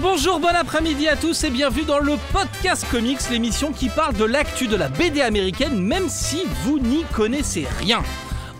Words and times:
bonjour, 0.00 0.38
bon 0.38 0.48
après-midi 0.48 1.08
à 1.08 1.16
tous 1.16 1.44
et 1.44 1.50
bienvenue 1.50 1.84
dans 1.84 1.98
le 1.98 2.14
podcast 2.32 2.86
comics, 2.90 3.18
l'émission 3.30 3.72
qui 3.72 3.88
parle 3.88 4.14
de 4.14 4.24
l'actu 4.24 4.68
de 4.68 4.76
la 4.76 4.88
BD 4.88 5.20
américaine 5.20 5.80
même 5.80 6.08
si 6.08 6.42
vous 6.64 6.78
n'y 6.78 7.04
connaissez 7.12 7.66
rien. 7.78 8.02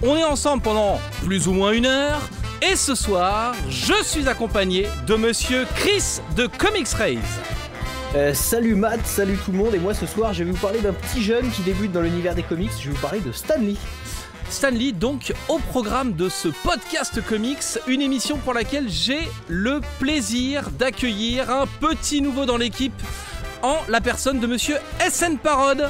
On 0.03 0.17
est 0.17 0.25
ensemble 0.25 0.63
pendant 0.63 1.01
plus 1.25 1.47
ou 1.47 1.53
moins 1.53 1.73
une 1.73 1.87
heure 1.87 2.21
et 2.61 2.75
ce 2.75 2.95
soir, 2.95 3.55
je 3.69 3.95
suis 4.05 4.29
accompagné 4.29 4.89
de 5.07 5.15
monsieur 5.15 5.67
Chris 5.77 6.21
de 6.37 6.47
Comics 6.47 6.89
Raise. 6.89 7.19
Euh, 8.17 8.35
salut 8.35 8.75
Matt, 8.75 9.07
salut 9.07 9.39
tout 9.45 9.53
le 9.53 9.59
monde 9.59 9.75
et 9.75 9.79
moi 9.79 9.95
ce 9.95 10.07
soir 10.07 10.33
je 10.33 10.43
vais 10.43 10.51
vous 10.51 10.57
parler 10.57 10.81
d'un 10.81 10.93
petit 10.93 11.23
jeune 11.23 11.51
qui 11.51 11.63
débute 11.63 11.93
dans 11.93 12.01
l'univers 12.01 12.35
des 12.35 12.43
comics, 12.43 12.73
je 12.81 12.89
vais 12.89 12.95
vous 12.95 13.03
parler 13.03 13.21
de 13.21 13.33
Stanley. 13.33 13.75
Stanley, 14.51 14.93
donc 14.93 15.33
au 15.49 15.59
programme 15.59 16.15
de 16.15 16.29
ce 16.29 16.49
podcast 16.49 17.21
comics, 17.25 17.59
une 17.87 18.01
émission 18.01 18.39
pour 18.39 18.55
laquelle 18.55 18.89
j'ai 18.89 19.29
le 19.49 19.81
plaisir 19.99 20.71
d'accueillir 20.71 21.51
un 21.51 21.67
petit 21.67 22.23
nouveau 22.23 22.47
dans 22.47 22.57
l'équipe 22.57 22.93
en 23.63 23.77
la 23.89 24.01
personne 24.01 24.41
de 24.41 24.47
monsieur 24.47 24.77
SN 25.11 25.37
Parode. 25.37 25.89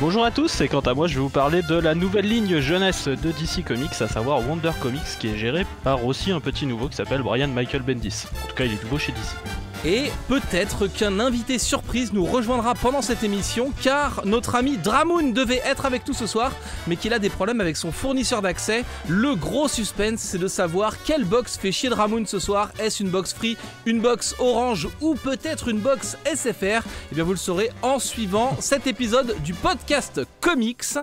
Bonjour 0.00 0.24
à 0.24 0.30
tous, 0.30 0.60
et 0.60 0.68
quant 0.68 0.80
à 0.80 0.94
moi 0.94 1.06
je 1.06 1.14
vais 1.14 1.20
vous 1.20 1.28
parler 1.28 1.62
de 1.62 1.74
la 1.74 1.94
nouvelle 1.94 2.26
ligne 2.26 2.60
jeunesse 2.60 3.08
de 3.08 3.32
DC 3.32 3.64
Comics, 3.66 4.00
à 4.00 4.08
savoir 4.08 4.40
Wonder 4.48 4.72
Comics, 4.80 5.18
qui 5.18 5.28
est 5.28 5.36
géré 5.36 5.66
par 5.84 6.04
aussi 6.04 6.32
un 6.32 6.40
petit 6.40 6.66
nouveau 6.66 6.88
qui 6.88 6.96
s'appelle 6.96 7.22
Brian 7.22 7.48
Michael 7.48 7.82
Bendis. 7.82 8.24
En 8.44 8.48
tout 8.48 8.54
cas 8.54 8.64
il 8.64 8.72
est 8.72 8.82
nouveau 8.82 8.98
chez 8.98 9.12
DC. 9.12 9.69
Et 9.86 10.10
peut-être 10.28 10.88
qu'un 10.88 11.20
invité 11.20 11.58
surprise 11.58 12.12
nous 12.12 12.26
rejoindra 12.26 12.74
pendant 12.74 13.00
cette 13.00 13.22
émission, 13.22 13.72
car 13.82 14.20
notre 14.26 14.54
ami 14.54 14.76
Dramoun 14.76 15.32
devait 15.32 15.62
être 15.64 15.86
avec 15.86 16.06
nous 16.06 16.12
ce 16.12 16.26
soir, 16.26 16.52
mais 16.86 16.96
qu'il 16.96 17.14
a 17.14 17.18
des 17.18 17.30
problèmes 17.30 17.62
avec 17.62 17.78
son 17.78 17.90
fournisseur 17.90 18.42
d'accès. 18.42 18.84
Le 19.08 19.34
gros 19.36 19.68
suspense, 19.68 20.20
c'est 20.20 20.36
de 20.36 20.48
savoir 20.48 21.02
quelle 21.02 21.24
box 21.24 21.56
fait 21.56 21.72
chier 21.72 21.88
Dramoun 21.88 22.26
ce 22.26 22.38
soir. 22.38 22.70
Est-ce 22.78 23.02
une 23.02 23.08
box 23.08 23.32
free, 23.32 23.56
une 23.86 24.00
box 24.00 24.34
orange 24.38 24.86
ou 25.00 25.14
peut-être 25.14 25.68
une 25.68 25.78
box 25.78 26.18
SFR 26.26 26.82
Eh 27.10 27.14
bien, 27.14 27.24
vous 27.24 27.32
le 27.32 27.38
saurez 27.38 27.70
en 27.80 27.98
suivant 27.98 28.58
cet 28.60 28.86
épisode 28.86 29.34
du 29.42 29.54
podcast 29.54 30.20
Comics. 30.42 30.98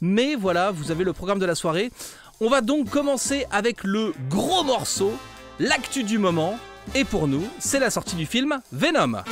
Mais 0.00 0.36
voilà, 0.36 0.70
vous 0.70 0.90
avez 0.90 1.04
le 1.04 1.12
programme 1.12 1.38
de 1.38 1.46
la 1.46 1.54
soirée. 1.54 1.90
On 2.40 2.48
va 2.48 2.62
donc 2.62 2.88
commencer 2.88 3.44
avec 3.50 3.84
le 3.84 4.14
gros 4.30 4.64
morceau, 4.64 5.12
l'actu 5.60 6.02
du 6.02 6.16
moment. 6.16 6.58
Et 6.94 7.04
pour 7.04 7.28
nous, 7.28 7.46
c'est 7.58 7.78
la 7.80 7.90
sortie 7.90 8.16
du 8.16 8.26
film 8.26 8.60
Venom. 8.72 9.22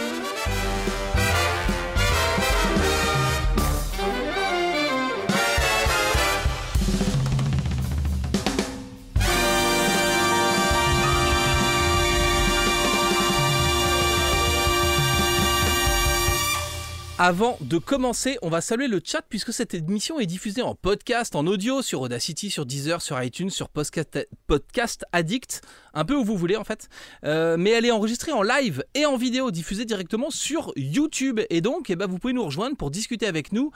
Avant 17.22 17.58
de 17.60 17.76
commencer, 17.76 18.38
on 18.40 18.48
va 18.48 18.62
saluer 18.62 18.88
le 18.88 18.98
chat 19.04 19.20
puisque 19.20 19.52
cette 19.52 19.74
émission 19.74 20.18
est 20.18 20.24
diffusée 20.24 20.62
en 20.62 20.74
podcast, 20.74 21.36
en 21.36 21.46
audio, 21.46 21.82
sur 21.82 22.00
Audacity, 22.00 22.48
sur 22.48 22.64
Deezer, 22.64 23.02
sur 23.02 23.22
iTunes, 23.22 23.50
sur 23.50 23.68
Podcast, 23.68 25.04
Addict, 25.12 25.60
un 25.92 26.06
peu 26.06 26.14
où 26.14 26.24
vous 26.24 26.38
voulez 26.38 26.56
en 26.56 26.64
fait. 26.64 26.88
Euh, 27.24 27.58
mais 27.58 27.72
elle 27.72 27.84
est 27.84 27.91
enregistrée 27.91 28.32
en 28.32 28.41
live 28.41 28.82
et 28.94 29.04
en 29.04 29.18
vidéo, 29.18 29.50
diffusée 29.50 29.84
directement 29.84 30.30
sur 30.30 30.72
YouTube. 30.76 31.41
Et 31.50 31.60
donc, 31.60 31.91
eh 31.91 31.96
ben, 31.96 32.06
vous 32.06 32.18
pouvez 32.18 32.32
nous 32.32 32.46
rejoindre 32.46 32.78
pour 32.78 32.91
discuter 32.91 33.26
avec 33.26 33.52
nous 33.52 33.70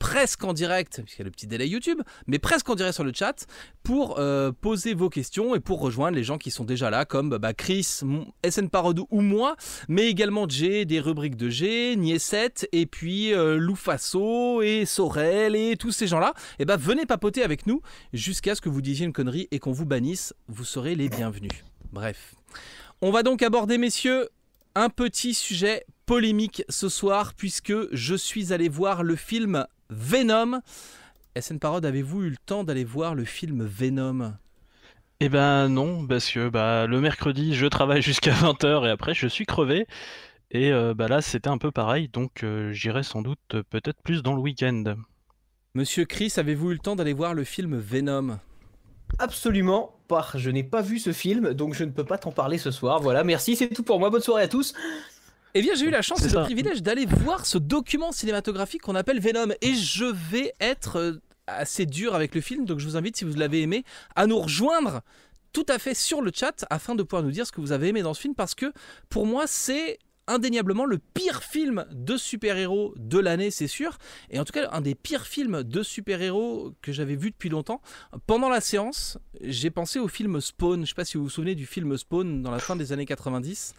presque 0.00 0.42
en 0.42 0.52
direct, 0.52 1.00
puisqu'il 1.02 1.20
y 1.20 1.22
a 1.22 1.26
le 1.26 1.30
petit 1.30 1.46
délai 1.46 1.68
YouTube, 1.68 2.00
mais 2.26 2.40
presque 2.40 2.68
en 2.68 2.74
direct 2.74 2.94
sur 2.94 3.04
le 3.04 3.12
chat, 3.14 3.46
pour 3.84 4.18
euh, 4.18 4.50
poser 4.50 4.94
vos 4.94 5.10
questions 5.10 5.54
et 5.54 5.60
pour 5.60 5.80
rejoindre 5.80 6.16
les 6.16 6.24
gens 6.24 6.38
qui 6.38 6.50
sont 6.50 6.64
déjà 6.64 6.90
là, 6.90 7.04
comme 7.04 7.36
bah, 7.38 7.54
Chris, 7.54 8.00
SN 8.48 8.68
Parod 8.68 8.98
ou 9.10 9.20
moi, 9.20 9.54
mais 9.88 10.08
également 10.08 10.48
Jay, 10.48 10.86
des 10.86 10.98
rubriques 10.98 11.36
de 11.36 11.48
G, 11.48 11.94
Niesset, 11.96 12.68
et 12.72 12.86
puis 12.86 13.32
euh, 13.32 13.58
Lou 13.58 13.76
Faso 13.76 14.62
et 14.62 14.86
Sorel 14.86 15.54
et 15.54 15.76
tous 15.76 15.92
ces 15.92 16.08
gens-là. 16.08 16.32
Et 16.58 16.62
eh 16.62 16.64
bah 16.64 16.76
venez 16.76 17.06
papoter 17.06 17.44
avec 17.44 17.66
nous 17.66 17.82
jusqu'à 18.12 18.54
ce 18.54 18.60
que 18.60 18.70
vous 18.70 18.80
disiez 18.80 19.06
une 19.06 19.12
connerie 19.12 19.48
et 19.50 19.58
qu'on 19.58 19.72
vous 19.72 19.86
bannisse, 19.86 20.34
vous 20.48 20.64
serez 20.64 20.96
les 20.96 21.08
bienvenus. 21.08 21.52
Bref. 21.92 22.34
On 23.02 23.10
va 23.10 23.22
donc 23.22 23.42
aborder, 23.42 23.76
messieurs, 23.76 24.28
un 24.74 24.88
petit 24.88 25.34
sujet 25.34 25.84
polémique 26.06 26.64
ce 26.68 26.88
soir, 26.88 27.34
puisque 27.34 27.74
je 27.92 28.14
suis 28.14 28.52
allé 28.52 28.68
voir 28.68 29.02
le 29.02 29.14
film 29.14 29.66
Venom. 29.90 30.60
SN 31.38 31.58
Parode, 31.58 31.84
avez-vous 31.84 32.22
eu 32.22 32.30
le 32.30 32.36
temps 32.36 32.64
d'aller 32.64 32.84
voir 32.84 33.14
le 33.14 33.24
film 33.24 33.64
Venom? 33.64 34.34
Eh 35.20 35.28
ben 35.28 35.68
non, 35.68 36.06
parce 36.06 36.30
que 36.30 36.48
bah, 36.48 36.86
le 36.86 37.00
mercredi, 37.00 37.54
je 37.54 37.66
travaille 37.66 38.02
jusqu'à 38.10 38.32
20h 38.32 38.86
et 38.86 38.90
après, 38.90 39.14
je 39.14 39.26
suis 39.26 39.46
crevé. 39.46 39.86
Et 40.50 40.72
euh, 40.72 40.94
bah 40.94 41.06
là, 41.08 41.20
c'était 41.20 41.48
un 41.48 41.58
peu 41.58 41.70
pareil, 41.70 42.08
donc 42.08 42.42
euh, 42.42 42.72
j'irai 42.72 43.02
sans 43.02 43.22
doute 43.22 43.38
euh, 43.54 43.62
peut-être 43.70 44.02
plus 44.02 44.22
dans 44.22 44.34
le 44.34 44.40
week-end. 44.40 44.96
Monsieur 45.74 46.04
Chris, 46.04 46.32
avez-vous 46.36 46.70
eu 46.70 46.74
le 46.74 46.80
temps 46.80 46.96
d'aller 46.96 47.12
voir 47.12 47.34
le 47.34 47.44
film 47.44 47.76
Venom? 47.76 48.38
Absolument 49.18 50.00
pas. 50.08 50.26
Je 50.34 50.50
n'ai 50.50 50.64
pas 50.64 50.82
vu 50.82 50.98
ce 50.98 51.12
film, 51.12 51.54
donc 51.54 51.74
je 51.74 51.84
ne 51.84 51.90
peux 51.90 52.04
pas 52.04 52.18
t'en 52.18 52.32
parler 52.32 52.58
ce 52.58 52.72
soir. 52.72 53.00
Voilà, 53.00 53.22
merci, 53.22 53.54
c'est 53.54 53.68
tout 53.68 53.84
pour 53.84 54.00
moi. 54.00 54.10
Bonne 54.10 54.22
soirée 54.22 54.44
à 54.44 54.48
tous. 54.48 54.74
Eh 55.54 55.62
bien, 55.62 55.74
j'ai 55.74 55.86
eu 55.86 55.90
la 55.90 56.02
chance 56.02 56.24
et 56.24 56.28
le 56.28 56.42
privilège 56.42 56.82
d'aller 56.82 57.06
voir 57.06 57.44
ce 57.46 57.58
document 57.58 58.12
cinématographique 58.12 58.82
qu'on 58.82 58.94
appelle 58.94 59.20
Venom. 59.20 59.52
Et 59.60 59.74
je 59.74 60.04
vais 60.04 60.52
être 60.60 60.96
euh, 60.96 61.20
assez 61.46 61.86
dur 61.86 62.14
avec 62.14 62.34
le 62.34 62.40
film, 62.40 62.64
donc 62.64 62.78
je 62.78 62.86
vous 62.86 62.96
invite, 62.96 63.16
si 63.16 63.24
vous 63.24 63.34
l'avez 63.34 63.62
aimé, 63.62 63.84
à 64.14 64.26
nous 64.26 64.38
rejoindre 64.38 65.02
tout 65.52 65.66
à 65.68 65.78
fait 65.78 65.94
sur 65.94 66.22
le 66.22 66.30
chat 66.32 66.64
afin 66.70 66.94
de 66.94 67.02
pouvoir 67.02 67.24
nous 67.24 67.32
dire 67.32 67.46
ce 67.46 67.52
que 67.52 67.60
vous 67.60 67.72
avez 67.72 67.88
aimé 67.88 68.02
dans 68.02 68.14
ce 68.14 68.20
film 68.20 68.34
parce 68.36 68.54
que 68.54 68.72
pour 69.08 69.26
moi 69.26 69.48
c'est 69.48 69.98
indéniablement 70.30 70.84
le 70.84 70.98
pire 70.98 71.42
film 71.42 71.84
de 71.90 72.16
super-héros 72.16 72.94
de 72.96 73.18
l'année, 73.18 73.50
c'est 73.50 73.66
sûr. 73.66 73.98
Et 74.30 74.38
en 74.38 74.44
tout 74.44 74.52
cas, 74.52 74.68
un 74.72 74.80
des 74.80 74.94
pires 74.94 75.26
films 75.26 75.62
de 75.62 75.82
super-héros 75.82 76.72
que 76.82 76.92
j'avais 76.92 77.16
vu 77.16 77.30
depuis 77.30 77.48
longtemps. 77.48 77.80
Pendant 78.26 78.48
la 78.48 78.60
séance, 78.60 79.18
j'ai 79.42 79.70
pensé 79.70 79.98
au 79.98 80.08
film 80.08 80.40
Spawn. 80.40 80.76
Je 80.76 80.80
ne 80.80 80.86
sais 80.86 80.94
pas 80.94 81.04
si 81.04 81.16
vous 81.16 81.24
vous 81.24 81.30
souvenez 81.30 81.54
du 81.54 81.66
film 81.66 81.96
Spawn 81.96 82.42
dans 82.42 82.50
la 82.50 82.58
fin 82.60 82.76
des 82.76 82.92
années 82.92 83.06
90. 83.06 83.74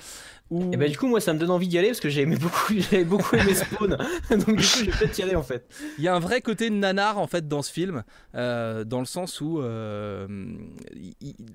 Et 0.51 0.53
bah 0.53 0.77
ben, 0.77 0.91
du 0.91 0.97
coup, 0.97 1.07
moi, 1.07 1.21
ça 1.21 1.33
me 1.33 1.39
donne 1.39 1.49
envie 1.49 1.69
d'y 1.69 1.77
aller 1.77 1.87
parce 1.87 2.01
que 2.01 2.09
j'ai 2.09 2.25
beaucoup, 2.25 2.73
j'avais 2.77 3.05
beaucoup 3.05 3.35
aimé 3.37 3.53
Spawn. 3.53 3.97
Donc 4.29 4.47
du 4.47 4.55
coup, 4.55 4.61
je 4.61 4.85
vais 4.85 4.91
peut-être 4.91 5.17
y 5.17 5.23
aller 5.23 5.35
en 5.35 5.43
fait. 5.43 5.65
Il 5.97 6.03
y 6.03 6.09
a 6.09 6.15
un 6.15 6.19
vrai 6.19 6.41
côté 6.41 6.69
nanar 6.69 7.17
en 7.17 7.27
fait 7.27 7.47
dans 7.47 7.61
ce 7.61 7.71
film, 7.71 8.03
euh, 8.35 8.83
dans 8.83 8.99
le 8.99 9.05
sens 9.05 9.39
où 9.39 9.61
euh, 9.61 10.27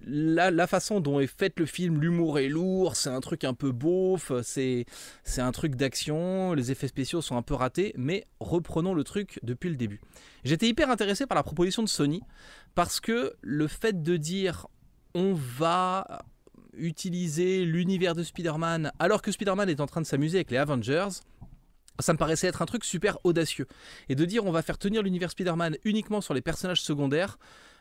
la, 0.06 0.50
la, 0.50 0.66
façon 0.66 1.00
dont 1.00 1.20
est 1.20 1.26
fait 1.26 1.58
le 1.58 1.66
film, 1.66 2.00
l'humour 2.00 2.38
est 2.38 2.48
lourd, 2.48 2.96
c'est 2.96 3.10
un 3.10 3.20
truc 3.20 3.44
un 3.44 3.52
peu 3.52 3.70
beauf, 3.70 4.32
c'est 4.42 4.85
c'est 5.24 5.40
un 5.40 5.52
truc 5.52 5.74
d'action, 5.74 6.52
les 6.54 6.70
effets 6.70 6.88
spéciaux 6.88 7.20
sont 7.20 7.36
un 7.36 7.42
peu 7.42 7.54
ratés, 7.54 7.92
mais 7.96 8.26
reprenons 8.40 8.94
le 8.94 9.04
truc 9.04 9.38
depuis 9.42 9.70
le 9.70 9.76
début. 9.76 10.00
J'étais 10.44 10.68
hyper 10.68 10.90
intéressé 10.90 11.26
par 11.26 11.36
la 11.36 11.42
proposition 11.42 11.82
de 11.82 11.88
Sony 11.88 12.22
parce 12.74 13.00
que 13.00 13.34
le 13.40 13.66
fait 13.66 14.02
de 14.02 14.16
dire 14.16 14.66
on 15.14 15.34
va 15.34 16.24
utiliser 16.76 17.64
l'univers 17.64 18.14
de 18.14 18.22
Spider-Man 18.22 18.92
alors 18.98 19.22
que 19.22 19.32
Spider-Man 19.32 19.68
est 19.70 19.80
en 19.80 19.86
train 19.86 20.02
de 20.02 20.06
s'amuser 20.06 20.38
avec 20.38 20.50
les 20.50 20.58
Avengers, 20.58 21.08
ça 21.98 22.12
me 22.12 22.18
paraissait 22.18 22.46
être 22.46 22.62
un 22.62 22.66
truc 22.66 22.84
super 22.84 23.18
audacieux. 23.24 23.66
Et 24.08 24.14
de 24.14 24.24
dire 24.24 24.44
on 24.44 24.52
va 24.52 24.62
faire 24.62 24.78
tenir 24.78 25.02
l'univers 25.02 25.30
Spider-Man 25.30 25.76
uniquement 25.84 26.20
sur 26.20 26.34
les 26.34 26.42
personnages 26.42 26.82
secondaires, 26.82 27.38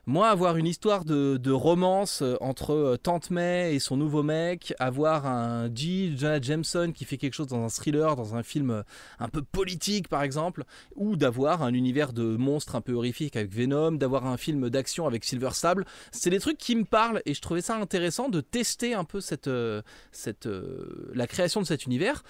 moi, 0.07 0.29
avoir 0.29 0.57
une 0.57 0.67
histoire 0.67 1.03
de, 1.03 1.51
romance 1.51 2.21
euh, 2.21 2.35
entre 2.39 2.73
euh, 2.73 2.97
Tante 2.97 3.31
May 3.31 3.73
et 3.73 3.79
son 3.79 3.97
nouveau 3.97 4.21
mec, 4.21 4.73
avoir 4.77 5.25
un 5.25 5.73
G. 5.73 6.13
Jonah 6.15 6.39
Jameson 6.39 6.91
qui 6.93 7.05
fait 7.05 7.17
quelque 7.17 7.33
chose 7.33 7.47
dans 7.47 7.63
un 7.63 7.69
thriller, 7.69 8.15
dans 8.15 8.35
un 8.35 8.43
film 8.43 8.69
euh, 8.69 8.83
un 9.19 9.29
peu 9.29 9.41
politique 9.41 10.07
par 10.07 10.21
exemple, 10.21 10.63
ou 10.95 11.15
d'avoir 11.15 11.63
un 11.63 11.73
univers 11.73 12.13
de 12.13 12.23
monstres 12.23 12.75
un 12.75 12.81
peu 12.81 12.93
horrifique 12.93 13.35
avec 13.35 13.51
Venom, 13.51 13.93
d'avoir 13.93 14.27
un 14.27 14.37
film 14.37 14.69
d'action 14.69 15.07
avec 15.07 15.23
Silver 15.23 15.51
Sable, 15.53 15.85
c'est 16.11 16.29
des 16.29 16.39
trucs 16.39 16.59
qui 16.59 16.75
me 16.75 16.85
parlent 16.85 17.23
et 17.25 17.33
je 17.33 17.41
trouvais 17.41 17.61
ça 17.61 17.75
intéressant 17.75 18.29
de 18.29 18.41
tester 18.41 18.93
un 18.93 19.05
peu 19.05 19.21
cette, 19.21 19.49
la 19.49 21.27
création 21.27 21.61
de 21.61 21.65
cet 21.65 21.85
univers 21.85 22.23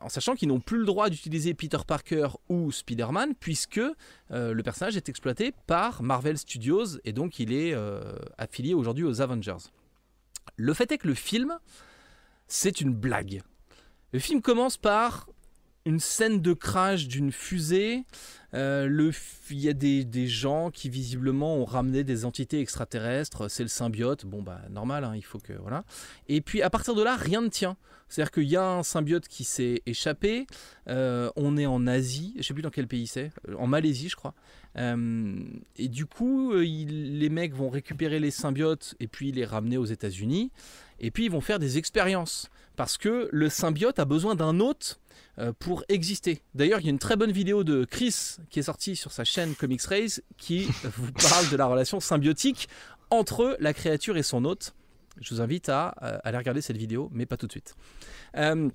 en 0.00 0.08
sachant 0.08 0.34
qu'ils 0.34 0.48
n'ont 0.48 0.60
plus 0.60 0.78
le 0.78 0.84
droit 0.84 1.10
d'utiliser 1.10 1.54
Peter 1.54 1.78
Parker 1.86 2.28
ou 2.48 2.72
Spider-Man, 2.72 3.34
puisque 3.38 3.78
euh, 3.78 4.52
le 4.52 4.62
personnage 4.62 4.96
est 4.96 5.08
exploité 5.08 5.52
par 5.66 6.02
Marvel 6.02 6.38
Studios, 6.38 6.98
et 7.04 7.12
donc 7.12 7.38
il 7.38 7.52
est 7.52 7.74
euh, 7.74 8.16
affilié 8.38 8.74
aujourd'hui 8.74 9.04
aux 9.04 9.20
Avengers. 9.20 9.68
Le 10.56 10.74
fait 10.74 10.90
est 10.92 10.98
que 10.98 11.08
le 11.08 11.14
film, 11.14 11.58
c'est 12.48 12.80
une 12.80 12.94
blague. 12.94 13.42
Le 14.12 14.18
film 14.18 14.40
commence 14.42 14.76
par 14.76 15.28
une 15.90 16.00
scène 16.00 16.40
de 16.40 16.52
crash 16.52 17.08
d'une 17.08 17.32
fusée 17.32 18.04
Euh, 18.52 18.88
le, 18.88 19.12
il 19.50 19.60
y 19.60 19.68
a 19.68 19.72
des, 19.72 20.04
des, 20.04 20.26
gens 20.26 20.72
qui 20.72 20.88
visiblement 20.88 21.56
ont 21.56 21.64
ramené 21.64 22.02
des 22.02 22.24
entités 22.24 22.58
extraterrestres. 22.58 23.48
C'est 23.48 23.62
le 23.62 23.68
symbiote. 23.68 24.26
Bon, 24.26 24.42
bah 24.42 24.60
normal, 24.70 25.04
hein, 25.04 25.12
il 25.14 25.24
faut 25.24 25.38
que. 25.38 25.52
Voilà. 25.52 25.84
Et 26.28 26.40
puis 26.40 26.60
à 26.60 26.68
partir 26.68 26.96
de 26.96 27.02
là, 27.04 27.14
rien 27.14 27.42
ne 27.42 27.48
tient. 27.48 27.76
C'est-à-dire 28.08 28.32
qu'il 28.32 28.48
y 28.48 28.56
a 28.56 28.66
un 28.66 28.82
symbiote 28.82 29.28
qui 29.28 29.44
s'est 29.44 29.82
échappé. 29.86 30.46
Euh, 30.88 31.30
on 31.36 31.56
est 31.56 31.66
en 31.66 31.86
Asie. 31.86 32.34
Je 32.38 32.42
sais 32.42 32.54
plus 32.54 32.62
dans 32.62 32.70
quel 32.70 32.88
pays 32.88 33.06
c'est. 33.06 33.30
En 33.56 33.68
Malaisie, 33.68 34.08
je 34.08 34.16
crois. 34.16 34.34
Euh, 34.76 35.44
et 35.76 35.88
du 35.88 36.06
coup, 36.06 36.52
les 36.52 37.28
mecs 37.28 37.54
vont 37.54 37.70
récupérer 37.70 38.18
les 38.18 38.32
symbiotes 38.32 38.96
et 38.98 39.06
puis 39.06 39.30
les 39.30 39.44
ramener 39.44 39.76
aux 39.76 39.84
États-Unis. 39.84 40.50
Et 41.00 41.10
puis 41.10 41.24
ils 41.24 41.30
vont 41.30 41.40
faire 41.40 41.58
des 41.58 41.78
expériences. 41.78 42.48
Parce 42.76 42.96
que 42.96 43.28
le 43.30 43.48
symbiote 43.48 43.98
a 43.98 44.04
besoin 44.04 44.34
d'un 44.34 44.58
hôte 44.60 45.00
euh, 45.38 45.52
pour 45.58 45.84
exister. 45.88 46.42
D'ailleurs, 46.54 46.80
il 46.80 46.86
y 46.86 46.88
a 46.88 46.90
une 46.90 46.98
très 46.98 47.16
bonne 47.16 47.32
vidéo 47.32 47.62
de 47.64 47.84
Chris 47.84 48.36
qui 48.48 48.58
est 48.58 48.62
sortie 48.62 48.96
sur 48.96 49.12
sa 49.12 49.24
chaîne 49.24 49.54
Comics 49.54 49.82
Race 49.82 50.22
qui 50.38 50.64
vous 50.96 51.12
parle 51.12 51.48
de 51.50 51.56
la 51.56 51.66
relation 51.66 52.00
symbiotique 52.00 52.68
entre 53.10 53.56
la 53.60 53.74
créature 53.74 54.16
et 54.16 54.22
son 54.22 54.44
hôte. 54.44 54.74
Je 55.20 55.34
vous 55.34 55.40
invite 55.40 55.68
à 55.68 55.94
euh, 56.02 56.18
aller 56.24 56.38
regarder 56.38 56.62
cette 56.62 56.76
vidéo, 56.76 57.10
mais 57.12 57.26
pas 57.26 57.36
tout 57.36 57.46
de 57.46 57.52
suite. 57.52 57.74
Euh, 58.36 58.70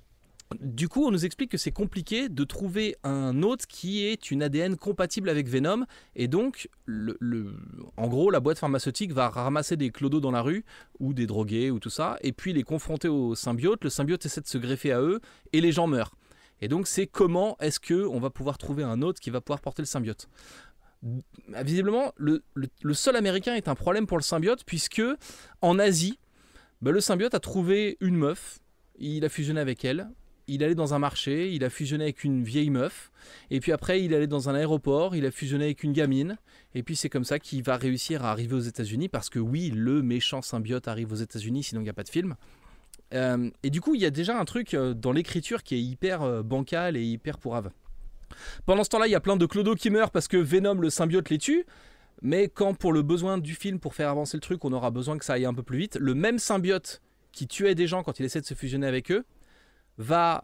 du 0.60 0.88
coup, 0.88 1.04
on 1.04 1.10
nous 1.10 1.24
explique 1.24 1.50
que 1.50 1.58
c'est 1.58 1.72
compliqué 1.72 2.28
de 2.28 2.44
trouver 2.44 2.96
un 3.02 3.42
hôte 3.42 3.66
qui 3.66 4.04
est 4.04 4.30
une 4.30 4.42
ADN 4.42 4.76
compatible 4.76 5.28
avec 5.28 5.48
Venom. 5.48 5.84
Et 6.14 6.28
donc, 6.28 6.68
le, 6.84 7.16
en 7.96 8.06
gros, 8.06 8.30
la 8.30 8.40
boîte 8.40 8.58
pharmaceutique 8.58 9.12
va 9.12 9.28
ramasser 9.28 9.76
des 9.76 9.90
clodos 9.90 10.20
dans 10.20 10.30
la 10.30 10.42
rue, 10.42 10.64
ou 11.00 11.14
des 11.14 11.26
drogués, 11.26 11.70
ou 11.70 11.80
tout 11.80 11.90
ça, 11.90 12.16
et 12.22 12.32
puis 12.32 12.52
les 12.52 12.62
confronter 12.62 13.08
au 13.08 13.34
symbiote. 13.34 13.82
Le 13.82 13.90
symbiote 13.90 14.24
essaie 14.24 14.40
de 14.40 14.46
se 14.46 14.58
greffer 14.58 14.92
à 14.92 15.00
eux, 15.00 15.20
et 15.52 15.60
les 15.60 15.72
gens 15.72 15.88
meurent. 15.88 16.14
Et 16.60 16.68
donc 16.68 16.86
c'est 16.86 17.06
comment 17.06 17.56
est-ce 17.60 17.80
que 17.80 18.06
on 18.06 18.18
va 18.18 18.30
pouvoir 18.30 18.58
trouver 18.58 18.82
un 18.82 19.02
autre 19.02 19.20
qui 19.20 19.30
va 19.30 19.40
pouvoir 19.40 19.60
porter 19.60 19.82
le 19.82 19.86
symbiote? 19.86 20.28
Visiblement, 21.48 22.12
le, 22.16 22.42
sol 22.92 23.16
américain 23.16 23.54
est 23.54 23.68
un 23.68 23.74
problème 23.74 24.06
pour 24.06 24.16
le 24.16 24.22
symbiote 24.22 24.64
puisque 24.64 25.02
en 25.60 25.78
Asie, 25.78 26.18
bah, 26.80 26.90
le 26.90 27.00
symbiote 27.00 27.34
a 27.34 27.40
trouvé 27.40 27.96
une 28.00 28.16
meuf, 28.16 28.58
il 28.98 29.24
a 29.24 29.28
fusionné 29.28 29.60
avec 29.60 29.84
elle, 29.84 30.08
il 30.48 30.62
allait 30.62 30.74
dans 30.74 30.94
un 30.94 30.98
marché, 30.98 31.52
il 31.52 31.64
a 31.64 31.70
fusionné 31.70 32.04
avec 32.04 32.24
une 32.24 32.44
vieille 32.44 32.70
meuf, 32.70 33.10
et 33.50 33.60
puis 33.60 33.72
après 33.72 34.02
il 34.02 34.14
allait 34.14 34.26
dans 34.26 34.48
un 34.48 34.54
aéroport, 34.54 35.16
il 35.16 35.26
a 35.26 35.30
fusionné 35.30 35.64
avec 35.64 35.82
une 35.82 35.92
gamine, 35.92 36.38
et 36.74 36.82
puis 36.82 36.96
c'est 36.96 37.08
comme 37.08 37.24
ça 37.24 37.38
qu'il 37.38 37.62
va 37.62 37.76
réussir 37.76 38.24
à 38.24 38.30
arriver 38.30 38.54
aux 38.54 38.60
États-Unis 38.60 39.08
parce 39.08 39.28
que 39.28 39.38
oui, 39.38 39.70
le 39.74 40.02
méchant 40.02 40.42
symbiote 40.42 40.88
arrive 40.88 41.12
aux 41.12 41.16
États-Unis, 41.16 41.64
sinon 41.64 41.80
il 41.80 41.84
n'y 41.84 41.90
a 41.90 41.94
pas 41.94 42.04
de 42.04 42.08
film. 42.08 42.36
Euh, 43.14 43.50
et 43.62 43.70
du 43.70 43.80
coup, 43.80 43.94
il 43.94 44.00
y 44.00 44.06
a 44.06 44.10
déjà 44.10 44.38
un 44.38 44.44
truc 44.44 44.74
euh, 44.74 44.94
dans 44.94 45.12
l'écriture 45.12 45.62
qui 45.62 45.76
est 45.76 45.80
hyper 45.80 46.22
euh, 46.22 46.42
bancal 46.42 46.96
et 46.96 47.02
hyper 47.02 47.38
pourrave. 47.38 47.70
Pendant 48.64 48.82
ce 48.82 48.90
temps-là, 48.90 49.06
il 49.06 49.12
y 49.12 49.14
a 49.14 49.20
plein 49.20 49.36
de 49.36 49.46
clodos 49.46 49.76
qui 49.76 49.90
meurent 49.90 50.10
parce 50.10 50.26
que 50.26 50.36
Venom, 50.36 50.74
le 50.74 50.90
symbiote, 50.90 51.30
les 51.30 51.38
tue. 51.38 51.64
Mais 52.22 52.48
quand 52.48 52.74
pour 52.74 52.92
le 52.92 53.02
besoin 53.02 53.38
du 53.38 53.54
film, 53.54 53.78
pour 53.78 53.94
faire 53.94 54.08
avancer 54.08 54.36
le 54.36 54.40
truc, 54.40 54.64
on 54.64 54.72
aura 54.72 54.90
besoin 54.90 55.18
que 55.18 55.24
ça 55.24 55.34
aille 55.34 55.44
un 55.44 55.54
peu 55.54 55.62
plus 55.62 55.78
vite, 55.78 55.96
le 56.00 56.14
même 56.14 56.38
symbiote 56.38 57.02
qui 57.30 57.46
tuait 57.46 57.74
des 57.74 57.86
gens 57.86 58.02
quand 58.02 58.18
il 58.18 58.24
essaie 58.24 58.40
de 58.40 58.46
se 58.46 58.54
fusionner 58.54 58.86
avec 58.86 59.12
eux, 59.12 59.24
va 59.98 60.42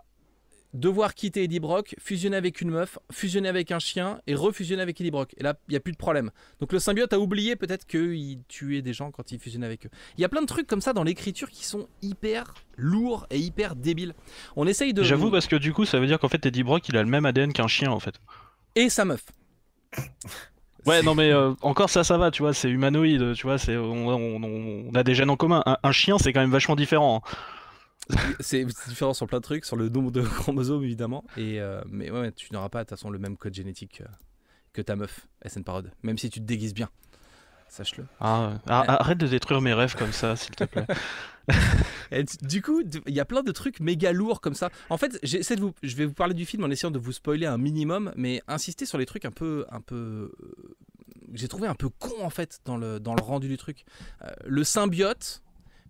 devoir 0.75 1.15
quitter 1.15 1.45
Eddie 1.45 1.61
Brock, 1.61 1.95
fusionner 1.99 2.37
avec 2.37 2.61
une 2.61 2.71
meuf, 2.71 2.99
fusionner 3.11 3.49
avec 3.49 3.71
un 3.71 3.79
chien 3.79 4.21
et 4.27 4.35
refusionner 4.35 4.83
avec 4.83 5.01
Eddie 5.01 5.11
Brock. 5.11 5.35
Et 5.37 5.43
là, 5.43 5.55
il 5.69 5.73
n'y 5.73 5.77
a 5.77 5.81
plus 5.81 5.93
de 5.93 5.99
problème. 5.99 6.31
Donc 6.61 6.73
le 6.73 6.79
symbiote 6.79 7.13
a 7.13 7.19
oublié 7.19 7.57
peut-être 7.57 7.87
qu'il 7.87 8.43
tuait 8.49 8.83
des 8.83 8.93
gens 8.93 9.11
quand 9.11 9.33
il 9.33 9.39
fusionnait 9.39 9.67
avec 9.67 9.87
eux. 9.87 9.91
Il 10.17 10.23
y 10.23 10.25
a 10.25 10.29
plein 10.29 10.41
de 10.41 10.47
trucs 10.47 10.67
comme 10.67 10.81
ça 10.81 10.93
dans 10.93 11.03
l'écriture 11.05 11.51
qui 11.51 11.65
sont 11.65 11.89
hyper 12.01 12.55
lourds 12.77 13.27
et 13.31 13.39
hyper 13.39 13.77
débiles. 13.77 14.15
On 14.57 14.67
essaye 14.67 14.95
de. 14.95 15.03
J'avoue 15.03 15.31
parce 15.31 15.47
que 15.47 15.57
du 15.57 15.73
coup, 15.73 15.85
ça 15.85 16.01
veut 16.01 16.07
dire 16.07 16.19
qu'en 16.19 16.29
fait, 16.29 16.45
Eddie 16.47 16.63
Brock, 16.63 16.89
il 16.89 16.97
a 16.97 17.03
le 17.03 17.09
même 17.09 17.27
ADN 17.27 17.53
qu'un 17.53 17.69
chien 17.69 17.91
en 17.91 18.01
fait. 18.01 18.15
Et 18.75 18.89
sa 18.89 19.05
meuf. 19.05 19.23
Ouais, 20.85 21.01
non 21.01 21.15
mais 21.15 21.31
euh, 21.31 21.53
encore 21.63 21.89
ça, 21.91 22.03
ça 22.03 22.19
va, 22.19 22.33
tu 22.33 22.43
vois, 22.43 22.53
c'est 22.53 22.69
humanoïde, 22.69 23.35
tu 23.35 23.47
vois, 23.47 23.57
c'est 23.57 23.77
on, 23.77 24.91
a 24.95 25.05
des 25.05 25.15
gènes 25.15 25.31
en 25.31 25.37
commun. 25.37 25.63
Un, 25.65 25.93
chien, 25.93 26.19
c'est 26.19 26.33
quand 26.33 26.41
même 26.41 26.51
vachement 26.51 26.75
différent. 26.75 27.23
Hein. 27.25 27.37
C'est 28.41 28.65
différent 28.89 29.15
sur 29.15 29.27
plein 29.27 29.39
de 29.39 29.45
trucs, 29.45 29.65
sur 29.65 29.77
le 29.77 29.89
nombre 29.89 30.11
de 30.11 30.23
chromosomes 30.41 30.83
évidemment. 30.83 31.25
Et, 31.37 31.61
euh, 31.61 31.81
mais 31.89 32.11
ouais, 32.11 32.33
tu 32.33 32.53
n'auras 32.53 32.69
pas 32.69 32.81
de 32.81 32.85
toute 32.85 32.99
façon 32.99 33.11
le 33.11 33.19
même 33.19 33.37
code 33.37 33.55
génétique 33.55 34.03
que, 34.73 34.83
ta 34.83 34.97
meuf, 34.97 35.27
SN 35.47 35.63
Parode. 35.63 35.93
Même 36.03 36.19
si 36.19 36.31
tu 36.31 36.41
te 36.41 36.45
déguises 36.45 36.75
bien. 36.75 36.89
Sache-le. 37.69 38.05
Ah, 38.21 38.59
ah, 38.67 39.01
arrête 39.01 39.17
de 39.17 39.27
détruire 39.27 39.63
mes 39.63 39.73
rêves 39.73 39.97
comme 39.97 40.13
ça, 40.13 40.37
s'il 40.37 40.55
te 40.55 40.65
plaît. 40.65 40.87
du 42.43 42.61
coup, 42.61 42.83
il 43.07 43.15
y 43.15 43.21
a 43.21 43.25
plein 43.25 43.43
de 43.43 43.51
trucs 43.51 43.81
méga 43.81 44.13
lourds 44.13 44.43
comme 44.43 44.53
ça. 44.53 44.69
En 44.91 44.99
fait, 44.99 45.19
j'essaie 45.23 45.57
de 45.57 45.63
vous, 45.63 45.73
je 45.83 45.97
vais 45.97 46.05
vous 46.05 46.13
parler 46.13 46.35
du 46.35 46.45
film 46.45 46.65
en 46.65 46.71
essayant 46.71 46.91
de 46.91 46.99
vous 46.99 47.13
spoiler 47.13 47.47
un 47.47 47.57
minimum, 47.57 48.13
mais 48.15 48.43
insister 48.47 48.85
sur 48.85 48.99
les 48.99 49.07
trucs 49.07 49.25
un 49.25 49.31
peu, 49.31 49.65
un 49.71 49.81
peu, 49.81 49.97
euh, 50.43 50.77
j'ai 51.33 51.49
trouvé 51.49 51.67
un 51.67 51.75
peu 51.75 51.89
con 51.89 52.23
en 52.23 52.29
fait 52.29 52.61
dans 52.67 52.77
le, 52.77 53.01
dans 53.01 53.15
le 53.15 53.23
rendu 53.23 53.49
du 53.49 53.57
truc. 53.57 53.87
Euh, 54.23 54.31
le 54.45 54.65
symbiote, 54.65 55.43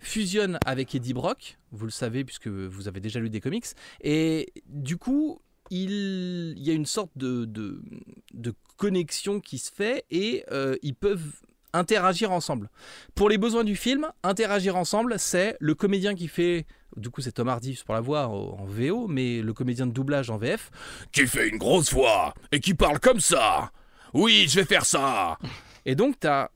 fusionne 0.02 0.58
avec 0.66 0.94
Eddie 0.94 1.14
Brock, 1.14 1.58
vous 1.70 1.86
le 1.86 1.90
savez 1.90 2.24
puisque 2.24 2.48
vous 2.48 2.88
avez 2.88 3.00
déjà 3.00 3.20
lu 3.20 3.30
des 3.30 3.40
comics, 3.40 3.66
et 4.02 4.52
du 4.66 4.96
coup, 4.96 5.40
il, 5.70 6.54
y 6.58 6.70
a 6.70 6.74
une 6.74 6.86
sorte 6.86 7.12
de, 7.16 7.44
de, 7.44 8.54
connexion 8.76 9.38
qui 9.38 9.58
se 9.58 9.70
fait 9.72 10.04
et 10.10 10.44
euh, 10.50 10.76
ils 10.82 10.94
peuvent 10.94 11.40
interagir 11.72 12.32
ensemble. 12.32 12.68
Pour 13.14 13.28
les 13.28 13.38
besoins 13.38 13.62
du 13.62 13.76
film, 13.76 14.08
interagir 14.24 14.76
ensemble, 14.76 15.18
c'est 15.18 15.56
le 15.60 15.74
comédien 15.74 16.16
qui 16.16 16.26
fait 16.26 16.66
du 16.96 17.08
coup 17.10 17.20
c'est 17.20 17.32
Tom 17.32 17.48
Hardy 17.48 17.80
pour 17.86 17.94
la 17.94 18.00
voix 18.00 18.26
en 18.26 18.64
VO, 18.64 19.06
mais 19.08 19.40
le 19.40 19.52
comédien 19.52 19.86
de 19.86 19.92
doublage 19.92 20.30
en 20.30 20.36
VF, 20.36 20.70
qui 21.12 21.26
fait 21.26 21.48
une 21.48 21.58
grosse 21.58 21.92
voix 21.92 22.34
et 22.50 22.60
qui 22.60 22.74
parle 22.74 22.98
comme 22.98 23.20
ça. 23.20 23.70
Oui, 24.12 24.46
je 24.48 24.60
vais 24.60 24.66
faire 24.66 24.84
ça. 24.84 25.38
Et 25.86 25.94
donc 25.94 26.18
t'as 26.18 26.50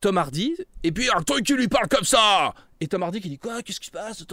Tom 0.00 0.18
Hardy, 0.18 0.54
et 0.82 0.92
puis 0.92 1.08
un 1.14 1.22
truc 1.22 1.44
qui 1.44 1.54
lui 1.54 1.68
parle 1.68 1.88
comme 1.88 2.04
ça 2.04 2.54
Et 2.80 2.86
Tom 2.86 3.02
Hardy 3.02 3.20
qui 3.20 3.28
dit 3.28 3.38
Quoi 3.38 3.62
Qu'est-ce 3.62 3.80
qui 3.80 3.86
se 3.86 3.90
passe 3.90 4.24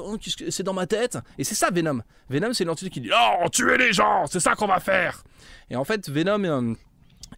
C'est 0.50 0.64
dans 0.64 0.74
ma 0.74 0.86
tête? 0.86 1.18
Et 1.38 1.44
c'est 1.44 1.56
ça 1.56 1.70
Venom. 1.72 2.02
Venom, 2.30 2.54
c'est 2.54 2.66
l'entité 2.66 2.90
qui 2.90 3.02
dit 3.02 3.12
Oh, 3.14 3.50
tuer 3.50 3.78
les 3.78 3.94
gens 3.94 4.26
C'est 4.28 4.40
ça 4.40 4.56
qu'on 4.56 4.68
va 4.68 4.80
faire 4.80 5.24
Et 5.70 5.76
en 5.76 5.84
fait, 5.84 6.10
Venom. 6.10 6.44
Euh, 6.44 6.74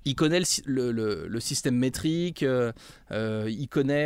il 0.03 0.15
connaît 0.15 0.41
le, 0.65 1.39
système 1.39 1.75
métrique, 1.75 2.43
euh, 2.43 2.71
euh, 3.11 3.45
il 3.49 3.67
connaît 3.67 4.05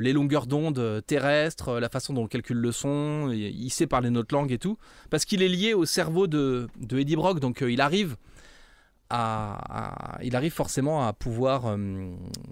les 0.00 0.12
longueurs 0.12 0.46
d'onde 0.46 1.02
terrestres, 1.06 1.78
la 1.78 1.88
façon 1.88 2.12
dont 2.12 2.24
on 2.24 2.26
calcule 2.26 2.56
le 2.56 2.72
son, 2.72 3.30
il, 3.32 3.70
sait 3.70 3.86
parler 3.86 4.10
notre 4.10 4.34
langue 4.34 4.50
et 4.50 4.58
tout, 4.58 4.78
parce 5.10 5.24
qu'il 5.24 5.42
est 5.42 5.48
lié 5.48 5.74
au 5.74 5.84
cerveau 5.84 6.26
de, 6.26 6.68
de 6.76 6.98
Eddie 6.98 7.16
Brock, 7.16 7.38
donc 7.38 7.64
il 7.66 7.80
arrive 7.80 8.16
il 10.22 10.36
arrive 10.36 10.52
forcément 10.52 11.06
à 11.06 11.12
pouvoir 11.12 11.66
euh, 11.66 11.76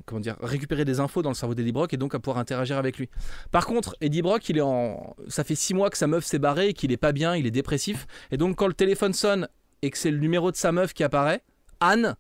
comment 0.04 0.20
dire, 0.20 0.36
récupérer 0.40 0.84
des 0.84 1.00
infos 1.00 1.22
dans 1.22 1.30
le 1.30 1.34
cerveau 1.34 1.54
d'Eddie 1.54 1.72
Brock 1.72 1.94
et 1.94 1.96
donc 1.96 2.14
à 2.14 2.18
pouvoir 2.18 2.38
interagir 2.38 2.76
avec 2.76 2.98
lui. 2.98 3.08
Par 3.50 3.66
contre, 3.66 3.96
Eddie 4.00 4.22
Brock, 4.22 4.48
il 4.48 4.58
est 4.58 4.62
en, 4.62 5.16
ça 5.28 5.44
fait 5.44 5.54
six 5.54 5.72
mois 5.72 5.88
que 5.90 5.96
sa 5.96 6.06
meuf 6.06 6.24
s'est 6.24 6.38
barrée 6.38 6.68
et 6.68 6.72
qu'il 6.74 6.92
est 6.92 6.98
pas 6.98 7.12
bien, 7.12 7.34
il 7.34 7.46
est 7.46 7.50
dépressif. 7.50 8.06
Et 8.30 8.36
donc 8.36 8.56
quand 8.56 8.66
le 8.66 8.74
téléphone 8.74 9.14
sonne 9.14 9.48
et 9.82 9.90
que 9.90 9.96
c'est 9.96 10.10
le 10.10 10.18
numéro 10.18 10.50
de 10.50 10.56
sa 10.56 10.72
meuf 10.72 10.92
qui 10.92 11.02
apparaît, 11.02 11.42
Anne, 11.80 12.16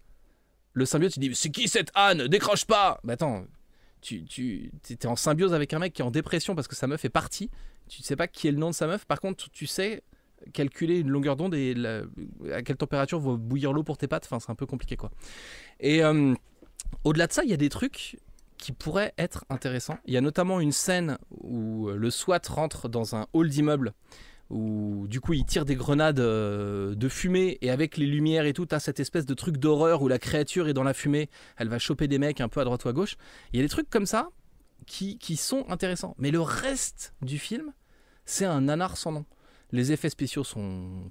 le 0.72 0.86
symbiote, 0.86 1.16
il 1.16 1.20
dit 1.20 1.34
c'est 1.34 1.50
qui 1.50 1.68
cette 1.68 1.90
Anne? 1.94 2.26
Décroche 2.28 2.64
pas. 2.64 2.98
Bah 3.04 3.14
attends, 3.14 3.44
tu, 4.00 4.24
tu 4.24 4.70
es 4.88 5.06
en 5.06 5.16
symbiose 5.16 5.52
avec 5.52 5.74
un 5.74 5.78
mec 5.78 5.92
qui 5.92 6.00
est 6.00 6.04
en 6.04 6.10
dépression 6.10 6.54
parce 6.54 6.68
que 6.68 6.76
sa 6.76 6.86
meuf 6.86 7.04
est 7.04 7.10
partie. 7.10 7.50
Tu 7.88 8.02
sais 8.02 8.16
pas 8.16 8.28
qui 8.28 8.48
est 8.48 8.52
le 8.52 8.58
nom 8.58 8.70
de 8.70 8.74
sa 8.74 8.86
meuf. 8.86 9.04
Par 9.04 9.20
contre, 9.20 9.50
tu 9.50 9.66
sais 9.66 10.02
calculer 10.52 10.98
une 10.98 11.08
longueur 11.08 11.36
d'onde 11.36 11.54
et 11.54 11.74
à 12.52 12.62
quelle 12.62 12.76
température 12.76 13.20
va 13.20 13.36
bouillir 13.36 13.72
l'eau 13.72 13.82
pour 13.82 13.98
tes 13.98 14.08
pattes. 14.08 14.24
Enfin, 14.26 14.40
c'est 14.40 14.50
un 14.50 14.54
peu 14.54 14.66
compliqué 14.66 14.96
quoi. 14.96 15.10
Et 15.80 16.02
euh, 16.02 16.34
au-delà 17.04 17.26
de 17.26 17.32
ça, 17.32 17.44
il 17.44 17.50
y 17.50 17.54
a 17.54 17.58
des 17.58 17.68
trucs 17.68 18.18
qui 18.58 18.72
pourraient 18.72 19.14
être 19.18 19.44
intéressants. 19.48 19.98
Il 20.04 20.12
y 20.12 20.16
a 20.16 20.20
notamment 20.20 20.60
une 20.60 20.72
scène 20.72 21.18
où 21.30 21.88
euh, 21.88 21.96
le 21.96 22.10
SWAT 22.10 22.40
rentre 22.48 22.88
dans 22.88 23.16
un 23.16 23.26
hall 23.32 23.48
d'immeuble 23.48 23.94
où 24.50 25.06
du 25.08 25.20
coup 25.20 25.32
il 25.32 25.44
tire 25.44 25.64
des 25.64 25.76
grenades 25.76 26.18
euh, 26.18 26.94
de 26.96 27.08
fumée 27.08 27.58
et 27.62 27.70
avec 27.70 27.96
les 27.96 28.06
lumières 28.06 28.46
et 28.46 28.52
tout, 28.52 28.66
as 28.72 28.80
cette 28.80 28.98
espèce 28.98 29.24
de 29.24 29.34
truc 29.34 29.58
d'horreur 29.58 30.02
où 30.02 30.08
la 30.08 30.18
créature 30.18 30.68
est 30.68 30.72
dans 30.72 30.82
la 30.82 30.92
fumée, 30.92 31.30
elle 31.56 31.68
va 31.68 31.78
choper 31.78 32.08
des 32.08 32.18
mecs 32.18 32.40
un 32.40 32.48
peu 32.48 32.60
à 32.60 32.64
droite 32.64 32.84
ou 32.84 32.88
à 32.88 32.92
gauche. 32.92 33.16
Il 33.52 33.60
y 33.60 33.62
a 33.62 33.64
des 33.64 33.68
trucs 33.68 33.88
comme 33.88 34.06
ça 34.06 34.30
qui, 34.86 35.18
qui 35.18 35.36
sont 35.36 35.64
intéressants. 35.68 36.14
Mais 36.18 36.30
le 36.30 36.40
reste 36.40 37.14
du 37.22 37.38
film, 37.38 37.72
c'est 38.24 38.44
un 38.44 38.62
nanar 38.62 38.96
sans 38.96 39.12
nom. 39.12 39.24
Les 39.72 39.92
effets 39.92 40.10
spéciaux 40.10 40.44
sont 40.44 41.10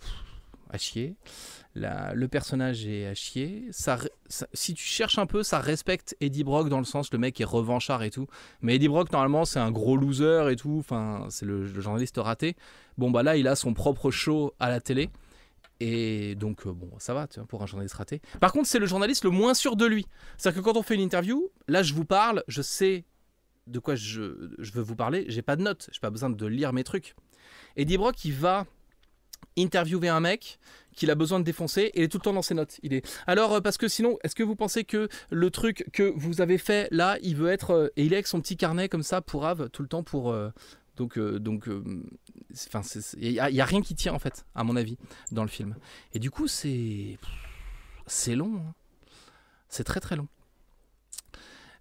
à 0.69 0.77
chier. 0.77 1.15
le 1.75 2.27
personnage 2.27 2.85
est 2.85 3.07
à 3.07 3.13
chier. 3.13 3.69
Si 4.53 4.73
tu 4.73 4.83
cherches 4.83 5.17
un 5.17 5.25
peu, 5.25 5.43
ça 5.43 5.59
respecte 5.59 6.15
Eddie 6.21 6.43
Brock 6.43 6.69
dans 6.69 6.79
le 6.79 6.85
sens 6.85 7.11
le 7.11 7.19
mec 7.19 7.39
est 7.41 7.45
revanchard 7.45 8.03
et 8.03 8.11
tout. 8.11 8.27
Mais 8.61 8.75
Eddie 8.75 8.87
Brock 8.87 9.11
normalement 9.11 9.45
c'est 9.45 9.59
un 9.59 9.71
gros 9.71 9.97
loser 9.97 10.51
et 10.51 10.55
tout. 10.55 10.77
Enfin 10.79 11.27
c'est 11.29 11.45
le, 11.45 11.65
journaliste 11.65 12.17
raté. 12.17 12.55
Bon 12.97 13.11
bah 13.11 13.23
là 13.23 13.35
il 13.35 13.47
a 13.47 13.55
son 13.55 13.73
propre 13.73 14.11
show 14.11 14.53
à 14.59 14.69
la 14.69 14.79
télé. 14.79 15.09
Et 15.81 16.35
donc, 16.35 16.67
euh, 16.67 16.73
bon, 16.73 16.89
ça 16.97 17.13
va, 17.13 17.25
tu 17.25 17.39
vois, 17.39 17.47
pour 17.47 17.63
un 17.63 17.65
journaliste 17.65 17.95
raté. 17.95 18.21
Par 18.41 18.51
contre, 18.51 18.67
c'est 18.67 18.79
le 18.79 18.85
journaliste 18.85 19.23
le 19.23 19.29
moins 19.29 19.53
sûr 19.53 19.77
de 19.77 19.85
lui. 19.85 20.05
C'est-à-dire 20.37 20.61
que 20.61 20.65
quand 20.65 20.75
on 20.75 20.83
fait 20.83 20.95
une 20.95 21.01
interview, 21.01 21.49
là, 21.69 21.83
je 21.83 21.93
vous 21.93 22.03
parle, 22.03 22.43
je 22.49 22.61
sais 22.61 23.05
de 23.65 23.79
quoi 23.79 23.95
je, 23.95 24.49
je 24.57 24.71
veux 24.73 24.81
vous 24.81 24.97
parler, 24.97 25.23
j'ai 25.29 25.41
pas 25.41 25.55
de 25.55 25.61
notes, 25.61 25.89
j'ai 25.93 26.01
pas 26.01 26.09
besoin 26.09 26.29
de 26.29 26.45
lire 26.45 26.73
mes 26.73 26.83
trucs. 26.83 27.15
Eddie 27.75 27.97
Brock, 27.97 28.23
il 28.25 28.33
va 28.33 28.65
interviewer 29.57 30.09
un 30.09 30.19
mec 30.19 30.59
qu'il 30.95 31.11
a 31.11 31.15
besoin 31.15 31.39
de 31.39 31.45
défoncer 31.45 31.83
et 31.93 31.99
il 31.99 32.03
est 32.03 32.07
tout 32.09 32.17
le 32.17 32.23
temps 32.23 32.33
dans 32.33 32.41
ses 32.41 32.53
notes. 32.53 32.79
Il 32.83 32.93
est. 32.93 33.07
Alors 33.27 33.53
euh, 33.53 33.61
parce 33.61 33.77
que 33.77 33.87
sinon, 33.87 34.17
est-ce 34.23 34.35
que 34.35 34.43
vous 34.43 34.55
pensez 34.55 34.83
que 34.83 35.07
le 35.31 35.49
truc 35.49 35.85
que 35.93 36.03
vous 36.15 36.41
avez 36.41 36.57
fait 36.57 36.87
là, 36.91 37.17
il 37.21 37.35
veut 37.35 37.49
être 37.49 37.71
euh, 37.71 37.87
et 37.95 38.05
il 38.05 38.13
est 38.13 38.17
avec 38.17 38.27
son 38.27 38.41
petit 38.41 38.57
carnet 38.57 38.89
comme 38.89 39.03
ça 39.03 39.21
pour 39.21 39.45
Ave 39.45 39.69
tout 39.69 39.81
le 39.81 39.87
temps 39.87 40.03
pour 40.03 40.31
euh, 40.31 40.49
donc 40.97 41.17
donc 41.17 41.69
enfin 42.67 42.81
il 43.17 43.31
y, 43.31 43.39
a 43.39 43.65
rien 43.65 43.81
qui 43.81 43.95
tient 43.95 44.13
en 44.13 44.19
fait 44.19 44.45
à 44.53 44.65
mon 44.65 44.75
avis 44.75 44.97
dans 45.31 45.43
le 45.43 45.49
film. 45.49 45.75
Et 46.13 46.19
du 46.19 46.29
coup 46.29 46.47
c'est 46.47 47.17
c'est 48.05 48.35
long. 48.35 48.57
hein. 48.57 48.73
C'est 49.69 49.85
très 49.85 49.99
très 50.01 50.17
long. 50.17 50.27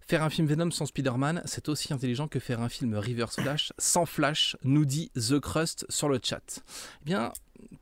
Faire 0.09 0.23
un 0.23 0.31
film 0.31 0.47
Venom 0.47 0.71
sans 0.71 0.87
Spider-Man, 0.87 1.43
c'est 1.45 1.69
aussi 1.69 1.93
intelligent 1.93 2.27
que 2.27 2.39
faire 2.39 2.61
un 2.61 2.67
film 2.69 2.95
Reverse 2.95 3.35
Flash 3.39 3.73
sans 3.77 4.07
Flash, 4.07 4.57
nous 4.63 4.83
dit 4.83 5.11
The 5.13 5.39
Crust 5.39 5.85
sur 5.87 6.09
le 6.09 6.19
chat. 6.19 6.63
Eh 7.03 7.05
bien, 7.05 7.31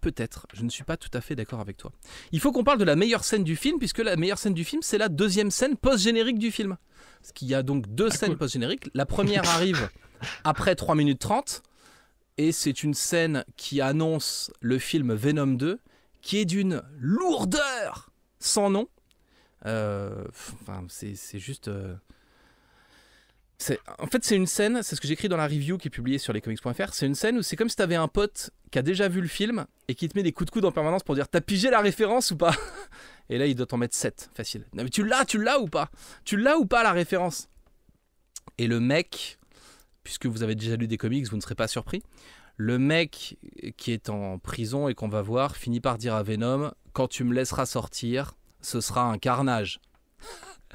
peut-être, 0.01 0.45
je 0.53 0.63
ne 0.63 0.69
suis 0.69 0.83
pas 0.83 0.97
tout 0.97 1.09
à 1.13 1.21
fait 1.21 1.37
d'accord 1.37 1.61
avec 1.61 1.77
toi. 1.77 1.93
Il 2.33 2.41
faut 2.41 2.51
qu'on 2.51 2.65
parle 2.65 2.79
de 2.79 2.83
la 2.83 2.97
meilleure 2.97 3.23
scène 3.23 3.45
du 3.45 3.55
film, 3.55 3.79
puisque 3.79 3.99
la 3.99 4.17
meilleure 4.17 4.39
scène 4.39 4.53
du 4.53 4.65
film, 4.65 4.81
c'est 4.81 4.97
la 4.97 5.07
deuxième 5.07 5.51
scène 5.51 5.77
post-générique 5.77 6.37
du 6.37 6.51
film. 6.51 6.75
Parce 7.21 7.31
qu'il 7.31 7.47
y 7.47 7.55
a 7.55 7.63
donc 7.63 7.87
deux 7.95 8.09
scènes 8.09 8.31
cool. 8.31 8.39
post-génériques. 8.39 8.89
La 8.93 9.05
première 9.05 9.47
arrive 9.55 9.89
après 10.43 10.75
3 10.75 10.95
minutes 10.95 11.19
30, 11.19 11.63
et 12.37 12.51
c'est 12.51 12.83
une 12.83 12.93
scène 12.93 13.45
qui 13.55 13.79
annonce 13.79 14.51
le 14.59 14.79
film 14.79 15.13
Venom 15.13 15.47
2, 15.55 15.79
qui 16.21 16.39
est 16.39 16.45
d'une 16.45 16.83
lourdeur 16.99 18.09
sans 18.39 18.69
nom. 18.69 18.89
Euh, 19.65 20.25
Enfin, 20.61 20.83
c'est 20.89 21.39
juste. 21.39 21.69
euh, 21.69 21.95
En 23.97 24.05
fait, 24.05 24.23
c'est 24.23 24.35
une 24.35 24.45
scène, 24.45 24.83
c'est 24.83 24.95
ce 24.95 25.01
que 25.01 25.07
j'écris 25.07 25.29
dans 25.29 25.37
la 25.37 25.47
review 25.47 25.77
qui 25.77 25.87
est 25.87 25.91
publiée 25.91 26.19
sur 26.19 26.31
lescomics.fr. 26.31 26.93
C'est 26.93 27.07
une 27.07 27.15
scène 27.15 27.37
où 27.37 27.41
c'est 27.41 27.55
comme 27.55 27.69
si 27.69 27.75
t'avais 27.75 27.95
un 27.95 28.07
pote 28.07 28.51
qui 28.71 28.77
a 28.77 28.83
déjà 28.83 29.07
vu 29.07 29.19
le 29.19 29.27
film 29.27 29.65
et 29.87 29.95
qui 29.95 30.07
te 30.07 30.17
met 30.17 30.23
des 30.23 30.31
coups 30.31 30.45
de 30.47 30.51
coude 30.51 30.65
en 30.65 30.71
permanence 30.71 31.03
pour 31.03 31.15
dire 31.15 31.27
T'as 31.27 31.41
pigé 31.41 31.69
la 31.71 31.81
référence 31.81 32.31
ou 32.31 32.37
pas? 32.37 32.55
Et 33.29 33.37
là, 33.37 33.47
il 33.47 33.55
doit 33.55 33.65
t'en 33.65 33.77
mettre 33.77 33.95
7, 33.95 34.29
facile. 34.35 34.65
Tu 34.91 35.03
l'as, 35.03 35.25
tu 35.25 35.41
l'as 35.41 35.59
ou 35.59 35.67
pas? 35.67 35.89
Tu 36.23 36.37
l'as 36.37 36.57
ou 36.57 36.65
pas 36.65 36.83
la 36.83 36.93
référence? 36.93 37.49
Et 38.57 38.67
le 38.67 38.79
mec, 38.79 39.37
puisque 40.03 40.27
vous 40.27 40.43
avez 40.43 40.55
déjà 40.55 40.75
lu 40.75 40.87
des 40.87 40.97
comics, 40.97 41.27
vous 41.27 41.35
ne 41.35 41.41
serez 41.41 41.55
pas 41.55 41.67
surpris. 41.67 42.03
Le 42.55 42.79
mec 42.79 43.37
qui 43.75 43.91
est 43.91 44.09
en 44.09 44.39
prison 44.39 44.87
et 44.87 44.95
qu'on 44.95 45.09
va 45.09 45.21
voir 45.21 45.57
finit 45.57 45.81
par 45.81 45.97
dire 45.97 46.15
à 46.15 46.23
Venom 46.23 46.71
Quand 46.93 47.07
tu 47.07 47.23
me 47.23 47.33
laisseras 47.33 47.65
sortir, 47.65 48.35
ce 48.61 48.81
sera 48.81 49.03
un 49.03 49.17
carnage. 49.17 49.79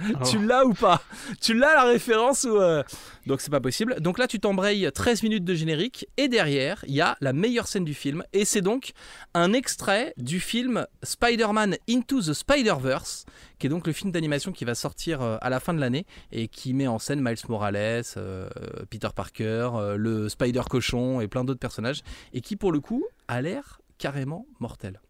Tu 0.30 0.44
l'as 0.44 0.64
ou 0.64 0.72
pas? 0.72 1.02
Tu 1.40 1.54
l'as 1.54 1.74
la 1.74 1.84
référence 1.84 2.44
ou 2.44 2.56
euh, 2.56 2.82
Donc 3.26 3.40
c'est 3.40 3.50
pas 3.50 3.60
possible. 3.60 4.00
Donc 4.00 4.18
là 4.18 4.26
tu 4.26 4.40
t'embrayes 4.40 4.90
13 4.92 5.22
minutes 5.22 5.44
de 5.44 5.54
générique 5.54 6.06
et 6.16 6.28
derrière 6.28 6.84
il 6.86 6.94
y 6.94 7.00
a 7.00 7.16
la 7.20 7.32
meilleure 7.32 7.68
scène 7.68 7.84
du 7.84 7.94
film 7.94 8.22
et 8.32 8.44
c'est 8.44 8.62
donc 8.62 8.92
un 9.34 9.52
extrait 9.52 10.14
du 10.16 10.40
film 10.40 10.86
Spider-Man 11.02 11.76
Into 11.88 12.20
the 12.20 12.32
Spider-Verse 12.32 13.26
qui 13.62 13.66
est 13.68 13.70
donc 13.70 13.86
le 13.86 13.92
film 13.92 14.10
d'animation 14.10 14.50
qui 14.50 14.64
va 14.64 14.74
sortir 14.74 15.22
euh, 15.22 15.36
à 15.40 15.48
la 15.48 15.60
fin 15.60 15.72
de 15.72 15.78
l'année 15.78 16.04
et 16.32 16.48
qui 16.48 16.74
met 16.74 16.88
en 16.88 16.98
scène 16.98 17.20
Miles 17.22 17.36
Morales, 17.48 18.02
euh, 18.16 18.48
Peter 18.90 19.10
Parker, 19.14 19.70
euh, 19.74 19.96
le 19.96 20.28
Spider 20.28 20.62
Cochon 20.68 21.20
et 21.20 21.28
plein 21.28 21.44
d'autres 21.44 21.60
personnages 21.60 22.02
et 22.32 22.40
qui 22.40 22.56
pour 22.56 22.72
le 22.72 22.80
coup 22.80 23.04
a 23.28 23.40
l'air 23.40 23.80
carrément 23.98 24.46
mortel. 24.58 25.00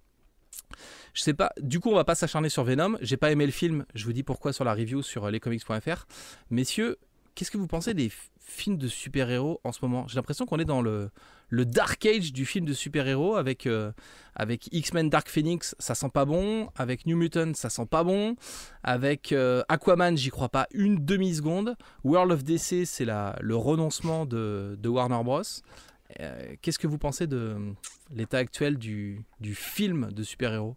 Je 1.14 1.22
sais 1.22 1.34
pas, 1.34 1.52
du 1.60 1.80
coup 1.80 1.90
on 1.90 1.94
va 1.94 2.04
pas 2.04 2.14
s'acharner 2.14 2.48
sur 2.48 2.64
Venom, 2.64 2.96
j'ai 3.00 3.16
pas 3.16 3.30
aimé 3.30 3.44
le 3.44 3.52
film, 3.52 3.84
je 3.94 4.04
vous 4.04 4.12
dis 4.12 4.22
pourquoi 4.22 4.52
sur 4.52 4.64
la 4.64 4.72
review 4.72 5.02
sur 5.02 5.24
euh, 5.24 5.30
lescomics.fr. 5.30 6.06
Messieurs, 6.50 6.98
qu'est-ce 7.34 7.50
que 7.50 7.58
vous 7.58 7.66
pensez 7.66 7.92
des 7.92 8.10
films 8.40 8.78
de 8.78 8.88
super-héros 8.88 9.60
en 9.64 9.72
ce 9.72 9.80
moment? 9.82 10.06
J'ai 10.08 10.16
l'impression 10.16 10.46
qu'on 10.46 10.58
est 10.58 10.64
dans 10.64 10.80
le, 10.80 11.10
dark 11.50 12.06
age 12.06 12.32
du 12.32 12.46
film 12.46 12.64
de 12.64 12.72
super-héros 12.72 13.36
avec, 13.36 13.66
euh, 13.66 13.92
avec 14.34 14.68
X-Men 14.72 15.10
Dark 15.10 15.28
Phoenix, 15.28 15.76
ça 15.78 15.94
sent 15.94 16.08
pas 16.08 16.24
bon, 16.24 16.70
avec 16.76 17.04
New 17.04 17.16
Mutant, 17.16 17.52
ça 17.54 17.68
sent 17.68 17.86
pas 17.86 18.04
bon, 18.04 18.36
avec 18.82 19.32
euh, 19.32 19.62
Aquaman, 19.68 20.16
j'y 20.16 20.30
crois 20.30 20.48
pas 20.48 20.66
une 20.72 21.04
demi-seconde, 21.04 21.76
World 22.04 22.32
of 22.32 22.42
DC, 22.42 22.86
c'est 22.86 23.04
le 23.04 23.54
renoncement 23.54 24.24
de 24.24 24.88
Warner 24.88 25.22
Bros. 25.22 25.42
Euh, 26.20 26.54
Qu'est-ce 26.60 26.78
que 26.78 26.86
vous 26.86 26.98
pensez 26.98 27.26
de 27.26 27.36
euh, 27.36 27.72
l'état 28.10 28.38
actuel 28.38 28.78
du, 28.78 29.24
du 29.40 29.54
film 29.54 30.10
de 30.12 30.22
super-héros? 30.22 30.76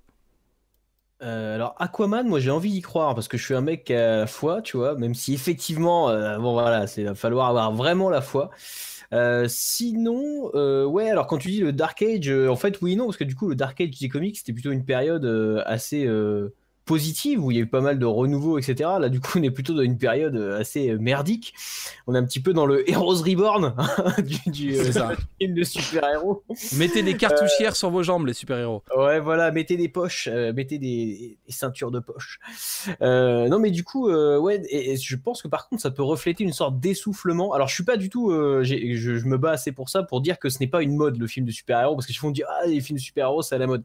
Euh, 1.22 1.56
alors 1.56 1.76
Aquaman, 1.80 2.28
moi 2.28 2.40
j'ai 2.40 2.52
envie 2.52 2.72
d'y 2.72 2.82
croire 2.82 3.16
parce 3.16 3.28
que 3.28 3.38
je 3.38 3.46
suis 3.46 3.54
un 3.54 3.62
mec 3.62 3.90
a 3.90 4.18
la 4.18 4.28
foi, 4.28 4.62
tu 4.62 4.76
vois, 4.78 4.96
même 4.96 5.16
si 5.16 5.34
effectivement, 5.34 6.08
bon 6.40 6.52
voilà, 6.52 6.88
c'est 6.88 7.04
va 7.04 7.16
falloir 7.16 7.48
avoir 7.48 7.72
vraiment 7.72 8.10
la 8.10 8.22
foi. 8.22 8.52
Sinon, 9.48 10.52
ouais, 10.88 11.10
alors 11.10 11.26
quand 11.28 11.38
tu 11.38 11.48
dis 11.48 11.62
le 11.62 11.72
Dark 11.72 12.02
Age, 12.02 12.30
en 12.30 12.58
fait 12.58 12.82
oui 12.82 12.98
non, 12.98 13.06
parce 13.06 13.16
que 13.16 13.24
du 13.24 13.34
coup 13.34 13.48
le 13.48 13.56
Dark 13.56 13.80
Age 13.80 13.92
des 13.92 14.10
comics 14.10 14.38
c'était 14.38 14.52
plutôt 14.52 14.72
une 14.72 14.84
période 14.84 15.26
assez 15.66 16.06
positive 16.86 17.44
où 17.44 17.52
il 17.52 17.58
y 17.58 17.60
a 17.60 17.64
eu 17.64 17.68
pas 17.68 17.82
mal 17.82 18.00
de 18.00 18.06
renouveau, 18.06 18.58
etc. 18.58 18.90
Là 19.00 19.10
du 19.10 19.20
coup 19.20 19.40
on 19.40 19.44
est 19.44 19.52
plutôt 19.52 19.74
dans 19.74 19.82
une 19.82 19.98
période 19.98 20.36
euh, 20.36 20.60
assez 20.60 20.90
euh, 20.90 20.98
merdique. 20.98 21.54
On 22.08 22.16
est 22.16 22.18
un 22.18 22.26
petit 22.26 22.40
peu 22.40 22.54
dans 22.54 22.66
le 22.66 22.90
Heroes 22.90 23.24
Reborn 23.24 23.76
du, 24.24 24.52
du, 24.52 24.76
euh, 24.78 24.92
ça. 24.92 25.12
film 25.42 25.54
de 25.54 25.64
super-héros. 25.64 26.44
Mettez 26.78 27.04
des 27.04 27.18
cartouchières 27.18 27.76
sur 27.76 27.90
vos 27.90 28.04
jambes, 28.04 28.28
les 28.28 28.34
super-héros. 28.34 28.84
Ouais, 28.96 29.20
voilà, 29.20 29.52
mettez 29.52 29.78
des 29.78 29.90
poches, 29.90 30.28
euh, 30.32 30.54
mettez 30.54 30.78
des, 30.78 31.38
des 31.46 31.52
ceintures 31.52 31.92
de 31.92 32.00
poche. 32.00 32.40
Euh, 33.02 33.48
non, 33.48 33.60
mais 33.60 33.72
du 33.72 33.84
coup, 33.84 34.10
euh, 34.10 34.38
ouais, 34.38 34.62
et, 34.70 34.94
et 34.94 34.98
je 34.98 35.16
pense 35.16 35.42
que 35.42 35.48
par 35.48 35.68
contre, 35.68 35.82
ça 35.82 35.92
peut 35.92 36.04
refléter 36.04 36.44
une 36.44 36.54
sorte 36.54 36.80
d'essoufflement. 36.80 37.54
Alors, 37.54 37.68
je 37.68 37.76
suis 37.76 37.84
pas 37.84 37.98
du 37.98 38.10
tout, 38.10 38.32
euh, 38.32 38.64
je, 38.64 38.76
je 38.96 39.26
me 39.26 39.38
bats 39.38 39.52
assez 39.52 39.72
pour 39.72 39.90
ça 39.90 40.04
pour 40.04 40.22
dire 40.22 40.40
que 40.40 40.50
ce 40.50 40.60
n'est 40.60 40.68
pas 40.68 40.82
une 40.82 40.96
mode 40.96 41.18
le 41.18 41.28
film 41.28 41.46
de 41.46 41.52
super-héros 41.52 41.96
parce 41.96 42.08
que 42.08 42.14
font 42.14 42.32
dire 42.32 42.48
ah 42.50 42.66
les 42.66 42.80
films 42.82 42.98
de 42.98 43.04
super-héros 43.04 43.42
c'est 43.42 43.56
à 43.56 43.58
la 43.58 43.68
mode. 43.68 43.84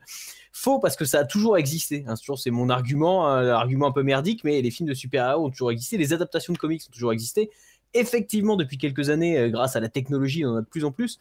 Faux 0.53 0.81
parce 0.81 0.97
que 0.97 1.05
ça 1.05 1.21
a 1.21 1.25
toujours 1.25 1.57
existé. 1.59 2.05
Hein, 2.09 2.15
toujours 2.17 2.39
c'est 2.39 2.51
mon 2.51 2.69
argument, 2.71 3.29
un 3.29 3.47
argument 3.49 3.87
un 3.87 3.93
peu 3.93 4.03
merdique, 4.03 4.43
mais 4.45 4.61
les 4.61 4.71
films 4.71 4.89
de 4.89 4.95
super-héros 4.95 5.47
ont 5.47 5.51
toujours 5.51 5.71
existé, 5.71 5.97
les 5.97 6.13
adaptations 6.13 6.53
de 6.53 6.59
comics 6.59 6.83
ont 6.89 6.93
toujours 6.93 7.13
existé. 7.13 7.51
Effectivement, 7.95 8.57
depuis 8.57 8.79
quelques 8.79 9.11
années, 9.11 9.39
euh, 9.39 9.49
grâce 9.49 9.75
à 9.77 9.81
la 9.81 9.89
technologie, 9.89 10.45
on 10.45 10.51
en 10.51 10.57
a 10.57 10.61
de 10.61 10.67
plus 10.67 10.85
en 10.85 10.93
plus. 10.93 11.19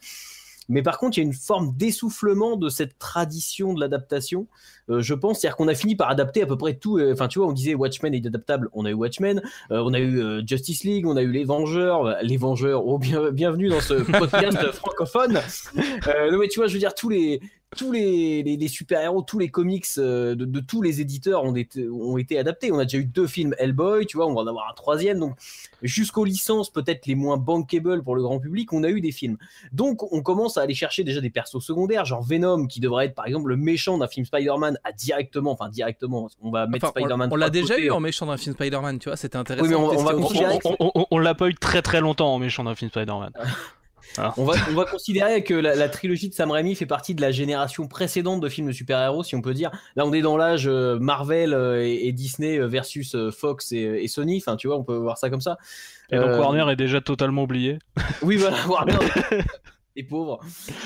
Mais 0.68 0.82
par 0.82 0.98
contre, 0.98 1.18
il 1.18 1.22
y 1.22 1.24
a 1.24 1.26
une 1.26 1.32
forme 1.32 1.74
d'essoufflement 1.76 2.56
de 2.56 2.68
cette 2.68 2.96
tradition 2.98 3.74
de 3.74 3.80
l'adaptation. 3.80 4.46
Euh, 4.88 5.00
je 5.00 5.14
pense, 5.14 5.40
c'est-à-dire 5.40 5.56
qu'on 5.56 5.66
a 5.66 5.74
fini 5.74 5.96
par 5.96 6.10
adapter 6.10 6.42
à 6.42 6.46
peu 6.46 6.56
près 6.56 6.74
tout. 6.74 6.98
euh, 6.98 7.12
Enfin, 7.12 7.26
tu 7.26 7.40
vois, 7.40 7.48
on 7.48 7.52
disait 7.52 7.74
Watchmen 7.74 8.14
est 8.14 8.24
adaptable. 8.24 8.68
On 8.72 8.84
a 8.84 8.90
eu 8.90 8.94
Watchmen, 8.94 9.42
on 9.70 9.92
a 9.94 9.98
eu 9.98 10.46
Justice 10.46 10.84
League, 10.84 11.06
on 11.06 11.16
a 11.16 11.22
eu 11.22 11.32
Les 11.32 11.42
Vengeurs. 11.42 12.16
Les 12.22 12.36
Vengeurs, 12.36 12.86
oh, 12.86 12.98
bien, 12.98 13.32
bienvenue 13.32 13.68
dans 13.68 13.80
ce 13.80 13.94
podcast 14.18 14.58
francophone. 14.72 15.40
Non, 15.74 16.38
mais 16.38 16.46
tu 16.46 16.60
vois, 16.60 16.68
je 16.68 16.74
veux 16.74 16.78
dire, 16.78 16.94
tous 16.94 17.08
les, 17.08 17.40
tous 17.76 17.92
les, 17.92 18.42
les, 18.42 18.56
les 18.56 18.68
super-héros, 18.68 19.22
tous 19.22 19.38
les 19.38 19.48
comics 19.48 19.86
euh, 19.98 20.34
de, 20.34 20.44
de 20.44 20.58
tous 20.60 20.82
les 20.82 21.00
éditeurs 21.00 21.44
ont 21.44 21.54
été, 21.54 21.88
ont 21.88 22.18
été 22.18 22.36
adaptés. 22.36 22.72
On 22.72 22.78
a 22.80 22.84
déjà 22.84 22.98
eu 22.98 23.04
deux 23.04 23.28
films 23.28 23.54
Hellboy, 23.58 24.06
tu 24.06 24.16
vois, 24.16 24.26
on 24.26 24.34
va 24.34 24.40
en 24.40 24.46
avoir 24.48 24.68
un 24.68 24.74
troisième. 24.74 25.20
Donc, 25.20 25.36
jusqu'aux 25.80 26.24
licences 26.24 26.68
peut-être 26.70 27.06
les 27.06 27.14
moins 27.14 27.36
bankable 27.36 28.02
pour 28.02 28.16
le 28.16 28.22
grand 28.22 28.40
public, 28.40 28.72
on 28.72 28.82
a 28.82 28.88
eu 28.88 29.00
des 29.00 29.12
films. 29.12 29.36
Donc, 29.72 30.12
on 30.12 30.20
commence 30.20 30.58
à 30.58 30.62
aller 30.62 30.74
chercher 30.74 31.04
déjà 31.04 31.20
des 31.20 31.30
persos 31.30 31.60
secondaires, 31.60 32.04
genre 32.04 32.22
Venom, 32.22 32.66
qui 32.66 32.80
devrait 32.80 33.06
être 33.06 33.14
par 33.14 33.26
exemple 33.26 33.48
le 33.50 33.56
méchant 33.56 33.98
d'un 33.98 34.08
film 34.08 34.26
Spider-Man, 34.26 34.76
à 34.82 34.90
directement, 34.92 35.52
enfin 35.52 35.68
directement, 35.68 36.28
on 36.42 36.50
va 36.50 36.66
mettre 36.66 36.86
Enfin, 36.86 36.92
on- 36.96 37.00
Spider-Man. 37.02 37.28
on, 37.30 37.34
de 37.36 37.40
l'a 37.40 37.50
déjà 37.50 37.74
côté. 37.74 37.86
eu 37.86 37.90
en 37.90 38.00
méchant 38.00 38.26
d'un 38.26 38.36
film 38.36 38.54
Spider-Man, 38.56 38.98
tu 38.98 39.08
vois, 39.08 39.16
c'était 39.16 39.36
intéressant. 39.36 39.62
Oui, 39.64 39.70
mais 39.70 39.76
on- 39.76 39.90
on 39.90 40.06
On, 40.64 40.76
on- 40.80 40.92
on- 40.96 41.06
on 41.10 41.18
l'a 41.18 41.34
pas 41.34 41.48
eu 41.48 41.54
très 41.54 41.82
très 41.82 42.00
longtemps 42.00 42.34
en 42.34 42.38
méchant 42.40 42.64
d'un 42.64 42.74
film 42.74 42.90
Spider-Man. 42.90 43.30
On 44.36 44.44
va, 44.44 44.54
on 44.70 44.74
va 44.74 44.84
considérer 44.84 45.44
que 45.44 45.54
la, 45.54 45.74
la 45.74 45.88
trilogie 45.88 46.28
de 46.28 46.34
Sam 46.34 46.50
Raimi 46.50 46.74
fait 46.74 46.86
partie 46.86 47.14
de 47.14 47.20
la 47.20 47.30
génération 47.30 47.86
précédente 47.88 48.40
de 48.40 48.48
films 48.48 48.66
de 48.66 48.72
super-héros, 48.72 49.22
si 49.22 49.34
on 49.36 49.42
peut 49.42 49.54
dire. 49.54 49.70
Là, 49.96 50.04
on 50.06 50.12
est 50.12 50.22
dans 50.22 50.36
l'âge 50.36 50.66
euh, 50.66 50.98
Marvel 50.98 51.54
euh, 51.54 51.82
et, 51.84 52.08
et 52.08 52.12
Disney 52.12 52.58
euh, 52.58 52.66
versus 52.66 53.16
Fox 53.30 53.72
et, 53.72 53.76
et 54.02 54.08
Sony. 54.08 54.38
Enfin, 54.38 54.56
tu 54.56 54.66
vois, 54.66 54.76
on 54.76 54.84
peut 54.84 54.96
voir 54.96 55.18
ça 55.18 55.30
comme 55.30 55.40
ça. 55.40 55.58
Et 56.10 56.16
donc 56.16 56.26
Euh, 56.26 56.38
Warner 56.38 56.72
est 56.72 56.76
déjà 56.76 57.00
totalement 57.00 57.44
oublié. 57.44 57.78
Oui, 58.22 58.36
voilà, 58.36 58.56
Warner. 58.68 58.94
Les 59.96 60.04
pauvres. 60.04 60.38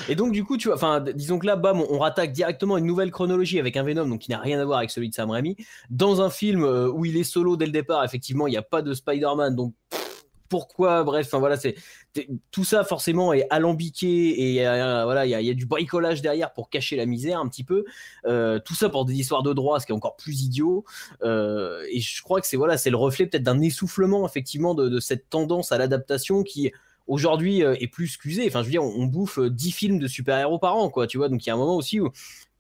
Et 0.08 0.14
donc, 0.14 0.32
du 0.32 0.44
coup, 0.44 0.56
tu 0.56 0.68
vois, 0.68 0.76
enfin, 0.76 1.00
disons 1.00 1.38
que 1.38 1.46
là, 1.46 1.56
bam, 1.56 1.80
on, 1.80 1.86
on 1.90 1.98
rattaque 1.98 2.32
directement 2.32 2.78
une 2.78 2.86
nouvelle 2.86 3.10
chronologie 3.10 3.58
avec 3.60 3.76
un 3.76 3.82
Venom, 3.82 4.06
donc 4.06 4.20
qui 4.20 4.30
n'a 4.30 4.38
rien 4.38 4.58
à 4.58 4.64
voir 4.64 4.78
avec 4.78 4.90
celui 4.90 5.10
de 5.10 5.14
Sam 5.14 5.30
Raimi. 5.30 5.56
Dans 5.90 6.22
un 6.22 6.30
film 6.30 6.64
euh, 6.64 6.90
où 6.90 7.04
il 7.04 7.16
est 7.16 7.24
solo 7.24 7.56
dès 7.56 7.66
le 7.66 7.72
départ, 7.72 8.02
effectivement, 8.04 8.46
il 8.46 8.52
n'y 8.52 8.56
a 8.56 8.62
pas 8.62 8.80
de 8.80 8.94
Spider-Man, 8.94 9.54
donc 9.56 9.74
pff, 9.90 10.03
pourquoi 10.48 11.04
Bref, 11.04 11.26
enfin 11.26 11.38
voilà, 11.38 11.56
c'est 11.56 11.74
tout 12.50 12.64
ça 12.64 12.84
forcément 12.84 13.32
est 13.32 13.46
alambiqué 13.50 14.56
et 14.56 14.66
euh, 14.66 15.04
voilà, 15.04 15.26
il 15.26 15.30
y, 15.30 15.34
a- 15.34 15.40
y 15.40 15.50
a 15.50 15.54
du 15.54 15.66
bricolage 15.66 16.22
derrière 16.22 16.52
pour 16.52 16.70
cacher 16.70 16.96
la 16.96 17.06
misère 17.06 17.40
un 17.40 17.48
petit 17.48 17.64
peu. 17.64 17.84
Euh, 18.26 18.58
tout 18.58 18.74
ça 18.74 18.88
pour 18.88 19.04
des 19.04 19.14
histoires 19.14 19.42
de 19.42 19.52
droit, 19.52 19.80
ce 19.80 19.86
qui 19.86 19.92
est 19.92 19.94
encore 19.94 20.16
plus 20.16 20.42
idiot. 20.42 20.84
Euh, 21.22 21.84
et 21.90 22.00
je 22.00 22.22
crois 22.22 22.40
que 22.40 22.46
c'est 22.46 22.56
voilà, 22.56 22.78
c'est 22.78 22.90
le 22.90 22.96
reflet 22.96 23.26
peut-être 23.26 23.42
d'un 23.42 23.60
essoufflement 23.60 24.26
effectivement 24.26 24.74
de, 24.74 25.00
cette 25.00 25.28
tendance 25.30 25.72
à 25.72 25.78
l'adaptation 25.78 26.42
qui 26.42 26.72
aujourd'hui 27.06 27.60
est 27.60 27.88
plus 27.88 28.06
excusée. 28.06 28.44
Enfin, 28.46 28.60
je 28.60 28.66
veux 28.66 28.70
dire, 28.70 28.84
on, 28.84 29.04
bouffe 29.06 29.38
euh, 29.38 29.50
10 29.50 29.72
films 29.72 29.98
de 29.98 30.06
super-héros 30.06 30.58
par 30.58 30.76
an, 30.76 30.88
quoi, 30.88 31.06
tu 31.06 31.18
vois. 31.18 31.28
Donc 31.28 31.44
il 31.44 31.48
y 31.48 31.50
a 31.50 31.54
un 31.54 31.58
moment 31.58 31.76
aussi 31.76 32.00
où 32.00 32.10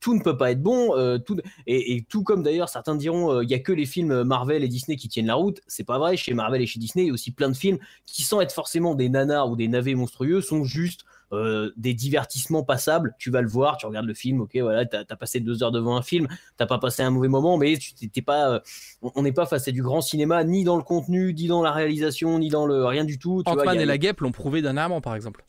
tout 0.04 0.12
ne 0.12 0.20
peut 0.20 0.36
pas 0.36 0.50
être 0.50 0.60
bon, 0.60 0.94
euh, 0.98 1.16
tout, 1.16 1.38
et, 1.66 1.96
et 1.96 2.02
tout 2.02 2.22
comme 2.22 2.42
d'ailleurs 2.42 2.68
certains 2.68 2.94
diront, 2.94 3.32
euh, 3.32 3.42
il 3.42 3.48
y 3.48 3.54
a 3.54 3.58
que 3.58 3.72
les 3.72 3.86
films 3.86 4.22
Marvel 4.22 4.62
et 4.62 4.68
Disney 4.68 4.98
qui 4.98 5.08
tiennent 5.08 5.28
la 5.28 5.34
route. 5.34 5.62
C'est 5.66 5.82
pas 5.82 5.98
vrai. 5.98 6.18
Chez 6.18 6.34
Marvel 6.34 6.60
et 6.60 6.66
chez 6.66 6.78
Disney, 6.78 7.04
il 7.04 7.06
y 7.06 7.10
a 7.10 7.14
aussi 7.14 7.30
plein 7.30 7.48
de 7.48 7.56
films 7.56 7.78
qui, 8.04 8.20
sans 8.20 8.42
être 8.42 8.52
forcément 8.52 8.94
des 8.94 9.08
nanars 9.08 9.48
ou 9.48 9.56
des 9.56 9.66
navets 9.66 9.94
monstrueux, 9.94 10.42
sont 10.42 10.62
juste 10.62 11.06
euh, 11.32 11.72
des 11.78 11.94
divertissements 11.94 12.64
passables. 12.64 13.14
Tu 13.18 13.30
vas 13.30 13.40
le 13.40 13.48
voir, 13.48 13.78
tu 13.78 13.86
regardes 13.86 14.04
le 14.04 14.12
film, 14.12 14.42
ok, 14.42 14.54
voilà, 14.60 14.84
t'as 14.84 15.04
as 15.08 15.16
passé 15.16 15.40
deux 15.40 15.62
heures 15.62 15.72
devant 15.72 15.96
un 15.96 16.02
film, 16.02 16.28
t'as 16.58 16.66
pas 16.66 16.78
passé 16.78 17.02
un 17.02 17.10
mauvais 17.10 17.28
moment, 17.28 17.56
mais 17.56 17.78
tu 17.78 17.94
t'es 17.94 18.20
pas, 18.20 18.50
euh, 18.50 18.60
on 19.00 19.22
n'est 19.22 19.32
pas 19.32 19.46
face 19.46 19.68
à 19.68 19.70
du 19.70 19.82
grand 19.82 20.02
cinéma, 20.02 20.44
ni 20.44 20.64
dans 20.64 20.76
le 20.76 20.82
contenu, 20.82 21.32
ni 21.32 21.46
dans 21.46 21.62
la 21.62 21.72
réalisation, 21.72 22.38
ni 22.38 22.50
dans 22.50 22.66
le 22.66 22.84
rien 22.84 23.06
du 23.06 23.18
tout. 23.18 23.42
Ant-Man 23.46 23.80
et 23.80 23.86
la 23.86 23.96
guêpe 23.96 24.20
l'ont 24.20 24.32
prouvé 24.32 24.60
dernièrement, 24.60 25.00
par 25.00 25.14
exemple. 25.14 25.46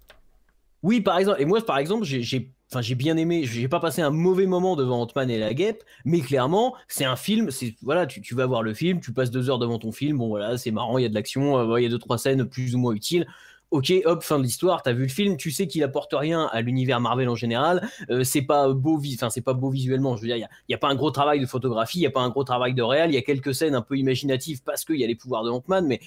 Oui, 0.82 1.02
par 1.02 1.18
exemple. 1.18 1.42
Et 1.42 1.46
moi, 1.46 1.60
par 1.66 1.80
exemple, 1.80 2.06
j'ai 2.06 2.54
J'ai 2.82 2.96
bien 2.96 3.18
aimé, 3.18 3.44
j'ai 3.44 3.68
pas 3.68 3.80
passé 3.80 4.02
un 4.02 4.10
mauvais 4.10 4.46
moment 4.46 4.76
devant 4.76 5.02
Ant-Man 5.02 5.30
et 5.30 5.38
la 5.38 5.54
guêpe, 5.54 5.84
mais 6.04 6.22
clairement, 6.22 6.76
c'est 6.88 7.06
un 7.06 7.16
film, 7.16 7.52
c'est 7.52 7.76
voilà, 7.82 8.06
tu, 8.06 8.22
tu, 8.22 8.36
vas 8.36 8.46
voir 8.46 8.64
le 8.64 8.74
film, 8.74 9.00
tu 9.00 9.14
passes 9.14 9.32
deux 9.32 9.50
heures 9.50 9.60
devant 9.60 9.80
ton 9.80 9.92
film, 9.92 10.18
bon 10.18 10.28
voilà, 10.28 10.58
c'est 10.58 10.72
marrant, 10.72 10.98
il 10.98 11.04
y 11.04 11.06
a 11.06 11.10
de 11.10 11.14
l'action, 11.14 11.58
euh, 11.58 11.80
il 11.80 11.84
y 11.84 11.86
a 11.86 11.90
deux 11.90 12.00
trois 12.00 12.18
scènes 12.18 12.46
plus 12.46 12.76
ou 12.76 12.80
moins 12.80 12.94
utiles. 12.94 13.28
Ok, 13.72 13.92
hop, 14.06 14.24
fin 14.24 14.38
de 14.38 14.44
l'histoire, 14.44 14.84
t'as 14.84 14.94
vu 14.94 15.04
le 15.04 15.10
film, 15.10 15.38
tu 15.38 15.52
sais 15.52 15.68
qu'il 15.68 15.84
apporte 15.84 16.14
rien 16.14 16.50
à 16.54 16.62
l'univers 16.62 17.00
Marvel 17.02 17.28
en 17.28 17.36
général, 17.36 17.90
euh, 18.10 18.24
c'est 18.24 18.44
pas 18.44 18.72
beau, 18.72 19.02
enfin 19.14 19.30
c'est 19.30 19.42
pas 19.42 19.54
beau 19.54 19.70
visuellement, 19.70 20.16
je 20.16 20.22
veux 20.22 20.28
dire, 20.28 20.38
il 20.38 20.72
y, 20.72 20.74
a 20.74 20.78
pas 20.78 20.88
un 20.88 20.96
gros 20.96 21.12
travail 21.12 21.40
de 21.40 21.46
photographie, 21.46 22.00
il 22.00 22.04
y 22.04 22.08
a 22.08 22.12
pas 22.12 22.22
un 22.22 22.30
gros 22.30 22.44
travail 22.44 22.74
de 22.74 22.84
réel, 22.84 23.10
il 23.10 23.16
y 23.16 23.18
a 23.18 23.24
quelques 23.24 23.56
scènes 23.56 23.76
un 23.76 23.82
peu 23.82 23.98
imaginatives 23.98 24.62
parce 24.64 24.86
qu'il 24.86 24.98
y 24.98 25.04
a 25.04 25.08
les 25.08 25.16
pouvoirs 25.16 25.44
de 25.44 25.50
Ant-Man, 25.50 25.88
mais 25.88 26.00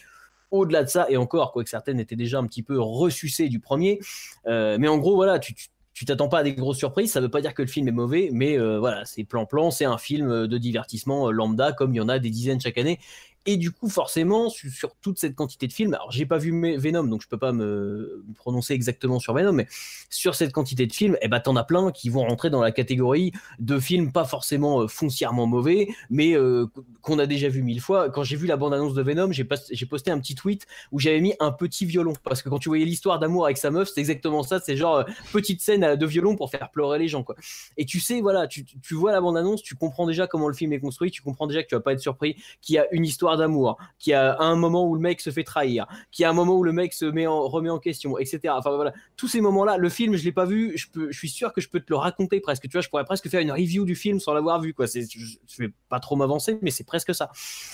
au-delà 0.50 0.84
de 0.84 0.88
ça, 0.88 1.06
et 1.10 1.16
encore, 1.16 1.52
quoi 1.52 1.64
que 1.64 1.70
certaines 1.70 2.00
étaient 2.00 2.16
déjà 2.16 2.38
un 2.38 2.46
petit 2.46 2.62
peu 2.62 2.80
ressucées 2.80 3.48
du 3.48 3.60
premier, 3.60 3.98
euh, 4.46 4.76
mais 4.80 4.88
en 4.88 4.98
gros, 4.98 5.16
voilà, 5.16 5.38
tu 5.38 5.54
t'attends 6.04 6.28
pas 6.28 6.38
à 6.38 6.42
des 6.42 6.54
grosses 6.54 6.78
surprises. 6.78 7.12
Ça 7.12 7.20
veut 7.20 7.30
pas 7.30 7.40
dire 7.40 7.54
que 7.54 7.62
le 7.62 7.68
film 7.68 7.88
est 7.88 7.92
mauvais, 7.92 8.30
mais 8.32 8.58
euh, 8.58 8.78
voilà, 8.78 9.04
c'est 9.04 9.24
plan-plan, 9.24 9.70
c'est 9.70 9.84
un 9.84 9.98
film 9.98 10.46
de 10.46 10.58
divertissement 10.58 11.30
lambda, 11.30 11.72
comme 11.72 11.94
il 11.94 11.98
y 11.98 12.00
en 12.00 12.08
a 12.08 12.18
des 12.18 12.30
dizaines 12.30 12.60
chaque 12.60 12.78
année. 12.78 12.98
Et 13.50 13.56
du 13.56 13.70
coup, 13.72 13.88
forcément, 13.88 14.50
sur, 14.50 14.94
toute 15.00 15.18
cette 15.18 15.34
quantité 15.34 15.66
de 15.68 15.72
films, 15.72 15.94
alors 15.94 16.10
j'ai 16.12 16.26
pas 16.26 16.36
vu 16.36 16.50
Venom, 16.76 17.04
donc 17.04 17.22
je 17.22 17.28
peux 17.28 17.38
pas 17.38 17.52
me 17.52 18.22
prononcer 18.36 18.74
exactement 18.74 19.18
sur 19.20 19.32
Venom, 19.32 19.52
mais 19.52 19.66
sur 20.10 20.34
cette 20.34 20.52
quantité 20.52 20.86
de 20.86 20.92
films, 20.92 21.16
eh 21.22 21.28
ben, 21.28 21.40
t'en 21.40 21.56
as 21.56 21.64
plein 21.64 21.90
qui 21.90 22.10
vont 22.10 22.26
rentrer 22.26 22.50
dans 22.50 22.60
la 22.60 22.72
catégorie 22.72 23.32
de 23.58 23.80
films 23.80 24.12
pas 24.12 24.26
forcément 24.26 24.82
euh, 24.82 24.86
foncièrement 24.86 25.46
mauvais, 25.46 25.88
mais 26.10 26.36
euh, 26.36 26.66
qu'on 27.00 27.18
a 27.18 27.24
déjà 27.24 27.48
vu 27.48 27.62
mille 27.62 27.80
fois. 27.80 28.10
Quand 28.10 28.22
j'ai 28.22 28.36
vu 28.36 28.46
la 28.46 28.58
bande-annonce 28.58 28.92
de 28.92 29.00
Venom, 29.00 29.32
j'ai 29.32 29.44
posté 29.86 30.10
un 30.10 30.20
petit 30.20 30.34
tweet 30.34 30.66
où 30.92 30.98
j'avais 30.98 31.22
mis 31.22 31.32
un 31.40 31.50
petit 31.50 31.86
violon, 31.86 32.12
parce 32.24 32.42
que 32.42 32.50
quand 32.50 32.58
tu 32.58 32.68
voyais 32.68 32.84
l'histoire 32.84 33.18
d'amour 33.18 33.46
avec 33.46 33.56
sa 33.56 33.70
meuf, 33.70 33.88
c'est 33.94 34.00
exactement 34.00 34.42
ça, 34.42 34.60
c'est 34.60 34.76
genre 34.76 34.96
euh, 34.96 35.04
petite 35.32 35.62
scène 35.62 35.96
de 35.96 36.06
violon 36.06 36.36
pour 36.36 36.50
faire 36.50 36.70
pleurer 36.70 36.98
les 36.98 37.08
gens, 37.08 37.22
quoi. 37.22 37.34
Et 37.78 37.86
tu 37.86 37.98
sais, 37.98 38.20
voilà, 38.20 38.46
tu, 38.46 38.66
tu 38.66 38.94
vois 38.94 39.10
la 39.10 39.22
bande-annonce, 39.22 39.62
tu 39.62 39.74
comprends 39.74 40.06
déjà 40.06 40.26
comment 40.26 40.48
le 40.48 40.54
film 40.54 40.74
est 40.74 40.80
construit, 40.80 41.10
tu 41.10 41.22
comprends 41.22 41.46
déjà 41.46 41.62
que 41.62 41.68
tu 41.68 41.74
vas 41.74 41.80
pas 41.80 41.94
être 41.94 42.00
surpris 42.00 42.36
qu'il 42.60 42.74
y 42.74 42.78
a 42.78 42.86
une 42.92 43.06
histoire 43.06 43.37
d'amour, 43.38 43.78
qui 43.98 44.12
a 44.12 44.36
un 44.40 44.56
moment 44.56 44.86
où 44.86 44.94
le 44.94 45.00
mec 45.00 45.20
se 45.20 45.30
fait 45.30 45.44
trahir, 45.44 45.86
qui 46.10 46.24
a 46.24 46.30
un 46.30 46.32
moment 46.32 46.56
où 46.56 46.64
le 46.64 46.72
mec 46.72 46.92
se 46.92 47.04
met 47.04 47.26
en, 47.26 47.48
remet 47.48 47.70
en 47.70 47.78
question, 47.78 48.18
etc. 48.18 48.54
Enfin 48.56 48.74
voilà, 48.74 48.92
tous 49.16 49.28
ces 49.28 49.40
moments-là, 49.40 49.76
le 49.76 49.88
film, 49.88 50.16
je 50.16 50.24
l'ai 50.24 50.32
pas 50.32 50.44
vu, 50.44 50.76
je, 50.76 50.86
peux, 50.92 51.10
je 51.10 51.18
suis 51.18 51.28
sûr 51.28 51.52
que 51.52 51.60
je 51.60 51.68
peux 51.68 51.80
te 51.80 51.86
le 51.88 51.96
raconter 51.96 52.40
presque. 52.40 52.62
Tu 52.62 52.72
vois, 52.72 52.80
je 52.80 52.88
pourrais 52.88 53.04
presque 53.04 53.28
faire 53.28 53.40
une 53.40 53.52
review 53.52 53.84
du 53.84 53.94
film 53.94 54.20
sans 54.20 54.32
l'avoir 54.32 54.60
vu. 54.60 54.74
Quoi. 54.74 54.86
Je, 54.86 55.00
je 55.00 55.62
vais 55.62 55.70
pas 55.88 56.00
trop 56.00 56.16
m'avancer, 56.16 56.58
mais 56.62 56.70
c'est 56.70 56.84
presque 56.84 57.14
ça. 57.14 57.30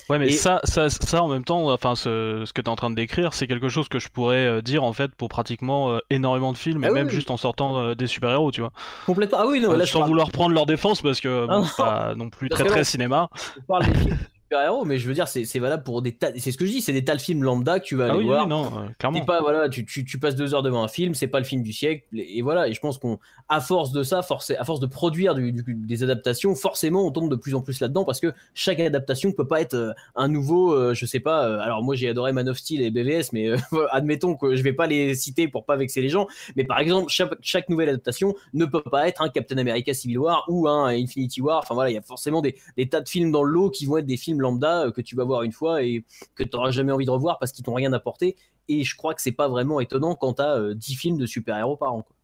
Ouais, 0.08 0.18
mais 0.18 0.30
ça, 0.30 0.60
ça, 0.64 0.90
ça, 0.90 1.22
en 1.22 1.28
même 1.28 1.44
temps, 1.44 1.70
enfin, 1.72 1.94
ce, 1.94 2.44
ce 2.44 2.52
que 2.52 2.60
tu 2.60 2.66
es 2.66 2.70
en 2.70 2.76
train 2.76 2.90
de 2.90 2.94
décrire, 2.94 3.34
c'est 3.34 3.46
quelque 3.46 3.68
chose 3.68 3.88
que 3.88 3.98
je 3.98 4.08
pourrais 4.08 4.46
euh, 4.46 4.62
dire 4.62 4.84
en 4.84 4.92
fait 4.92 5.14
pour 5.14 5.28
pratiquement 5.28 5.92
euh, 5.92 5.98
énormément 6.10 6.52
de 6.52 6.58
films, 6.58 6.84
et 6.84 6.88
ah 6.88 6.92
même 6.92 7.08
juste 7.08 7.30
en 7.30 7.36
sortant 7.36 7.78
euh, 7.78 7.94
des 7.94 8.06
super-héros, 8.06 8.52
tu 8.52 8.60
vois. 8.60 8.72
Complètement. 9.06 9.38
Ah 9.40 9.46
oui, 9.46 9.60
non, 9.60 9.72
là, 9.72 9.86
sans 9.86 10.06
vouloir 10.06 10.30
prendre 10.30 10.54
leur 10.54 10.66
défense 10.66 11.02
parce 11.02 11.20
que 11.20 11.46
bon, 11.46 11.64
pas 11.76 12.14
non 12.14 12.30
plus 12.30 12.48
très 12.48 12.64
très 12.64 12.84
cinéma. 12.84 13.28
parle 13.66 13.86
des 13.86 13.94
films 13.94 14.18
héros 14.62 14.84
mais 14.84 14.98
je 14.98 15.08
veux 15.08 15.14
dire, 15.14 15.28
c'est 15.28 15.58
valable 15.58 15.82
pour 15.82 16.02
des 16.02 16.12
tas. 16.12 16.30
C'est 16.36 16.52
ce 16.52 16.58
que 16.58 16.66
je 16.66 16.70
dis, 16.70 16.80
c'est 16.80 16.92
des 16.92 17.04
tas 17.04 17.16
de 17.16 17.20
films 17.20 17.42
lambda 17.42 17.80
que 17.80 17.84
tu 17.84 17.96
vas 17.96 18.06
ah 18.06 18.14
aller 18.14 18.24
voir. 18.24 18.46
non, 18.46 18.70
clairement. 18.98 19.24
Pas, 19.24 19.40
voilà, 19.40 19.68
tu, 19.68 19.84
tu, 19.84 20.04
tu, 20.04 20.18
passes 20.18 20.36
deux 20.36 20.54
heures 20.54 20.62
devant 20.62 20.82
un 20.82 20.88
film, 20.88 21.14
c'est 21.14 21.26
pas 21.26 21.38
le 21.38 21.44
film 21.44 21.62
du 21.62 21.72
siècle. 21.72 22.04
Et 22.12 22.42
voilà, 22.42 22.68
et 22.68 22.72
je 22.72 22.80
pense 22.80 22.98
qu'on, 22.98 23.18
à 23.48 23.60
force 23.60 23.92
de 23.92 24.02
ça, 24.02 24.22
force, 24.22 24.50
à 24.50 24.64
force 24.64 24.80
de 24.80 24.86
produire 24.86 25.34
du, 25.34 25.52
des 25.52 26.02
adaptations, 26.02 26.54
forcément, 26.54 27.06
on 27.06 27.10
tombe 27.10 27.30
de 27.30 27.36
plus 27.36 27.54
en 27.54 27.60
plus 27.60 27.80
là-dedans 27.80 28.04
parce 28.04 28.20
que 28.20 28.32
chaque 28.54 28.80
adaptation 28.80 29.32
peut 29.32 29.46
pas 29.46 29.60
être 29.60 29.74
euh, 29.74 29.92
un 30.14 30.28
nouveau, 30.28 30.72
euh, 30.72 30.94
je 30.94 31.06
sais 31.06 31.20
pas. 31.20 31.46
Euh, 31.46 31.58
alors 31.60 31.82
moi, 31.82 31.94
j'ai 31.94 32.08
adoré 32.08 32.32
Man 32.32 32.48
of 32.48 32.58
Steel 32.58 32.82
et 32.82 32.90
BVS, 32.90 33.30
mais 33.32 33.50
admettons 33.90 34.36
que 34.36 34.56
je 34.56 34.62
vais 34.62 34.72
pas 34.72 34.86
les 34.86 35.14
citer 35.14 35.48
pour 35.48 35.64
pas 35.64 35.76
vexer 35.76 36.00
les 36.00 36.08
gens. 36.08 36.26
Mais 36.56 36.64
par 36.64 36.78
exemple, 36.78 37.10
chaque, 37.10 37.32
chaque 37.40 37.68
nouvelle 37.68 37.88
adaptation 37.88 38.34
ne 38.52 38.64
peut 38.64 38.82
pas 38.82 39.08
être 39.08 39.22
un 39.22 39.28
Captain 39.28 39.58
America 39.58 39.92
Civil 39.94 40.18
War 40.18 40.44
ou 40.48 40.68
un 40.68 40.86
Infinity 40.86 41.40
War. 41.40 41.58
Enfin 41.58 41.74
voilà, 41.74 41.90
il 41.90 41.94
y 41.94 41.98
a 41.98 42.02
forcément 42.02 42.40
des, 42.40 42.56
des 42.76 42.88
tas 42.88 43.00
de 43.00 43.08
films 43.08 43.30
dans 43.30 43.42
le 43.42 43.52
lot 43.52 43.70
qui 43.70 43.86
vont 43.86 43.98
être 43.98 44.06
des 44.06 44.16
films 44.16 44.40
lambda 44.44 44.90
que 44.92 45.00
tu 45.00 45.16
vas 45.16 45.24
voir 45.24 45.42
une 45.42 45.52
fois 45.52 45.82
et 45.82 46.04
que 46.34 46.44
tu 46.44 46.50
n'auras 46.54 46.70
jamais 46.70 46.92
envie 46.92 47.06
de 47.06 47.10
revoir 47.10 47.38
parce 47.38 47.52
qu'ils 47.52 47.64
t'ont 47.64 47.74
rien 47.74 47.92
apporté. 47.92 48.36
Et 48.68 48.84
je 48.84 48.96
crois 48.96 49.14
que 49.14 49.20
c'est 49.20 49.32
pas 49.32 49.48
vraiment 49.48 49.80
étonnant 49.80 50.14
quand 50.14 50.34
tu 50.34 50.42
as 50.42 50.74
10 50.74 50.94
films 50.94 51.18
de 51.18 51.26
super-héros 51.26 51.76
par 51.76 51.94
an. 51.94 52.02
Quoi. 52.02 52.16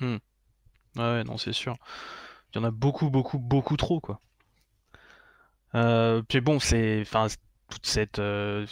Hmm. 0.00 0.18
Ouais, 0.96 1.24
non, 1.24 1.36
c'est 1.36 1.52
sûr. 1.52 1.76
Il 2.52 2.58
y 2.58 2.60
en 2.60 2.64
a 2.64 2.70
beaucoup, 2.70 3.10
beaucoup, 3.10 3.38
beaucoup 3.38 3.76
trop, 3.76 4.00
quoi. 4.00 4.20
Euh, 5.74 6.22
puis 6.26 6.40
bon, 6.40 6.58
c'est. 6.58 7.00
Enfin, 7.02 7.26
toute 7.70 7.86
cette. 7.86 8.18
Euh, 8.18 8.66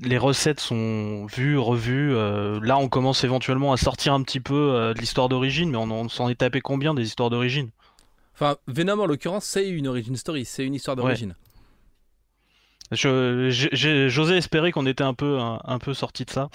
les 0.00 0.18
recettes 0.18 0.60
sont 0.60 1.26
vues, 1.26 1.58
revues. 1.58 2.14
Euh, 2.14 2.60
là, 2.62 2.78
on 2.78 2.88
commence 2.88 3.24
éventuellement 3.24 3.72
à 3.72 3.76
sortir 3.76 4.14
un 4.14 4.22
petit 4.22 4.40
peu 4.40 4.92
de 4.94 5.00
l'histoire 5.00 5.28
d'origine, 5.28 5.70
mais 5.70 5.78
on, 5.78 6.08
s'en 6.08 6.28
est 6.28 6.36
tapé 6.36 6.60
combien 6.60 6.94
des 6.94 7.04
histoires 7.04 7.30
d'origine? 7.30 7.70
Enfin, 8.34 8.56
Venom, 8.66 9.00
en 9.00 9.06
l'occurrence, 9.06 9.44
c'est 9.44 9.68
une 9.68 9.86
origin 9.86 10.16
story, 10.16 10.44
c'est 10.44 10.64
une 10.64 10.74
histoire 10.74 10.96
d'origine. 10.96 11.34
J'osais 12.94 14.36
espérer 14.36 14.72
qu'on 14.72 14.86
était 14.86 15.04
un 15.04 15.14
peu, 15.14 15.38
un, 15.40 15.78
peu 15.78 15.94
sorti 15.94 16.24
de 16.24 16.30
ça. 16.30 16.48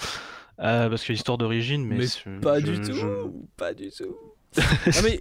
Euh, 0.60 0.90
parce 0.90 1.04
que 1.04 1.12
l'histoire 1.12 1.38
d'origine, 1.38 1.86
mais, 1.86 2.04
pas 2.42 2.60
du 2.60 2.78
tout, 2.82 3.48
pas 3.56 3.72
du 3.72 3.90
tout. 3.90 4.14
mais 5.02 5.20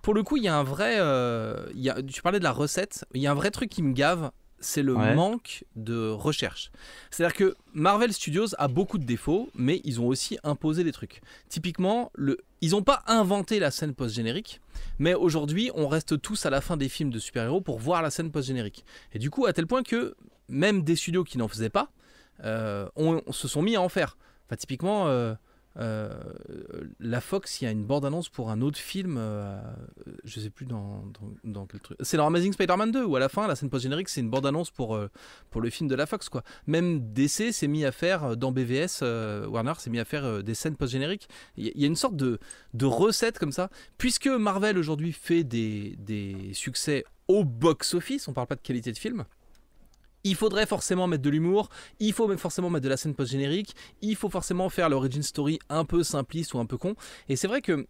pour 0.00 0.14
le 0.14 0.22
coup, 0.22 0.38
il 0.38 0.44
y 0.44 0.48
a 0.48 0.56
un 0.56 0.62
vrai. 0.62 0.94
Euh, 0.98 1.66
y 1.74 1.90
a, 1.90 2.02
tu 2.02 2.22
parlais 2.22 2.38
de 2.38 2.44
la 2.44 2.52
recette, 2.52 3.04
il 3.12 3.20
y 3.20 3.26
a 3.26 3.30
un 3.30 3.34
vrai 3.34 3.50
truc 3.50 3.68
qui 3.68 3.82
me 3.82 3.92
gave, 3.92 4.30
c'est 4.66 4.82
le 4.82 4.94
manque 4.94 5.64
de 5.76 6.08
recherche. 6.08 6.70
C'est-à-dire 7.10 7.36
que 7.36 7.56
Marvel 7.72 8.12
Studios 8.12 8.48
a 8.58 8.68
beaucoup 8.68 8.98
de 8.98 9.04
défauts, 9.04 9.48
mais 9.54 9.80
ils 9.84 10.00
ont 10.00 10.06
aussi 10.06 10.38
imposé 10.42 10.84
des 10.84 10.92
trucs. 10.92 11.20
Typiquement, 11.48 12.10
le, 12.14 12.38
ils 12.60 12.72
n'ont 12.72 12.82
pas 12.82 13.02
inventé 13.06 13.58
la 13.58 13.70
scène 13.70 13.94
post-générique, 13.94 14.60
mais 14.98 15.14
aujourd'hui, 15.14 15.70
on 15.74 15.88
reste 15.88 16.20
tous 16.20 16.46
à 16.46 16.50
la 16.50 16.60
fin 16.60 16.76
des 16.76 16.88
films 16.88 17.10
de 17.10 17.18
super-héros 17.18 17.60
pour 17.60 17.78
voir 17.78 18.02
la 18.02 18.10
scène 18.10 18.30
post-générique. 18.30 18.84
Et 19.12 19.18
du 19.18 19.30
coup, 19.30 19.46
à 19.46 19.52
tel 19.52 19.66
point 19.66 19.82
que 19.82 20.16
même 20.48 20.82
des 20.82 20.96
studios 20.96 21.24
qui 21.24 21.38
n'en 21.38 21.48
faisaient 21.48 21.70
pas 21.70 21.90
euh, 22.44 22.88
on, 22.96 23.32
se 23.32 23.48
sont 23.48 23.62
mis 23.62 23.76
à 23.76 23.80
en 23.80 23.88
faire. 23.88 24.16
Enfin, 24.46 24.56
typiquement, 24.56 25.08
euh, 25.08 25.34
euh, 25.78 26.10
la 27.00 27.20
Fox, 27.20 27.60
il 27.60 27.64
y 27.64 27.68
a 27.68 27.70
une 27.70 27.84
bande-annonce 27.84 28.28
pour 28.28 28.50
un 28.50 28.60
autre 28.62 28.78
film, 28.78 29.16
euh, 29.18 29.60
je 30.24 30.40
sais 30.40 30.50
plus 30.50 30.66
dans, 30.66 31.04
dans, 31.44 31.66
quel 31.66 31.80
truc. 31.80 31.98
C'est 32.00 32.16
dans 32.16 32.26
Amazing 32.26 32.52
Spider-Man 32.52 32.90
2, 32.92 33.04
où 33.04 33.16
à 33.16 33.20
la 33.20 33.28
fin, 33.28 33.46
la 33.46 33.56
scène 33.56 33.70
post-générique, 33.70 34.08
c'est 34.08 34.20
une 34.20 34.30
bande-annonce 34.30 34.70
pour, 34.70 34.96
euh, 34.96 35.10
pour 35.50 35.60
le 35.60 35.70
film 35.70 35.88
de 35.88 35.94
la 35.94 36.06
Fox. 36.06 36.28
Quoi. 36.28 36.42
Même 36.66 37.12
DC 37.12 37.52
s'est 37.52 37.68
mis 37.68 37.84
à 37.84 37.92
faire, 37.92 38.36
dans 38.36 38.52
BVS, 38.52 39.02
Warner 39.48 39.74
s'est 39.78 39.90
mis 39.90 39.98
à 39.98 40.04
faire 40.04 40.42
des 40.42 40.54
scènes 40.54 40.76
post-génériques. 40.76 41.28
Il 41.56 41.70
y, 41.74 41.84
a 41.84 41.86
une 41.86 41.96
sorte 41.96 42.16
de, 42.16 42.38
de 42.74 42.86
recette 42.86 43.38
comme 43.38 43.52
ça. 43.52 43.70
Puisque 43.98 44.28
Marvel 44.28 44.78
aujourd'hui 44.78 45.12
fait 45.12 45.44
des, 45.44 45.96
des 45.98 46.52
succès 46.52 47.04
au 47.28 47.44
box-office, 47.44 48.28
on 48.28 48.32
parle 48.32 48.46
pas 48.46 48.56
de 48.56 48.60
qualité 48.60 48.92
de 48.92 48.98
film 48.98 49.24
il 50.26 50.34
faudrait 50.34 50.66
forcément 50.66 51.06
mettre 51.06 51.22
de 51.22 51.30
l'humour, 51.30 51.68
il 52.00 52.12
faut 52.12 52.36
forcément 52.36 52.68
mettre 52.68 52.84
de 52.84 52.88
la 52.88 52.96
scène 52.96 53.14
post-générique, 53.14 53.74
il 54.02 54.16
faut 54.16 54.28
forcément 54.28 54.68
faire 54.68 54.88
l'origin 54.88 55.22
story 55.22 55.60
un 55.68 55.84
peu 55.84 56.02
simpliste 56.02 56.54
ou 56.54 56.58
un 56.58 56.66
peu 56.66 56.76
con. 56.76 56.96
Et 57.28 57.36
c'est 57.36 57.46
vrai 57.46 57.62
que 57.62 57.86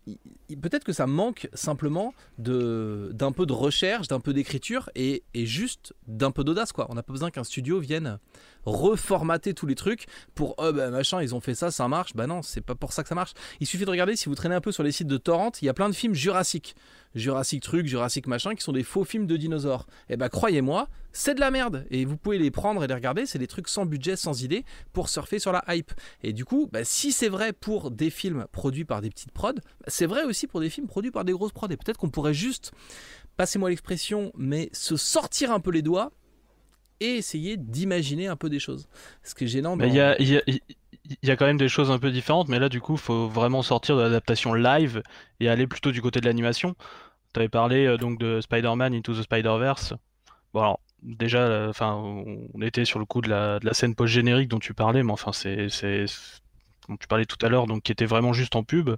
peut-être 0.60 0.84
que 0.84 0.92
ça 0.92 1.06
manque 1.06 1.48
simplement 1.54 2.12
d'un 2.38 3.32
peu 3.32 3.46
de 3.46 3.52
recherche, 3.52 4.08
d'un 4.08 4.20
peu 4.20 4.34
d'écriture 4.34 4.90
et, 4.94 5.22
juste 5.34 5.94
d'un 6.06 6.30
peu 6.30 6.44
d'audace. 6.44 6.72
quoi. 6.72 6.86
On 6.90 6.94
n'a 6.94 7.02
pas 7.02 7.12
besoin 7.12 7.30
qu'un 7.30 7.44
studio 7.44 7.78
vienne 7.78 8.18
reformater 8.66 9.54
tous 9.54 9.66
les 9.66 9.74
trucs 9.74 10.06
pour 10.34 10.54
oh 10.58 10.72
bah 10.72 10.90
machin 10.90 11.22
ils 11.22 11.34
ont 11.34 11.40
fait 11.40 11.54
ça 11.54 11.70
ça 11.70 11.88
marche 11.88 12.14
bah 12.14 12.26
non 12.26 12.42
c'est 12.42 12.60
pas 12.60 12.74
pour 12.74 12.92
ça 12.92 13.02
que 13.02 13.08
ça 13.08 13.14
marche 13.14 13.32
il 13.60 13.66
suffit 13.66 13.84
de 13.84 13.90
regarder 13.90 14.16
si 14.16 14.28
vous 14.28 14.34
traînez 14.34 14.54
un 14.54 14.60
peu 14.60 14.72
sur 14.72 14.82
les 14.82 14.92
sites 14.92 15.06
de 15.06 15.16
torrent 15.16 15.52
il 15.62 15.66
y 15.66 15.68
a 15.68 15.74
plein 15.74 15.88
de 15.88 15.94
films 15.94 16.14
jurassiques 16.14 16.74
Jurassic 17.16 17.62
truc, 17.62 17.86
Jurassic 17.86 18.26
machin, 18.26 18.54
qui 18.54 18.62
sont 18.62 18.72
des 18.72 18.82
faux 18.82 19.04
films 19.04 19.26
de 19.26 19.38
dinosaures. 19.38 19.86
Et 20.10 20.14
eh 20.14 20.16
bah 20.18 20.28
croyez-moi, 20.28 20.88
c'est 21.12 21.34
de 21.34 21.40
la 21.40 21.50
merde. 21.50 21.86
Et 21.90 22.04
vous 22.04 22.18
pouvez 22.18 22.38
les 22.38 22.50
prendre 22.50 22.84
et 22.84 22.86
les 22.86 22.94
regarder, 22.94 23.24
c'est 23.24 23.38
des 23.38 23.46
trucs 23.46 23.68
sans 23.68 23.86
budget, 23.86 24.16
sans 24.16 24.42
idée, 24.42 24.64
pour 24.92 25.08
surfer 25.08 25.38
sur 25.38 25.50
la 25.50 25.64
hype. 25.68 25.92
Et 26.22 26.34
du 26.34 26.44
coup, 26.44 26.68
bah, 26.70 26.84
si 26.84 27.12
c'est 27.12 27.30
vrai 27.30 27.54
pour 27.54 27.90
des 27.90 28.10
films 28.10 28.46
produits 28.52 28.84
par 28.84 29.00
des 29.00 29.08
petites 29.08 29.32
prods, 29.32 29.54
bah, 29.54 29.86
c'est 29.88 30.04
vrai 30.04 30.24
aussi 30.24 30.46
pour 30.46 30.60
des 30.60 30.68
films 30.68 30.86
produits 30.86 31.10
par 31.10 31.24
des 31.24 31.32
grosses 31.32 31.52
prods. 31.52 31.68
Et 31.70 31.78
peut-être 31.78 31.96
qu'on 31.96 32.10
pourrait 32.10 32.34
juste, 32.34 32.72
passez-moi 33.38 33.70
l'expression, 33.70 34.30
mais 34.36 34.68
se 34.72 34.98
sortir 34.98 35.52
un 35.52 35.60
peu 35.60 35.70
les 35.70 35.82
doigts 35.82 36.12
et 37.00 37.16
essayer 37.16 37.56
d'imaginer 37.56 38.26
un 38.26 38.36
peu 38.36 38.48
des 38.48 38.58
choses. 38.58 38.88
Ce 39.22 39.34
qui 39.34 39.44
est 39.44 39.48
gênant. 39.48 39.78
Il 39.78 39.94
y, 39.94 40.00
a, 40.00 40.20
y, 40.20 40.40
y, 41.22 41.30
a, 41.30 41.36
quand 41.36 41.46
même 41.46 41.58
des 41.58 41.68
choses 41.68 41.90
un 41.90 41.98
peu 41.98 42.10
différentes, 42.10 42.48
mais 42.48 42.58
là, 42.58 42.68
du 42.68 42.80
coup, 42.80 42.96
faut 42.96 43.28
vraiment 43.28 43.62
sortir 43.62 43.96
de 43.96 44.02
l'adaptation 44.02 44.54
live 44.54 45.02
et 45.40 45.48
aller 45.48 45.66
plutôt 45.66 45.92
du 45.92 46.02
côté 46.02 46.20
de 46.20 46.26
l'animation. 46.26 46.74
Tu 47.34 47.40
avais 47.40 47.48
parlé 47.48 47.86
euh, 47.86 47.96
donc 47.96 48.18
de 48.18 48.40
Spider-Man 48.40 48.94
Into 48.94 49.14
the 49.14 49.22
Spider-Verse. 49.22 49.94
Bon, 50.54 50.60
alors, 50.60 50.80
déjà, 51.02 51.38
euh, 51.38 51.68
enfin, 51.70 51.94
on 51.94 52.62
était 52.62 52.84
sur 52.84 52.98
le 52.98 53.04
coup 53.04 53.20
de 53.20 53.28
la, 53.28 53.58
de 53.58 53.66
la 53.66 53.74
scène 53.74 53.94
post-générique 53.94 54.48
dont 54.48 54.58
tu 54.58 54.74
parlais, 54.74 55.02
mais 55.02 55.12
enfin, 55.12 55.32
c'est. 55.32 55.66
dont 56.88 56.96
tu 56.96 57.06
parlais 57.08 57.26
tout 57.26 57.44
à 57.44 57.48
l'heure, 57.48 57.66
donc 57.66 57.82
qui 57.82 57.92
était 57.92 58.06
vraiment 58.06 58.32
juste 58.32 58.56
en 58.56 58.62
pub. 58.62 58.90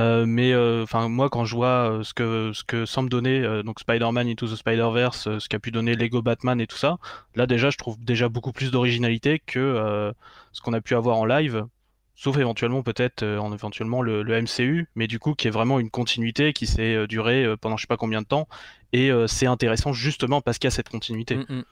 Euh, 0.00 0.24
mais 0.26 0.52
euh, 0.52 0.82
enfin 0.82 1.08
moi 1.08 1.28
quand 1.28 1.44
je 1.44 1.54
vois 1.54 1.90
euh, 1.90 2.02
ce 2.02 2.14
que 2.14 2.52
ce 2.54 2.64
que 2.64 2.86
semble 2.86 3.10
donner 3.10 3.42
donc 3.64 3.80
Spider-Man 3.80 4.28
Into 4.28 4.46
the 4.46 4.56
Spider-Verse, 4.56 5.38
ce 5.38 5.48
qu'a 5.48 5.58
pu 5.58 5.70
donner 5.70 5.94
Lego 5.94 6.22
Batman 6.22 6.60
et 6.60 6.66
tout 6.66 6.76
ça, 6.76 6.98
là 7.34 7.46
déjà 7.46 7.70
je 7.70 7.78
trouve 7.78 7.98
déjà 8.02 8.28
beaucoup 8.28 8.52
plus 8.52 8.70
d'originalité 8.70 9.40
que 9.44 10.12
ce 10.52 10.60
qu'on 10.60 10.72
a 10.72 10.80
pu 10.80 10.94
avoir 10.94 11.16
en 11.18 11.24
live, 11.24 11.66
sauf 12.14 12.36
éventuellement 12.38 12.82
peut-être 12.82 13.24
en 13.24 13.52
éventuellement 13.52 14.02
le, 14.02 14.24
MCU, 14.24 14.88
mais 14.94 15.06
du 15.06 15.18
coup 15.18 15.34
qui 15.34 15.48
est 15.48 15.52
vraiment 15.52 15.80
une 15.80 15.90
continuité 15.90 16.52
qui 16.52 16.66
s'est 16.66 17.06
durée 17.06 17.54
pendant 17.60 17.76
je 17.76 17.82
sais 17.82 17.88
pas 17.88 17.96
combien 17.96 18.22
de 18.22 18.26
temps 18.26 18.48
et 18.92 19.10
c'est 19.26 19.46
intéressant 19.46 19.92
justement 19.92 20.40
parce 20.40 20.58
qu'il 20.58 20.66
y 20.68 20.72
a 20.72 20.74
cette 20.74 20.88
continuité. 20.88 21.36
Mm, 21.36 21.46
mm. 21.48 21.64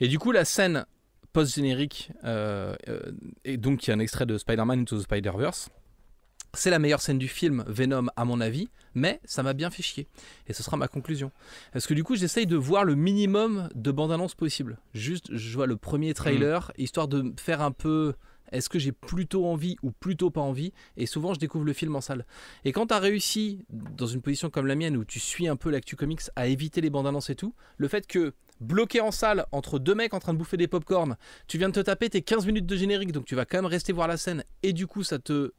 Et 0.00 0.08
du 0.08 0.18
coup, 0.18 0.32
la 0.32 0.44
scène 0.44 0.86
post-générique, 1.32 2.12
euh, 2.24 2.74
euh, 2.88 3.12
et 3.44 3.56
donc 3.56 3.88
un 3.88 3.98
extrait 3.98 4.26
de 4.26 4.36
Spider-Man 4.38 4.80
Into 4.80 4.98
the 4.98 5.02
Spider-Verse, 5.02 5.70
c'est 6.54 6.70
la 6.70 6.78
meilleure 6.78 7.00
scène 7.00 7.18
du 7.18 7.28
film 7.28 7.64
Venom 7.66 8.06
à 8.16 8.24
mon 8.24 8.40
avis, 8.40 8.68
mais 8.94 9.20
ça 9.24 9.42
m'a 9.42 9.54
bien 9.54 9.70
fait 9.70 9.82
chier. 9.82 10.06
Et 10.46 10.52
ce 10.52 10.62
sera 10.62 10.76
ma 10.76 10.88
conclusion. 10.88 11.32
Parce 11.72 11.86
que 11.86 11.94
du 11.94 12.04
coup, 12.04 12.14
j'essaye 12.14 12.46
de 12.46 12.56
voir 12.56 12.84
le 12.84 12.94
minimum 12.94 13.68
de 13.74 13.90
bande-annonce 13.90 14.34
possible. 14.34 14.78
Juste, 14.92 15.34
je 15.34 15.54
vois 15.54 15.66
le 15.66 15.76
premier 15.76 16.14
trailer, 16.14 16.72
histoire 16.76 17.08
de 17.08 17.32
faire 17.38 17.62
un 17.62 17.72
peu... 17.72 18.14
Est-ce 18.50 18.68
que 18.68 18.78
j'ai 18.78 18.92
plutôt 18.92 19.46
envie 19.46 19.76
ou 19.82 19.92
plutôt 19.92 20.30
pas 20.30 20.42
envie? 20.42 20.74
Et 20.98 21.06
souvent, 21.06 21.32
je 21.32 21.40
découvre 21.40 21.64
le 21.64 21.72
film 21.72 21.96
en 21.96 22.02
salle. 22.02 22.26
Et 22.66 22.72
quand 22.72 22.88
tu 22.88 22.92
as 22.94 22.98
réussi, 22.98 23.64
dans 23.70 24.06
une 24.06 24.20
position 24.20 24.50
comme 24.50 24.66
la 24.66 24.74
mienne, 24.74 24.98
où 24.98 25.06
tu 25.06 25.20
suis 25.20 25.48
un 25.48 25.56
peu 25.56 25.70
l'actu 25.70 25.96
comics, 25.96 26.20
à 26.36 26.48
éviter 26.48 26.82
les 26.82 26.90
bandes 26.90 27.06
annonces 27.06 27.30
et 27.30 27.34
tout, 27.34 27.54
le 27.78 27.88
fait 27.88 28.06
que 28.06 28.34
bloqué 28.60 29.00
en 29.00 29.10
salle 29.10 29.46
entre 29.52 29.78
deux 29.78 29.94
mecs 29.94 30.12
en 30.12 30.18
train 30.18 30.34
de 30.34 30.38
bouffer 30.38 30.58
des 30.58 30.68
popcorn, 30.68 31.16
tu 31.46 31.56
viens 31.56 31.70
de 31.70 31.74
te 31.74 31.80
taper 31.80 32.10
tes 32.10 32.20
15 32.20 32.44
minutes 32.44 32.66
de 32.66 32.76
générique, 32.76 33.12
donc 33.12 33.24
tu 33.24 33.34
vas 33.34 33.46
quand 33.46 33.56
même 33.56 33.64
rester 33.64 33.94
voir 33.94 34.06
la 34.06 34.18
scène, 34.18 34.44
et 34.62 34.74
du 34.74 34.86
coup, 34.86 35.02
ça 35.02 35.18
te 35.18 35.52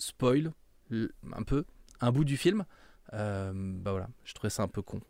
spoil 0.00 0.52
un 0.90 1.42
peu 1.42 1.64
un 2.00 2.10
bout 2.12 2.24
du 2.24 2.36
film. 2.36 2.64
Euh, 3.12 3.52
bah 3.54 3.92
voilà, 3.92 4.08
je 4.24 4.34
trouvais 4.34 4.50
ça 4.50 4.62
un 4.62 4.68
peu 4.68 4.82
con, 4.82 5.00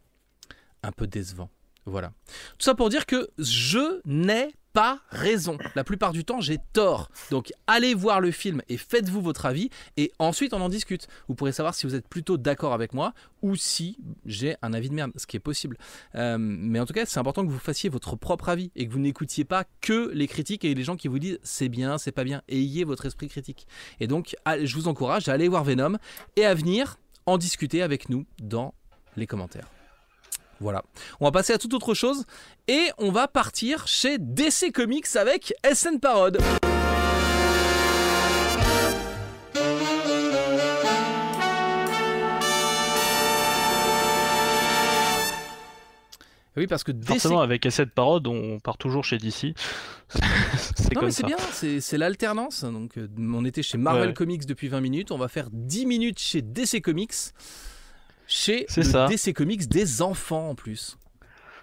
un 0.82 0.92
peu 0.92 1.06
décevant. 1.06 1.50
Voilà. 1.86 2.12
Tout 2.58 2.64
ça 2.64 2.74
pour 2.74 2.88
dire 2.88 3.06
que 3.06 3.30
je 3.38 4.00
n'ai 4.04 4.54
pas 4.72 5.00
raison. 5.10 5.58
La 5.74 5.84
plupart 5.84 6.12
du 6.12 6.24
temps, 6.24 6.40
j'ai 6.40 6.58
tort. 6.72 7.10
Donc 7.30 7.52
allez 7.66 7.94
voir 7.94 8.20
le 8.20 8.30
film 8.30 8.62
et 8.68 8.76
faites-vous 8.76 9.20
votre 9.20 9.46
avis 9.46 9.70
et 9.96 10.12
ensuite 10.18 10.54
on 10.54 10.60
en 10.60 10.68
discute. 10.68 11.08
Vous 11.28 11.34
pourrez 11.34 11.52
savoir 11.52 11.74
si 11.74 11.86
vous 11.86 11.94
êtes 11.94 12.06
plutôt 12.08 12.36
d'accord 12.36 12.72
avec 12.72 12.92
moi 12.94 13.12
ou 13.42 13.56
si 13.56 13.98
j'ai 14.26 14.56
un 14.62 14.72
avis 14.72 14.88
de 14.88 14.94
merde, 14.94 15.12
ce 15.16 15.26
qui 15.26 15.36
est 15.36 15.40
possible. 15.40 15.76
Euh, 16.14 16.36
mais 16.38 16.78
en 16.78 16.86
tout 16.86 16.92
cas, 16.92 17.06
c'est 17.06 17.18
important 17.18 17.44
que 17.44 17.50
vous 17.50 17.58
fassiez 17.58 17.88
votre 17.90 18.16
propre 18.16 18.48
avis 18.48 18.70
et 18.76 18.86
que 18.86 18.92
vous 18.92 18.98
n'écoutiez 18.98 19.44
pas 19.44 19.64
que 19.80 20.10
les 20.14 20.26
critiques 20.28 20.64
et 20.64 20.74
les 20.74 20.84
gens 20.84 20.96
qui 20.96 21.08
vous 21.08 21.18
disent 21.18 21.38
c'est 21.42 21.68
bien, 21.68 21.98
c'est 21.98 22.12
pas 22.12 22.24
bien. 22.24 22.42
Ayez 22.48 22.84
votre 22.84 23.06
esprit 23.06 23.28
critique. 23.28 23.66
Et 23.98 24.06
donc, 24.06 24.36
allez- 24.44 24.66
je 24.66 24.74
vous 24.76 24.88
encourage 24.88 25.28
à 25.28 25.32
aller 25.32 25.48
voir 25.48 25.64
Venom 25.64 25.96
et 26.36 26.44
à 26.44 26.54
venir 26.54 26.98
en 27.26 27.38
discuter 27.38 27.82
avec 27.82 28.08
nous 28.08 28.26
dans 28.42 28.74
les 29.16 29.26
commentaires. 29.26 29.68
Voilà. 30.60 30.84
On 31.20 31.24
va 31.24 31.32
passer 31.32 31.52
à 31.54 31.58
toute 31.58 31.72
autre 31.74 31.94
chose 31.94 32.24
et 32.68 32.90
on 32.98 33.10
va 33.10 33.28
partir 33.28 33.86
chez 33.88 34.18
DC 34.18 34.72
Comics 34.72 35.16
avec 35.16 35.54
SN 35.72 35.98
Parode. 35.98 36.38
Oui, 46.56 46.66
parce 46.66 46.82
que 46.82 46.90
DC 46.92 47.06
Forcément 47.06 47.40
avec 47.40 47.66
cette 47.70 47.92
parode 47.92 48.26
on 48.26 48.58
part 48.58 48.76
toujours 48.76 49.04
chez 49.04 49.18
DC. 49.18 49.54
c'est 50.76 50.92
Non 50.94 51.00
comme 51.00 51.04
mais 51.06 51.10
c'est 51.12 51.22
ça. 51.22 51.26
bien, 51.28 51.36
c'est 51.52 51.80
c'est 51.80 51.96
l'alternance. 51.96 52.64
Donc 52.64 52.98
euh, 52.98 53.06
on 53.18 53.44
était 53.44 53.62
chez 53.62 53.78
Marvel 53.78 54.08
Ouais. 54.08 54.14
Comics 54.14 54.44
depuis 54.46 54.68
20 54.68 54.80
minutes, 54.80 55.12
on 55.12 55.18
va 55.18 55.28
faire 55.28 55.48
10 55.52 55.86
minutes 55.86 56.18
chez 56.18 56.42
DC 56.42 56.82
Comics. 56.82 57.14
Chez 58.30 58.66
le 58.76 58.82
ça. 58.84 59.06
DC 59.08 59.34
Comics 59.34 59.68
des 59.68 60.02
enfants 60.02 60.50
en 60.50 60.54
plus. 60.54 60.96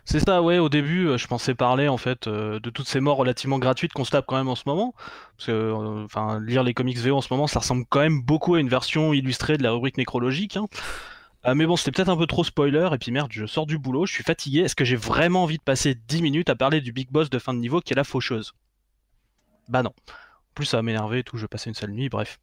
C'est 0.04 0.20
ça, 0.20 0.42
ouais, 0.42 0.58
au 0.58 0.70
début, 0.70 1.08
euh, 1.08 1.18
je 1.18 1.28
pensais 1.28 1.54
parler 1.54 1.88
en 1.90 1.98
fait 1.98 2.28
euh, 2.28 2.60
de 2.60 2.70
toutes 2.70 2.88
ces 2.88 3.00
morts 3.02 3.18
relativement 3.18 3.60
gratuites 3.60 3.92
qu'on 3.94 4.06
se 4.06 4.12
tape 4.12 4.26
quand 4.26 4.38
même 4.38 4.48
en 4.48 4.56
ce 4.56 4.64
moment. 4.66 4.94
Parce 5.38 5.48
que, 5.48 5.52
euh, 5.52 6.06
enfin, 6.06 6.40
lire 6.40 6.64
les 6.64 6.74
comics 6.74 6.98
VO 6.98 7.18
en 7.18 7.22
ce 7.22 7.34
moment, 7.34 7.48
ça 7.48 7.60
ressemble 7.60 7.86
quand 7.90 8.00
même 8.00 8.22
beaucoup 8.22 8.56
à 8.56 8.60
une 8.60 8.70
version 8.70 9.12
illustrée 9.14 9.58
de 9.58 9.64
la 9.64 9.72
rubrique 9.72 9.98
nécrologique. 9.98 10.56
hein. 10.56 10.68
Euh, 11.46 11.56
mais 11.56 11.66
bon, 11.66 11.76
c'était 11.76 11.92
peut-être 11.92 12.10
un 12.10 12.18
peu 12.18 12.26
trop 12.26 12.44
spoiler, 12.44 12.90
et 12.94 12.98
puis 12.98 13.12
merde, 13.12 13.32
je 13.32 13.46
sors 13.46 13.66
du 13.66 13.78
boulot, 13.78 14.06
je 14.06 14.14
suis 14.14 14.24
fatigué. 14.24 14.62
Est-ce 14.62 14.76
que 14.76 14.86
j'ai 14.86 14.96
vraiment 14.96 15.44
envie 15.44 15.58
de 15.58 15.64
passer 15.64 15.96
10 16.08 16.22
minutes 16.22 16.50
à 16.50 16.56
parler 16.56 16.82
du 16.82 16.92
big 16.92 17.10
boss 17.12 17.30
de 17.30 17.40
fin 17.40 17.54
de 17.54 17.60
niveau 17.60 17.80
qui 17.80 17.94
est 17.94 17.96
la 17.96 18.04
faucheuse? 18.04 18.54
Bah 19.70 19.84
non. 19.84 19.92
En 20.10 20.54
plus, 20.56 20.66
ça 20.66 20.78
va 20.78 20.84
m'énerver 20.84 21.20
et 21.20 21.24
tout, 21.24 21.38
je 21.38 21.46
passer 21.46 21.70
une 21.70 21.76
sale 21.76 21.92
nuit, 21.92 22.10
bref. 22.10 22.40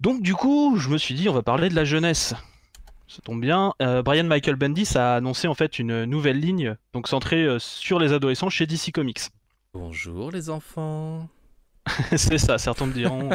Donc, 0.00 0.22
du 0.22 0.34
coup, 0.34 0.76
je 0.76 0.88
me 0.88 0.98
suis 0.98 1.14
dit, 1.14 1.28
on 1.28 1.32
va 1.32 1.42
parler 1.42 1.68
de 1.68 1.74
la 1.74 1.84
jeunesse. 1.84 2.34
Ça 3.12 3.20
tombe 3.22 3.42
bien. 3.42 3.74
Euh, 3.82 4.00
Brian 4.00 4.24
Michael 4.24 4.56
Bendis 4.56 4.96
a 4.96 5.16
annoncé 5.16 5.46
en 5.46 5.52
fait 5.52 5.78
une 5.78 6.06
nouvelle 6.06 6.40
ligne, 6.40 6.76
donc 6.94 7.08
centrée 7.08 7.44
euh, 7.44 7.58
sur 7.58 7.98
les 7.98 8.14
adolescents 8.14 8.48
chez 8.48 8.66
DC 8.66 8.90
Comics. 8.90 9.20
Bonjour 9.74 10.30
les 10.30 10.48
enfants. 10.48 11.28
c'est 12.16 12.38
ça, 12.38 12.56
certains 12.56 12.86
me 12.86 12.94
diront. 12.94 13.28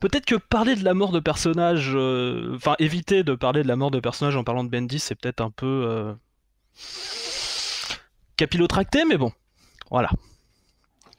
Peut-être 0.00 0.24
que 0.24 0.36
parler 0.36 0.76
de 0.76 0.84
la 0.84 0.94
mort 0.94 1.12
de 1.12 1.20
personnages, 1.20 1.92
euh, 1.94 2.54
enfin 2.56 2.74
éviter 2.78 3.22
de 3.22 3.34
parler 3.34 3.62
de 3.62 3.68
la 3.68 3.76
mort 3.76 3.90
de 3.90 4.00
personnages 4.00 4.36
en 4.36 4.44
parlant 4.44 4.64
de 4.64 4.70
Bendis, 4.70 5.00
c'est 5.00 5.14
peut-être 5.14 5.42
un 5.42 5.50
peu 5.50 6.16
capillotracté, 8.38 9.04
mais 9.04 9.18
bon, 9.18 9.30
voilà. 9.90 10.08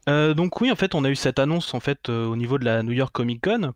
Donc 0.08 0.62
oui, 0.62 0.72
en 0.72 0.76
fait, 0.76 0.96
on 0.96 1.04
a 1.04 1.12
eu 1.12 1.16
cette 1.16 1.38
annonce 1.38 1.76
en 1.76 1.80
fait 1.80 2.10
au 2.10 2.36
niveau 2.36 2.58
de 2.58 2.66
la 2.66 2.82
New 2.82 2.94
York 2.94 3.14
Comic 3.14 3.44
Con. 3.44 3.74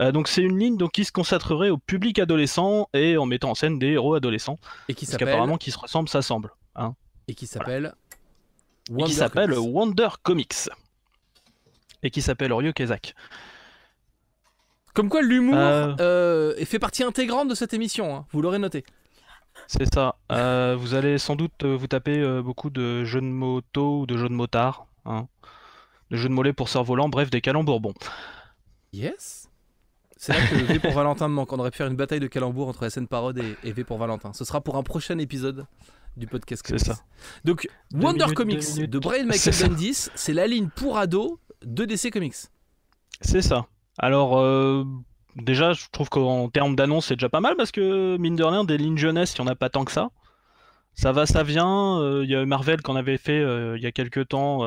Euh, 0.00 0.10
donc 0.12 0.26
c'est 0.28 0.42
une 0.42 0.58
ligne 0.58 0.76
donc, 0.76 0.92
qui 0.92 1.04
se 1.04 1.12
consacrerait 1.12 1.70
au 1.70 1.78
public 1.78 2.18
adolescent 2.18 2.88
et 2.94 3.16
en 3.16 3.26
mettant 3.26 3.50
en 3.50 3.54
scène 3.54 3.78
des 3.78 3.88
héros 3.92 4.14
adolescents. 4.14 4.58
Et 4.88 4.94
qui 4.94 5.06
s'appelle 5.06 5.28
qu'apparemment, 5.28 5.56
qui 5.56 5.70
se 5.70 5.78
ressemblent, 5.78 6.08
ça 6.08 6.22
semble. 6.22 6.50
et 7.28 7.34
qui 7.34 7.46
s'appelle 7.46 7.94
et 8.98 9.02
qui 9.04 9.14
s'appelle. 9.14 9.54
Wonder 9.58 10.08
Comics. 10.22 10.68
Et 12.02 12.10
qui 12.10 12.20
s'appelle 12.20 12.52
Ryo 12.52 12.72
Kezak. 12.72 13.14
Comme 14.92 15.08
quoi 15.08 15.22
l'humour 15.22 15.56
Euh. 15.56 15.94
euh, 16.00 16.64
fait 16.66 16.78
partie 16.78 17.02
intégrante 17.02 17.48
de 17.48 17.54
cette 17.54 17.72
émission. 17.74 18.14
hein. 18.14 18.26
Vous 18.30 18.42
l'aurez 18.42 18.58
noté. 18.58 18.84
C'est 19.68 19.92
ça. 19.94 20.16
Euh, 20.32 20.76
vous 20.78 20.94
allez 20.94 21.16
sans 21.18 21.36
doute 21.36 21.64
vous 21.64 21.86
taper 21.86 22.22
beaucoup 22.42 22.70
de 22.70 23.04
jeux 23.04 23.20
de 23.20 23.26
moto 23.26 24.00
ou 24.00 24.06
de 24.06 24.16
jeux 24.18 24.28
de 24.28 24.34
motard. 24.34 24.86
Hein. 25.06 25.28
De 26.10 26.16
jeux 26.16 26.28
de 26.28 26.34
mollets 26.34 26.52
pour 26.52 26.68
cerf-volant, 26.68 27.08
bref, 27.08 27.30
des 27.30 27.40
calembours. 27.40 27.80
Bon. 27.80 27.94
Yes. 28.92 29.43
C'est 30.24 30.32
là 30.32 30.38
que 30.46 30.54
V 30.54 30.78
pour 30.78 30.92
Valentin 30.92 31.28
me 31.28 31.34
manque. 31.34 31.52
On 31.52 31.58
aurait 31.58 31.70
pu 31.70 31.76
faire 31.76 31.86
une 31.86 31.96
bataille 31.96 32.18
de 32.18 32.26
calembours 32.28 32.68
entre 32.68 32.88
SN 32.88 33.06
Parode 33.06 33.36
et, 33.36 33.58
et 33.62 33.72
V 33.72 33.84
pour 33.84 33.98
Valentin. 33.98 34.32
Ce 34.32 34.46
sera 34.46 34.62
pour 34.62 34.76
un 34.76 34.82
prochain 34.82 35.18
épisode 35.18 35.66
du 36.16 36.26
podcast 36.26 36.64
C'est 36.66 36.78
ça. 36.78 36.96
Donc, 37.44 37.68
Deux 37.92 38.06
Wonder 38.06 38.24
minutes, 38.24 38.34
Comics 38.34 38.88
de 38.88 38.98
Brian 38.98 39.26
Michael. 39.26 39.54
Bendis, 39.68 40.08
c'est 40.14 40.32
la 40.32 40.46
ligne 40.46 40.70
pour 40.74 40.96
ados 40.96 41.32
de 41.62 41.84
DC 41.84 42.10
Comics. 42.10 42.36
C'est 43.20 43.42
ça. 43.42 43.66
Alors, 43.98 44.38
euh, 44.38 44.86
déjà, 45.36 45.74
je 45.74 45.84
trouve 45.92 46.08
qu'en 46.08 46.48
termes 46.48 46.74
d'annonce, 46.74 47.08
c'est 47.08 47.16
déjà 47.16 47.28
pas 47.28 47.40
mal 47.40 47.54
parce 47.54 47.70
que, 47.70 48.16
mine 48.16 48.34
de 48.34 48.44
rien, 48.44 48.64
des 48.64 48.78
lignes 48.78 48.96
jeunesse, 48.96 49.34
il 49.36 49.42
n'y 49.42 49.48
en 49.48 49.52
a 49.52 49.56
pas 49.56 49.68
tant 49.68 49.84
que 49.84 49.92
ça. 49.92 50.08
Ça 50.94 51.12
va, 51.12 51.26
ça 51.26 51.42
vient. 51.42 52.00
Euh, 52.00 52.24
Il 52.24 52.30
y 52.30 52.34
a 52.34 52.46
Marvel 52.46 52.80
qu'on 52.80 52.96
avait 52.96 53.18
fait 53.18 53.40
euh, 53.40 53.76
il 53.76 53.82
y 53.82 53.86
a 53.86 53.92
quelques 53.92 54.28
temps. 54.28 54.62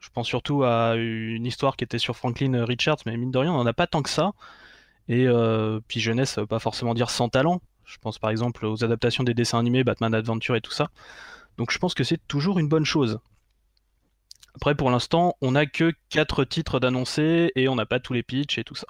Je 0.00 0.08
pense 0.08 0.26
surtout 0.26 0.64
à 0.64 0.94
une 0.96 1.46
histoire 1.46 1.76
qui 1.76 1.84
était 1.84 1.98
sur 1.98 2.16
Franklin 2.16 2.64
Richards, 2.64 2.98
mais 3.06 3.16
mine 3.16 3.30
de 3.30 3.38
rien, 3.38 3.52
on 3.52 3.58
n'en 3.58 3.66
a 3.66 3.72
pas 3.72 3.86
tant 3.86 4.02
que 4.02 4.10
ça. 4.10 4.32
Et 5.08 5.26
euh, 5.26 5.80
puis 5.88 6.00
jeunesse, 6.00 6.30
ça 6.30 6.40
veut 6.40 6.46
pas 6.46 6.58
forcément 6.58 6.94
dire 6.94 7.10
sans 7.10 7.28
talent. 7.28 7.60
Je 7.84 7.98
pense 7.98 8.18
par 8.18 8.30
exemple 8.30 8.64
aux 8.66 8.84
adaptations 8.84 9.24
des 9.24 9.34
dessins 9.34 9.58
animés, 9.58 9.84
Batman 9.84 10.14
Adventure 10.14 10.56
et 10.56 10.60
tout 10.60 10.72
ça. 10.72 10.88
Donc 11.58 11.70
je 11.70 11.78
pense 11.78 11.94
que 11.94 12.04
c'est 12.04 12.20
toujours 12.28 12.58
une 12.58 12.68
bonne 12.68 12.84
chose. 12.84 13.18
Après, 14.54 14.74
pour 14.74 14.90
l'instant, 14.90 15.36
on 15.40 15.52
n'a 15.52 15.66
que 15.66 15.92
4 16.08 16.44
titres 16.44 16.80
d'annoncés 16.80 17.52
et 17.54 17.68
on 17.68 17.74
n'a 17.76 17.86
pas 17.86 18.00
tous 18.00 18.12
les 18.12 18.22
pitchs 18.22 18.58
et 18.58 18.64
tout 18.64 18.74
ça. 18.74 18.86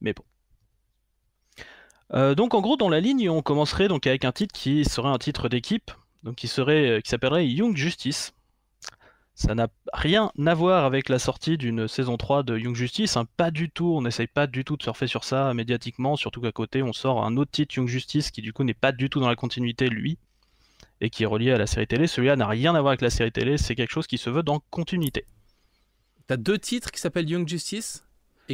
Mais 0.00 0.12
bon. 0.12 0.24
Euh, 2.14 2.34
donc 2.34 2.54
en 2.54 2.60
gros, 2.60 2.76
dans 2.76 2.88
la 2.88 3.00
ligne, 3.00 3.30
on 3.30 3.42
commencerait 3.42 3.88
donc 3.88 4.06
avec 4.06 4.24
un 4.24 4.32
titre 4.32 4.52
qui 4.52 4.84
serait 4.84 5.08
un 5.08 5.18
titre 5.18 5.48
d'équipe, 5.48 5.90
qui 6.36 6.46
serait, 6.46 6.88
euh, 6.88 7.00
qui 7.00 7.08
s'appellerait 7.08 7.46
Young 7.46 7.76
Justice. 7.76 8.34
Ça 9.34 9.54
n'a 9.54 9.68
rien 9.92 10.30
à 10.46 10.54
voir 10.54 10.84
avec 10.84 11.08
la 11.08 11.18
sortie 11.18 11.56
d'une 11.56 11.88
saison 11.88 12.16
3 12.16 12.42
de 12.42 12.58
Young 12.58 12.74
Justice, 12.74 13.16
hein, 13.16 13.26
pas 13.36 13.50
du 13.50 13.70
tout, 13.70 13.94
on 13.96 14.02
n'essaye 14.02 14.26
pas 14.26 14.46
du 14.46 14.64
tout 14.64 14.76
de 14.76 14.82
surfer 14.82 15.06
sur 15.06 15.24
ça 15.24 15.54
médiatiquement, 15.54 16.16
surtout 16.16 16.42
qu'à 16.42 16.52
côté 16.52 16.82
on 16.82 16.92
sort 16.92 17.24
un 17.24 17.36
autre 17.36 17.50
titre 17.50 17.76
Young 17.76 17.88
Justice 17.88 18.30
qui 18.30 18.42
du 18.42 18.52
coup 18.52 18.62
n'est 18.62 18.74
pas 18.74 18.92
du 18.92 19.08
tout 19.08 19.20
dans 19.20 19.28
la 19.28 19.36
continuité 19.36 19.88
lui, 19.88 20.18
et 21.00 21.10
qui 21.10 21.24
est 21.24 21.26
relié 21.26 21.50
à 21.50 21.58
la 21.58 21.66
série 21.66 21.86
télé. 21.86 22.06
Celui-là 22.06 22.36
n'a 22.36 22.46
rien 22.46 22.74
à 22.74 22.80
voir 22.80 22.90
avec 22.90 23.00
la 23.00 23.10
série 23.10 23.32
télé, 23.32 23.58
c'est 23.58 23.74
quelque 23.74 23.90
chose 23.90 24.06
qui 24.06 24.18
se 24.18 24.30
veut 24.30 24.42
dans 24.42 24.60
continuité. 24.70 25.24
T'as 26.28 26.36
deux 26.36 26.58
titres 26.58 26.90
qui 26.90 27.00
s'appellent 27.00 27.28
Young 27.28 27.48
Justice. 27.48 28.04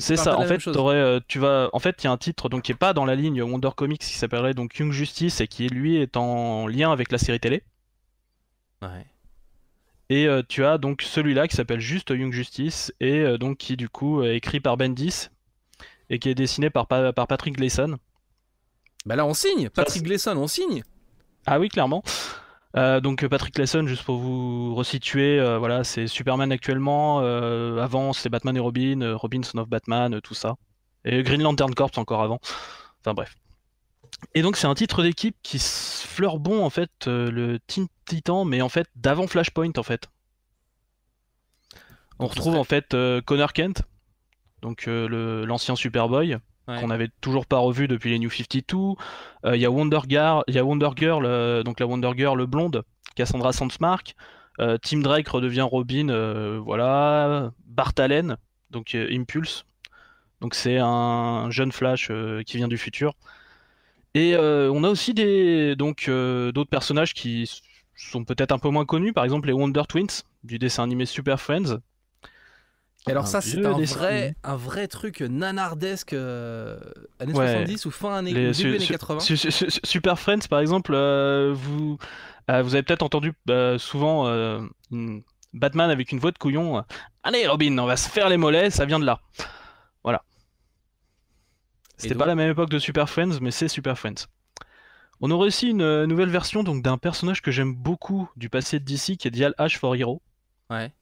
C'est 0.01 0.17
ça, 0.17 0.39
en 0.39 0.45
fait, 0.45 0.67
euh, 0.69 1.21
tu 1.27 1.39
vas, 1.39 1.71
en 1.73 1.79
fait, 1.79 2.03
il 2.03 2.05
y 2.05 2.07
a 2.09 2.13
un 2.13 2.17
titre 2.17 2.49
donc 2.49 2.63
qui 2.63 2.73
est 2.73 2.77
pas 2.77 2.93
dans 2.93 3.05
la 3.05 3.17
ligne 3.17 3.43
Wonder 3.43 3.71
Comics 3.75 4.01
qui 4.01 4.15
s'appellerait 4.15 4.55
donc 4.55 4.77
Young 4.79 4.93
Justice 4.93 5.41
et 5.41 5.49
qui 5.49 5.67
lui 5.69 5.97
est 5.97 6.17
en 6.17 6.67
lien 6.69 6.93
avec 6.93 7.11
la 7.11 7.19
série 7.19 7.41
télé. 7.41 7.65
Ouais. 8.81 9.07
Et 10.11 10.27
euh, 10.27 10.43
tu 10.47 10.65
as 10.65 10.79
donc 10.79 11.03
celui-là 11.03 11.49
qui 11.49 11.57
s'appelle 11.57 11.81
juste 11.81 12.11
Young 12.11 12.33
Justice 12.33 12.93
et 13.01 13.21
euh, 13.21 13.37
donc 13.39 13.59
qui 13.59 13.77
du 13.77 13.89
coup 13.89 14.23
est 14.23 14.37
écrit 14.37 14.59
par 14.61 14.77
Bendis 14.77 15.29
et 16.09 16.19
qui 16.19 16.31
est 16.31 16.35
dessiné 16.35 16.71
par, 16.71 16.87
Pa- 16.87 17.13
par 17.13 17.27
Patrick 17.27 17.57
Gleason. 17.57 17.99
Bah 19.05 19.17
là, 19.17 19.27
on 19.27 19.35
signe. 19.35 19.69
Patrick 19.69 20.03
Gleason, 20.03 20.37
on 20.37 20.47
signe. 20.47 20.83
Ah 21.47 21.61
oui, 21.61 21.69
clairement. 21.69 22.03
Euh, 22.77 23.01
donc 23.01 23.27
Patrick 23.27 23.55
Gleason, 23.55 23.87
juste 23.87 24.05
pour 24.05 24.17
vous 24.17 24.75
resituer, 24.75 25.41
voilà, 25.59 25.85
c'est 25.85 26.07
Superman 26.07 26.53
actuellement. 26.53 27.19
avant, 27.79 28.13
c'est 28.13 28.29
Batman 28.29 28.57
et 28.57 28.61
Robin, 28.61 29.15
Robin 29.15 29.43
Son 29.43 29.59
of 29.59 29.69
Batman, 29.69 30.21
tout 30.23 30.35
ça. 30.35 30.57
Et 31.05 31.23
Green 31.23 31.43
Lantern 31.43 31.75
Corps 31.75 31.91
encore 31.97 32.23
avant. 32.23 32.39
Enfin 33.01 33.15
bref. 33.15 33.35
Et 34.35 34.43
donc 34.43 34.57
c'est 34.57 34.67
un 34.67 34.75
titre 34.75 35.03
d'équipe 35.03 35.37
qui 35.43 35.57
s- 35.59 36.05
fleure 36.07 36.39
bon 36.39 36.65
en 36.65 36.71
fait 36.71 36.91
euh, 37.07 37.31
le 37.31 37.59
Teen 37.67 37.87
Titan, 38.05 38.45
mais 38.45 38.61
en 38.63 38.69
fait 38.69 38.89
d'avant 38.97 39.27
Flashpoint 39.27 39.73
en 39.77 39.83
fait. 39.83 40.09
On 42.19 42.27
retrouve 42.27 42.57
en 42.57 42.65
fait 42.65 42.95
euh, 42.95 43.21
Connor 43.21 43.53
Kent, 43.53 43.83
donc 44.63 44.89
euh, 44.89 45.45
l'ancien 45.47 45.77
Superboy, 45.77 46.37
Ouais. 46.67 46.79
qu'on 46.81 46.89
n'avait 46.89 47.09
toujours 47.23 47.47
pas 47.47 47.57
revu 47.57 47.89
depuis 47.89 48.11
les 48.11 48.19
New 48.19 48.29
52. 48.29 48.77
Euh, 49.47 49.57
Il 49.57 49.63
y 49.63 49.65
a 49.65 49.71
Wonder 49.71 50.01
Girl, 50.07 50.43
il 50.49 50.55
y 50.55 50.59
a 50.59 50.65
Wonder 50.65 50.91
Girl, 50.95 51.63
donc 51.65 51.81
la 51.81 51.87
Wonder 51.87 52.11
Girl 52.15 52.45
blonde, 52.47 52.83
Cassandra 53.15 53.53
Sandsmark. 53.55 54.15
Tim 54.83 54.99
Drake 54.99 55.29
redevient 55.29 55.63
Robin, 55.63 56.09
voilà. 56.59 57.53
Bart 57.65 57.93
Allen, 57.99 58.37
donc 58.71 58.95
Impulse. 58.95 59.65
Donc 60.43 60.55
c'est 60.55 60.77
un 60.79 61.49
jeune 61.51 61.73
Flash 61.73 62.11
qui 62.45 62.59
vient 62.59 62.69
du 62.69 62.77
futur. 62.77 63.15
Et 64.19 64.35
euh, 64.35 64.69
on 64.75 64.83
a 64.83 64.89
aussi 64.91 65.15
des 65.15 65.77
donc 65.77 66.07
euh, 66.09 66.51
d'autres 66.51 66.71
personnages 66.71 67.15
qui 67.15 67.49
sont 67.95 68.25
peut-être 68.25 68.51
un 68.51 68.59
peu 68.59 68.69
moins 68.69 68.85
connus, 68.85 69.13
par 69.13 69.23
exemple 69.23 69.47
les 69.47 69.53
Wonder 69.53 69.83
Twins 69.89 70.23
du 70.43 70.59
dessin 70.59 70.83
animé 70.83 71.07
Super 71.07 71.41
Friends. 71.41 71.79
Et 73.07 73.13
alors 73.13 73.25
Un 73.25 73.27
ça, 73.27 73.41
c'est 73.41 73.65
un 73.65 73.73
vrai, 73.79 74.35
un 74.43 74.57
vrai 74.57 74.89
truc 74.89 75.21
nanardesque 75.21 76.15
euh, 76.15 76.79
années 77.21 77.33
Ouais. 77.33 77.47
70 77.47 77.87
ou 77.87 77.91
fin 77.93 78.21
Les 78.23 78.53
su- 78.53 78.65
début 78.65 78.77
années 78.77 78.85
su- 78.87 78.93
80. 78.93 79.21
su- 79.21 79.37
su- 79.37 79.51
su- 79.53 79.81
Super 79.85 80.19
Friends, 80.19 80.49
par 80.51 80.59
exemple, 80.59 80.93
euh, 80.95 81.53
vous, 81.55 81.97
euh, 82.51 82.61
vous 82.61 82.75
avez 82.75 82.83
peut-être 82.83 83.05
entendu 83.05 83.33
euh, 83.51 83.79
souvent 83.79 84.27
euh, 84.27 84.61
une- 84.91 85.23
Batman 85.55 85.91
avec 85.91 86.11
une 86.13 86.19
voix 86.19 86.33
de 86.33 86.39
couillon. 86.39 86.83
Allez, 87.23 87.47
Robin, 87.47 87.79
on 87.79 87.87
va 87.87 87.97
se 87.97 88.09
faire 88.11 88.29
les 88.29 88.37
mollets, 88.37 88.71
ça 88.71 88.85
vient 88.85 88.99
de 88.99 89.07
là. 89.07 89.21
C'était 91.99 92.15
donc 92.15 92.21
pas 92.21 92.27
la 92.27 92.35
même 92.35 92.51
époque 92.51 92.71
de 92.71 92.79
Super 92.79 93.11
Friends, 93.11 93.41
mais 93.41 93.51
c'est 93.51 93.69
Super 93.69 93.99
Friends. 93.99 94.27
On 95.21 95.31
aurait 95.31 95.49
aussi 95.49 95.69
une 95.69 95.83
euh, 95.83 96.07
nouvelle 96.07 96.31
version 96.31 96.63
donc 96.63 96.83
d'un 96.83 96.97
personnage 96.97 97.43
que 97.43 97.51
j'aime 97.51 97.75
beaucoup 97.75 98.31
du 98.37 98.49
passé 98.49 98.79
de 98.79 98.85
DC 98.85 99.17
qui 99.19 99.29
est 99.29 99.33
Dial 99.33 99.55
H 99.59 99.77
for 99.77 99.97
Hero. 99.97 100.23
Ouais. 100.71 100.93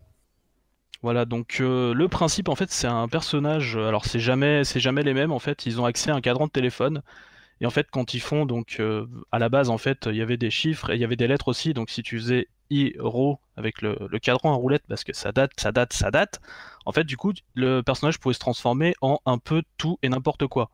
Voilà, 1.03 1.25
donc 1.25 1.59
euh, 1.61 1.95
le 1.95 2.09
principe 2.09 2.49
en 2.49 2.55
fait 2.55 2.71
c'est 2.71 2.87
un 2.87 3.07
personnage, 3.09 3.77
euh, 3.77 3.87
alors 3.87 4.07
c'est 4.07 4.19
jamais 4.19 4.65
c'est 4.65 4.81
jamais 4.81 5.03
les 5.03 5.15
mêmes 5.15 5.33
en 5.33 5.39
fait, 5.39 5.67
ils 5.67 5.81
ont 5.81 5.85
accès 5.85 6.11
à 6.11 6.15
un 6.15 6.21
cadran 6.21 6.47
de 6.47 6.51
téléphone 6.51 7.03
et 7.61 7.67
en 7.67 7.71
fait 7.71 7.89
quand 7.91 8.15
ils 8.15 8.21
font 8.21 8.47
donc 8.47 8.79
euh, 8.81 9.07
à 9.31 9.39
la 9.39 9.49
base 9.49 9.71
en 9.71 9.79
fait 9.79 10.07
il 10.07 10.17
y 10.17 10.23
avait 10.23 10.37
des 10.37 10.51
chiffres 10.51 10.91
et 10.91 10.95
il 10.95 11.01
y 11.01 11.05
avait 11.05 11.17
des 11.17 11.29
lettres 11.29 11.49
aussi, 11.49 11.75
donc 11.75 11.91
si 11.91 12.03
tu 12.03 12.19
faisais 12.19 12.49
Hero 12.71 13.39
avec 13.57 13.83
le, 13.83 13.97
le 14.11 14.19
cadran 14.19 14.53
à 14.53 14.57
roulette 14.57 14.83
parce 14.89 15.05
que 15.05 15.13
ça 15.13 15.33
date, 15.33 15.53
ça 15.59 15.71
date, 15.71 15.93
ça 15.93 16.11
date, 16.11 16.41
en 16.87 16.93
fait 16.93 17.05
du 17.05 17.17
coup 17.17 17.33
le 17.55 17.83
personnage 17.83 18.19
pouvait 18.19 18.35
se 18.35 18.41
transformer 18.41 18.95
en 19.01 19.21
un 19.27 19.39
peu 19.39 19.63
tout 19.77 19.99
et 20.03 20.09
n'importe 20.09 20.47
quoi. 20.47 20.71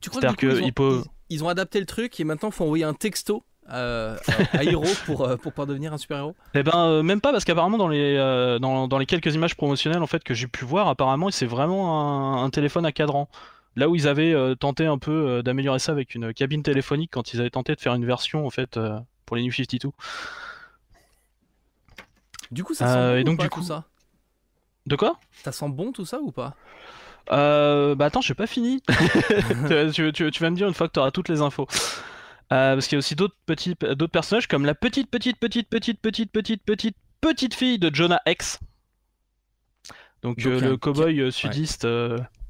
Tu 0.00 0.10
crois 0.10 0.22
que, 0.22 0.26
du 0.28 0.36
coup, 0.36 0.40
que 0.46 0.58
ils, 0.60 0.64
ont, 0.64 0.72
peut- 0.72 1.02
ils- 1.30 1.36
ils 1.36 1.44
ont 1.44 1.48
adapté 1.48 1.78
le 1.80 1.86
truc 1.86 2.18
et 2.20 2.24
maintenant 2.24 2.48
il 2.48 2.54
faut 2.54 2.64
envoyer 2.64 2.84
un 2.84 2.94
texto 2.94 3.44
euh, 3.70 4.16
à 4.54 4.64
Hiro 4.64 4.86
pour, 5.04 5.24
euh, 5.24 5.36
pour 5.36 5.52
pouvoir 5.52 5.66
devenir 5.66 5.92
un 5.92 5.98
super-héros? 5.98 6.34
Eh 6.54 6.62
ben 6.62 6.72
euh, 6.74 7.02
même 7.02 7.20
pas 7.20 7.32
parce 7.32 7.44
qu'apparemment 7.44 7.76
dans 7.76 7.88
les 7.88 8.16
dans, 8.60 8.88
dans 8.88 8.96
les 8.98 9.04
quelques 9.06 9.34
images 9.34 9.54
promotionnelles 9.56 10.02
en 10.02 10.06
fait 10.06 10.24
que 10.24 10.32
j'ai 10.32 10.46
pu 10.46 10.64
voir 10.64 10.88
apparemment 10.88 11.30
c'est 11.30 11.44
vraiment 11.46 12.38
un, 12.40 12.44
un 12.44 12.50
téléphone 12.50 12.86
à 12.86 12.92
cadran. 12.92 13.28
Là 13.76 13.88
où 13.90 13.94
ils 13.94 14.08
avaient 14.08 14.34
tenté 14.56 14.86
un 14.86 14.96
peu 14.98 15.42
d'améliorer 15.42 15.78
ça 15.78 15.92
avec 15.92 16.14
une 16.14 16.32
cabine 16.32 16.62
téléphonique 16.62 17.10
quand 17.12 17.34
ils 17.34 17.40
avaient 17.40 17.50
tenté 17.50 17.74
de 17.74 17.80
faire 17.80 17.94
une 17.94 18.06
version 18.06 18.46
en 18.46 18.50
fait 18.50 18.80
pour 19.26 19.36
les 19.36 19.42
New 19.42 19.52
52. 19.52 19.90
Du 22.50 22.64
coup, 22.64 22.74
ça 22.74 22.86
sent 22.86 22.94
bon 22.94 23.16
et 23.16 23.20
ou 23.20 23.24
donc, 23.24 23.36
pas, 23.36 23.42
du 23.44 23.48
tout 23.50 23.60
coup- 23.60 23.66
ça? 23.66 23.84
De 24.86 24.96
quoi? 24.96 25.18
Ça 25.44 25.52
sent 25.52 25.68
bon 25.68 25.92
tout 25.92 26.06
ça 26.06 26.18
ou 26.20 26.32
pas? 26.32 26.56
Euh, 27.32 27.94
Bah 27.94 28.06
attends 28.06 28.20
j'ai 28.20 28.34
pas 28.34 28.46
fini. 28.46 28.82
tu, 29.68 29.92
tu- 29.92 30.12
tu- 30.12 30.30
tu 30.30 30.42
vas 30.42 30.50
me 30.50 30.56
dire 30.56 30.68
une 30.68 30.74
fois 30.74 30.88
que 30.88 30.92
tu 30.94 31.00
auras 31.00 31.10
toutes 31.10 31.28
les 31.28 31.40
infos. 31.40 31.66
Euh, 32.52 32.74
parce 32.74 32.86
qu'il 32.86 32.96
y 32.96 32.98
a 32.98 33.00
aussi 33.00 33.14
d'autres 33.14 33.36
petits 33.46 33.74
d'autres 33.80 34.06
personnages 34.06 34.46
comme 34.48 34.64
la 34.64 34.74
petite 34.74 35.10
petite 35.10 35.38
petite 35.38 35.68
petite 35.68 36.00
petite 36.00 36.32
petite 36.32 36.62
petite 36.64 36.96
petite 37.20 37.54
fille 37.54 37.78
de 37.78 37.94
Jonah 37.94 38.20
X. 38.26 38.58
Donc, 40.22 40.38
Donc, 40.38 40.46
euh, 40.46 40.60
le 40.60 40.76
cowboy 40.76 41.30
sudiste 41.30 41.84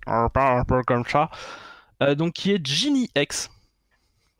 un 0.07 0.65
peu 0.65 0.83
comme 0.87 1.05
ça. 1.05 1.31
Donc 2.17 2.35
qui 2.35 2.53
est 2.53 2.65
Ginny 2.65 3.11
X. 3.17 3.51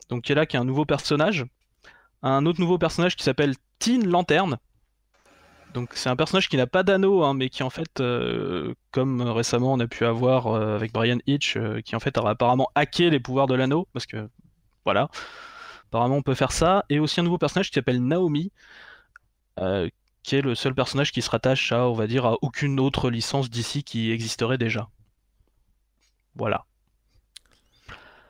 Donc 0.09 0.23
qui 0.23 0.31
est 0.31 0.35
là 0.35 0.45
qui 0.45 0.55
est 0.55 0.59
un 0.59 0.65
nouveau 0.65 0.85
personnage. 0.85 1.45
Un 2.23 2.45
autre 2.45 2.59
nouveau 2.59 2.77
personnage 2.77 3.15
qui 3.15 3.23
s'appelle 3.23 3.55
Teen 3.79 4.07
Lantern. 4.07 4.57
Donc 5.73 5.91
c'est 5.93 6.09
un 6.09 6.15
personnage 6.15 6.49
qui 6.49 6.57
n'a 6.57 6.67
pas 6.67 6.83
d'anneau, 6.83 7.23
hein, 7.23 7.33
mais 7.33 7.49
qui 7.49 7.63
en 7.63 7.69
fait, 7.69 7.99
euh, 7.99 8.73
comme 8.91 9.21
récemment 9.21 9.73
on 9.73 9.79
a 9.79 9.87
pu 9.87 10.05
avoir 10.05 10.47
euh, 10.47 10.75
avec 10.75 10.91
Brian 10.91 11.19
Hitch, 11.27 11.57
euh, 11.57 11.81
qui 11.81 11.95
en 11.95 11.99
fait 11.99 12.17
a 12.17 12.27
apparemment 12.27 12.69
hacké 12.75 13.09
les 13.09 13.19
pouvoirs 13.19 13.47
de 13.47 13.55
l'anneau, 13.55 13.87
parce 13.93 14.05
que 14.05 14.29
voilà, 14.85 15.09
apparemment 15.87 16.15
on 16.15 16.21
peut 16.23 16.33
faire 16.33 16.51
ça. 16.51 16.85
Et 16.89 16.99
aussi 16.99 17.19
un 17.19 17.23
nouveau 17.23 17.37
personnage 17.37 17.69
qui 17.69 17.75
s'appelle 17.75 18.03
Naomi, 18.03 18.51
qui 20.23 20.35
est 20.35 20.41
le 20.41 20.55
seul 20.55 20.73
personnage 20.73 21.11
qui 21.11 21.21
se 21.21 21.29
rattache 21.29 21.71
à, 21.71 21.87
on 21.87 21.93
va 21.93 22.07
dire, 22.07 22.25
à 22.25 22.37
aucune 22.41 22.79
autre 22.79 23.09
licence 23.09 23.49
d'ici 23.49 23.83
qui 23.83 24.11
existerait 24.11 24.57
déjà. 24.57 24.89
Voilà. 26.35 26.65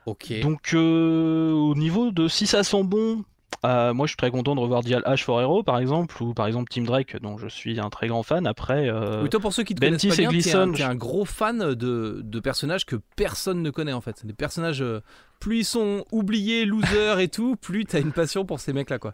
Ok. 0.05 0.33
Donc 0.41 0.73
euh, 0.73 1.51
au 1.51 1.75
niveau 1.75 2.11
de 2.11 2.27
si 2.27 2.47
ça 2.47 2.63
sent 2.63 2.83
bon, 2.83 3.23
euh, 3.65 3.93
moi 3.93 4.05
je 4.05 4.11
suis 4.11 4.17
très 4.17 4.31
content 4.31 4.55
de 4.55 4.61
revoir 4.61 4.81
Dial 4.81 5.03
H 5.05 5.23
for 5.23 5.41
Hero 5.41 5.63
par 5.63 5.79
exemple, 5.79 6.21
ou 6.23 6.33
par 6.33 6.47
exemple 6.47 6.69
Team 6.69 6.85
Drake 6.85 7.17
dont 7.21 7.37
je 7.37 7.47
suis 7.47 7.79
un 7.79 7.89
très 7.89 8.07
grand 8.07 8.23
fan. 8.23 8.47
Après, 8.47 8.89
euh, 8.89 9.21
Oui, 9.23 9.29
toi, 9.29 9.39
pour 9.39 9.53
ceux 9.53 9.63
qui 9.63 9.75
te 9.75 9.81
Bentis 9.81 10.07
connaissent 10.07 10.17
pas 10.17 10.23
et 10.23 10.27
bien, 10.27 10.71
t'es 10.71 10.83
un, 10.83 10.95
gros 10.95 11.25
fan 11.25 11.73
de, 11.75 12.21
de 12.23 12.39
personnages 12.39 12.85
que 12.85 12.95
personne 13.15 13.61
ne 13.61 13.69
connaît 13.69 13.93
en 13.93 14.01
fait. 14.01 14.25
Des 14.25 14.33
personnages, 14.33 14.81
euh, 14.81 15.01
plus 15.39 15.59
ils 15.59 15.65
sont 15.65 16.05
oubliés, 16.11 16.65
losers 16.65 17.19
et 17.19 17.27
tout, 17.27 17.55
plus 17.57 17.85
t'as 17.85 17.99
une 17.99 18.13
passion 18.13 18.45
pour 18.45 18.59
ces 18.59 18.71
mecs-là 18.71 18.97
quoi. 18.97 19.13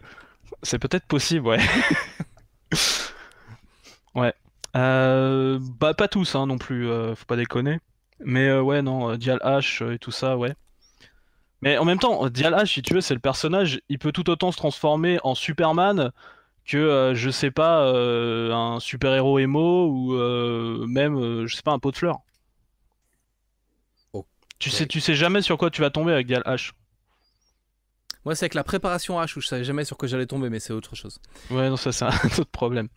c'est 0.62 0.78
peut-être 0.78 1.06
possible, 1.06 1.48
ouais. 1.48 1.60
ouais. 4.14 4.32
Euh, 4.76 5.58
bah 5.80 5.94
pas 5.94 6.06
tous 6.06 6.34
hein, 6.34 6.46
non 6.46 6.58
plus, 6.58 6.86
faut 6.86 7.24
pas 7.26 7.36
déconner. 7.36 7.80
Mais 8.20 8.56
ouais 8.58 8.80
non, 8.80 9.16
Dial 9.16 9.40
H 9.42 9.92
et 9.92 9.98
tout 9.98 10.12
ça, 10.12 10.36
ouais. 10.36 10.54
Mais 11.62 11.78
en 11.78 11.84
même 11.84 11.98
temps, 11.98 12.28
Dial 12.28 12.54
H, 12.54 12.66
si 12.66 12.82
tu 12.82 12.94
veux, 12.94 13.00
c'est 13.00 13.14
le 13.14 13.20
personnage, 13.20 13.80
il 13.88 13.98
peut 13.98 14.12
tout 14.12 14.28
autant 14.30 14.52
se 14.52 14.56
transformer 14.56 15.18
en 15.24 15.34
Superman 15.34 16.12
que, 16.66 16.76
euh, 16.76 17.14
je 17.14 17.30
sais 17.30 17.50
pas, 17.50 17.82
euh, 17.82 18.52
un 18.52 18.80
super-héros 18.80 19.38
émo 19.38 19.86
ou 19.86 20.14
euh, 20.14 20.84
même, 20.86 21.46
je 21.46 21.54
sais 21.54 21.62
pas, 21.62 21.72
un 21.72 21.78
pot 21.78 21.92
de 21.92 21.96
fleurs. 21.96 22.20
Tu 24.58 24.70
sais, 24.70 24.86
tu 24.86 25.00
sais 25.00 25.14
jamais 25.14 25.42
sur 25.42 25.58
quoi 25.58 25.70
tu 25.70 25.82
vas 25.82 25.90
tomber 25.90 26.12
avec 26.12 26.26
Dial 26.26 26.42
H. 26.46 26.72
Moi, 28.26 28.34
c'est 28.34 28.44
avec 28.46 28.54
la 28.54 28.64
préparation 28.64 29.20
H 29.20 29.38
où 29.38 29.40
je 29.40 29.46
savais 29.46 29.62
jamais 29.62 29.84
sur 29.84 29.96
quoi 29.96 30.08
j'allais 30.08 30.26
tomber, 30.26 30.50
mais 30.50 30.58
c'est 30.58 30.72
autre 30.72 30.96
chose. 30.96 31.20
Ouais, 31.48 31.70
non, 31.70 31.76
ça 31.76 31.92
c'est 31.92 32.04
un 32.04 32.08
autre 32.40 32.44
problème. 32.50 32.88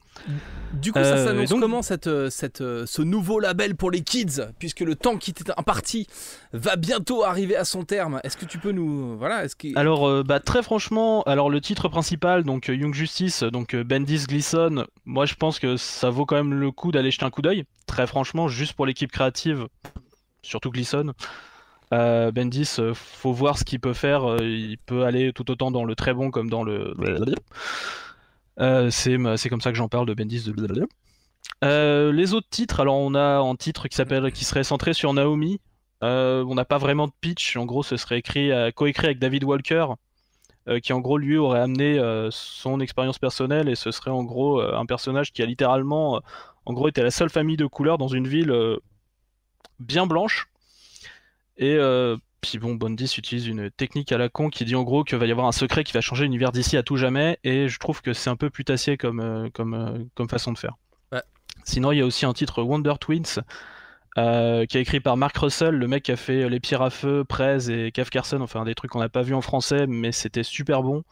Du 0.74 0.92
coup, 0.92 0.98
ça 0.98 1.06
Euh, 1.18 1.26
s'annonce 1.28 1.50
donc- 1.50 1.62
comment 1.62 1.82
cette, 1.84 2.08
euh, 2.08 2.32
cette, 2.32 2.62
euh, 2.62 2.88
ce 2.88 3.04
nouveau 3.04 3.40
label 3.40 3.76
pour 3.76 3.92
les 3.92 4.02
kids? 4.02 4.42
Puisque 4.58 4.80
le 4.80 4.96
temps 4.96 5.18
qui 5.18 5.30
était 5.30 5.52
imparti 5.56 6.08
va 6.52 6.76
bientôt 6.78 7.24
arriver 7.24 7.56
à 7.56 7.64
son 7.64 7.84
terme. 7.86 8.20
Est-ce 8.24 8.38
que 8.38 8.46
tu 8.46 8.58
peux 8.58 8.72
nous. 8.72 9.18
Voilà, 9.20 9.46
est-ce 9.46 9.56
que. 9.56 9.68
Alors, 9.78 10.08
euh, 10.10 10.24
bah, 10.24 10.40
très 10.40 10.64
franchement, 10.64 11.22
alors 11.24 11.52
le 11.52 11.62
titre 11.62 11.90
principal, 11.90 12.44
donc 12.44 12.68
Young 12.68 12.96
Justice, 12.96 13.44
donc 13.44 13.76
Bendis 13.76 14.26
Gleason, 14.28 14.88
moi 15.06 15.28
je 15.28 15.36
pense 15.36 15.60
que 15.60 15.78
ça 15.78 16.10
vaut 16.10 16.26
quand 16.26 16.38
même 16.38 16.56
le 16.56 16.72
coup 16.72 16.92
d'aller 16.92 17.12
jeter 17.12 17.26
un 17.26 17.30
coup 17.30 17.44
d'œil. 17.44 17.66
Très 17.86 18.08
franchement, 18.08 18.48
juste 18.48 18.74
pour 18.74 18.88
l'équipe 18.88 19.12
créative, 19.12 19.68
surtout 20.42 20.72
Gleason. 20.72 21.14
Euh, 21.92 22.32
Bendis, 22.32 22.76
euh, 22.78 22.94
faut 22.94 23.34
voir 23.34 23.58
ce 23.58 23.64
qu'il 23.64 23.80
peut 23.80 23.94
faire. 23.94 24.30
euh, 24.30 24.44
il 24.44 24.78
peut 24.78 25.06
aller 25.06 25.34
tout 25.34 25.50
autant 25.50 25.72
dans 25.72 25.84
le 25.86 25.96
très 25.96 26.14
bon 26.14 26.30
comme 26.30 26.50
dans 26.50 26.64
le. 26.64 26.94
C'est 28.90 29.50
comme 29.50 29.62
ça 29.62 29.72
que 29.72 29.78
j'en 29.78 29.90
parle 29.90 30.06
de 30.06 30.14
Bendis. 30.14 30.44
De... 30.44 30.88
Les 32.12 32.34
autres 32.34 32.50
titres, 32.50 32.80
alors 32.80 32.98
on 32.98 33.16
a 33.16 33.40
un 33.40 33.56
titre 33.56 33.88
qui 33.88 33.96
s'appelle, 33.96 34.32
qui 34.32 34.46
serait 34.46 34.64
centré 34.64 34.94
sur 34.94 35.14
Naomi. 35.14 35.60
On 36.02 36.54
n'a 36.56 36.66
pas 36.66 36.78
vraiment 36.78 37.08
de 37.08 37.14
pitch. 37.22 37.58
En 37.58 37.66
gros, 37.66 37.84
ce 37.84 37.98
serait 37.98 38.20
écrit, 38.20 38.52
coécrit 38.76 39.08
avec 39.08 39.20
David 39.20 39.44
Walker, 39.44 39.88
qui 40.84 40.94
en 40.94 41.00
gros 41.00 41.18
lui 41.18 41.38
aurait 41.38 41.62
amené 41.62 42.00
son 42.30 42.80
expérience 42.80 43.18
personnelle 43.18 43.68
et 43.68 43.76
ce 43.76 43.90
serait 43.92 44.12
en 44.12 44.24
gros 44.24 44.62
un 44.62 44.86
personnage 44.86 45.32
qui 45.32 45.42
a 45.42 45.46
littéralement, 45.46 46.22
en 46.66 46.74
gros, 46.74 46.90
la 46.96 47.12
seule 47.12 47.32
famille 47.32 47.58
de 47.58 47.66
couleur 47.66 47.98
dans 47.98 48.10
une 48.10 48.28
ville 48.28 48.54
bien 49.80 50.06
blanche. 50.06 50.49
Et 51.60 51.76
euh, 51.76 52.18
puis 52.42 52.58
bon, 52.58 52.74
Bondis 52.74 53.14
utilise 53.18 53.48
une 53.48 53.70
technique 53.70 54.12
à 54.12 54.18
la 54.18 54.30
con 54.30 54.50
qui 54.50 54.66
dit 54.66 54.76
en 54.76 54.84
gros 54.84 55.04
qu'il 55.04 55.18
va 55.18 55.26
y 55.26 55.32
avoir 55.32 55.46
un 55.46 55.52
secret 55.52 55.84
qui 55.84 55.94
va 55.94 56.02
changer 56.02 56.24
l'univers 56.24 56.52
d'ici 56.52 56.78
à 56.78 56.84
tout 56.84 56.96
jamais. 56.96 57.38
Et 57.44 57.68
je 57.68 57.80
trouve 57.80 58.02
que 58.02 58.14
c'est 58.14 58.30
un 58.30 58.36
peu 58.36 58.50
putassier 58.50 58.98
comme, 58.98 59.20
euh, 59.20 59.50
comme, 59.54 59.74
euh, 59.74 60.00
comme 60.16 60.30
façon 60.30 60.54
de 60.54 60.58
faire. 60.58 60.76
Ouais. 61.12 61.22
Sinon, 61.66 61.92
il 61.92 62.00
y 62.00 62.02
a 62.02 62.06
aussi 62.06 62.26
un 62.26 62.34
titre 62.34 62.64
Wonder 62.64 62.94
Twins 63.00 63.42
euh, 64.18 64.66
qui 64.66 64.78
est 64.78 64.82
écrit 64.82 65.02
par 65.02 65.18
Mark 65.18 65.38
Russell, 65.38 65.76
le 65.76 65.88
mec 65.88 66.04
qui 66.04 66.12
a 66.12 66.16
fait 66.16 66.50
Les 66.50 66.60
Pierres 66.62 66.82
à 66.82 66.90
Feu, 66.90 67.26
Prez 67.28 67.70
et 67.70 67.92
Cave 67.92 68.10
Carson, 68.10 68.40
enfin 68.42 68.64
des 68.64 68.74
trucs 68.74 68.92
qu'on 68.92 69.00
n'a 69.00 69.10
pas 69.10 69.22
vu 69.22 69.36
en 69.36 69.42
français, 69.42 69.86
mais 69.86 70.12
c'était 70.14 70.44
super 70.44 70.82
bon. 70.82 71.04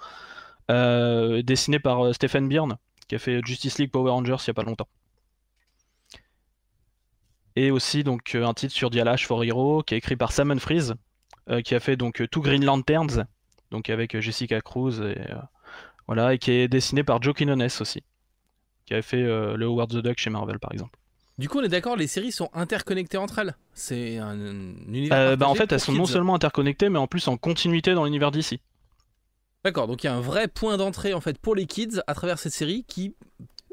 Euh, 0.72 1.42
dessiné 1.44 1.80
par 1.80 2.14
Stephen 2.14 2.48
Byrne, 2.48 2.78
qui 3.08 3.16
a 3.16 3.20
fait 3.20 3.42
Justice 3.46 3.80
League 3.80 3.92
Power 3.92 4.12
Rangers 4.12 4.36
il 4.44 4.48
y 4.48 4.52
a 4.52 4.54
pas 4.54 4.64
longtemps. 4.64 4.88
Et 7.58 7.72
aussi 7.72 8.04
donc 8.04 8.36
un 8.36 8.54
titre 8.54 8.74
sur 8.74 8.92
Dialash 8.92 9.26
for 9.26 9.44
Hero, 9.44 9.82
qui 9.82 9.96
est 9.96 9.98
écrit 9.98 10.16
par 10.16 10.32
Simon 10.32 10.60
Freeze, 10.60 10.94
qui 11.64 11.74
a 11.74 11.80
fait 11.80 11.96
donc 11.96 12.24
Two 12.30 12.42
Green 12.42 12.64
Lanterns, 12.64 13.26
donc 13.72 13.90
avec 13.90 14.20
Jessica 14.20 14.62
Cruz 14.62 15.02
et 15.02 15.18
voilà, 16.06 16.36
et 16.36 16.38
qui 16.38 16.52
est 16.52 16.68
dessiné 16.68 17.04
par 17.04 17.20
Joe 17.20 17.34
Quinones 17.34 17.68
aussi, 17.80 18.04
qui 18.86 18.94
avait 18.94 19.02
fait 19.02 19.24
le 19.24 19.66
Howard 19.66 19.90
the 19.90 20.04
Duck 20.04 20.20
chez 20.20 20.30
Marvel 20.30 20.60
par 20.60 20.72
exemple. 20.72 21.00
Du 21.38 21.50
coup, 21.50 21.60
on 21.60 21.64
est 21.64 21.70
d'accord, 21.70 21.96
les 21.96 22.08
séries 22.08 22.32
sont 22.32 22.50
interconnectées 22.54 23.18
entre 23.18 23.40
elles. 23.40 23.56
C'est 23.74 24.18
un, 24.18 24.38
univers. 24.38 25.18
Euh, 25.18 25.36
bah 25.36 25.48
en 25.48 25.54
fait, 25.54 25.72
elles 25.72 25.80
sont 25.80 25.94
non 25.94 26.06
seulement 26.06 26.34
interconnectées, 26.34 26.90
mais 26.90 26.98
en 26.98 27.08
plus 27.08 27.28
en 27.28 27.38
continuité 27.38 27.94
dans 27.94 28.06
l'univers 28.06 28.32
d'ici. 28.32 28.60
D'accord, 29.64 29.88
donc 29.88 30.04
il 30.04 30.08
y 30.08 30.10
a 30.10 30.16
un 30.16 30.22
vrai 30.22 30.48
point 30.48 30.78
d'entrée 30.78 31.14
en 31.14 31.22
fait 31.22 31.38
pour 31.38 31.54
les 31.54 31.66
kids 31.66 32.02
à 32.08 32.14
travers 32.14 32.40
cette 32.40 32.54
série 32.54 32.86
qui 32.88 33.16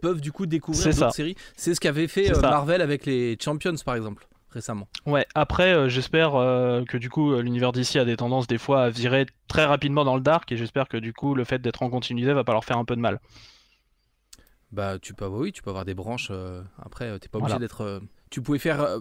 peuvent 0.05 0.21
du 0.21 0.33
coup 0.33 0.45
découvrir 0.47 0.95
d'autres 0.95 1.15
séries. 1.15 1.35
C'est 1.57 1.75
ce 1.75 1.81
qu'avait 1.81 2.09
fait 2.09 2.31
euh. 2.31 2.41
Marvel 2.41 2.83
avec 2.83 3.07
les 3.07 3.39
Champions 3.43 3.75
par 3.85 3.95
exemple 3.95 4.27
récemment. 4.51 4.87
Ouais, 5.05 5.27
après, 5.35 5.75
euh, 5.75 5.89
j'espère 5.89 6.37
euh, 6.37 6.85
que 6.85 6.97
du 6.97 7.11
coup, 7.11 7.35
l'univers 7.41 7.73
d'ici 7.73 7.99
a 7.99 8.05
des 8.05 8.17
tendances 8.17 8.47
des 8.47 8.59
fois 8.59 8.85
à 8.85 8.91
virer 8.91 9.27
très 9.49 9.65
rapidement 9.65 10.05
dans 10.05 10.15
le 10.15 10.21
dark, 10.21 10.53
et 10.53 10.57
j'espère 10.57 10.87
que 10.87 10.97
du 10.97 11.13
coup, 11.13 11.35
le 11.35 11.43
fait 11.43 11.59
d'être 11.59 11.83
en 11.83 11.91
continuité 11.91 12.33
va 12.33 12.45
pas 12.45 12.53
leur 12.53 12.65
faire 12.65 12.79
un 12.79 12.85
peu 12.85 12.95
de 12.95 13.01
mal. 13.01 13.19
Bah 14.71 14.99
tu 15.01 15.13
peux 15.15 15.27
oui, 15.27 15.51
tu 15.51 15.61
peux 15.63 15.71
avoir 15.71 15.85
des 15.85 15.95
branches 15.95 16.29
euh, 16.31 16.63
après 16.81 17.19
t'es 17.21 17.29
pas 17.29 17.39
obligé 17.39 17.53
Voilà. 17.55 17.59
d'être 17.59 18.01
tu 18.31 18.43
pouvais 18.43 18.59
faire 18.59 18.99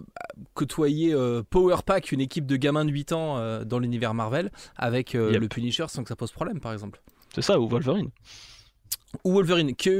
côtoyer 0.54 1.14
Power 1.50 1.76
Pack, 1.84 2.12
une 2.12 2.20
équipe 2.20 2.46
de 2.46 2.56
gamins 2.56 2.84
de 2.84 2.90
8 2.90 3.12
ans 3.12 3.64
dans 3.64 3.80
l'univers 3.80 4.14
Marvel 4.14 4.50
avec 4.76 5.14
Yep. 5.14 5.40
le 5.40 5.48
Punisher 5.48 5.86
sans 5.88 6.02
que 6.04 6.08
ça 6.08 6.16
pose 6.16 6.30
problème 6.32 6.60
par 6.60 6.72
exemple. 6.72 7.00
C'est 7.34 7.42
ça, 7.42 7.58
ou 7.58 7.68
Wolverine. 7.68 8.10
Ou 9.22 9.32
Wolverine 9.34 9.76
qui, 9.76 9.90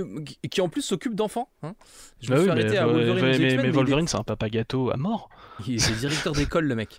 qui 0.50 0.60
en 0.60 0.68
plus 0.68 0.82
s'occupe 0.82 1.14
d'enfants. 1.14 1.48
hein. 1.62 1.74
Je 2.20 2.30
me 2.32 2.36
Bah 2.36 2.42
suis 2.42 2.50
oui, 2.50 2.56
mais, 2.56 2.62
arrêté 2.64 2.78
à 2.78 2.86
Wolverine. 2.86 3.56
mais- 3.62 3.70
Wolverine, 3.70 4.08
c'est 4.08 4.16
un 4.16 4.24
papa 4.24 4.48
gâteau 4.48 4.90
à 4.90 4.96
mort. 4.96 5.28
Il 5.68 5.74
est 5.74 5.98
directeur 6.00 6.32
d'école, 6.32 6.64
le 6.66 6.74
mec. 6.74 6.98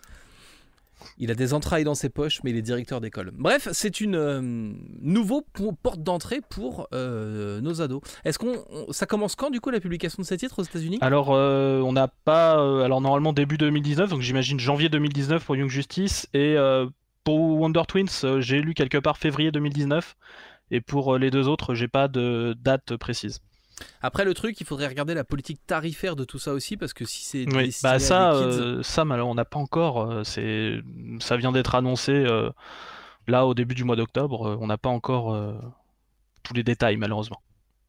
Il 1.18 1.30
a 1.30 1.36
des 1.36 1.54
entrailles 1.54 1.84
dans 1.84 1.94
ses 1.94 2.10
poches, 2.10 2.40
mais 2.44 2.52
il 2.52 2.58
est 2.58 2.62
directeur 2.62 3.00
d'école. 3.02 3.32
Bref, 3.34 3.68
c'est 3.74 4.00
une 4.02 4.16
euh, 4.16 4.42
nouveau 5.02 5.46
po- 5.54 5.74
porte 5.74 6.02
d'entrée 6.02 6.40
pour 6.50 6.88
euh, 6.94 7.60
nos 7.62 7.82
ados. 7.82 8.02
Est-ce 8.24 8.40
qu'on 8.40 8.64
on- 8.72 8.92
ça 8.92 9.06
commence 9.06 9.36
quand 9.36 9.50
du 9.50 9.60
coup 9.62 9.70
la 9.70 9.80
publication 9.82 10.22
de 10.22 10.26
ces 10.26 10.38
titres 10.38 10.60
aux 10.60 10.64
États-Unis? 10.64 10.98
Alors, 11.02 11.34
euh, 11.34 11.80
on 11.82 11.92
n'a 11.94 12.08
pas. 12.08 12.60
euh, 12.60 12.84
alors, 12.84 13.02
normalement, 13.02 13.34
début 13.34 13.58
2019, 13.58 14.10
donc 14.10 14.22
j'imagine 14.22 14.60
janvier 14.60 14.88
2019 14.90 15.44
pour 15.46 15.56
Young 15.58 15.70
Justice. 15.70 16.28
Et 16.34 16.56
pour 17.26 17.40
Wonder 17.60 17.82
Twins, 17.88 18.40
j'ai 18.40 18.62
lu 18.62 18.74
quelque 18.74 18.98
part 18.98 19.18
février 19.18 19.52
2019. 19.52 20.16
Et 20.72 20.82
pour 20.82 21.16
euh, 21.16 21.20
les 21.20 21.32
deux 21.32 21.48
autres, 21.48 21.76
j'ai 21.76 21.88
pas 21.88 22.08
de 22.08 22.56
date 22.60 22.96
précise. 22.98 23.40
Après 24.02 24.24
le 24.24 24.34
truc, 24.34 24.60
il 24.62 24.66
faudrait 24.66 24.88
regarder 24.88 25.14
la 25.14 25.24
politique 25.26 25.60
tarifaire 25.68 26.16
de 26.16 26.24
tout 26.24 26.40
ça 26.40 26.54
aussi 26.54 26.78
parce 26.78 26.94
que 26.94 27.04
si 27.06 27.24
c'est 27.26 27.46
Oui, 27.54 27.76
bah 27.84 27.92
à 27.92 28.00
ça, 28.00 28.32
des 28.32 28.38
kids- 28.40 28.62
euh, 28.62 28.84
ça, 28.84 29.04
on 29.04 29.36
n'a 29.36 29.46
pas 29.46 29.60
encore. 29.60 30.02
euh, 30.10 30.24
c'est, 30.24 30.80
ça 31.20 31.36
vient 31.38 31.52
d'être 31.52 31.76
annoncé 31.76 32.26
là 33.28 33.46
au 33.46 33.54
début 33.54 33.76
du 33.76 33.84
mois 33.84 33.96
d'octobre. 33.96 34.58
on 34.62 34.68
n'a 34.68 34.78
pas 34.78 34.90
encore 34.90 35.38
tous 36.44 36.54
les 36.54 36.64
détails, 36.64 36.96
malheureusement. 36.98 37.42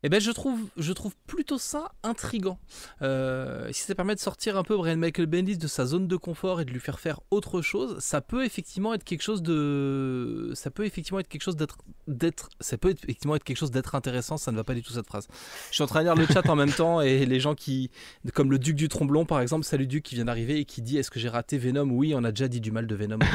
Eh 0.03 0.09
ben 0.09 0.21
je 0.21 0.31
trouve, 0.31 0.61
je 0.77 0.93
trouve 0.93 1.15
plutôt 1.27 1.59
ça 1.59 1.93
intrigant. 2.03 2.59
Euh, 3.03 3.69
si 3.73 3.83
ça 3.83 3.95
permet 3.95 4.15
de 4.15 4.21
sortir 4.21 4.57
un 4.57 4.63
peu 4.63 4.77
Brian 4.77 4.97
Michael 4.97 5.27
Bendis 5.27 5.57
de 5.57 5.67
sa 5.67 5.87
zone 5.87 6.07
de 6.07 6.17
confort 6.17 6.61
et 6.61 6.65
de 6.65 6.71
lui 6.71 6.81
faire 6.81 7.01
faire 7.01 7.21
autre 7.31 7.63
chose, 7.63 7.99
ça 7.99 8.21
peut 8.21 8.45
effectivement 8.45 8.93
être 8.95 9.05
quelque 9.05 9.23
chose 9.23 9.43
de, 9.43 10.53
ça 10.55 10.71
peut 10.71 10.85
effectivement 10.85 11.19
être 11.19 11.29
quelque 11.29 11.43
chose 11.43 11.57
d'être, 11.57 11.79
d'être, 12.09 12.51
ça 12.61 12.77
peut 12.77 12.91
effectivement 12.91 13.37
être 13.37 13.45
quelque 13.45 13.57
chose 13.57 13.71
d'être 13.71 13.95
intéressant. 13.95 14.37
Ça 14.37 14.53
ne 14.53 14.57
va 14.57 14.65
pas 14.65 14.75
du 14.75 14.83
tout 14.83 14.93
cette 14.93 15.07
phrase. 15.07 15.29
Je 15.71 15.75
suis 15.75 15.83
en 15.83 15.87
train 15.87 16.01
de 16.01 16.05
lire 16.05 16.15
le 16.15 16.27
chat 16.27 16.49
en 16.49 16.57
même 16.57 16.73
temps 16.73 17.01
et 17.01 17.25
les 17.25 17.41
gens 17.41 17.55
qui, 17.55 17.91
comme 18.35 18.51
le 18.51 18.59
Duc 18.59 18.77
du 18.77 18.89
Tromblon 18.89 19.25
par 19.25 19.41
exemple, 19.41 19.65
salut 19.65 19.87
Duc 19.87 20.03
qui 20.05 20.15
vient 20.15 20.27
d'arriver 20.27 20.59
et 20.59 20.65
qui 20.67 20.83
dit 20.83 20.99
est-ce 20.99 21.11
que 21.11 21.19
j'ai 21.19 21.31
raté 21.31 21.57
Venom? 21.57 21.89
Oui, 21.91 22.13
on 22.15 22.23
a 22.23 22.31
déjà 22.33 22.49
dit 22.49 22.61
du 22.61 22.71
mal 22.71 22.87
de 22.87 22.95
Venom. 22.95 23.19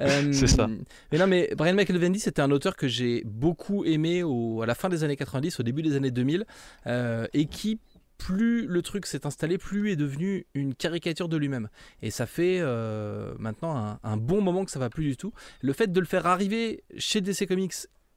Euh, 0.00 0.32
C'est 0.32 0.48
ça. 0.48 0.68
mais 1.12 1.18
non, 1.18 1.28
mais 1.28 1.50
Brian 1.56 1.74
Michael 1.74 2.00
Bendis, 2.00 2.18
c'était 2.18 2.42
un 2.42 2.50
auteur 2.50 2.74
que 2.74 2.88
j'ai 2.88 3.22
beaucoup 3.24 3.84
aimé 3.84 4.24
au, 4.24 4.60
à 4.60 4.66
la 4.66 4.74
fin 4.74 4.88
des 4.88 5.04
années 5.04 5.14
90, 5.14 5.60
au 5.60 5.62
début 5.62 5.73
des 5.82 5.96
années 5.96 6.10
2000, 6.10 6.44
euh, 6.86 7.26
et 7.32 7.46
qui, 7.46 7.78
plus 8.18 8.66
le 8.66 8.82
truc 8.82 9.06
s'est 9.06 9.26
installé, 9.26 9.58
plus 9.58 9.90
est 9.90 9.96
devenu 9.96 10.46
une 10.54 10.74
caricature 10.74 11.28
de 11.28 11.36
lui-même. 11.36 11.68
Et 12.02 12.10
ça 12.10 12.26
fait 12.26 12.58
euh, 12.60 13.34
maintenant 13.38 13.76
un, 13.76 13.98
un 14.02 14.16
bon 14.16 14.40
moment 14.40 14.64
que 14.64 14.70
ça 14.70 14.78
va 14.78 14.90
plus 14.90 15.04
du 15.04 15.16
tout. 15.16 15.32
Le 15.60 15.72
fait 15.72 15.92
de 15.92 16.00
le 16.00 16.06
faire 16.06 16.26
arriver 16.26 16.84
chez 16.96 17.20
DC 17.20 17.46
Comics, 17.46 17.74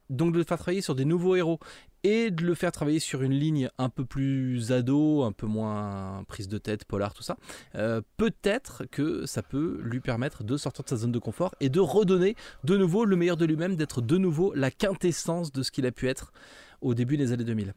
donc 0.08 0.32
de 0.32 0.38
le 0.38 0.44
faire 0.44 0.58
travailler 0.58 0.80
sur 0.80 0.94
des 0.94 1.04
nouveaux 1.04 1.36
héros, 1.36 1.58
et 2.04 2.30
de 2.30 2.44
le 2.44 2.54
faire 2.54 2.72
travailler 2.72 3.00
sur 3.00 3.22
une 3.22 3.32
ligne 3.32 3.70
un 3.78 3.88
peu 3.88 4.04
plus 4.04 4.72
ado, 4.72 5.24
un 5.24 5.32
peu 5.32 5.46
moins 5.46 6.24
prise 6.28 6.48
de 6.48 6.58
tête, 6.58 6.84
polar, 6.84 7.12
tout 7.12 7.22
ça, 7.22 7.36
euh, 7.74 8.00
peut-être 8.16 8.84
que 8.90 9.26
ça 9.26 9.42
peut 9.42 9.80
lui 9.82 10.00
permettre 10.00 10.44
de 10.44 10.56
sortir 10.56 10.84
de 10.84 10.88
sa 10.88 10.96
zone 10.96 11.12
de 11.12 11.18
confort 11.18 11.54
et 11.60 11.68
de 11.68 11.80
redonner 11.80 12.36
de 12.64 12.76
nouveau 12.76 13.04
le 13.04 13.16
meilleur 13.16 13.36
de 13.36 13.44
lui-même, 13.44 13.76
d'être 13.76 14.00
de 14.00 14.16
nouveau 14.16 14.52
la 14.54 14.70
quintessence 14.70 15.52
de 15.52 15.62
ce 15.62 15.70
qu'il 15.70 15.86
a 15.86 15.92
pu 15.92 16.08
être 16.08 16.32
au 16.80 16.94
début 16.94 17.16
des 17.16 17.32
années 17.32 17.44
2000. 17.44 17.74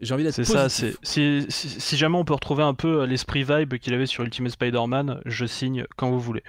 J'ai 0.00 0.14
envie 0.14 0.24
d'être 0.24 0.34
C'est 0.34 0.44
ça. 0.44 0.68
si, 0.70 0.94
si- 1.02 1.46
si 1.50 1.96
jamais 1.96 2.16
on 2.16 2.24
peut 2.24 2.32
retrouver 2.32 2.62
un 2.62 2.72
peu 2.74 3.02
euh, 3.02 3.06
l'esprit 3.06 3.42
vibe 3.44 3.74
qu'il 3.76 3.92
avait 3.92 4.06
sur 4.06 4.24
Ultimate 4.24 4.52
Spider-Man, 4.52 5.20
je 5.26 5.44
signe 5.44 5.84
quand 5.96 6.10
vous 6.10 6.20
voulez. 6.20 6.42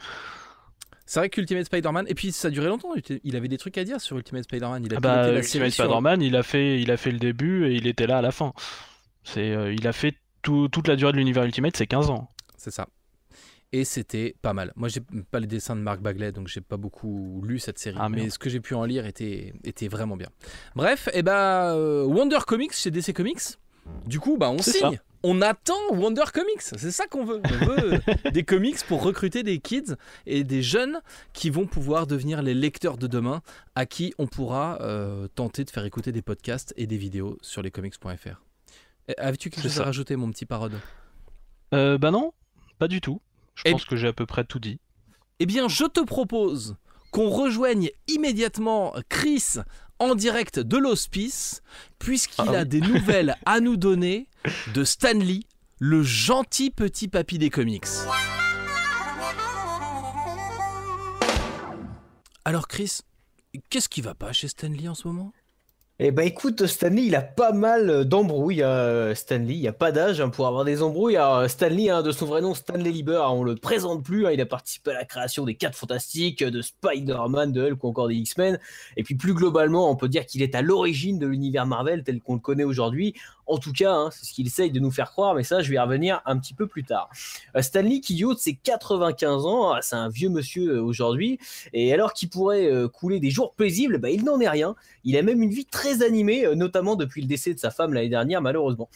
C'est 1.06 1.20
vrai 1.20 1.30
qu'Ultimate 1.30 1.66
Spider-Man, 1.66 2.06
et 2.08 2.16
puis 2.16 2.32
ça 2.32 2.48
a 2.48 2.52
duré 2.52 2.68
longtemps, 2.68 2.94
il 3.26 3.36
avait 3.36 3.50
des 3.50 3.58
trucs 3.58 3.78
à 3.78 3.84
dire 3.84 4.00
sur 4.00 4.18
Ultimate 4.18 4.46
Spider-Man. 4.46 4.86
Il 4.86 4.94
a 4.94 4.98
Ah 4.98 5.00
bah, 5.02 5.28
la 5.32 5.40
Ultimate 5.40 5.72
sur- 5.72 5.84
Spider-Man, 5.84 6.22
il 6.22 6.38
a 6.38 6.44
fait, 6.44 6.80
il 6.82 6.90
a 6.92 6.96
fait 6.96 7.12
le 7.12 7.20
début 7.20 7.66
et 7.68 7.76
il 7.76 7.88
était 7.88 8.08
là 8.08 8.20
à 8.20 8.22
la 8.22 8.32
fin. 8.32 8.54
C'est, 9.26 9.52
euh, 9.52 9.74
il 9.74 9.86
a 9.88 9.92
fait 9.92 10.16
tout- 10.42 10.70
toute 10.70 10.88
la 10.88 10.96
durée 10.96 11.12
de 11.12 11.18
l'univers 11.18 11.44
Ultimate, 11.44 11.76
c'est 11.76 11.88
15 11.88 12.10
ans. 12.10 12.30
C'est 12.58 12.72
ça. 12.72 12.88
Et 13.74 13.86
c'était 13.86 14.36
pas 14.42 14.54
mal. 14.54 14.74
Moi, 14.76 14.90
j'ai 14.90 15.00
pas 15.00 15.40
les 15.40 15.48
dessins 15.48 15.76
de 15.76 15.82
Mark 15.82 16.02
Bagley, 16.02 16.34
donc 16.34 16.48
j'ai 16.48 16.60
pas 16.60 16.76
beaucoup 16.76 17.42
lu 17.46 17.58
cette 17.58 17.80
série. 17.80 17.98
Ah, 18.00 18.10
mais 18.10 18.30
ce 18.30 18.38
que 18.38 18.50
j'ai 18.50 18.60
pu 18.60 18.76
en 18.76 18.84
lire 18.84 19.06
était, 19.06 19.54
était 19.64 19.88
vraiment 19.88 20.18
bien. 20.18 20.28
Bref, 20.76 21.08
et 21.14 21.24
bah, 21.24 21.74
euh, 21.74 22.04
Wonder 22.04 22.40
Comics 22.46 22.74
chez 22.74 22.92
DC 22.92 23.14
Comics. 23.14 23.58
Du 24.06 24.20
coup, 24.20 24.38
bah, 24.38 24.50
on 24.50 24.58
signe. 24.60 25.00
On 25.24 25.42
attend 25.42 25.80
Wonder 25.92 26.24
Comics. 26.34 26.62
C'est 26.62 26.92
ça 26.92 27.06
qu'on 27.06 27.24
veut. 27.26 27.42
On 27.46 27.66
veut 27.66 28.02
des 28.32 28.44
comics 28.44 28.84
pour 28.88 29.04
recruter 29.04 29.44
des 29.44 29.60
kids 29.60 29.96
et 30.26 30.44
des 30.44 30.64
jeunes 30.64 31.00
qui 31.32 31.50
vont 31.50 31.68
pouvoir 31.68 32.08
devenir 32.08 32.42
les 32.42 32.56
lecteurs 32.56 32.98
de 32.98 33.08
demain, 33.08 33.42
à 33.76 33.86
qui 33.86 34.14
on 34.18 34.26
pourra 34.26 34.80
euh, 34.82 35.28
tenter 35.36 35.64
de 35.64 35.70
faire 35.70 35.86
écouter 35.86 36.12
des 36.12 36.24
podcasts 36.24 36.74
et 36.76 36.88
des 36.88 36.98
vidéos 36.98 37.38
sur 37.42 37.62
lescomics.fr. 37.62 38.42
Eh, 39.08 39.18
Avais-tu 39.18 39.50
quelque 39.50 39.64
chose 39.64 39.80
à 39.80 39.86
rajouter, 39.86 40.16
mon 40.16 40.32
petit 40.32 40.46
parode? 40.46 40.80
Euh, 41.74 41.98
bah 41.98 42.12
non, 42.12 42.34
pas 42.80 42.88
du 42.88 43.00
tout. 43.00 43.22
Je 43.56 43.64
Et- 43.66 43.72
pense 43.72 43.86
que 43.86 43.96
j'ai 43.96 44.08
à 44.08 44.14
peu 44.14 44.26
près 44.26 44.44
tout 44.44 44.60
dit. 44.60 44.80
Eh 45.40 45.46
bien, 45.46 45.68
je 45.68 45.86
te 45.86 46.00
propose 46.00 46.76
qu'on 47.12 47.30
rejoigne 47.30 47.90
immédiatement 48.08 48.94
Chris 49.10 49.56
en 50.00 50.16
direct 50.16 50.60
de 50.60 50.78
l'hospice, 50.78 51.62
puisqu'il 52.00 52.46
Ah 52.48 52.52
a 52.60 52.62
oui. 52.64 52.68
des 52.68 52.82
nouvelles 52.82 53.36
à 53.46 53.60
nous 53.60 53.78
donner 53.78 54.28
de 54.74 54.84
Stanley, 54.84 55.42
le 55.80 56.02
gentil 56.04 56.72
petit 56.72 57.08
papy 57.08 57.38
des 57.38 57.50
comics. 57.50 57.86
Alors 62.46 62.68
Chris, 62.68 63.00
qu'est-ce 63.70 63.90
qui 63.90 64.02
va 64.02 64.16
pas 64.16 64.34
chez 64.34 64.48
Stanley 64.48 64.88
en 64.88 64.96
ce 64.96 65.08
moment? 65.08 65.32
Eh 66.04 66.10
bah 66.10 66.24
écoute, 66.24 66.66
Stanley, 66.66 67.04
il 67.04 67.16
a 67.16 67.22
pas 67.22 67.52
mal 67.52 68.06
d'embrouilles. 68.06 68.64
euh, 68.64 69.14
Stanley, 69.14 69.54
il 69.54 69.62
n'y 69.62 69.68
a 69.68 69.72
pas 69.72 69.92
d'âge 69.92 70.20
hein, 70.20 70.30
pour 70.30 70.48
avoir 70.48 70.66
des 70.66 70.82
embrouilles. 70.82 71.16
Alors, 71.16 71.48
Stanley, 71.48 71.92
hein, 71.92 72.02
de 72.02 72.12
son 72.12 72.26
vrai 72.26 72.42
nom, 72.42 72.56
Stanley 72.56 72.90
Lieber, 72.90 73.22
hein, 73.24 73.30
on 73.30 73.44
le 73.44 73.56
présente 73.56 74.04
plus. 74.04 74.26
il 74.34 74.42
a 74.42 74.48
participé 74.48 74.90
à 74.90 74.94
la 74.96 75.06
création 75.06 75.46
des 75.46 75.54
4 75.54 75.76
Fantastiques, 75.78 76.44
de 76.44 76.64
Spider-Man, 76.64 77.52
de 77.52 77.70
Hulk 77.70 77.84
ou 77.84 77.88
encore 77.88 78.08
des 78.08 78.16
X-Men. 78.16 78.58
Et 78.98 79.04
puis 79.04 79.14
plus 79.14 79.36
globalement, 79.36 79.92
on 79.92 79.96
peut 79.96 80.10
dire 80.10 80.26
qu'il 80.26 80.42
est 80.42 80.56
à 80.56 80.64
l'origine 80.64 81.20
de 81.20 81.28
l'univers 81.28 81.68
Marvel 81.68 82.04
tel 82.04 82.20
qu'on 82.20 82.34
le 82.34 82.40
connaît 82.40 82.64
aujourd'hui. 82.64 83.14
En 83.52 83.58
tout 83.58 83.74
cas, 83.74 84.08
c'est 84.12 84.26
ce 84.26 84.34
qu'il 84.34 84.48
essaye 84.48 84.72
de 84.72 84.80
nous 84.80 84.92
faire 84.92 85.12
croire, 85.12 85.36
mais 85.36 85.44
ça, 85.44 85.62
je 85.62 85.70
vais 85.70 85.76
y 85.76 85.80
revenir 85.80 86.22
un 86.26 86.40
petit 86.40 86.54
peu 86.54 86.68
plus 86.68 86.86
tard. 86.86 87.10
Euh, 87.58 87.62
Stanley, 87.62 88.00
qui 88.00 88.16
de 88.16 88.36
ses 88.38 88.54
95 88.56 89.46
ans, 89.46 89.72
ah, 89.74 89.80
c'est 89.82 89.98
un 89.98 90.08
vieux 90.08 90.30
monsieur 90.30 90.78
euh, 90.78 90.82
aujourd'hui, 90.82 91.38
et 91.74 91.94
alors 91.94 92.14
qu'il 92.14 92.30
pourrait 92.30 92.72
euh, 92.72 92.88
couler 92.88 93.20
des 93.20 93.30
jours 93.30 93.54
paisibles, 93.54 93.98
bah, 93.98 94.10
il 94.10 94.24
n'en 94.24 94.40
est 94.40 94.48
rien. 94.48 94.74
Il 95.04 95.18
a 95.18 95.22
même 95.22 95.42
une 95.42 95.50
vie 95.50 95.66
très 95.66 95.91
animée, 96.00 96.46
euh, 96.46 96.56
notamment 96.56 96.96
depuis 96.96 97.22
le 97.22 97.28
décès 97.28 97.54
de 97.54 97.60
sa 97.60 97.72
femme 97.72 97.94
l'année 97.94 98.10
dernière, 98.10 98.42
malheureusement. 98.42 98.90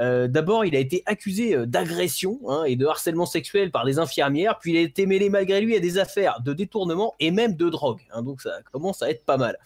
Euh, 0.00 0.28
D'abord, 0.28 0.64
il 0.64 0.76
a 0.76 0.78
été 0.78 1.02
accusé 1.06 1.54
euh, 1.54 1.66
d'agression 1.66 2.40
hein, 2.48 2.64
et 2.64 2.76
de 2.76 2.86
harcèlement 2.86 3.26
sexuel 3.26 3.70
par 3.70 3.84
des 3.84 3.98
infirmières, 3.98 4.58
puis 4.58 4.72
il 4.72 4.76
a 4.76 4.80
été 4.80 5.06
mêlé 5.06 5.30
malgré 5.30 5.60
lui 5.60 5.74
à 5.76 5.80
des 5.80 5.98
affaires 5.98 6.40
de 6.44 6.52
détournement 6.52 7.14
et 7.20 7.30
même 7.30 7.54
de 7.54 7.68
drogue. 7.68 8.00
hein, 8.12 8.22
donc 8.22 8.40
ça 8.40 8.50
commence 8.72 9.02
à 9.02 9.10
être 9.10 9.24
pas 9.24 9.36
mal. 9.36 9.58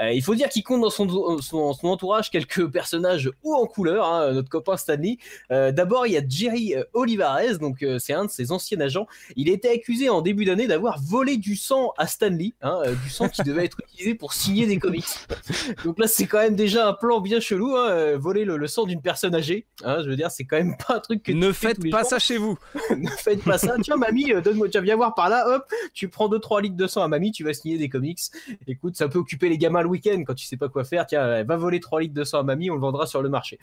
Euh, 0.00 0.12
il 0.12 0.22
faut 0.22 0.34
dire 0.34 0.48
qu'il 0.48 0.62
compte 0.64 0.80
dans 0.82 0.90
son, 0.90 1.76
entourage 1.82 2.30
quelques 2.30 2.70
personnages 2.70 3.30
haut 3.42 3.54
en 3.54 3.66
couleur, 3.66 4.06
hein, 4.06 4.32
notre 4.32 4.48
copain 4.48 4.76
Stanley. 4.76 5.18
D'abord, 5.50 6.06
il 6.06 6.12
y 6.12 6.16
a 6.16 6.22
Jerry 6.26 6.74
Olivares, 6.92 7.58
donc 7.58 7.84
c'est 7.98 8.12
un 8.12 8.24
de 8.24 8.30
ses 8.30 8.52
anciens 8.52 8.80
agents. 8.80 9.06
Il 9.36 9.48
a 9.50 9.52
été 9.52 9.70
accusé 9.70 10.08
en 10.08 10.22
début 10.22 10.44
d'année 10.44 10.66
d'avoir 10.66 11.00
volé 11.02 11.36
du 11.36 11.56
sang 11.56 11.92
à 11.98 12.06
Stanley, 12.06 12.52
du 13.04 13.10
sang 13.10 13.28
qui 13.28 13.42
devait 13.42 13.64
être 13.64 13.78
utilisé 13.80 14.14
pour 14.14 14.32
signer 14.32 14.66
des 14.66 14.78
comics. 14.78 15.04
Donc 15.84 15.98
là, 15.98 16.06
c'est 16.06 16.26
quand 16.26 16.38
même 16.38 16.56
déjà 16.56 16.88
un 16.88 16.92
plan 16.92 17.20
bien 17.20 17.40
chelou, 17.40 17.74
voler 18.18 18.44
le, 18.44 18.56
le 18.56 18.66
sang 18.66 18.84
d'une 18.84 19.02
personne 19.02 19.34
âgée. 19.34 19.66
Hein, 19.84 20.02
je 20.02 20.08
veux 20.10 20.16
dire, 20.16 20.30
c'est 20.30 20.44
quand 20.44 20.56
même 20.56 20.76
pas 20.76 20.96
un 20.96 21.00
truc 21.00 21.22
que 21.22 21.32
Ne 21.32 21.48
tu 21.48 21.54
fais 21.54 21.74
tous 21.74 21.82
faites 21.82 21.90
pas 21.90 22.00
jours. 22.00 22.10
ça 22.10 22.18
chez 22.18 22.36
vous. 22.36 22.58
ne 22.96 23.08
faites 23.08 23.42
pas 23.42 23.58
ça. 23.58 23.76
Tiens, 23.82 23.96
mamie, 23.96 24.32
euh, 24.32 24.40
donne-moi, 24.40 24.68
tiens, 24.68 24.80
viens 24.80 24.96
voir 24.96 25.14
par 25.14 25.28
là, 25.28 25.46
hop, 25.48 25.64
tu 25.94 26.08
prends 26.08 26.28
2-3 26.28 26.62
litres 26.62 26.76
de 26.76 26.86
sang 26.86 27.02
à 27.02 27.08
mamie, 27.08 27.32
tu 27.32 27.44
vas 27.44 27.52
signer 27.52 27.78
des 27.78 27.88
comics. 27.88 28.20
Écoute, 28.66 28.96
ça 28.96 29.08
peut 29.08 29.18
occuper 29.18 29.48
les 29.48 29.58
gamins 29.58 29.82
le 29.82 29.88
week-end 29.88 30.22
quand 30.26 30.34
tu 30.34 30.46
sais 30.46 30.56
pas 30.56 30.68
quoi 30.68 30.84
faire. 30.84 31.06
Tiens, 31.06 31.42
va 31.44 31.56
voler 31.56 31.80
3 31.80 32.00
litres 32.00 32.14
de 32.14 32.24
sang 32.24 32.40
à 32.40 32.42
mamie, 32.42 32.70
on 32.70 32.74
le 32.74 32.80
vendra 32.80 33.06
sur 33.06 33.22
le 33.22 33.28
marché. 33.28 33.58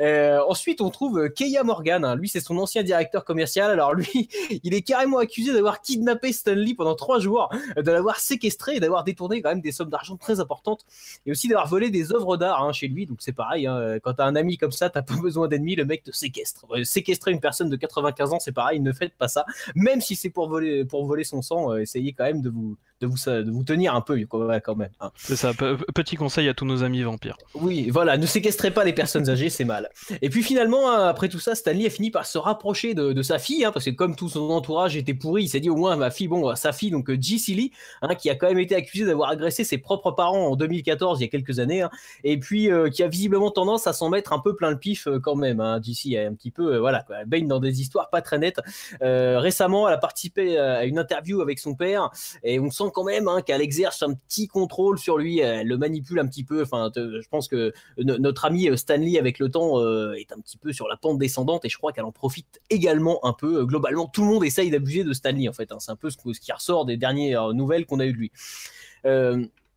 Euh, 0.00 0.40
ensuite, 0.48 0.80
on 0.80 0.90
trouve 0.90 1.18
euh, 1.18 1.28
Keia 1.28 1.62
Morgan. 1.64 2.04
hein. 2.04 2.16
Lui, 2.16 2.28
c'est 2.28 2.40
son 2.40 2.56
ancien 2.58 2.82
directeur 2.82 3.24
commercial. 3.24 3.70
Alors, 3.70 3.94
lui, 3.94 4.28
il 4.62 4.74
est 4.74 4.82
carrément 4.82 5.18
accusé 5.18 5.52
d'avoir 5.52 5.80
kidnappé 5.80 6.32
Stanley 6.32 6.74
pendant 6.74 6.94
3 6.94 7.18
jours, 7.18 7.50
de 7.76 7.90
l'avoir 7.90 8.20
séquestré 8.20 8.76
et 8.76 8.80
d'avoir 8.80 9.04
détourné 9.04 9.42
quand 9.42 9.50
même 9.50 9.60
des 9.60 9.72
sommes 9.72 9.90
d'argent 9.90 10.16
très 10.16 10.40
importantes 10.40 10.84
et 11.26 11.30
aussi 11.30 11.48
d'avoir 11.48 11.66
volé 11.66 11.90
des 11.90 12.12
œuvres 12.12 12.36
d'art 12.36 12.62
hein, 12.62 12.72
chez 12.72 12.88
lui. 12.88 13.06
Donc, 13.06 13.18
c'est 13.20 13.32
pareil, 13.32 13.68
quand 14.02 14.14
t'as 14.14 14.24
un 14.24 14.36
ami 14.36 14.56
comme 14.58 14.72
ça, 14.72 14.90
t'as 14.90 15.02
pas 15.02 15.16
besoin 15.16 15.47
d'ennemis, 15.48 15.76
le 15.76 15.84
mec 15.84 16.02
te 16.04 16.12
séquestre. 16.12 16.66
Ouais, 16.70 16.84
séquestrer 16.84 17.32
une 17.32 17.40
personne 17.40 17.68
de 17.68 17.76
95 17.76 18.32
ans, 18.32 18.40
c'est 18.40 18.52
pareil, 18.52 18.80
ne 18.80 18.92
faites 18.92 19.14
pas 19.14 19.28
ça 19.28 19.44
même 19.74 20.00
si 20.00 20.16
c'est 20.16 20.30
pour 20.30 20.48
voler, 20.48 20.84
pour 20.84 21.06
voler 21.06 21.24
son 21.24 21.42
sang, 21.42 21.72
euh, 21.72 21.78
essayez 21.78 22.12
quand 22.12 22.24
même 22.24 22.42
de 22.42 22.50
vous, 22.50 22.76
de 23.00 23.06
vous, 23.06 23.16
de 23.26 23.50
vous 23.50 23.62
tenir 23.64 23.94
un 23.94 24.00
peu 24.00 24.18
quand 24.28 24.74
même. 24.76 24.90
hein. 25.00 25.10
C'est 25.16 25.36
ça. 25.36 25.54
pe- 25.54 25.76
Petit 25.94 26.16
conseil 26.16 26.48
à 26.48 26.54
tous 26.54 26.64
nos 26.64 26.82
amis 26.82 27.02
vampires. 27.02 27.36
Oui, 27.54 27.90
voilà, 27.90 28.16
ne 28.16 28.26
séquestrez 28.26 28.70
pas 28.70 28.84
les 28.84 28.92
personnes 28.92 29.28
âgées, 29.30 29.50
c'est 29.50 29.64
mal. 29.64 29.88
Et 30.22 30.28
puis 30.30 30.42
finalement, 30.42 30.90
hein, 30.90 31.06
après 31.08 31.28
tout 31.28 31.38
ça, 31.38 31.54
Stanley 31.54 31.86
a 31.86 31.90
fini 31.90 32.10
par 32.10 32.26
se 32.26 32.38
rapprocher 32.38 32.94
de, 32.94 33.12
de 33.12 33.22
sa 33.22 33.38
fille, 33.38 33.64
hein, 33.64 33.72
parce 33.72 33.84
que 33.84 33.90
comme 33.90 34.16
tout 34.16 34.28
son 34.28 34.50
entourage 34.50 34.96
était 34.96 35.14
pourri, 35.14 35.44
il 35.44 35.48
s'est 35.48 35.60
dit 35.60 35.70
au 35.70 35.76
moins 35.76 35.96
ma 35.96 36.10
fille, 36.10 36.28
bon, 36.28 36.54
sa 36.56 36.72
fille, 36.72 36.90
donc 36.90 37.08
euh, 37.10 37.16
G. 37.20 37.38
Seeley, 37.38 37.70
hein, 38.02 38.14
qui 38.14 38.30
a 38.30 38.34
quand 38.34 38.48
même 38.48 38.58
été 38.58 38.74
accusée 38.74 39.04
d'avoir 39.04 39.30
agressé 39.30 39.64
ses 39.64 39.78
propres 39.78 40.10
parents 40.10 40.48
en 40.48 40.56
2014, 40.56 41.20
il 41.20 41.22
y 41.22 41.26
a 41.26 41.28
quelques 41.28 41.58
années, 41.60 41.86
et 42.24 42.38
puis 42.38 42.70
euh, 42.70 42.88
qui 42.90 43.02
a 43.02 43.08
visiblement 43.08 43.50
tendance 43.50 43.86
à 43.86 43.92
s'en 43.92 44.08
mettre 44.08 44.32
un 44.32 44.38
peu 44.40 44.56
plein 44.56 44.70
le 44.70 44.78
pif 44.78 45.06
euh, 45.06 45.18
quand 45.20 45.36
même. 45.36 45.60
Hein, 45.60 45.80
G. 45.82 46.14
est 46.14 46.26
un 46.26 46.34
petit 46.34 46.50
peu, 46.50 46.74
euh, 46.74 46.80
voilà, 46.80 47.02
quoi, 47.02 47.16
elle 47.20 47.26
baigne 47.26 47.46
dans 47.46 47.60
des 47.60 47.80
histoires 47.80 48.10
pas 48.10 48.22
très 48.22 48.38
nettes. 48.38 48.60
Euh, 49.02 49.38
récemment, 49.38 49.86
elle 49.88 49.94
a 49.94 49.98
participé 49.98 50.58
euh, 50.58 50.78
à 50.78 50.84
une 50.84 50.98
interview 50.98 51.40
avec 51.40 51.58
son 51.58 51.74
père 51.74 52.10
et 52.42 52.58
on 52.58 52.70
sent 52.70 52.84
quand 52.90 53.04
même 53.04 53.28
hein, 53.28 53.42
qu'elle 53.42 53.60
exerce 53.60 54.02
un 54.02 54.14
petit 54.14 54.48
contrôle 54.48 54.98
sur 54.98 55.18
lui, 55.18 55.38
elle 55.40 55.66
le 55.66 55.76
manipule 55.78 56.18
un 56.18 56.26
petit 56.26 56.44
peu. 56.44 56.62
Enfin, 56.62 56.90
je 56.94 57.28
pense 57.28 57.48
que 57.48 57.72
no- 57.98 58.18
notre 58.18 58.44
ami 58.44 58.68
euh, 58.68 58.76
Stanley, 58.76 59.18
avec 59.18 59.38
le 59.38 59.50
temps, 59.50 59.80
euh, 59.80 60.12
est 60.14 60.32
un 60.32 60.40
petit 60.40 60.56
peu 60.56 60.72
sur 60.72 60.88
la 60.88 60.96
pente 60.96 61.18
descendante 61.18 61.64
et 61.64 61.68
je 61.68 61.76
crois 61.78 61.92
qu'elle 61.92 62.04
en 62.04 62.12
profite 62.12 62.60
également 62.70 63.24
un 63.24 63.32
peu. 63.32 63.60
Euh, 63.60 63.64
Globalement, 63.64 64.06
tout 64.06 64.22
le 64.22 64.28
monde 64.28 64.44
essaye 64.44 64.70
d'abuser 64.70 65.04
de 65.04 65.12
Stanley 65.12 65.48
en 65.48 65.52
fait. 65.52 65.72
hein. 65.72 65.78
C'est 65.80 65.92
un 65.92 65.96
peu 65.96 66.10
ce, 66.10 66.16
qui 66.16 66.52
ressort 66.52 66.84
des 66.84 66.96
dernières 66.96 67.52
nouvelles 67.54 67.86
qu'on 67.86 68.00
a 68.00 68.06
eues 68.06 68.12
de 68.12 68.18
lui. 68.18 68.32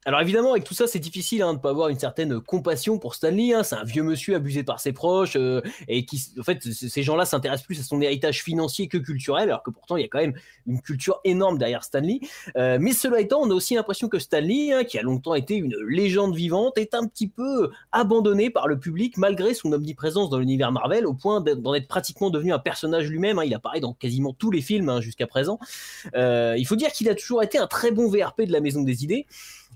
Alors 0.06 0.20
évidemment, 0.22 0.52
avec 0.52 0.64
tout 0.64 0.74
ça, 0.74 0.88
c'est 0.88 1.00
difficile 1.00 1.44
hein, 1.44 1.52
de 1.52 1.58
ne 1.58 1.62
pas 1.62 1.70
avoir 1.70 1.90
une 1.90 2.00
certaine 2.00 2.40
compassion 2.42 2.98
pour 2.98 3.14
Stanley. 3.14 3.54
hein. 3.54 3.64
C'est 3.64 3.76
un 3.76 3.84
vieux 3.84 4.02
monsieur 4.02 4.36
abusé 4.36 4.64
par 4.64 4.80
ses 4.80 4.94
proches 4.94 5.36
euh, 5.36 5.62
et 5.88 6.06
qui, 6.06 6.20
en 6.40 6.44
fait, 6.44 6.60
ces 6.64 7.04
gens-là 7.04 7.26
s'intéressent 7.26 7.68
plus 7.68 7.80
à 7.80 7.84
son 7.84 8.02
héritage 8.02 8.44
financier 8.44 8.88
que 8.88 8.98
culturel, 8.98 9.50
alors 9.50 9.62
que 9.62 9.70
pourtant 9.70 9.98
il 9.98 10.02
y 10.02 10.06
a 10.06 10.08
quand 10.08 10.20
même 10.20 10.34
une 10.66 10.82
culture 10.82 11.22
énorme 11.24 11.60
derrière 11.60 11.84
Stanley. 11.84 12.20
Euh, 12.58 12.80
mais 12.82 12.94
cela 12.94 13.22
étant, 13.22 13.42
on 13.42 13.52
a 13.52 13.54
aussi 13.54 13.76
l'impression 13.76 14.08
que 14.08 14.18
Stanley, 14.18 14.74
hein, 14.74 14.84
qui 14.86 14.98
a 14.98 15.04
longtemps 15.04 15.36
été 15.36 15.56
une 15.56 15.76
légende 15.88 16.36
vivante, 16.36 16.80
est 16.80 16.96
un 16.96 17.06
petit 17.06 17.28
peu 17.28 17.70
abandonné 17.92 18.50
par 18.50 18.68
le 18.68 18.80
public 18.80 19.18
malgré 19.18 19.54
son 19.54 19.72
omniprésence 19.72 20.32
dans 20.32 20.40
l'univers 20.40 20.72
Marvel, 20.72 21.06
au 21.06 21.14
point 21.14 21.42
d'en 21.42 21.76
être 21.76 21.88
pratiquement 21.88 22.32
devenu 22.32 22.54
un 22.54 22.60
personnage 22.60 23.08
lui-même. 23.08 23.40
Il 23.46 23.54
apparaît 23.54 23.80
dans 23.82 23.94
quasiment 23.94 24.34
tous 24.34 24.50
les 24.50 24.62
films 24.62 25.00
jusqu'à 25.00 25.28
présent. 25.28 25.60
Euh, 26.16 26.56
il 26.58 26.66
faut 26.66 26.76
dire 26.76 26.92
qu'il 26.92 27.08
a 27.08 27.14
toujours 27.14 27.44
été 27.44 27.60
un 27.60 27.68
très 27.68 27.92
bon 27.92 28.10
VRP 28.10 28.42
de 28.42 28.52
la 28.52 28.62
Maison 28.62 28.82
des 28.82 29.04
Idées. 29.04 29.28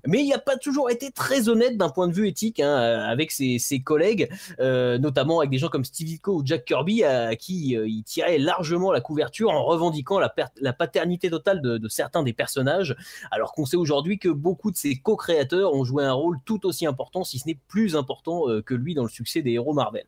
Mais 0.08 0.24
il 0.24 0.30
n'a 0.30 0.39
pas 0.39 0.58
toujours 0.58 0.89
été 0.89 1.12
très 1.12 1.49
honnête 1.49 1.78
d'un 1.78 1.89
point 1.89 2.08
de 2.08 2.14
vue 2.14 2.28
éthique 2.28 2.60
hein, 2.60 2.78
euh, 2.78 2.99
avec 3.06 3.32
ses, 3.32 3.60
collègues, 3.84 4.30
euh, 4.60 4.97
notamment 4.97 5.39
avec 5.39 5.49
des 5.49 5.58
gens 5.58 5.70
comme 5.70 5.86
Steve 5.86 6.08
Ditko 6.08 6.36
ou 6.36 6.45
Jack 6.45 6.66
Kirby, 6.66 7.03
à 7.03 7.36
qui 7.36 7.76
euh, 7.76 7.88
il 7.88 8.03
tirait 8.03 8.38
largement 8.38 8.91
la 8.91 9.01
couverture 9.01 9.51
en 9.51 9.64
revendiquant 9.64 10.20
la, 10.20 10.74
paternité 10.74 11.30
totale 11.30 11.62
de, 11.62 11.88
certains 11.88 12.24
des 12.24 12.34
personnages, 12.34 12.95
alors 13.32 13.53
qu'on 13.53 13.66
sait 13.66 13.78
aujourd'hui 13.78 14.20
que 14.20 14.30
beaucoup 14.30 14.72
de 14.72 14.78
ses 14.78 14.95
co-créateurs 14.95 15.74
ont 15.74 15.84
joué 15.84 16.03
un 16.03 16.14
rôle 16.14 16.38
tout 16.45 16.66
aussi 16.66 16.86
important, 16.86 17.24
si 17.24 17.39
ce 17.39 17.47
n'est 17.47 17.60
plus 17.68 17.95
important 17.95 18.45
que 18.66 18.74
lui 18.74 18.93
dans 18.93 19.03
le 19.03 19.10
succès 19.10 19.41
des 19.41 19.51
héros 19.51 19.74
Marvel. 19.74 20.06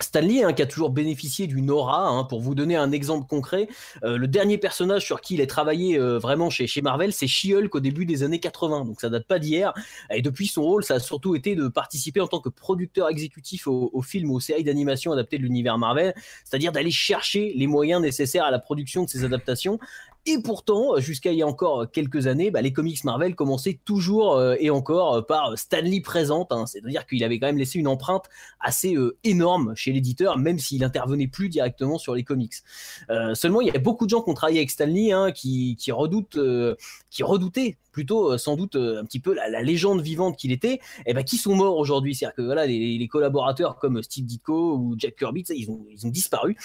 Stanley, 0.00 0.44
hein, 0.44 0.52
qui 0.52 0.62
a 0.62 0.66
toujours 0.66 0.90
bénéficié 0.90 1.46
d'une 1.46 1.70
aura, 1.70 2.06
hein, 2.06 2.24
pour 2.24 2.40
vous 2.40 2.54
donner 2.54 2.76
un 2.76 2.92
exemple 2.92 3.26
concret, 3.26 3.68
euh, 4.04 4.18
le 4.18 4.28
dernier 4.28 4.58
personnage 4.58 5.04
sur 5.04 5.20
qui 5.20 5.34
il 5.34 5.40
a 5.40 5.46
travaillé 5.46 5.98
euh, 5.98 6.18
vraiment 6.18 6.50
chez, 6.50 6.66
Marvel, 6.82 7.12
c'est 7.12 7.26
She-Hulk 7.26 7.74
au 7.74 7.80
début 7.80 8.04
des 8.04 8.22
années 8.22 8.40
80, 8.40 8.84
donc 8.84 9.00
ça 9.00 9.08
date 9.08 9.26
pas 9.26 9.38
d'hier. 9.38 9.72
Et 10.10 10.22
depuis, 10.22 10.46
son 10.46 10.62
rôle, 10.62 10.84
ça 10.84 10.94
a 10.94 11.00
surtout 11.00 11.34
été 11.34 11.54
de 11.54 11.68
participer 11.68 12.20
en 12.20 12.26
tant 12.26 12.40
que 12.40 12.48
producteur 12.48 13.08
exécutif 13.08 13.66
aux, 13.66 14.02
films, 14.02 14.30
aux 14.30 14.40
séries 14.40 14.64
d'animation 14.64 15.12
adaptées 15.12 15.38
de 15.38 15.42
l'univers 15.42 15.78
Marvel, 15.78 16.14
c'est-à-dire 16.44 16.72
d'aller 16.72 16.90
chercher 16.90 17.52
les 17.56 17.66
moyens 17.66 18.02
nécessaires 18.02 18.44
à 18.44 18.50
la 18.50 18.58
production 18.58 19.04
de 19.04 19.08
ces 19.08 19.24
adaptations. 19.24 19.78
Et 20.28 20.40
pourtant, 20.42 20.98
jusqu'à 20.98 21.30
il 21.30 21.38
y 21.38 21.42
a 21.42 21.46
encore 21.46 21.88
quelques 21.88 22.26
années, 22.26 22.50
bah, 22.50 22.60
les 22.60 22.72
comics 22.72 23.04
Marvel 23.04 23.36
commençaient 23.36 23.78
toujours 23.84 24.34
euh, 24.34 24.56
et 24.58 24.70
encore 24.70 25.14
euh, 25.14 25.22
par 25.22 25.56
Stanley 25.56 26.00
présente, 26.00 26.50
hein. 26.50 26.66
c'est-à-dire 26.66 27.06
qu'il 27.06 27.22
avait 27.22 27.38
quand 27.38 27.46
même 27.46 27.58
laissé 27.58 27.78
une 27.78 27.86
empreinte 27.86 28.24
assez 28.58 28.96
euh, 28.96 29.16
énorme 29.22 29.72
chez 29.76 29.92
l'éditeur, 29.92 30.36
même 30.36 30.58
s'il 30.58 30.82
intervenait 30.82 31.28
plus 31.28 31.48
directement 31.48 31.96
sur 31.96 32.16
les 32.16 32.24
comics. 32.24 32.54
Seulement, 33.34 33.60
il 33.60 33.68
y 33.68 33.70
a 33.70 33.78
beaucoup 33.78 34.04
de 34.06 34.10
gens 34.10 34.20
qui 34.20 34.30
ont 34.30 34.34
travaillé 34.34 34.58
avec 34.58 34.70
Stanley 34.70 35.12
hein, 35.12 35.30
qui, 35.30 35.76
qui 35.78 35.92
redoutaient 35.92 37.76
plutôt 37.96 38.30
euh, 38.30 38.36
sans 38.36 38.56
doute 38.56 38.76
euh, 38.76 39.00
un 39.00 39.06
petit 39.06 39.20
peu 39.20 39.32
la, 39.32 39.62
légende 39.62 40.02
vivante 40.02 40.36
qu'il 40.36 40.52
était, 40.52 40.80
et 41.06 41.14
ben 41.14 41.24
qui 41.24 41.38
sont 41.38 41.54
morts 41.54 41.78
aujourd'hui. 41.78 42.14
C'est-à-dire 42.14 42.34
que 42.34 42.42
voilà, 42.42 42.66
les, 42.66 43.08
collaborateurs 43.08 43.78
comme 43.78 44.02
Steve 44.02 44.26
Ditko 44.26 44.74
ou 44.74 44.96
Jack 44.98 45.16
Kirby, 45.16 45.44
ils 45.48 45.70
ont, 45.70 46.10
disparu. 46.10 46.58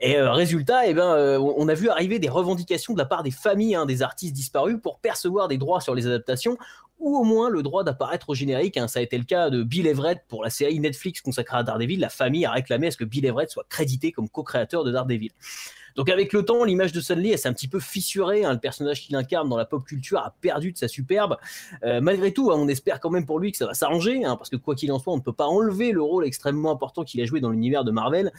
Et 0.00 0.16
euh, 0.16 0.32
résultat, 0.32 0.88
eh 0.88 0.94
ben, 0.94 1.38
on 1.38 1.68
a 1.68 1.74
vu 1.74 1.88
arriver 1.88 2.18
des 2.18 2.28
revendications 2.28 2.94
de 2.94 2.98
la 2.98 3.04
part 3.04 3.22
des 3.22 3.30
familles 3.30 3.76
hein, 3.76 3.86
des 3.86 4.02
artistes 4.02 4.34
disparus 4.34 4.76
pour 4.82 4.98
percevoir 4.98 5.46
des 5.46 5.56
droits 5.56 5.80
sur 5.80 5.94
les 5.94 6.08
adaptations 6.08 6.58
ou 6.98 7.16
au 7.16 7.22
moins 7.22 7.48
le 7.48 7.62
droit 7.62 7.84
d'apparaître 7.84 8.30
au 8.30 8.34
générique. 8.34 8.76
hein. 8.76 8.88
Ça 8.88 8.98
a 8.98 9.02
été 9.02 9.18
le 9.18 9.24
cas 9.24 9.50
de 9.50 9.62
Bill 9.62 9.86
Everett 9.86 10.24
pour 10.26 10.42
la 10.42 10.50
série 10.50 10.80
Netflix 10.80 11.20
consacrée 11.20 11.58
à 11.58 11.62
Daredevil. 11.62 12.00
La 12.00 12.08
famille 12.08 12.44
a 12.44 12.50
réclamé 12.50 12.88
à 12.88 12.90
ce 12.90 12.96
que 12.96 13.04
Bill 13.04 13.24
Everett 13.24 13.50
soit 13.50 13.66
crédité 13.68 14.10
comme 14.10 14.28
co-créateur 14.28 14.82
de 14.82 14.90
Daredevil. 14.90 15.30
Donc 15.96 16.08
avec 16.08 16.32
le 16.32 16.44
temps, 16.44 16.64
l'image 16.64 16.92
de 16.92 17.00
Stanley, 17.00 17.30
elle 17.30 17.38
s'est 17.38 17.48
un 17.48 17.52
petit 17.52 17.68
peu 17.68 17.80
fissurée. 17.80 18.44
hein. 18.44 18.52
Le 18.52 18.58
personnage 18.58 19.00
qu'il 19.02 19.16
incarne 19.16 19.48
dans 19.48 19.56
la 19.56 19.64
pop 19.64 19.84
culture 19.84 20.18
a 20.18 20.34
perdu 20.40 20.72
de 20.72 20.78
sa 20.78 20.88
superbe. 20.88 21.36
Euh, 21.84 22.00
malgré 22.00 22.32
tout, 22.32 22.50
hein, 22.50 22.56
on 22.58 22.68
espère 22.68 23.00
quand 23.00 23.10
même 23.10 23.26
pour 23.26 23.38
lui 23.38 23.52
que 23.52 23.58
ça 23.58 23.66
va 23.66 23.74
s'arranger, 23.74 24.24
hein, 24.24 24.36
parce 24.36 24.50
que 24.50 24.56
quoi 24.56 24.74
qu'il 24.74 24.90
en 24.92 24.98
soit, 24.98 25.12
on 25.12 25.16
ne 25.16 25.22
peut 25.22 25.32
pas 25.32 25.46
enlever 25.46 25.92
le 25.92 26.02
rôle 26.02 26.24
extrêmement 26.24 26.70
important 26.70 27.04
qu'il 27.04 27.20
a 27.20 27.24
joué 27.24 27.40
dans 27.40 27.50
l'univers 27.50 27.84
de 27.84 27.90
Marvel. 27.90 28.32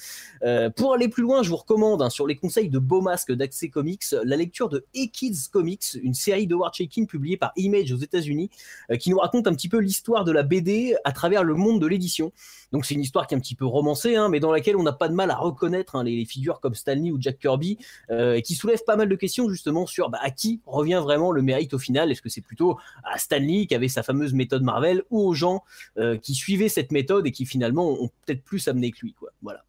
Euh, 0.43 0.69
pour 0.69 0.93
aller 0.93 1.07
plus 1.07 1.23
loin, 1.23 1.43
je 1.43 1.49
vous 1.49 1.57
recommande, 1.57 2.09
sur 2.09 2.27
les 2.27 2.35
conseils 2.35 2.69
de 2.69 2.79
Beaumasque 2.79 3.31
d'Accès 3.31 3.69
Comics, 3.69 4.03
la 4.23 4.35
lecture 4.35 4.69
de 4.69 4.85
E-Kids 4.95 5.49
Comics, 5.51 5.97
une 6.01 6.13
série 6.13 6.47
de 6.47 6.55
Howard 6.55 6.73
Chaykin 6.73 7.05
publiée 7.05 7.37
par 7.37 7.51
Image 7.55 7.91
aux 7.91 7.97
États-Unis, 7.97 8.49
euh, 8.91 8.97
qui 8.97 9.09
nous 9.09 9.19
raconte 9.19 9.47
un 9.47 9.53
petit 9.53 9.69
peu 9.69 9.79
l'histoire 9.79 10.23
de 10.23 10.31
la 10.31 10.43
BD 10.43 10.95
à 11.03 11.11
travers 11.11 11.43
le 11.43 11.53
monde 11.55 11.81
de 11.81 11.87
l'édition. 11.87 12.31
Donc 12.71 12.85
c'est 12.85 12.95
une 12.95 13.01
histoire 13.01 13.27
qui 13.27 13.35
est 13.35 13.37
un 13.37 13.41
petit 13.41 13.55
peu 13.55 13.65
romancée, 13.65 14.17
mais 14.31 14.39
dans 14.39 14.51
laquelle 14.51 14.75
on 14.75 14.83
n'a 14.83 14.93
pas 14.93 15.07
de 15.07 15.13
mal 15.13 15.29
à 15.29 15.35
reconnaître 15.35 16.01
les, 16.01 16.15
les 16.15 16.25
figures 16.25 16.59
comme 16.59 16.73
Stanley 16.73 17.11
ou 17.11 17.17
Jack 17.19 17.42
Kirby, 17.43 17.77
euh, 18.09 18.35
et 18.35 18.41
qui 18.41 18.55
soulève 18.55 18.83
pas 18.85 18.95
mal 18.95 19.09
de 19.09 19.15
questions 19.15 19.49
justement 19.49 19.85
sur 19.85 20.09
bah, 20.09 20.19
à 20.21 20.31
qui 20.31 20.61
revient 20.65 21.01
vraiment 21.03 21.31
le 21.31 21.41
mérite 21.41 21.73
au 21.73 21.79
final? 21.79 22.11
Est-ce 22.11 22.21
que 22.21 22.29
c'est 22.29 22.41
plutôt 22.41 22.79
à 23.03 23.17
Stanley 23.17 23.65
qui 23.67 23.75
avait 23.75 23.89
sa 23.89 24.01
fameuse 24.01 24.33
méthode 24.33 24.63
Marvel, 24.63 25.03
ou 25.09 25.19
aux 25.19 25.33
gens 25.33 25.63
euh, 25.97 26.17
qui 26.17 26.33
suivaient 26.33 26.69
cette 26.69 26.91
méthode 26.91 27.27
et 27.27 27.31
qui 27.31 27.45
finalement 27.45 27.89
ont 27.89 28.09
peut-être 28.25 28.43
plus 28.43 28.67
amené 28.67 28.91
que 28.91 28.99
lui, 29.01 29.13
quoi? 29.13 29.29
Voilà. 29.41 29.65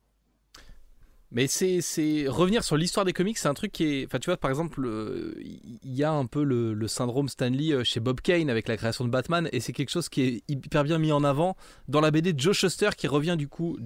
Mais 1.33 1.49
c'est 1.49 2.29
revenir 2.29 2.63
sur 2.63 2.77
l'histoire 2.77 3.05
des 3.05 3.13
comics, 3.13 3.37
c'est 3.37 3.49
un 3.49 3.55
truc 3.55 3.73
qui 3.73 3.85
est. 3.85 4.07
Enfin, 4.07 4.21
tu 4.21 4.31
vois, 4.31 4.37
par 4.37 4.51
exemple, 4.51 4.85
euh, 4.87 5.35
il 5.43 5.93
y 5.93 6.05
a 6.05 6.13
un 6.13 6.27
peu 6.27 6.45
le, 6.45 6.87
syndrome 6.87 7.29
Stanley 7.29 7.83
chez 7.83 7.99
Bob 7.99 8.21
Kane 8.21 8.49
avec 8.49 8.69
la 8.69 8.77
création 8.77 9.05
de 9.05 9.11
Batman, 9.11 9.49
et 9.51 9.59
c'est 9.59 9.73
quelque 9.73 9.91
chose 9.91 10.09
qui 10.09 10.23
est 10.23 10.43
hyper 10.47 10.85
bien 10.85 10.99
mis 10.99 11.11
en 11.11 11.25
avant 11.25 11.57
dans 11.89 12.01
la 12.01 12.13
BD 12.13 12.33
de 12.33 12.39
Joe 12.39 12.57
Shuster 12.57 12.91
qui 12.97 13.09
revient 13.09 13.35
du 13.37 13.49
coup. 13.49 13.77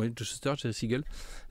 Ouais, 0.00 0.12
Jerry 0.56 0.74
Siegel, 0.74 1.00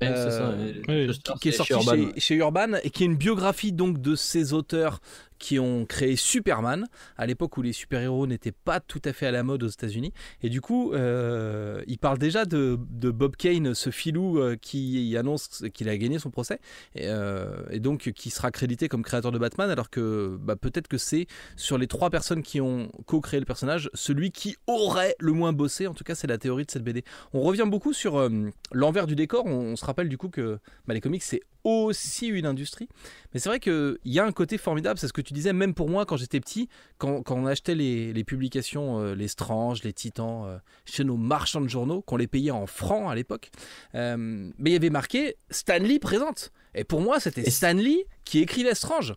Ouais, 0.01 0.07
c'est 0.15 0.31
ça, 0.31 0.49
Euh, 0.49 0.73
oui, 0.87 1.07
Just 1.07 1.23
qui, 1.33 1.39
qui 1.39 1.49
est 1.49 1.51
sorti 1.51 1.73
chez 1.73 1.79
chez 1.79 1.85
Urban. 1.95 2.11
chez, 2.17 2.35
Urban 2.35 2.67
et 2.83 2.89
qui 2.89 3.03
est 3.03 3.05
une 3.07 3.15
biographie 3.17 3.71
donc 3.71 4.01
de 4.01 4.15
ces 4.15 4.53
auteurs 4.53 5.01
qui 5.39 5.57
ont 5.57 5.85
créé 5.85 6.15
Superman, 6.15 6.87
à 7.17 7.25
l'époque 7.25 7.57
où 7.57 7.61
les 7.61 7.73
super-héros 7.73 8.27
n'étaient 8.27 8.51
pas 8.51 8.79
tout 8.79 9.01
à 9.05 9.13
fait 9.13 9.25
à 9.25 9.31
la 9.31 9.43
mode 9.43 9.63
aux 9.63 9.67
États-Unis. 9.67 10.13
Et 10.43 10.49
du 10.49 10.61
coup, 10.61 10.93
euh, 10.93 11.81
il 11.87 11.97
parle 11.97 12.17
déjà 12.17 12.45
de, 12.45 12.75
Bob 12.75 13.35
Kane, 13.35 13.73
ce 13.73 13.89
filou 13.89 14.39
euh, 14.39 14.55
qui 14.61 15.15
annonce 15.17 15.63
qu'il 15.73 15.89
a 15.89 15.97
gagné 15.97 16.19
son 16.19 16.29
procès, 16.29 16.59
et, 16.93 17.07
euh, 17.07 17.63
et, 17.71 17.79
donc 17.79 18.11
qui 18.11 18.29
sera 18.29 18.51
crédité 18.51 18.87
comme 18.89 19.03
créateur 19.03 19.31
de 19.31 19.39
Batman, 19.39 19.69
alors 19.69 19.89
que 19.89 20.37
bah, 20.41 20.55
peut-être 20.55 20.87
que 20.87 20.97
c'est 20.97 21.27
sur 21.55 21.77
les 21.77 21.87
trois 21.87 22.09
personnes 22.09 22.43
qui 22.43 22.61
ont 22.61 22.91
co-créé 23.05 23.39
le 23.39 23.45
personnage, 23.45 23.89
celui 23.93 24.31
qui 24.31 24.57
aurait 24.67 25.15
le 25.19 25.31
moins 25.31 25.53
bossé. 25.53 25.87
En 25.87 25.93
tout 25.93 26.03
cas, 26.03 26.15
c'est 26.15 26.27
la 26.27 26.37
théorie 26.37 26.65
de 26.65 26.71
cette 26.71 26.83
BD. 26.83 27.03
On 27.33 27.41
revient 27.41 27.65
beaucoup 27.65 27.93
sur 27.93 28.29
l'envers 28.71 29.07
du 29.07 29.15
décor. 29.15 29.45
On, 29.45 29.75
se 29.75 29.85
rappelle 29.85 30.09
du 30.09 30.17
coup 30.17 30.29
que 30.29 30.59
bah, 30.87 30.93
les 30.93 31.01
comics, 31.01 31.23
c'est 31.23 31.41
aussi 31.63 32.27
une 32.27 32.45
industrie. 32.45 32.87
Mais 33.33 33.39
c'est 33.39 33.49
vrai 33.49 33.59
qu'il 33.59 33.97
y 34.05 34.19
a 34.19 34.25
un 34.25 34.31
côté 34.31 34.57
formidable, 34.57 34.99
c'est 34.99 35.07
ce 35.07 35.13
que 35.13 35.21
tu 35.21 35.33
disais, 35.33 35.53
même 35.53 35.73
pour 35.73 35.89
moi 35.89 36.05
quand 36.05 36.17
j'étais 36.17 36.39
petit, 36.39 36.69
quand, 36.97 37.23
on 37.29 37.45
achetait 37.45 37.75
les, 37.75 38.23
publications, 38.23 38.99
euh, 38.99 39.15
les 39.15 39.27
Strange, 39.27 39.83
les 39.83 39.93
Titans, 39.93 40.45
euh, 40.45 40.57
chez 40.85 41.03
nos 41.03 41.17
marchands 41.17 41.61
de 41.61 41.67
journaux, 41.67 42.01
qu'on 42.01 42.17
les 42.17 42.27
payait 42.27 42.51
en 42.51 42.65
francs 42.65 43.09
à 43.11 43.15
l'époque, 43.15 43.51
euh, 43.95 44.15
mais 44.17 44.69
il 44.71 44.73
y 44.73 44.77
avait 44.77 44.89
marqué 44.89 45.35
Stanley 45.49 45.99
présente. 45.99 46.51
Et 46.75 46.83
pour 46.83 47.01
moi, 47.01 47.19
c'était 47.19 47.49
Stanley 47.49 48.05
qui 48.23 48.39
écrivait 48.39 48.75
Strange. 48.75 49.15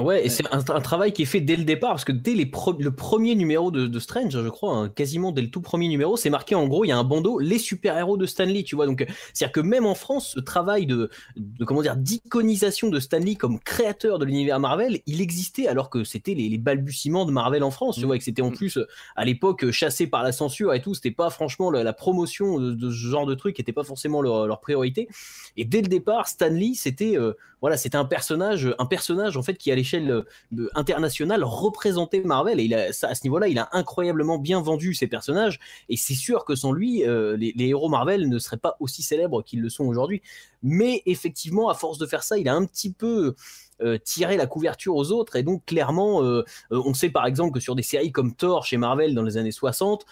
Ouais, 0.00 0.26
et 0.26 0.28
c'est 0.28 0.42
un, 0.52 0.80
travail 0.80 1.12
qui 1.12 1.22
est 1.22 1.24
fait 1.24 1.40
dès 1.40 1.54
le 1.54 1.62
départ, 1.62 1.90
parce 1.90 2.04
que 2.04 2.10
dès 2.10 2.34
les 2.34 2.50
le 2.80 2.90
premier 2.90 3.36
numéro 3.36 3.70
de, 3.70 3.98
Strange, 4.00 4.32
je 4.32 4.48
crois, 4.48 4.74
hein, 4.74 4.88
quasiment 4.88 5.30
dès 5.30 5.40
le 5.40 5.50
tout 5.50 5.60
premier 5.60 5.86
numéro, 5.86 6.16
c'est 6.16 6.30
marqué 6.30 6.56
en 6.56 6.66
gros, 6.66 6.84
il 6.84 6.88
y 6.88 6.92
a 6.92 6.98
un 6.98 7.04
bandeau, 7.04 7.38
les 7.38 7.60
super-héros 7.60 8.16
de 8.16 8.26
Stanley, 8.26 8.64
tu 8.64 8.74
vois. 8.74 8.86
Donc, 8.86 9.06
c'est-à-dire 9.32 9.52
que 9.52 9.60
même 9.60 9.86
en 9.86 9.94
France, 9.94 10.32
ce 10.34 10.40
travail 10.40 10.86
de, 10.86 11.10
de 11.36 11.64
comment 11.64 11.80
dire, 11.80 11.94
d'iconisation 11.94 12.88
de 12.88 12.98
Stanley 12.98 13.36
comme 13.36 13.60
créateur 13.60 14.18
de 14.18 14.24
l'univers 14.24 14.58
Marvel, 14.58 15.00
il 15.06 15.20
existait 15.20 15.68
alors 15.68 15.90
que 15.90 16.02
c'était 16.02 16.34
les, 16.34 16.58
balbutiements 16.58 17.24
de 17.24 17.30
Marvel 17.30 17.62
en 17.62 17.70
France, 17.70 17.94
tu 17.94 18.02
mmh. 18.02 18.06
vois, 18.06 18.16
et 18.16 18.18
que 18.18 18.24
c'était 18.24 18.42
en 18.42 18.50
mmh. 18.50 18.56
plus, 18.56 18.78
à 19.14 19.24
l'époque, 19.24 19.70
chassé 19.70 20.08
par 20.08 20.24
la 20.24 20.32
censure 20.32 20.74
et 20.74 20.82
tout, 20.82 20.94
c'était 20.94 21.12
pas 21.12 21.30
franchement 21.30 21.70
la, 21.70 21.92
promotion 21.92 22.58
de, 22.58 22.90
ce 22.90 22.96
genre 22.96 23.26
de 23.26 23.34
truc, 23.34 23.58
n'était 23.58 23.72
pas 23.72 23.84
forcément 23.84 24.22
leur, 24.22 24.60
priorité. 24.60 25.08
Et 25.56 25.64
dès 25.64 25.82
le 25.82 25.88
départ, 25.88 26.26
Stanley, 26.26 26.72
c'était, 26.74 27.16
euh, 27.16 27.34
voilà, 27.64 27.78
c'était 27.78 27.96
un 27.96 28.04
personnage, 28.04 28.74
un 28.78 28.84
personnage 28.84 29.38
en 29.38 29.42
fait 29.42 29.54
qui 29.54 29.72
à 29.72 29.74
l'échelle 29.74 30.10
euh, 30.10 30.68
internationale 30.74 31.42
représentait 31.42 32.20
Marvel. 32.20 32.60
Et 32.60 32.74
à 32.74 32.92
ce 32.92 33.24
niveau-là, 33.24 33.48
il 33.48 33.58
a 33.58 33.70
incroyablement 33.72 34.36
bien 34.36 34.60
vendu 34.60 34.92
ses 34.92 35.06
personnages. 35.06 35.58
Et 35.88 35.96
c'est 35.96 36.12
sûr 36.12 36.44
que 36.44 36.56
sans 36.56 36.72
lui, 36.72 37.06
euh, 37.06 37.38
les, 37.38 37.54
héros 37.56 37.88
Marvel 37.88 38.28
ne 38.28 38.38
seraient 38.38 38.58
pas 38.58 38.76
aussi 38.80 39.02
célèbres 39.02 39.40
qu'ils 39.40 39.62
le 39.62 39.70
sont 39.70 39.86
aujourd'hui. 39.86 40.20
Mais 40.62 41.02
effectivement, 41.06 41.70
à 41.70 41.74
force 41.74 41.96
de 41.96 42.04
faire 42.04 42.22
ça, 42.22 42.36
il 42.36 42.50
a 42.50 42.54
un 42.54 42.66
petit 42.66 42.92
peu 42.92 43.34
euh, 43.82 43.98
tiré 44.02 44.36
la 44.36 44.46
couverture 44.46 44.94
aux 44.96 45.12
autres. 45.12 45.36
Et 45.36 45.42
donc, 45.42 45.64
clairement, 45.66 46.22
on 46.70 46.94
sait 46.94 47.10
par 47.10 47.26
exemple 47.26 47.52
que 47.52 47.60
sur 47.60 47.74
des 47.74 47.82
séries 47.82 48.12
comme 48.12 48.34
Thor 48.34 48.64
chez 48.64 48.76
Marvel 48.76 49.14
dans 49.14 49.22
les 49.22 49.36
années 49.36 49.52
60, 49.52 50.04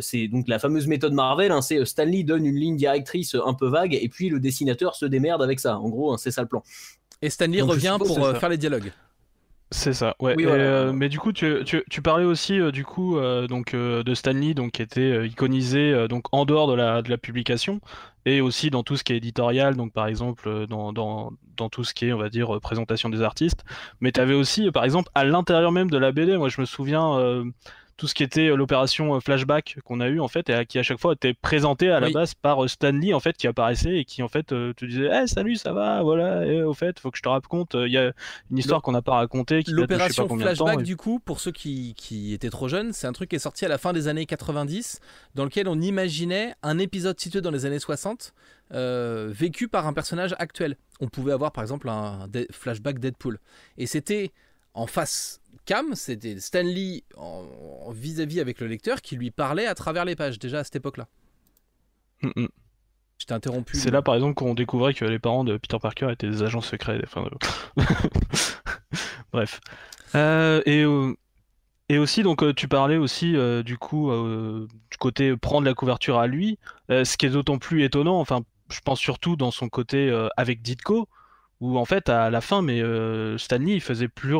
c'est 0.00 0.28
donc 0.28 0.48
la 0.48 0.58
fameuse 0.58 0.86
méthode 0.86 1.12
Marvel, 1.12 1.52
hein, 1.52 1.62
c'est 1.62 1.84
Stanley 1.84 2.24
donne 2.24 2.46
une 2.46 2.56
ligne 2.56 2.76
directrice 2.76 3.34
un 3.34 3.54
peu 3.54 3.68
vague 3.68 3.94
et 3.94 4.08
puis 4.08 4.28
le 4.28 4.40
dessinateur 4.40 4.94
se 4.94 5.06
démerde 5.06 5.42
avec 5.42 5.60
ça. 5.60 5.78
En 5.78 5.88
gros, 5.88 6.12
hein, 6.12 6.16
c'est 6.18 6.30
ça 6.30 6.42
le 6.42 6.48
plan. 6.48 6.62
Et 7.22 7.30
Stanley 7.30 7.62
revient 7.62 7.96
pour 7.98 8.24
euh, 8.24 8.34
faire 8.34 8.48
les 8.48 8.58
dialogues. 8.58 8.92
C'est 9.72 9.92
ça, 9.92 10.14
ouais. 10.20 10.34
Euh, 10.38 10.92
mais 10.92 11.08
du 11.08 11.18
coup, 11.18 11.32
tu, 11.32 11.64
parlais 12.02 12.24
aussi 12.24 12.60
euh, 12.60 12.70
du 12.70 12.84
coup 12.84 13.18
donc 13.48 13.74
de 13.74 14.14
Stanley, 14.14 14.54
donc 14.54 14.72
qui 14.72 14.82
était 14.82 15.26
iconisé 15.26 16.06
donc 16.08 16.26
en 16.32 16.44
dehors 16.44 16.68
de 16.68 16.74
la, 16.74 17.02
de 17.02 17.10
la 17.10 17.18
publication 17.18 17.80
et 18.24 18.40
aussi 18.40 18.70
dans 18.70 18.84
tout 18.84 18.96
ce 18.96 19.02
qui 19.02 19.12
est 19.12 19.16
éditorial, 19.16 19.74
donc 19.74 19.92
par 19.92 20.06
exemple 20.06 20.66
dans, 20.68 20.92
dans, 20.92 21.32
dans 21.56 21.68
tout 21.68 21.82
ce 21.82 21.92
qui 21.92 22.06
est 22.06 22.12
on 22.12 22.18
va 22.18 22.28
dire 22.28 22.60
présentation 22.60 23.08
des 23.08 23.22
artistes. 23.22 23.64
Mais 24.00 24.12
tu 24.12 24.20
avais 24.20 24.34
aussi 24.34 24.70
par 24.70 24.84
exemple 24.84 25.10
à 25.14 25.24
l'intérieur 25.24 25.72
même 25.72 25.90
de 25.90 25.98
la 25.98 26.12
BD, 26.12 26.36
moi 26.36 26.48
je 26.48 26.60
me 26.60 26.66
souviens 26.66 27.44
tout 28.02 28.08
ce 28.08 28.14
qui 28.14 28.24
était 28.24 28.48
euh, 28.48 28.56
l'opération 28.56 29.14
euh, 29.14 29.20
flashback 29.20 29.76
qu'on 29.84 30.00
a 30.00 30.08
eu 30.08 30.18
en 30.18 30.26
fait 30.26 30.50
et 30.50 30.66
qui 30.66 30.76
à 30.80 30.82
chaque 30.82 30.98
fois 30.98 31.12
était 31.12 31.34
présenté 31.34 31.88
à 31.88 32.00
la 32.00 32.10
base 32.10 32.34
par 32.34 32.64
euh, 32.64 32.66
Stanley 32.66 33.12
en 33.12 33.20
fait 33.20 33.36
qui 33.36 33.46
apparaissait 33.46 33.98
et 33.98 34.04
qui 34.04 34.24
en 34.24 34.28
fait 34.28 34.42
te 34.42 34.84
disait 34.84 35.06
hey, 35.06 35.28
salut 35.28 35.54
ça 35.54 35.72
va? 35.72 36.02
Voilà 36.02 36.44
et, 36.44 36.64
au 36.64 36.74
fait 36.74 36.98
faut 36.98 37.12
que 37.12 37.16
je 37.16 37.22
te 37.22 37.28
raconte 37.28 37.74
il 37.74 37.92
y 37.92 37.98
a 37.98 38.12
une 38.50 38.58
histoire 38.58 38.82
qu'on 38.82 38.90
n'a 38.90 39.02
pas 39.02 39.14
racontée 39.14 39.62
l'opération 39.68 40.28
flashback 40.28 40.82
du 40.82 40.96
coup 40.96 41.20
pour 41.20 41.38
ceux 41.38 41.52
qui, 41.52 41.94
qui 41.96 42.34
étaient 42.34 42.50
trop 42.50 42.66
jeunes 42.66 42.92
c'est 42.92 43.06
un 43.06 43.12
truc 43.12 43.30
qui 43.30 43.36
est 43.36 43.38
sorti 43.38 43.64
à 43.64 43.68
la 43.68 43.78
fin 43.78 43.92
des 43.92 44.08
années 44.08 44.26
90 44.26 44.98
dans 45.36 45.44
lequel 45.44 45.68
on 45.68 45.80
imaginait 45.80 46.54
un 46.64 46.80
épisode 46.80 47.20
situé 47.20 47.40
dans 47.40 47.52
les 47.52 47.66
années 47.66 47.78
60 47.78 48.34
vécu 48.72 49.68
par 49.68 49.86
un 49.86 49.92
personnage 49.92 50.34
actuel. 50.40 50.76
On 51.00 51.06
pouvait 51.06 51.32
avoir 51.32 51.52
par 51.52 51.62
exemple 51.62 51.88
un 51.88 52.26
flashback 52.50 52.98
Deadpool. 52.98 53.38
Et 53.78 53.86
c'était 53.86 54.32
en 54.74 54.86
face 54.86 55.41
cam, 55.64 55.94
c'était 55.94 56.38
Stanley 56.40 57.04
en 57.16 57.90
vis-à-vis 57.90 58.40
avec 58.40 58.60
le 58.60 58.66
lecteur 58.66 59.00
qui 59.00 59.16
lui 59.16 59.30
parlait 59.30 59.66
à 59.66 59.74
travers 59.74 60.04
les 60.04 60.16
pages, 60.16 60.38
déjà 60.38 60.60
à 60.60 60.64
cette 60.64 60.76
époque-là. 60.76 61.08
Mm, 62.22 62.30
mm. 62.36 62.48
Je 63.18 63.26
t'ai 63.26 63.34
interrompu. 63.34 63.76
C'est 63.76 63.90
là 63.90 64.02
par 64.02 64.16
exemple 64.16 64.34
qu'on 64.34 64.54
découvrait 64.54 64.94
que 64.94 65.04
les 65.04 65.18
parents 65.20 65.44
de 65.44 65.56
Peter 65.56 65.78
Parker 65.80 66.10
étaient 66.10 66.28
des 66.28 66.42
agents 66.42 66.60
secrets. 66.60 67.00
Bref. 69.32 69.60
Euh, 70.14 70.60
et, 70.66 70.82
euh, 70.82 71.14
et 71.88 71.98
aussi, 71.98 72.22
donc, 72.22 72.42
euh, 72.42 72.52
tu 72.52 72.66
parlais 72.68 72.96
aussi 72.96 73.36
du 73.64 73.78
coup 73.78 74.10
du 74.90 74.96
côté 74.98 75.36
prendre 75.36 75.66
la 75.66 75.74
couverture 75.74 76.18
à 76.18 76.26
lui, 76.26 76.58
ce 76.88 77.16
qui 77.16 77.26
est 77.26 77.30
d'autant 77.30 77.58
plus 77.58 77.84
étonnant, 77.84 78.18
enfin, 78.18 78.42
je 78.70 78.80
pense 78.80 78.98
surtout 78.98 79.36
dans 79.36 79.50
son 79.50 79.68
côté 79.68 80.10
avec 80.36 80.62
Ditko, 80.62 81.08
où 81.62 81.78
en 81.78 81.84
fait 81.84 82.08
à 82.08 82.28
la 82.28 82.40
fin, 82.40 82.60
mais 82.60 82.82
euh, 82.82 83.38
Stanley 83.38 83.74
il 83.74 83.80
faisait 83.80 84.08
plus 84.08 84.36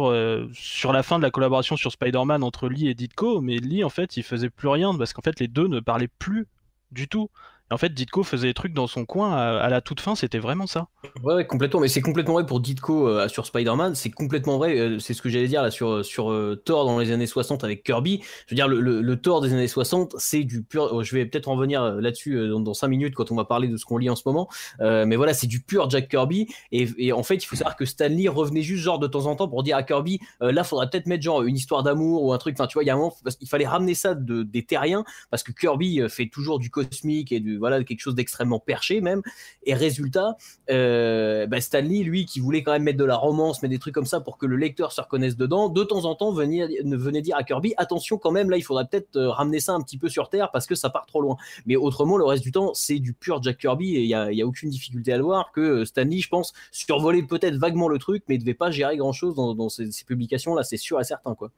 sur 0.52 0.92
la 0.92 1.02
fin 1.04 1.18
de 1.18 1.22
la 1.22 1.30
collaboration 1.30 1.76
sur 1.76 1.92
Spider-Man 1.92 2.42
entre 2.42 2.68
Lee 2.68 2.88
et 2.88 2.94
Ditko, 2.94 3.40
mais 3.40 3.58
Lee 3.58 3.84
en 3.84 3.90
fait 3.90 4.16
il 4.16 4.24
faisait 4.24 4.50
plus 4.50 4.68
rien 4.68 4.92
parce 4.98 5.12
qu'en 5.12 5.22
fait 5.22 5.38
les 5.38 5.46
deux 5.46 5.68
ne 5.68 5.78
parlaient 5.78 6.10
plus 6.18 6.48
du 6.90 7.06
tout 7.06 7.30
en 7.72 7.78
fait, 7.78 7.94
Ditko 7.94 8.22
faisait 8.22 8.48
des 8.48 8.54
trucs 8.54 8.74
dans 8.74 8.86
son 8.86 9.04
coin 9.04 9.34
à, 9.34 9.68
la 9.68 9.80
toute 9.80 10.00
fin, 10.00 10.14
c'était 10.14 10.38
vraiment 10.38 10.66
ça. 10.66 10.88
Ouais, 11.22 11.46
complètement. 11.46 11.80
Mais 11.80 11.88
c'est 11.88 12.02
complètement 12.02 12.34
vrai 12.34 12.46
pour 12.46 12.60
Ditko 12.60 13.08
euh, 13.08 13.28
sur 13.28 13.46
Spider-Man. 13.46 13.94
C'est 13.94 14.10
complètement 14.10 14.58
vrai. 14.58 14.78
Euh, 14.78 14.98
c'est 14.98 15.14
ce 15.14 15.22
que 15.22 15.28
j'allais 15.28 15.48
dire 15.48 15.62
là 15.62 15.70
sur, 15.70 16.04
sur 16.04 16.30
euh, 16.30 16.60
Thor 16.64 16.84
dans 16.84 16.98
les 16.98 17.12
années 17.12 17.26
60 17.26 17.64
avec 17.64 17.82
Kirby. 17.82 18.20
Je 18.46 18.54
veux 18.54 18.56
dire, 18.56 18.68
le, 18.68 19.16
Thor 19.16 19.40
des 19.40 19.52
années 19.52 19.68
60, 19.68 20.16
c'est 20.18 20.44
du 20.44 20.62
pur. 20.62 20.90
Oh, 20.92 21.02
je 21.02 21.14
vais 21.14 21.24
peut-être 21.24 21.48
en 21.48 21.56
venir 21.56 21.82
là-dessus 21.82 22.48
dans, 22.48 22.60
dans 22.60 22.74
5 22.74 22.88
minutes 22.88 23.14
quand 23.14 23.30
on 23.30 23.36
va 23.36 23.44
parler 23.44 23.68
de 23.68 23.76
ce 23.76 23.84
qu'on 23.84 23.98
lit 23.98 24.10
en 24.10 24.16
ce 24.16 24.22
moment. 24.26 24.48
mais 24.80 25.16
voilà, 25.16 25.34
c'est 25.34 25.46
du 25.46 25.62
pur 25.62 25.88
Jack 25.88 26.08
Kirby. 26.08 26.48
Et, 26.72 27.12
en 27.12 27.22
fait, 27.22 27.36
il 27.36 27.46
faut 27.46 27.56
savoir 27.56 27.76
que 27.76 27.84
Stanley 27.84 28.28
revenait 28.28 28.62
juste 28.62 28.82
genre 28.82 28.98
de 28.98 29.06
temps 29.06 29.26
en 29.26 29.36
temps 29.36 29.48
pour 29.48 29.62
dire 29.62 29.76
à 29.76 29.82
Kirby 29.82 30.20
là, 30.40 30.64
faudrait 30.64 30.88
peut-être 30.90 31.06
mettre 31.06 31.22
genre 31.22 31.42
une 31.42 31.56
histoire 31.56 31.82
d'amour 31.82 32.24
ou 32.24 32.32
un 32.32 32.38
truc. 32.38 32.56
Enfin, 32.58 32.66
tu 32.66 32.74
vois, 32.74 32.84
il 32.84 32.86
y 32.86 32.90
a 32.90 32.94
un 32.94 32.98
moment, 32.98 33.14
il 33.40 33.48
fallait 33.48 33.66
ramener 33.66 33.94
ça 33.94 34.14
de, 34.14 34.42
des 34.42 34.64
terriens 34.64 35.04
parce 35.30 35.42
que 35.42 35.52
Kirby 35.52 36.02
fait 36.08 36.28
toujours 36.28 36.58
du 36.58 36.70
cosmique 36.70 37.32
et 37.32 37.40
du 37.40 37.58
voilà 37.62 37.82
quelque 37.84 38.00
chose 38.00 38.16
d'extrêmement 38.16 38.58
perché 38.58 39.00
même. 39.00 39.22
Et 39.64 39.74
résultat, 39.74 40.36
euh, 40.70 41.46
bah, 41.46 41.60
Stanley, 41.60 42.02
lui, 42.02 42.26
qui 42.26 42.40
voulait 42.40 42.64
quand 42.64 42.72
même 42.72 42.82
mettre 42.82 42.98
de 42.98 43.04
la 43.04 43.14
romance, 43.14 43.62
mais 43.62 43.68
des 43.68 43.78
trucs 43.78 43.94
comme 43.94 44.06
ça 44.06 44.20
pour 44.20 44.36
que 44.36 44.46
le 44.46 44.56
lecteur 44.56 44.90
se 44.90 45.00
reconnaisse 45.00 45.36
dedans, 45.36 45.68
de 45.68 45.84
temps 45.84 46.04
en 46.04 46.16
temps 46.16 46.32
venait, 46.32 46.66
venait 46.84 47.22
dire 47.22 47.36
à 47.36 47.44
Kirby, 47.44 47.72
attention 47.76 48.18
quand 48.18 48.32
même, 48.32 48.50
là, 48.50 48.56
il 48.56 48.62
faudrait 48.62 48.86
peut-être 48.86 49.16
euh, 49.16 49.30
ramener 49.30 49.60
ça 49.60 49.72
un 49.74 49.80
petit 49.80 49.96
peu 49.96 50.08
sur 50.08 50.28
Terre 50.28 50.50
parce 50.50 50.66
que 50.66 50.74
ça 50.74 50.90
part 50.90 51.06
trop 51.06 51.22
loin. 51.22 51.36
Mais 51.66 51.76
autrement, 51.76 52.16
le 52.16 52.24
reste 52.24 52.42
du 52.42 52.50
temps, 52.50 52.74
c'est 52.74 52.98
du 52.98 53.12
pur 53.12 53.40
Jack 53.42 53.58
Kirby 53.58 53.94
et 53.96 54.00
il 54.00 54.06
n'y 54.08 54.14
a, 54.14 54.32
y 54.32 54.42
a, 54.42 54.46
aucune 54.46 54.70
difficulté 54.70 55.12
à 55.12 55.16
le 55.16 55.22
voir 55.22 55.52
que 55.52 55.60
euh, 55.60 55.84
Stanley, 55.84 56.18
je 56.18 56.28
pense, 56.28 56.52
survolait 56.72 57.22
peut-être 57.22 57.56
vaguement 57.56 57.88
le 57.88 57.98
truc, 57.98 58.24
mais 58.28 58.34
ne 58.34 58.40
devait 58.40 58.54
pas 58.54 58.72
gérer 58.72 58.96
grand-chose 58.96 59.36
dans, 59.36 59.54
dans 59.54 59.68
ces, 59.68 59.92
ces 59.92 60.04
publications-là, 60.04 60.64
c'est 60.64 60.76
sûr 60.76 61.00
et 61.00 61.04
certain, 61.04 61.36
quoi. 61.36 61.52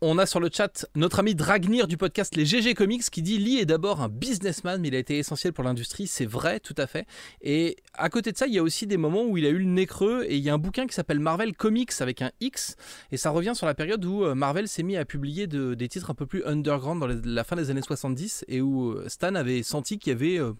On 0.00 0.18
a 0.18 0.26
sur 0.26 0.40
le 0.40 0.48
chat 0.52 0.86
notre 0.96 1.20
ami 1.20 1.36
Dragnir 1.36 1.86
du 1.86 1.96
podcast 1.96 2.34
Les 2.34 2.44
GG 2.44 2.74
Comics 2.74 3.08
qui 3.10 3.22
dit 3.22 3.38
Lee 3.38 3.58
est 3.58 3.64
d'abord 3.64 4.00
un 4.00 4.08
businessman, 4.08 4.80
mais 4.80 4.88
il 4.88 4.94
a 4.96 4.98
été 4.98 5.18
essentiel 5.18 5.52
pour 5.52 5.62
l'industrie. 5.62 6.08
C'est 6.08 6.26
vrai, 6.26 6.58
tout 6.58 6.74
à 6.76 6.88
fait. 6.88 7.06
Et 7.42 7.76
à 7.94 8.08
côté 8.08 8.32
de 8.32 8.36
ça, 8.36 8.48
il 8.48 8.54
y 8.54 8.58
a 8.58 8.62
aussi 8.64 8.88
des 8.88 8.96
moments 8.96 9.22
où 9.22 9.36
il 9.36 9.46
a 9.46 9.50
eu 9.50 9.58
le 9.58 9.64
nez 9.66 9.86
creux. 9.86 10.24
Et 10.28 10.36
il 10.36 10.42
y 10.42 10.50
a 10.50 10.54
un 10.54 10.58
bouquin 10.58 10.88
qui 10.88 10.94
s'appelle 10.94 11.20
Marvel 11.20 11.54
Comics 11.54 11.92
avec 12.00 12.22
un 12.22 12.32
X. 12.40 12.74
Et 13.12 13.16
ça 13.16 13.30
revient 13.30 13.52
sur 13.54 13.66
la 13.66 13.74
période 13.74 14.04
où 14.04 14.24
euh, 14.24 14.34
Marvel 14.34 14.66
s'est 14.66 14.82
mis 14.82 14.96
à 14.96 15.04
publier 15.04 15.46
des 15.46 15.88
titres 15.88 16.10
un 16.10 16.14
peu 16.14 16.26
plus 16.26 16.44
underground 16.44 17.00
dans 17.00 17.06
la 17.06 17.44
fin 17.44 17.54
des 17.54 17.70
années 17.70 17.82
70 17.82 18.46
et 18.48 18.60
où 18.60 18.90
euh, 18.90 19.08
Stan 19.08 19.36
avait 19.36 19.62
senti 19.62 19.98
qu'il 20.00 20.12
y 20.12 20.16
avait 20.16 20.40
euh, 20.40 20.54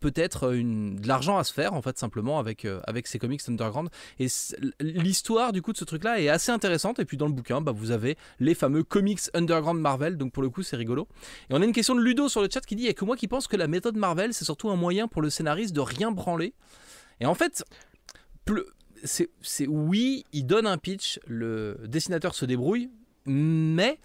peut-être 0.00 0.50
de 0.50 1.06
l'argent 1.06 1.36
à 1.36 1.44
se 1.44 1.52
faire 1.52 1.74
en 1.74 1.82
fait 1.82 1.98
simplement 1.98 2.38
avec, 2.38 2.64
euh, 2.64 2.80
avec 2.84 3.06
ces 3.06 3.18
comics 3.18 3.40
underground. 3.48 3.90
Et 4.18 4.26
l'histoire 4.80 5.52
du 5.52 5.62
coup 5.62 5.72
de 5.72 5.76
ce 5.76 5.84
truc 5.84 6.04
là 6.04 6.20
est 6.20 6.28
assez 6.28 6.50
intéressante. 6.50 6.98
Et 6.98 7.04
puis 7.04 7.16
dans 7.16 7.26
le 7.26 7.32
bouquin 7.32 7.60
bah, 7.60 7.72
vous 7.72 7.90
avez 7.90 8.16
les 8.40 8.54
fameux 8.54 8.82
comics 8.82 9.20
underground 9.34 9.80
Marvel. 9.80 10.16
Donc 10.16 10.32
pour 10.32 10.42
le 10.42 10.48
coup 10.48 10.62
c'est 10.62 10.76
rigolo. 10.76 11.08
Et 11.50 11.54
on 11.54 11.60
a 11.60 11.64
une 11.64 11.72
question 11.72 11.94
de 11.94 12.00
Ludo 12.00 12.28
sur 12.28 12.40
le 12.40 12.48
chat 12.52 12.60
qui 12.60 12.76
dit 12.76 12.82
il 12.82 12.86
n'y 12.86 12.90
a 12.90 12.94
que 12.94 13.04
moi 13.04 13.16
qui 13.16 13.28
pense 13.28 13.46
que 13.46 13.56
la 13.56 13.68
méthode 13.68 13.96
Marvel 13.96 14.32
c'est 14.32 14.44
surtout 14.44 14.70
un 14.70 14.76
moyen 14.76 15.08
pour 15.08 15.22
le 15.22 15.30
scénariste 15.30 15.74
de 15.74 15.80
rien 15.80 16.10
branler. 16.10 16.54
Et 17.20 17.26
en 17.26 17.34
fait 17.34 17.64
c'est 19.42 19.66
oui 19.66 20.24
il 20.32 20.46
donne 20.46 20.66
un 20.66 20.78
pitch 20.78 21.20
le 21.26 21.78
dessinateur 21.86 22.34
se 22.34 22.44
débrouille 22.44 22.90
mais 23.26 23.98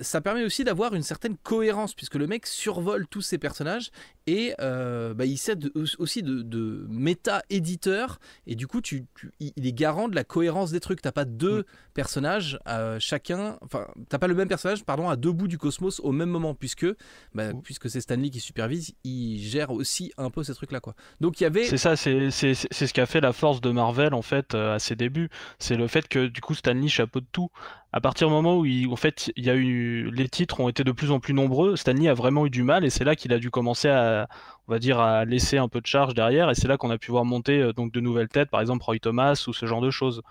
ça 0.00 0.20
permet 0.20 0.44
aussi 0.44 0.64
d'avoir 0.64 0.94
une 0.94 1.02
certaine 1.02 1.36
cohérence, 1.36 1.94
puisque 1.94 2.14
le 2.16 2.26
mec 2.26 2.46
survole 2.46 3.06
tous 3.08 3.20
ses 3.22 3.38
personnages 3.38 3.90
et 4.26 4.54
euh, 4.60 5.14
bah, 5.14 5.24
il 5.26 5.36
sert 5.36 5.56
de- 5.56 5.72
aussi 5.98 6.22
de, 6.22 6.42
de 6.42 6.86
méta-éditeur 6.88 8.18
et 8.46 8.54
du 8.54 8.66
coup 8.66 8.80
tu, 8.80 9.04
tu- 9.14 9.30
il 9.40 9.66
est 9.66 9.72
garant 9.72 10.08
de 10.08 10.14
la 10.14 10.24
cohérence 10.24 10.70
des 10.70 10.80
trucs. 10.80 11.00
T'as 11.02 11.12
pas 11.12 11.24
deux 11.24 11.64
personnages 11.94 12.58
euh, 12.68 12.98
chacun, 13.00 13.58
enfin 13.62 13.86
t'as 14.08 14.18
pas 14.18 14.26
le 14.28 14.34
même 14.34 14.48
personnage 14.48 14.84
pardon 14.84 15.08
à 15.08 15.16
deux 15.16 15.32
bouts 15.32 15.48
du 15.48 15.58
cosmos 15.58 16.00
au 16.00 16.12
même 16.12 16.30
moment 16.30 16.54
puisque 16.54 16.86
bah, 17.34 17.52
Mm. 17.52 17.62
puisque 17.62 17.90
c'est 17.90 18.00
Stanley 18.00 18.30
qui 18.30 18.40
supervise, 18.40 18.92
il 19.04 19.40
gère 19.40 19.70
aussi 19.72 20.12
un 20.16 20.30
peu 20.30 20.42
ces 20.44 20.54
trucs 20.54 20.72
là 20.72 20.80
quoi. 20.80 20.94
Donc 21.20 21.40
il 21.40 21.44
y 21.44 21.46
avait 21.46 21.64
C'est 21.64 21.76
ça, 21.76 21.96
c'est 21.96 22.30
ce 22.30 22.92
qui 22.92 23.00
a 23.00 23.06
fait 23.06 23.20
la 23.20 23.32
force 23.32 23.60
de 23.60 23.70
Marvel 23.70 24.14
en 24.14 24.22
fait 24.22 24.54
euh, 24.54 24.74
à 24.74 24.78
ses 24.78 24.94
débuts. 24.96 25.28
C'est 25.58 25.76
le 25.76 25.86
fait 25.88 26.06
que 26.08 26.26
du 26.26 26.40
coup 26.40 26.54
Stanley 26.54 26.88
chapeaute 26.88 27.26
tout. 27.32 27.50
À 27.94 28.00
partir 28.00 28.28
du 28.28 28.32
moment 28.32 28.58
où 28.58 28.64
il, 28.64 28.88
en 28.88 28.96
fait 28.96 29.30
il 29.36 29.44
y 29.44 29.50
a 29.50 29.54
eu 29.54 30.10
les 30.10 30.28
titres 30.28 30.60
ont 30.60 30.68
été 30.68 30.82
de 30.82 30.92
plus 30.92 31.10
en 31.10 31.20
plus 31.20 31.34
nombreux, 31.34 31.76
Stanley 31.76 32.08
a 32.08 32.14
vraiment 32.14 32.46
eu 32.46 32.50
du 32.50 32.62
mal 32.62 32.84
et 32.84 32.90
c'est 32.90 33.04
là 33.04 33.16
qu'il 33.16 33.32
a 33.34 33.38
dû 33.38 33.50
commencer 33.50 33.88
à 33.88 34.28
on 34.66 34.72
va 34.72 34.78
dire 34.78 34.98
à 34.98 35.26
laisser 35.26 35.58
un 35.58 35.68
peu 35.68 35.80
de 35.80 35.86
charge 35.86 36.14
derrière 36.14 36.48
et 36.48 36.54
c'est 36.54 36.68
là 36.68 36.78
qu'on 36.78 36.90
a 36.90 36.96
pu 36.96 37.10
voir 37.10 37.26
monter 37.26 37.60
euh, 37.60 37.72
donc 37.74 37.92
de 37.92 38.00
nouvelles 38.00 38.28
têtes, 38.28 38.50
par 38.50 38.62
exemple 38.62 38.84
Roy 38.84 38.98
Thomas 38.98 39.44
ou 39.46 39.52
ce 39.52 39.66
genre 39.66 39.82
de 39.82 39.90
choses. 39.90 40.22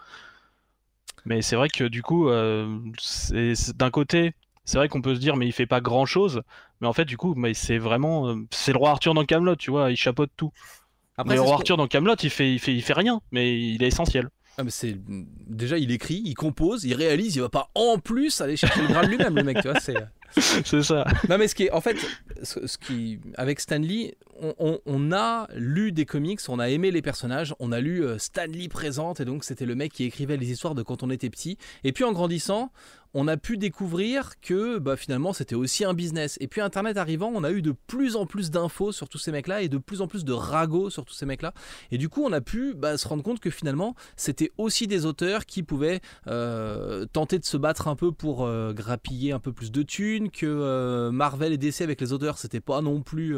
Mais 1.25 1.43
c'est 1.43 1.55
vrai 1.55 1.69
que 1.69 1.83
du 1.83 2.01
coup 2.01 2.29
euh, 2.29 2.79
d'un 3.75 3.91
côté 3.91 4.33
c'est 4.65 4.77
vrai 4.77 4.89
qu'on 4.89 5.01
peut 5.03 5.13
se 5.13 5.19
dire 5.19 5.35
mais 5.35 5.45
il 5.45 5.51
fait 5.51 5.67
pas 5.67 5.81
grand 5.81 6.07
chose, 6.07 6.41
mais 6.79 6.87
en 6.87 6.93
fait 6.93 7.05
du 7.05 7.17
coup 7.17 7.35
mais 7.35 7.53
c'est 7.53 7.77
vraiment 7.77 8.27
euh, 8.27 8.35
c'est 8.49 8.71
le 8.71 8.79
roi 8.79 8.89
Arthur 8.89 9.13
dans 9.13 9.25
Camelot, 9.25 9.55
tu 9.55 9.69
vois, 9.69 9.91
il 9.91 9.97
chapeaute 9.97 10.31
tout. 10.35 10.51
après 11.15 11.29
Mais 11.29 11.35
le 11.35 11.41
roi 11.41 11.55
Arthur 11.55 11.77
dans 11.77 11.87
Camelot, 11.87 12.15
il 12.23 12.31
fait, 12.31 12.51
il 12.53 12.59
fait, 12.59 12.73
il 12.73 12.81
fait 12.81 12.93
rien, 12.93 13.21
mais 13.31 13.59
il 13.59 13.83
est 13.83 13.87
essentiel. 13.87 14.29
Ah, 14.61 14.63
mais 14.63 14.69
c'est 14.71 14.95
déjà 15.47 15.79
il 15.79 15.89
écrit, 15.91 16.21
il 16.23 16.35
compose, 16.35 16.83
il 16.83 16.93
réalise, 16.93 17.35
il 17.35 17.41
va 17.41 17.49
pas 17.49 17.69
en 17.73 17.97
plus 17.97 18.41
aller 18.41 18.55
chercher 18.55 18.81
le 18.83 18.89
Graal 18.89 19.07
lui-même 19.07 19.35
le 19.35 19.41
mec, 19.43 19.57
tu 19.59 19.67
vois, 19.67 19.79
c'est 19.79 19.95
c'est 20.37 20.83
ça. 20.83 21.03
Non 21.29 21.37
mais 21.39 21.47
ce 21.47 21.55
qui 21.55 21.63
est, 21.63 21.71
en 21.71 21.81
fait, 21.81 21.97
ce, 22.43 22.65
ce 22.67 22.77
qui, 22.77 23.19
avec 23.35 23.59
Stanley, 23.59 24.15
on, 24.39 24.53
on- 24.59 24.79
on 24.85 25.11
a 25.11 25.47
lu 25.55 25.91
des 25.91 26.05
comics, 26.05 26.39
on 26.47 26.59
a 26.59 26.69
aimé 26.69 26.91
les 26.91 27.01
personnages, 27.01 27.53
on 27.59 27.71
a 27.71 27.79
lu 27.81 28.03
euh, 28.05 28.17
Stanley 28.19 28.67
présente 28.69 29.19
et 29.19 29.25
donc 29.25 29.43
c'était 29.43 29.65
le 29.65 29.73
mec 29.75 29.91
qui 29.91 30.03
écrivait 30.05 30.37
les 30.37 30.51
histoires 30.51 30.75
de 30.75 30.83
quand 30.83 31.01
on 31.03 31.09
était 31.09 31.29
petit. 31.31 31.57
Et 31.83 31.91
puis 31.91 32.03
en 32.03 32.11
grandissant, 32.13 32.71
on 33.13 33.27
a 33.27 33.37
pu 33.37 33.57
découvrir 33.57 34.39
que 34.41 34.77
bah, 34.77 34.95
finalement 34.95 35.33
c'était 35.33 35.55
aussi 35.55 35.83
un 35.85 35.93
business. 35.93 36.37
Et 36.39 36.47
puis 36.47 36.61
Internet 36.61 36.97
arrivant, 36.97 37.31
on 37.33 37.43
a 37.43 37.51
eu 37.51 37.61
de 37.61 37.73
plus 37.87 38.15
en 38.15 38.25
plus 38.25 38.51
d'infos 38.51 38.91
sur 38.91 39.09
tous 39.09 39.17
ces 39.17 39.31
mecs-là 39.31 39.61
et 39.61 39.69
de 39.69 39.77
plus 39.77 40.01
en 40.01 40.07
plus 40.07 40.23
de 40.25 40.33
ragots 40.33 40.89
sur 40.89 41.05
tous 41.05 41.13
ces 41.13 41.25
mecs-là. 41.25 41.53
Et 41.91 41.97
du 41.97 42.09
coup, 42.09 42.23
on 42.23 42.31
a 42.31 42.41
pu 42.41 42.73
bah, 42.73 42.97
se 42.97 43.07
rendre 43.07 43.23
compte 43.23 43.39
que 43.39 43.49
finalement, 43.49 43.95
c'était 44.15 44.51
aussi 44.57 44.87
des 44.87 45.05
auteurs 45.05 45.45
qui 45.45 45.63
pouvaient 45.63 46.01
euh, 46.27 47.05
tenter 47.11 47.39
de 47.39 47.45
se 47.45 47.57
battre 47.57 47.87
un 47.87 47.95
peu 47.95 48.11
pour 48.11 48.45
euh, 48.45 48.73
grappiller 48.73 49.31
un 49.31 49.39
peu 49.39 49.51
plus 49.51 49.71
de 49.71 49.83
thunes, 49.83 50.29
que 50.31 50.45
euh, 50.45 51.11
Marvel 51.11 51.53
et 51.53 51.57
DC 51.57 51.81
avec 51.81 51.99
les 52.01 52.13
auteurs, 52.13 52.37
c'était 52.37 52.59
pas 52.61 52.81
non 52.81 53.01
plus 53.01 53.35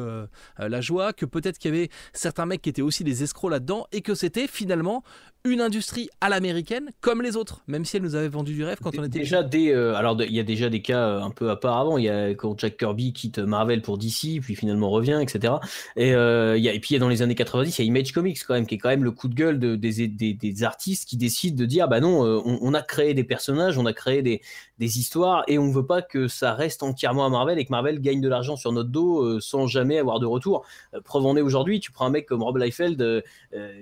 la 0.58 0.82
joie, 0.82 1.14
que 1.14 1.26
peut-être 1.26 1.58
qu'il 1.58 1.74
y 1.74 1.78
avait 1.78 1.90
certains 2.14 2.46
mecs 2.46 2.62
qui 2.62 2.70
étaient 2.70 2.82
aussi 2.82 3.04
des 3.04 3.24
escrocs 3.24 3.52
là-dedans, 3.52 3.88
et 3.92 4.02
que 4.02 4.16
c'était 4.16 4.48
finalement 4.48 5.04
une 5.46 5.62
industrie 5.62 6.10
à 6.22 6.30
l'américaine 6.30 6.90
comme 7.02 7.22
les 7.22 7.36
autres, 7.36 7.64
même 7.68 7.86
si 7.86 7.98
elle 7.98 8.04
nous 8.04 8.16
avait 8.16 8.30
vendu 8.30 8.54
du 8.54 8.64
rêve 8.64 8.78
quand 8.82 8.98
on 8.98 9.04
était 9.04 9.20
déjà 9.20 9.44
des 9.44 9.63
euh, 9.72 9.96
alors 9.96 10.22
il 10.22 10.34
y 10.34 10.40
a 10.40 10.44
déjà 10.44 10.70
des 10.70 10.82
cas 10.82 11.08
euh, 11.08 11.22
un 11.22 11.30
peu 11.30 11.50
à 11.50 11.56
part 11.56 11.78
avant 11.78 11.98
il 11.98 12.06
y 12.06 12.10
a 12.10 12.30
quand 12.34 12.58
Jack 12.60 12.78
Kirby 12.78 13.14
quitte 13.14 13.40
Marvel 13.40 13.82
pour 13.82 13.98
DC 13.98 14.40
puis 14.42 14.56
finalement 14.56 14.90
revient 14.90 15.20
etc 15.22 15.56
et 15.96 16.14
euh, 16.14 16.58
y 16.58 16.70
a 16.70 16.74
et 16.74 16.80
puis 16.80 16.94
y 16.94 16.98
a 16.98 17.00
dans 17.00 17.10
les 17.10 17.22
années 17.22 17.36
90 17.36 17.78
il 17.78 17.82
y 17.82 17.86
a 17.86 17.88
Image 17.88 18.12
Comics 18.12 18.40
quand 18.46 18.54
même 18.54 18.66
qui 18.68 18.76
est 18.76 18.78
quand 18.78 18.90
même 18.90 19.04
le 19.04 19.12
coup 19.12 19.28
de 19.28 19.36
gueule 19.36 19.60
de- 19.60 19.76
des, 19.76 20.08
des, 20.08 20.34
des 20.34 20.64
artistes 20.64 21.08
qui 21.08 21.18
décident 21.18 21.58
de 21.58 21.66
dire 21.66 21.88
bah 21.88 22.00
non 22.00 22.26
euh, 22.26 22.42
on, 22.46 22.74
a 22.74 22.82
créé 22.82 23.14
des 23.14 23.24
personnages 23.24 23.78
on 23.78 23.86
a 23.86 23.94
créé 23.94 24.22
des, 24.22 24.42
des 24.80 25.00
histoires 25.00 25.44
et 25.48 25.58
on 25.60 25.72
veut 25.72 25.86
pas 25.86 26.02
que 26.02 26.28
ça 26.28 26.54
reste 26.54 26.84
entièrement 26.84 27.26
à 27.26 27.30
Marvel 27.30 27.60
et 27.60 27.66
que 27.66 27.72
Marvel 27.72 28.00
gagne 28.02 28.22
de 28.22 28.30
l'argent 28.30 28.56
sur 28.56 28.72
notre 28.72 28.90
dos 28.90 29.40
sans 29.40 29.68
jamais 29.68 29.98
avoir 29.98 30.20
de 30.20 30.26
retour. 30.26 30.66
Preuve 31.04 31.26
en 31.26 31.38
est 31.38 31.42
aujourd'hui 31.42 31.80
tu 31.80 31.92
prends 31.92 32.06
un 32.06 32.10
mec 32.10 32.26
comme 32.26 32.44
Rob 32.44 32.58
Liefeld 32.58 33.24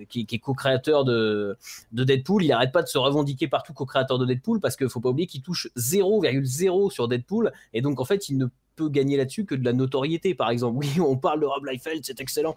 qui, 0.09 0.27
est 0.31 0.39
co-créateur 0.39 1.05
de 1.05 1.57
de 1.91 2.03
Deadpool, 2.03 2.43
il 2.43 2.51
arrête 2.51 2.71
pas 2.71 2.81
de 2.81 2.87
se 2.87 2.97
revendiquer 2.97 3.47
partout 3.47 3.73
co-créateur 3.73 4.17
de 4.17 4.25
Deadpool 4.25 4.59
parce 4.59 4.75
qu'il 4.75 4.89
faut 4.89 4.99
pas 4.99 5.09
oublier 5.09 5.27
qu'il 5.27 5.41
touche 5.41 5.69
0,0 5.77 6.91
sur 6.91 7.07
Deadpool 7.07 7.51
et 7.73 7.81
donc 7.81 7.99
en 7.99 8.05
fait 8.05 8.29
il 8.29 8.37
ne 8.37 8.47
peut 8.75 8.89
gagner 8.89 9.17
là-dessus 9.17 9.45
que 9.45 9.55
de 9.55 9.65
la 9.65 9.73
notoriété 9.73 10.33
par 10.33 10.49
exemple. 10.49 10.71
Oui, 10.81 10.99
on 10.99 11.15
parle 11.15 11.41
de 11.41 11.45
Rob 11.45 11.65
Liefeld, 11.65 12.03
c'est 12.03 12.21
excellent. 12.21 12.55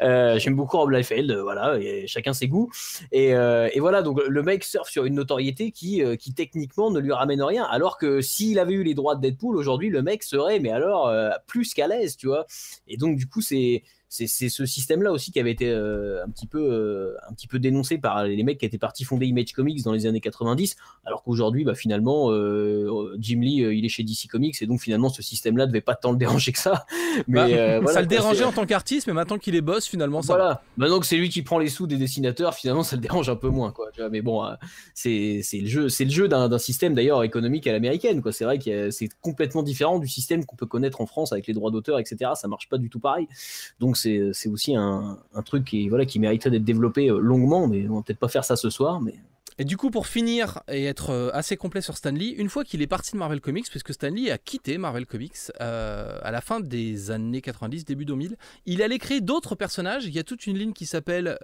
Euh, 0.00 0.38
J'aime 0.38 0.54
beaucoup 0.54 0.76
Rob 0.76 0.90
Liefeld, 0.90 1.30
euh, 1.30 1.42
voilà, 1.42 1.78
et 1.80 2.06
chacun 2.06 2.32
ses 2.32 2.46
goûts. 2.46 2.70
Et, 3.10 3.34
euh, 3.34 3.68
et 3.72 3.80
voilà, 3.80 4.02
donc 4.02 4.20
le 4.24 4.42
mec 4.42 4.62
surfe 4.62 4.88
sur 4.88 5.04
une 5.04 5.14
notoriété 5.14 5.72
qui, 5.72 6.02
qui 6.18 6.32
techniquement 6.32 6.90
ne 6.90 7.00
lui 7.00 7.12
ramène 7.12 7.42
rien, 7.42 7.64
alors 7.64 7.98
que 7.98 8.20
s'il 8.20 8.58
avait 8.58 8.74
eu 8.74 8.84
les 8.84 8.94
droits 8.94 9.16
de 9.16 9.20
Deadpool, 9.20 9.56
aujourd'hui 9.56 9.88
le 9.88 10.02
mec 10.02 10.22
serait, 10.22 10.60
mais 10.60 10.70
alors, 10.70 11.12
plus 11.46 11.74
qu'à 11.74 11.88
l'aise, 11.88 12.16
tu 12.16 12.28
vois. 12.28 12.46
Et 12.86 12.96
donc 12.96 13.16
du 13.16 13.26
coup, 13.26 13.40
c'est 13.40 13.82
c'est 14.08 14.26
c'est 14.26 14.48
ce 14.48 14.64
système-là 14.66 15.10
aussi 15.10 15.32
qui 15.32 15.40
avait 15.40 15.50
été 15.50 15.68
euh, 15.68 16.24
un, 16.24 16.30
petit 16.30 16.46
peu, 16.46 16.60
euh, 16.60 17.16
un 17.28 17.32
petit 17.32 17.48
peu 17.48 17.58
dénoncé 17.58 17.98
par 17.98 18.24
les 18.24 18.42
mecs 18.42 18.58
qui 18.58 18.66
étaient 18.66 18.78
partis 18.78 19.04
fonder 19.04 19.26
Image 19.26 19.52
Comics 19.52 19.82
dans 19.82 19.92
les 19.92 20.06
années 20.06 20.20
90, 20.20 20.76
alors 21.04 21.22
qu'aujourd'hui, 21.22 21.64
bah, 21.64 21.74
finalement, 21.74 22.30
euh, 22.30 23.14
Jim 23.18 23.40
Lee, 23.40 23.64
il 23.76 23.84
est 23.84 23.88
chez 23.88 24.04
DC 24.04 24.28
Comics, 24.30 24.60
et 24.62 24.66
donc 24.66 24.80
finalement, 24.80 25.08
ce 25.08 25.22
système-là 25.22 25.66
devait 25.66 25.80
pas 25.80 25.94
tant 25.94 26.12
le 26.12 26.18
déranger 26.18 26.52
que 26.52 26.58
ça. 26.58 26.86
Mais 27.26 27.56
Bah, 27.56 27.80
voilà, 27.80 27.92
ça 27.92 28.00
le 28.00 28.06
dérangeait 28.06 28.44
en 28.44 28.52
tant 28.52 28.66
qu'artiste, 28.66 29.06
mais 29.06 29.12
maintenant 29.12 29.38
qu'il 29.38 29.54
est 29.54 29.60
boss, 29.60 29.86
finalement, 29.86 30.22
ça 30.22 30.34
voilà. 30.34 30.62
Maintenant 30.76 31.00
que 31.00 31.06
c'est 31.06 31.16
lui 31.16 31.28
qui 31.28 31.42
prend 31.42 31.58
les 31.58 31.68
sous 31.68 31.86
des 31.86 31.96
dessinateurs, 31.96 32.54
finalement, 32.54 32.82
ça 32.82 32.96
le 32.96 33.02
dérange 33.02 33.28
un 33.28 33.36
peu 33.36 33.48
moins, 33.48 33.72
quoi. 33.72 33.90
Tu 33.92 34.00
vois, 34.00 34.10
mais 34.10 34.22
bon, 34.22 34.44
c'est 34.94 35.40
c'est 35.42 35.58
le 35.58 35.66
jeu, 35.66 35.88
c'est 35.88 36.04
le 36.04 36.10
jeu 36.10 36.28
d'un 36.28 36.48
d'un 36.48 36.58
système 36.58 36.94
d'ailleurs 36.94 37.24
économique 37.24 37.66
à 37.66 37.72
l'américaine, 37.72 38.22
quoi. 38.22 38.32
C'est 38.32 38.44
vrai 38.44 38.58
que 38.58 38.90
c'est 38.90 39.08
complètement 39.20 39.62
différent 39.62 39.98
du 39.98 40.08
système 40.08 40.44
qu'on 40.44 40.56
peut 40.56 40.66
connaître 40.66 41.00
en 41.00 41.06
France 41.06 41.32
avec 41.32 41.46
les 41.46 41.54
droits 41.54 41.70
d'auteur, 41.70 41.98
etc. 41.98 42.32
Ça 42.34 42.48
marche 42.48 42.68
pas 42.68 42.78
du 42.78 42.88
tout 42.88 43.00
pareil. 43.00 43.26
Donc 43.80 43.95
c'est 43.96 44.48
aussi 44.48 44.76
un, 44.76 45.18
truc 45.44 45.64
qui 45.64 45.88
voilà 45.88 46.06
qui 46.06 46.18
mériterait 46.18 46.50
d'être 46.50 46.64
développé 46.64 47.08
euh, 47.08 47.18
longuement, 47.18 47.66
mais 47.66 47.88
on 47.88 47.96
va 47.96 48.02
peut-être 48.02 48.18
pas 48.18 48.28
faire 48.28 48.44
ça 48.44 48.56
ce 48.56 48.70
soir, 48.70 49.00
mais 49.00 49.14
Et 49.58 49.64
du 49.64 49.76
coup, 49.76 49.90
pour 49.90 50.06
finir 50.06 50.60
et 50.68 50.84
être 50.84 51.10
euh, 51.10 51.30
assez 51.32 51.56
complet 51.56 51.80
sur 51.80 51.96
Stanley, 51.96 52.30
une 52.30 52.48
fois 52.48 52.64
qu'il 52.64 52.82
est 52.82 52.86
parti 52.86 53.12
de 53.12 53.16
Marvel 53.18 53.40
Comics, 53.40 53.68
puisque 53.70 53.92
Stanley 53.92 54.30
a 54.30 54.38
quitté 54.38 54.78
Marvel 54.78 55.06
Comics 55.06 55.50
euh, 55.60 56.18
à 56.22 56.30
la 56.30 56.40
fin 56.40 56.60
des 56.60 57.10
années 57.10 57.40
90, 57.40 57.84
début 57.84 58.04
2000, 58.04 58.36
il 58.66 58.82
allait 58.82 58.98
créer 58.98 59.20
d'autres 59.20 59.54
personnages. 59.54 60.06
Il 60.06 60.14
y 60.14 60.18
a 60.18 60.24
toute 60.24 60.46
une 60.46 60.56
ligne 60.56 60.72
qui 60.72 60.86
s'appelle 60.86 61.38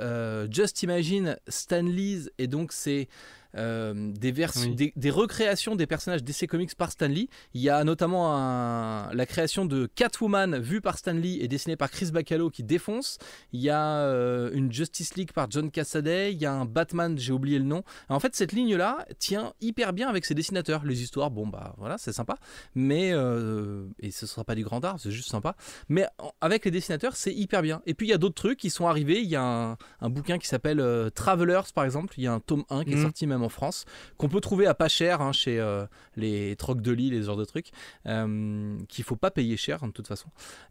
Just 0.50 0.82
Imagine 0.82 1.36
Stanley's, 1.48 2.30
et 2.38 2.46
donc 2.46 2.72
c'est 2.72 3.09
des, 3.55 4.32
Oui. 4.68 4.74
des, 4.74 4.92
des 4.96 5.11
recréations 5.11 5.76
des 5.76 5.86
personnages 5.86 6.22
DC 6.24 6.46
Comics 6.48 6.74
par 6.74 6.90
Stanley. 6.90 7.28
Il 7.55 7.61
y 7.61 7.68
a 7.68 7.84
notamment 7.84 8.34
un- 8.36 9.12
la 9.12 9.26
création 9.26 9.64
de 9.66 9.86
Catwoman 9.94 10.59
vue 10.59 10.80
par 10.80 10.98
Stanley 10.98 11.38
et 11.40 11.48
dessinée 11.48 11.76
par 11.76 11.90
Chris 11.90 12.11
Bacalo 12.12 12.50
qui 12.50 12.62
défonce. 12.62 13.18
Il 13.53 13.61
y 13.61 13.70
a 13.70 13.98
euh, 13.98 14.50
une 14.55 14.72
Justice 14.72 15.14
League 15.16 15.32
par 15.32 15.50
John 15.50 15.70
Cassaday. 15.70 16.32
Il 16.32 16.40
y 16.40 16.46
a 16.46 16.53
un 16.53 16.64
Batman, 16.64 17.18
j'ai 17.18 17.32
oublié 17.32 17.59
le 17.59 17.64
nom. 17.64 17.82
En 18.09 18.20
fait, 18.20 18.34
cette 18.34 18.53
ligne-là 18.53 19.07
tient 19.18 19.53
hyper 19.61 19.92
bien 19.92 20.09
avec 20.09 20.24
ses 20.24 20.34
dessinateurs. 20.34 20.84
Les 20.84 21.03
histoires, 21.03 21.30
bon, 21.30 21.46
bah 21.46 21.74
voilà, 21.78 21.98
c'est 21.98 22.12
sympa. 22.12 22.36
Mais, 22.74 23.11
euh, 23.12 23.86
et 24.00 24.11
ce 24.11 24.26
sera 24.26 24.44
pas 24.44 24.55
du 24.55 24.64
grand 24.64 24.84
art, 24.84 24.96
c'est 24.98 25.11
juste 25.11 25.28
sympa. 25.30 25.57
Mais 25.88 26.07
avec 26.40 26.64
les 26.64 26.70
dessinateurs, 26.70 27.16
c'est 27.16 27.32
hyper 27.34 27.62
bien. 27.62 27.82
Et 27.86 27.94
puis, 27.94 28.07
il 28.07 28.11
y 28.11 28.14
a 28.14 28.18
d'autres 28.18 28.34
trucs 28.34 28.59
qui 28.59 28.70
sont 28.70 28.86
arrivés. 28.86 29.20
Il 29.20 29.28
y 29.28 29.36
a 29.36 29.42
un, 29.42 29.76
un 30.00 30.11
bouquin 30.11 30.38
qui 30.38 30.46
s'appelle 30.46 30.80
euh, 30.80 31.11
Travelers, 31.11 31.62
par 31.74 31.84
exemple. 31.84 32.14
Il 32.16 32.24
y 32.24 32.26
a 32.26 32.32
un 32.32 32.40
tome 32.40 32.64
1 32.70 32.84
qui 32.84 32.92
est 32.92 32.96
Mhm. 32.96 33.03
sorti 33.03 33.26
même 33.26 33.41
en 33.43 33.49
France, 33.49 33.84
qu'on 34.16 34.28
peut 34.28 34.40
trouver 34.40 34.66
à 34.66 34.74
pas 34.74 34.88
cher 34.88 35.20
hein, 35.20 35.32
chez 35.32 35.59
euh, 35.59 35.84
les 36.16 36.57
trocs 36.57 36.80
de 36.80 36.93
Lille, 36.93 37.12
les 37.12 37.22
genres 37.22 37.36
de 37.36 37.45
trucs, 37.45 37.70
euh, 38.07 38.78
qu'il 38.88 39.05
faut 39.05 39.16
pas 39.16 39.30
payer 39.30 39.57
cher, 39.57 39.82
hein, 39.82 39.88
de 39.88 39.93
toute 39.93 40.09
façon. 40.09 40.28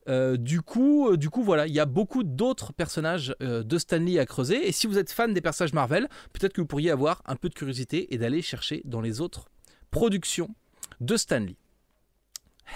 Euh, 0.09 0.37
du 0.37 0.61
coup, 0.61 1.15
du 1.17 1.29
coup, 1.29 1.43
voilà, 1.43 1.67
il 1.67 1.73
y 1.73 1.79
a 1.79 1.85
beaucoup 1.85 2.23
d'autres 2.23 2.73
personnages 2.73 3.35
de 3.39 3.77
Stanley 3.77 4.19
à 4.19 4.25
creuser. 4.25 4.67
Et 4.67 4.71
si 4.71 4.87
vous 4.87 4.97
êtes 4.97 5.11
fan 5.11 5.33
des 5.33 5.41
personnages 5.41 5.73
Marvel, 5.73 6.07
peut-être 6.33 6.53
que 6.53 6.61
vous 6.61 6.67
pourriez 6.67 6.91
avoir 6.91 7.21
un 7.25 7.35
peu 7.35 7.49
de 7.49 7.53
curiosité 7.53 8.13
et 8.13 8.17
d'aller 8.17 8.41
chercher 8.41 8.81
dans 8.85 9.01
les 9.01 9.21
autres 9.21 9.45
productions 9.91 10.53
de 10.99 11.17
Stanley. 11.17 11.55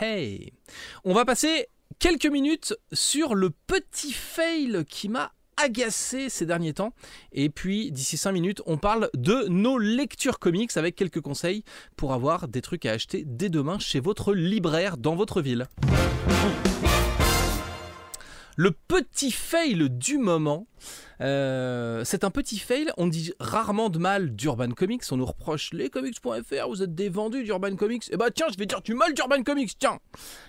Hey 0.02 0.52
On 1.04 1.14
va 1.14 1.24
passer 1.26 1.68
quelques 2.00 2.26
minutes 2.26 2.76
sur 2.91 3.36
le 3.36 3.50
petit 3.50 4.12
fail 4.12 4.84
qui 4.86 5.10
m'a 5.10 5.32
agacé 5.58 6.30
ces 6.30 6.45
derniers 6.45 6.74
temps. 6.74 6.93
Et 7.32 7.49
puis, 7.49 7.91
d'ici 7.91 8.18
5 8.18 8.32
minutes, 8.32 8.62
on 8.66 8.78
parle 8.78 9.10
de 9.16 9.47
nos 9.47 9.78
lectures 9.78 10.39
comics 10.39 10.76
avec 10.76 10.95
quelques 10.95 11.22
conseils 11.22 11.64
pour 11.95 12.14
avoir 12.14 12.47
des 12.47 12.62
trucs 12.62 12.86
à 12.86 12.91
acheter 12.91 13.24
dès 13.26 13.49
demain 13.49 13.80
chez 13.80 13.99
votre 13.99 14.34
libraire 14.34 14.97
dans 14.97 15.16
votre 15.16 15.41
ville. 15.41 15.68
Le 18.56 18.72
petit 18.72 19.32
fail 19.32 19.89
du 19.89 20.18
moment, 20.18 20.68
euh, 21.20 22.03
c'est 22.06 22.24
un 22.24 22.32
petit 22.32 22.58
fail. 22.58 22.89
On 22.97 23.08
dit 23.08 23.34
rarement 23.39 23.89
de 23.89 23.99
mal 23.99 24.34
d'Urban 24.34 24.70
Comics. 24.72 25.03
On 25.12 25.18
nous 25.18 25.26
reproche 25.26 25.74
les 25.74 25.89
comics.fr, 25.89 26.68
vous 26.70 26.82
êtes 26.82 26.95
des 26.95 27.10
vendus 27.10 27.43
d'Urban 27.43 27.76
Comics. 27.76 28.10
Et 28.12 28.18
bah 28.18 28.32
tiens, 28.34 28.47
je 28.51 28.58
vais 28.58 28.66
dire 28.66 28.82
du 28.82 28.93
mal 28.93 29.14
d'Urban 29.14 29.43
Comics, 29.43 29.78
tiens. 29.78 29.99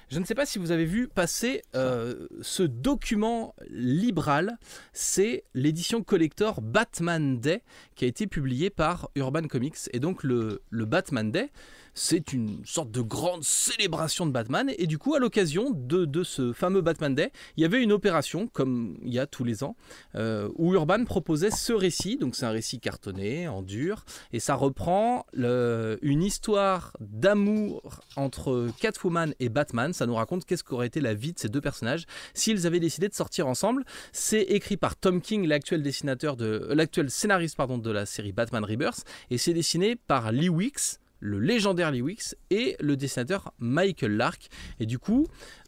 Je 0.09 0.20
ne 0.20 0.24
sais 0.24 0.36
pas 0.36 0.46
si 0.46 0.61
vous 0.61 0.70
avez 0.70 0.84
vu 0.84 1.09
passer 1.09 1.62
euh, 1.74 2.28
ce 2.42 2.62
document 2.62 3.57
libral. 3.70 4.59
C'est 4.92 5.42
l'édition 5.54 6.04
collector 6.04 6.61
Batman 6.61 7.40
Day 7.40 7.62
qui 7.96 8.04
a 8.04 8.09
été 8.09 8.28
publiée 8.28 8.70
par 8.70 9.11
Urban 9.16 9.48
Comics. 9.48 9.78
Et 9.92 9.98
donc 9.98 10.22
le 10.22 10.61
Batman 10.70 11.32
Day, 11.32 11.50
c'est 11.97 12.34
une 12.34 12.64
sorte 12.64 12.90
de 12.90 13.01
grande 13.01 13.42
célébration 13.42 14.26
de 14.26 14.30
Batman. 14.30 14.70
Et 14.78 14.86
du 14.86 14.99
coup, 14.99 15.14
à 15.14 15.18
l'occasion 15.18 15.70
de, 15.70 16.22
ce 16.22 16.53
fameux 16.53 16.82
Batman 16.82 17.14
Day, 17.14 17.32
il 17.57 17.62
y 17.62 17.64
avait 17.64 17.82
une 17.82 17.90
opération, 17.90 18.47
comme 18.49 18.99
il 19.03 19.12
y 19.12 19.18
a 19.18 19.26
tous 19.26 19.44
les 19.44 19.64
ans, 19.64 19.76
euh, 20.14 20.49
où 20.57 20.74
Urban 20.74 21.05
proposait 21.05 21.51
ce 21.51 21.72
récit. 21.72 22.18
Donc 22.18 22.36
c'est 22.36 22.44
un 22.44 22.51
récit 22.51 22.78
cartonné, 22.78 23.49
en 23.49 23.62
dur, 23.62 24.05
et 24.32 24.40
ça 24.40 24.55
reprend 24.55 25.26
une 25.34 26.22
histoire 26.22 26.92
d'amour 27.01 28.01
entre 28.16 28.68
Catwoman 28.78 29.34
et 29.40 29.49
Batman. 29.49 29.92
Ça 29.94 30.07
nous 30.07 30.14
raconte 30.14 30.44
qu'est-ce 30.44 30.64
qu'aurait 30.64 30.88
été 30.88 31.01
la 31.01 31.14
vie 31.14 31.32
de 31.32 31.38
ces 31.38 31.49
deux 31.49 31.62
personnages 31.62 32.05
s'ils 32.34 32.66
avaient 32.66 32.80
décidé 32.80 33.09
de 33.09 33.14
sortir 33.14 33.47
ensemble. 33.47 33.84
C'est 34.12 34.42
écrit 34.42 34.76
par 34.76 34.97
Tom 34.97 35.22
King, 35.22 35.47
l'actuel 35.47 35.82
dessinateur 35.82 36.36
de 36.36 36.68
l'actuel 36.74 37.11
scénariste 37.11 37.57
pardon 37.57 37.78
de 37.78 37.90
la 37.90 38.05
série 38.05 38.32
Batman 38.32 38.64
Rebirth, 38.64 39.05
et 39.30 39.38
c'est 39.38 39.55
dessiné 39.55 39.97
par 39.97 40.30
Lee 40.30 40.51
Wicks, 40.51 40.99
le 41.20 41.38
légendaire 41.38 41.90
Lee 41.90 42.02
Wicks 42.02 42.36
et 42.50 42.76
le 42.80 42.96
dessinateur 42.96 43.52
Michael 43.58 44.16
Lark. 44.16 44.48
Et 44.80 44.86
du 44.86 44.98
coup, 44.98 45.26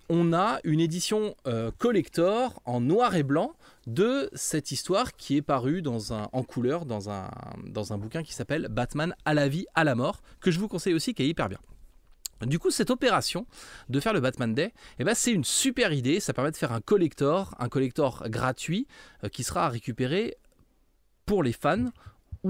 on 0.08 0.32
a 0.32 0.58
une 0.64 0.80
édition 0.80 1.34
euh, 1.46 1.70
collector 1.78 2.62
en 2.64 2.80
noir 2.80 3.14
et 3.14 3.22
blanc 3.22 3.54
de 3.86 4.30
cette 4.32 4.72
histoire 4.72 5.14
qui 5.16 5.36
est 5.36 5.42
parue 5.42 5.82
dans 5.82 6.12
un, 6.12 6.28
en 6.32 6.42
couleur 6.42 6.86
dans 6.86 7.10
un, 7.10 7.30
dans 7.66 7.92
un 7.92 7.98
bouquin 7.98 8.22
qui 8.22 8.32
s'appelle 8.32 8.68
Batman 8.70 9.14
à 9.24 9.34
la 9.34 9.48
vie, 9.48 9.66
à 9.74 9.84
la 9.84 9.94
mort, 9.94 10.22
que 10.40 10.50
je 10.50 10.58
vous 10.58 10.68
conseille 10.68 10.94
aussi, 10.94 11.14
qui 11.14 11.22
est 11.22 11.28
hyper 11.28 11.48
bien. 11.48 11.58
Du 12.46 12.58
coup, 12.58 12.70
cette 12.70 12.90
opération 12.90 13.46
de 13.88 13.98
faire 13.98 14.12
le 14.12 14.20
Batman 14.20 14.54
Day, 14.54 14.72
eh 14.98 15.04
ben, 15.04 15.14
c'est 15.14 15.32
une 15.32 15.44
super 15.44 15.92
idée. 15.92 16.20
Ça 16.20 16.32
permet 16.32 16.52
de 16.52 16.56
faire 16.56 16.72
un 16.72 16.80
collector, 16.80 17.54
un 17.58 17.68
collector 17.68 18.28
gratuit 18.28 18.86
euh, 19.24 19.28
qui 19.28 19.42
sera 19.42 19.66
à 19.66 19.68
récupérer 19.68 20.36
pour 21.26 21.42
les 21.42 21.52
fans 21.52 21.90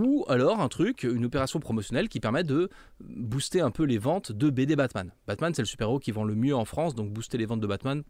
ou 0.04 0.24
alors 0.28 0.60
un 0.60 0.68
truc, 0.68 1.02
une 1.02 1.24
opération 1.24 1.60
promotionnelle 1.60 2.08
qui 2.08 2.20
permet 2.20 2.44
de 2.44 2.68
booster 3.00 3.60
un 3.60 3.70
peu 3.70 3.84
les 3.84 3.98
ventes 3.98 4.32
de 4.32 4.50
BD 4.50 4.76
Batman. 4.76 5.12
Batman, 5.26 5.52
c'est 5.54 5.62
le 5.62 5.66
super-héros 5.66 5.98
qui 5.98 6.12
vend 6.12 6.24
le 6.24 6.34
mieux 6.34 6.54
en 6.54 6.64
France, 6.64 6.94
donc 6.94 7.10
booster 7.12 7.38
les 7.38 7.46
ventes 7.46 7.60
de 7.60 7.66
Batman, 7.66 8.02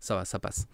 ça 0.00 0.14
va, 0.14 0.24
ça 0.24 0.38
passe. 0.38 0.66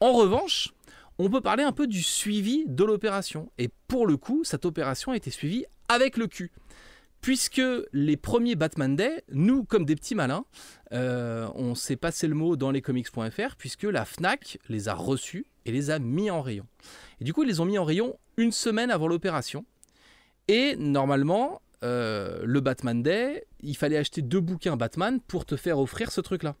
En 0.00 0.12
revanche, 0.12 0.72
on 1.18 1.30
peut 1.30 1.40
parler 1.40 1.62
un 1.62 1.72
peu 1.72 1.86
du 1.86 2.02
suivi 2.02 2.64
de 2.66 2.84
l'opération. 2.84 3.50
Et 3.58 3.70
pour 3.88 4.06
le 4.06 4.16
coup, 4.16 4.44
cette 4.44 4.64
opération 4.64 5.12
a 5.12 5.16
été 5.16 5.30
suivie 5.30 5.64
avec 5.88 6.16
le 6.16 6.26
cul 6.26 6.52
puisque 7.24 7.62
les 7.94 8.18
premiers 8.18 8.54
Batman 8.54 8.96
Day, 8.96 9.24
nous, 9.32 9.64
comme 9.64 9.86
des 9.86 9.96
petits 9.96 10.14
malins, 10.14 10.44
euh, 10.92 11.48
on 11.54 11.74
s'est 11.74 11.96
passé 11.96 12.28
le 12.28 12.34
mot 12.34 12.54
dans 12.54 12.70
les 12.70 12.82
comics.fr, 12.82 13.56
puisque 13.56 13.84
la 13.84 14.04
FNAC 14.04 14.58
les 14.68 14.88
a 14.88 14.94
reçus 14.94 15.46
et 15.64 15.72
les 15.72 15.88
a 15.88 15.98
mis 15.98 16.30
en 16.30 16.42
rayon. 16.42 16.66
Et 17.22 17.24
du 17.24 17.32
coup, 17.32 17.42
ils 17.42 17.48
les 17.48 17.60
ont 17.60 17.64
mis 17.64 17.78
en 17.78 17.84
rayon 17.84 18.18
une 18.36 18.52
semaine 18.52 18.90
avant 18.90 19.08
l'opération. 19.08 19.64
Et 20.48 20.76
normalement, 20.76 21.62
euh, 21.82 22.40
le 22.44 22.60
Batman 22.60 23.02
Day, 23.02 23.44
il 23.60 23.76
fallait 23.76 23.96
acheter 23.96 24.22
deux 24.22 24.40
bouquins 24.40 24.76
Batman 24.76 25.20
pour 25.20 25.46
te 25.46 25.56
faire 25.56 25.78
offrir 25.78 26.10
ce 26.10 26.20
truc-là. 26.20 26.56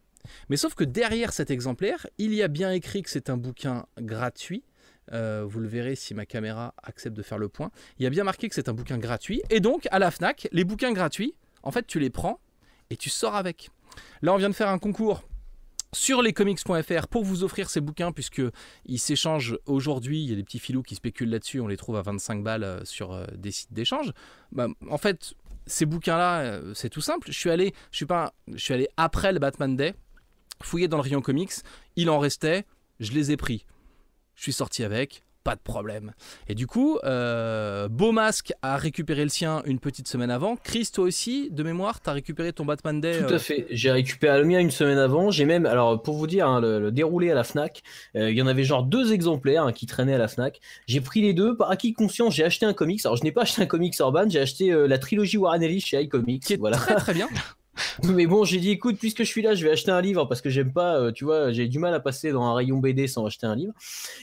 Mais 0.48 0.56
sauf 0.56 0.74
que 0.74 0.84
derrière 0.84 1.32
cet 1.32 1.50
exemplaire, 1.50 2.06
il 2.18 2.32
y 2.34 2.42
a 2.42 2.48
bien 2.48 2.72
écrit 2.72 3.02
que 3.02 3.10
c'est 3.10 3.28
un 3.28 3.36
bouquin 3.36 3.86
gratuit 4.00 4.64
euh, 5.12 5.44
vous 5.46 5.60
le 5.60 5.68
verrez 5.68 5.96
si 5.96 6.14
ma 6.14 6.26
caméra 6.26 6.74
accepte 6.82 7.16
de 7.16 7.22
faire 7.22 7.38
le 7.38 7.48
point. 7.48 7.70
Il 7.98 8.04
y 8.04 8.06
a 8.06 8.10
bien 8.10 8.24
marqué 8.24 8.48
que 8.48 8.54
c'est 8.54 8.68
un 8.68 8.72
bouquin 8.72 8.98
gratuit. 8.98 9.42
Et 9.50 9.60
donc, 9.60 9.86
à 9.90 9.98
la 9.98 10.10
FNAC, 10.10 10.48
les 10.52 10.64
bouquins 10.64 10.92
gratuits, 10.92 11.34
en 11.62 11.70
fait, 11.70 11.86
tu 11.86 11.98
les 12.00 12.10
prends 12.10 12.40
et 12.90 12.96
tu 12.96 13.10
sors 13.10 13.34
avec. 13.34 13.70
Là, 14.22 14.32
on 14.32 14.36
vient 14.36 14.48
de 14.48 14.54
faire 14.54 14.68
un 14.68 14.78
concours 14.78 15.24
sur 15.94 16.22
lescomics.fr 16.22 17.08
pour 17.08 17.24
vous 17.24 17.44
offrir 17.44 17.70
ces 17.70 17.80
bouquins 17.80 18.12
puisque 18.12 18.42
ils 18.86 18.98
s'échangent 18.98 19.58
aujourd'hui. 19.66 20.22
Il 20.22 20.30
y 20.30 20.32
a 20.32 20.36
des 20.36 20.44
petits 20.44 20.58
filous 20.58 20.82
qui 20.82 20.94
spéculent 20.94 21.30
là-dessus. 21.30 21.60
On 21.60 21.66
les 21.66 21.76
trouve 21.76 21.96
à 21.96 22.02
25 22.02 22.42
balles 22.42 22.64
euh, 22.64 22.84
sur 22.84 23.12
euh, 23.12 23.24
des 23.36 23.50
sites 23.50 23.72
d'échange. 23.72 24.12
Bah, 24.52 24.68
en 24.90 24.98
fait, 24.98 25.34
ces 25.66 25.86
bouquins-là, 25.86 26.60
c'est 26.74 26.90
tout 26.90 27.00
simple. 27.00 27.28
Je 27.30 27.38
suis 27.38 27.50
allé, 27.50 27.72
je 27.90 27.96
suis 27.96 28.06
pas, 28.06 28.34
je 28.48 28.58
suis 28.58 28.74
allé 28.74 28.88
après 28.96 29.32
le 29.32 29.38
Batman 29.38 29.74
Day, 29.74 29.94
fouiller 30.62 30.88
dans 30.88 30.98
le 30.98 31.02
rayon 31.02 31.22
comics. 31.22 31.52
Il 31.96 32.10
en 32.10 32.18
restait, 32.18 32.64
je 33.00 33.12
les 33.12 33.32
ai 33.32 33.36
pris. 33.36 33.64
Je 34.34 34.42
suis 34.42 34.52
sorti 34.52 34.84
avec, 34.84 35.22
pas 35.44 35.54
de 35.54 35.60
problème. 35.60 36.12
Et 36.48 36.54
du 36.54 36.66
coup, 36.66 36.98
euh, 37.04 37.86
Beau 37.88 38.12
Masque 38.12 38.54
a 38.62 38.78
récupéré 38.78 39.22
le 39.22 39.28
sien 39.28 39.62
une 39.66 39.78
petite 39.78 40.08
semaine 40.08 40.30
avant. 40.30 40.56
Chris, 40.56 40.88
toi 40.92 41.04
aussi, 41.04 41.50
de 41.50 41.62
mémoire, 41.62 42.00
t'as 42.00 42.12
récupéré 42.12 42.52
ton 42.54 42.64
Batman 42.64 42.98
Day 42.98 43.18
Tout 43.18 43.32
à 43.32 43.36
euh, 43.36 43.38
fait. 43.38 43.66
J'ai 43.70 43.90
récupéré 43.90 44.38
le 44.38 44.46
mien 44.46 44.58
une 44.58 44.70
semaine 44.70 44.96
avant. 44.96 45.30
J'ai 45.30 45.44
même, 45.44 45.66
alors 45.66 46.02
pour 46.02 46.16
vous 46.16 46.26
dire, 46.26 46.48
hein, 46.48 46.60
le, 46.60 46.90
déroulé 46.90 47.30
à 47.30 47.34
la 47.34 47.44
Fnac, 47.44 47.82
euh, 48.16 48.30
il 48.30 48.36
y 48.36 48.42
en 48.42 48.46
avait 48.46 48.64
genre 48.64 48.82
deux 48.82 49.12
exemplaires 49.12 49.64
hein, 49.64 49.72
qui 49.72 49.84
traînaient 49.84 50.14
à 50.14 50.18
la 50.18 50.28
Fnac. 50.28 50.60
J'ai 50.86 51.02
pris 51.02 51.20
les 51.20 51.34
deux. 51.34 51.56
Par 51.56 51.70
acquis 51.70 51.92
conscience, 51.92 52.34
j'ai 52.34 52.44
acheté 52.44 52.64
un 52.64 52.72
comics. 52.72 53.04
Alors 53.04 53.16
je 53.16 53.22
n'ai 53.22 53.32
pas 53.32 53.42
acheté 53.42 53.62
un 53.62 53.66
comics 53.66 53.96
Urban, 53.98 54.28
j'ai 54.28 54.40
acheté 54.40 54.74
la 54.88 54.98
trilogie 54.98 55.36
Warren 55.36 55.62
Ellis 55.62 55.82
chez 55.82 56.00
iComics. 56.00 56.44
Qui 56.44 56.54
est 56.54 56.56
voilà. 56.56 56.78
très 56.78 56.94
très 56.96 57.12
bien. 57.12 57.28
Mais 58.04 58.26
bon, 58.26 58.44
j'ai 58.44 58.58
dit, 58.58 58.70
écoute, 58.70 58.96
puisque 58.98 59.18
je 59.18 59.28
suis 59.28 59.42
là, 59.42 59.54
je 59.54 59.64
vais 59.64 59.72
acheter 59.72 59.90
un 59.90 60.00
livre 60.00 60.24
parce 60.26 60.40
que 60.40 60.50
j'aime 60.50 60.72
pas, 60.72 60.96
euh, 60.96 61.12
tu 61.12 61.24
vois, 61.24 61.52
j'ai 61.52 61.68
du 61.68 61.78
mal 61.78 61.94
à 61.94 62.00
passer 62.00 62.32
dans 62.32 62.42
un 62.42 62.54
rayon 62.54 62.78
BD 62.78 63.06
sans 63.06 63.26
acheter 63.26 63.46
un 63.46 63.56
livre. 63.56 63.72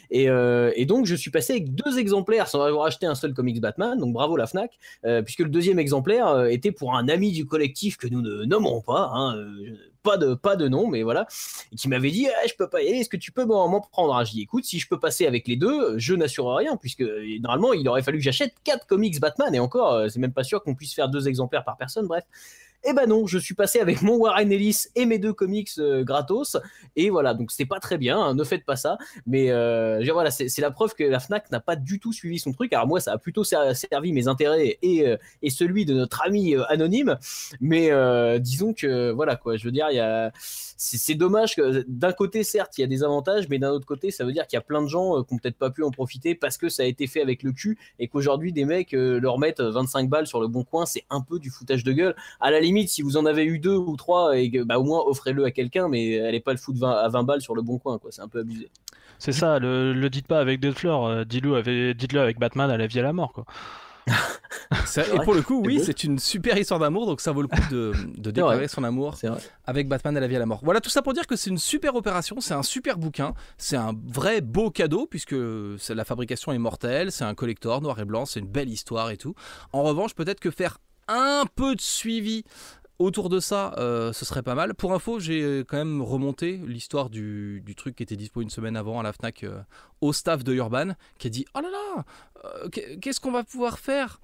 Et, 0.10 0.30
euh, 0.30 0.72
et, 0.76 0.86
donc, 0.86 1.06
je 1.06 1.16
suis 1.16 1.32
passé 1.32 1.54
avec 1.54 1.74
deux 1.74 2.00
exemplaires 2.00 2.48
sans 2.48 2.62
avoir 2.62 2.86
acheté 2.86 3.06
un 3.06 3.16
seul 3.16 3.34
comics 3.34 3.60
Batman. 3.60 3.98
Donc, 3.98 4.14
bravo 4.14 4.38
la 4.38 4.48
Fnac, 4.48 4.78
euh, 5.06 5.22
puisque 5.22 5.40
le 5.40 5.50
deuxième 5.50 5.80
exemplaire 5.80 6.46
était 6.46 6.72
pour 6.72 6.96
un 6.96 7.08
ami 7.10 7.32
du 7.32 7.46
collectif 7.46 7.98
que 7.98 8.08
nous 8.08 8.22
ne 8.22 8.46
nommerons 8.46 8.82
pas. 8.82 9.12
Hein, 9.14 9.36
pas 10.04 10.18
de 10.18 10.34
pas 10.34 10.56
de 10.56 10.68
nom 10.68 10.88
mais 10.88 11.04
voilà 11.04 11.28
et 11.72 11.76
qui 11.76 11.88
m'avait 11.88 12.10
dit 12.10 12.28
ah, 12.28 12.48
je 12.48 12.56
peux 12.56 12.68
pas 12.68 12.82
y 12.82 12.88
aller 12.88 12.98
est-ce 12.98 13.10
que 13.10 13.18
tu 13.18 13.32
peux 13.32 13.46
m'en 13.46 13.82
prendre 13.82 14.16
ah, 14.16 14.24
je 14.24 14.32
dis 14.32 14.42
écoute 14.42 14.66
si 14.66 14.80
je 14.80 14.88
peux 14.88 15.00
passer 15.00 15.28
avec 15.28 15.48
les 15.48 15.58
deux 15.58 15.96
je 16.00 16.16
n'assure 16.16 16.56
rien 16.56 16.76
puisque 16.76 17.04
normalement 17.42 17.74
il 17.74 17.88
aurait 17.88 18.02
fallu 18.02 18.18
que 18.18 18.24
j'achète 18.24 18.56
quatre 18.64 18.88
comics 18.88 19.20
Batman 19.20 19.54
et 19.54 19.60
encore 19.60 20.10
c'est 20.10 20.18
même 20.18 20.34
pas 20.34 20.44
sûr 20.44 20.64
qu'on 20.64 20.74
puisse 20.74 20.96
faire 20.96 21.08
deux 21.08 21.28
exemplaires 21.28 21.64
par 21.64 21.78
personne 21.78 22.08
bref 22.08 22.24
eh 22.84 22.94
ben 22.94 23.08
non, 23.08 23.28
je 23.28 23.38
suis 23.38 23.54
passé 23.54 23.80
avec 23.80 24.02
mon 24.02 24.16
Warren 24.16 24.52
Ellis 24.52 24.88
et 24.96 25.06
mes 25.06 25.20
deux 25.20 25.34
comics 25.34 25.70
euh, 25.78 26.04
gratos. 26.04 26.58
Et 26.96 27.12
voilà, 27.12 27.36
donc 27.36 27.52
c'est 27.52 27.66
pas 27.66 27.80
très 27.80 27.98
bien, 27.98 28.20
hein, 28.20 28.34
ne 28.34 28.44
faites 28.44 28.66
pas 28.66 28.76
ça. 28.76 28.98
Mais 29.28 29.52
euh, 29.52 30.04
voilà, 30.12 30.32
c'est 30.32 30.60
la 30.60 30.72
preuve 30.72 30.96
que 30.96 31.04
la 31.04 31.20
Fnac 31.20 31.52
n'a 31.52 31.60
pas 31.60 31.76
du 31.76 32.00
tout 32.00 32.12
suivi 32.12 32.40
son 32.40 32.52
truc. 32.52 32.74
Alors 32.74 32.88
moi, 32.88 33.00
ça 33.00 33.14
a 33.14 33.18
plutôt 33.20 33.44
servi 33.44 34.14
mes 34.14 34.28
intérêts 34.28 34.80
et, 34.82 35.08
euh, 35.08 35.18
et 35.44 35.52
celui 35.52 35.86
de 35.86 35.94
notre 35.94 36.24
ami 36.24 36.56
anonyme. 36.70 37.18
Mais 37.60 37.92
disons 38.40 38.74
que 38.74 39.12
voilà 39.12 39.36
quoi, 39.36 39.58
je 39.58 39.66
veux 39.66 39.72
dire, 39.72 39.88
a 39.88 40.32
c'est 40.84 41.14
dommage 41.14 41.56
que 41.56 41.86
d'un 41.88 42.12
côté, 42.12 42.44
certes, 42.44 42.80
il 42.80 42.82
y 42.82 42.84
a 42.84 42.88
des 42.88 43.04
avantages, 43.04 43.48
mais 43.50 43.60
d'un 43.60 43.70
autre 43.70 43.86
côté, 43.86 44.10
ça 44.10 44.26
veut 44.26 44.32
dire 44.32 44.48
qu'il 44.48 44.58
y 44.58 44.60
a 44.60 44.64
plein 44.64 44.82
de 44.82 44.88
gens 44.88 45.22
qui 45.24 45.32
n'ont 45.32 45.40
peut-être 45.40 45.58
pas 45.58 45.70
pu 45.70 45.84
en 45.84 45.92
profiter 45.92 46.34
parce 46.34 46.58
que 46.58 46.70
ça 46.70 46.82
a 46.82 46.88
été 46.88 47.06
fait 47.06 47.22
avec 47.22 47.44
le 47.44 47.52
cul 47.52 47.78
et 48.00 48.08
qu'aujourd'hui, 48.08 48.52
des 48.52 48.66
mecs 48.66 48.94
leur 48.94 49.38
mettent 49.38 49.62
25 49.62 50.10
balles 50.10 50.26
sur 50.26 50.42
le 50.42 50.48
bon 50.48 50.64
coin, 50.64 50.88
c'est 50.88 51.06
un 51.12 51.22
peu 51.22 51.38
du 51.38 51.52
foutage 51.52 51.84
de 51.84 51.92
gueule. 51.92 52.16
À 52.40 52.50
la 52.50 52.60
limite, 52.60 52.71
si 52.88 53.02
vous 53.02 53.18
en 53.18 53.26
avez 53.26 53.46
eu 53.46 53.60
deux 53.60 53.76
ou 53.76 53.96
trois, 53.96 54.38
et 54.38 54.50
bah, 54.66 54.80
au 54.80 54.84
moins 54.84 55.04
offrez-le 55.06 55.44
à 55.46 55.52
quelqu'un, 55.52 55.88
mais 55.88 56.20
allez 56.20 56.40
pas 56.40 56.52
le 56.52 56.58
foutre 56.58 56.84
à 56.84 57.08
20 57.08 57.24
balles 57.24 57.42
sur 57.42 57.56
le 57.56 57.62
bon 57.62 57.78
coin, 57.78 57.98
quoi. 58.00 58.12
C'est 58.12 58.22
un 58.22 58.28
peu 58.28 58.40
abusé. 58.40 58.70
C'est 59.20 59.32
ça, 59.32 59.60
le, 59.60 59.94
le 59.94 60.10
dites 60.10 60.28
pas 60.28 60.40
avec 60.40 60.60
Dead 60.60 60.74
Floor, 60.74 61.08
euh, 61.08 61.24
dites-le 61.26 61.56
avec, 61.56 61.98
dites 61.98 62.16
avec 62.16 62.40
Batman 62.40 62.72
à 62.72 62.78
la 62.78 62.88
vie 62.88 63.00
à 63.00 63.04
la 63.04 63.14
mort, 63.14 63.34
quoi. 63.34 63.46
et 64.98 65.20
pour 65.24 65.34
le 65.34 65.42
coup, 65.42 65.62
oui, 65.64 65.80
c'est 65.84 66.04
une 66.04 66.18
super 66.18 66.58
histoire 66.58 66.80
d'amour, 66.80 67.06
donc 67.06 67.22
ça 67.22 67.32
vaut 67.32 67.42
le 67.42 67.48
coup 67.48 67.62
de, 67.70 67.94
de 68.18 68.32
découvrir 68.32 68.70
son 68.70 68.84
amour 68.84 69.16
avec 69.66 69.88
Batman 69.88 70.18
à 70.18 70.20
la 70.20 70.28
vie 70.28 70.36
à 70.36 70.40
la 70.40 70.46
mort. 70.46 70.62
Voilà 70.64 70.82
tout 70.82 70.90
ça 70.90 71.02
pour 71.02 71.14
dire 71.14 71.28
que 71.28 71.36
c'est 71.36 71.50
une 71.50 71.58
super 71.58 71.96
opération, 71.96 72.42
c'est 72.42 72.54
un 72.54 72.64
super 72.64 72.98
bouquin, 72.98 73.34
c'est 73.58 73.78
un 73.78 73.94
vrai 74.08 74.42
beau 74.42 74.72
cadeau 74.72 75.06
puisque 75.06 75.36
la 75.36 76.04
fabrication 76.04 76.52
est 76.52 76.58
mortelle, 76.58 77.12
c'est 77.12 77.24
un 77.26 77.36
collector 77.36 77.82
noir 77.82 78.00
et 78.00 78.06
blanc, 78.06 78.26
c'est 78.26 78.40
une 78.40 78.48
belle 78.48 78.70
histoire 78.70 79.12
et 79.12 79.18
tout. 79.18 79.36
En 79.72 79.84
revanche, 79.84 80.16
peut-être 80.16 80.40
que 80.40 80.52
faire 80.52 80.80
un 81.08 81.46
peu 81.56 81.76
de 81.76 81.82
suivi 81.82 82.44
autour 83.02 83.30
de 83.30 83.40
ça, 83.40 83.74
euh, 83.78 84.14
ce 84.14 84.26
serait 84.26 84.44
pas 84.44 84.56
mal. 84.56 84.76
Pour 84.76 84.94
info, 84.94 85.20
j'ai 85.20 85.64
quand 85.68 85.78
même 85.78 86.02
remonté 86.02 86.62
l'histoire 86.66 87.10
du, 87.10 87.64
truc 87.76 87.96
qui 87.96 88.04
était 88.04 88.16
dispo 88.16 88.42
une 88.42 88.50
semaine 88.50 88.78
avant 88.78 89.00
à 89.00 89.04
la 89.04 89.12
FNAC 89.12 89.44
euh, 89.44 89.62
au 90.02 90.14
staff 90.14 90.44
de 90.44 90.54
Urban, 90.54 90.92
qui 91.18 91.28
a 91.28 91.30
dit 91.30 91.46
Oh 91.56 91.62
là 91.62 91.70
là, 91.70 92.06
euh, 92.46 92.70
qu'est-ce 92.70 93.20
qu'on 93.20 93.32
va 93.32 93.44
pouvoir 93.44 93.80
faire? 93.80 94.20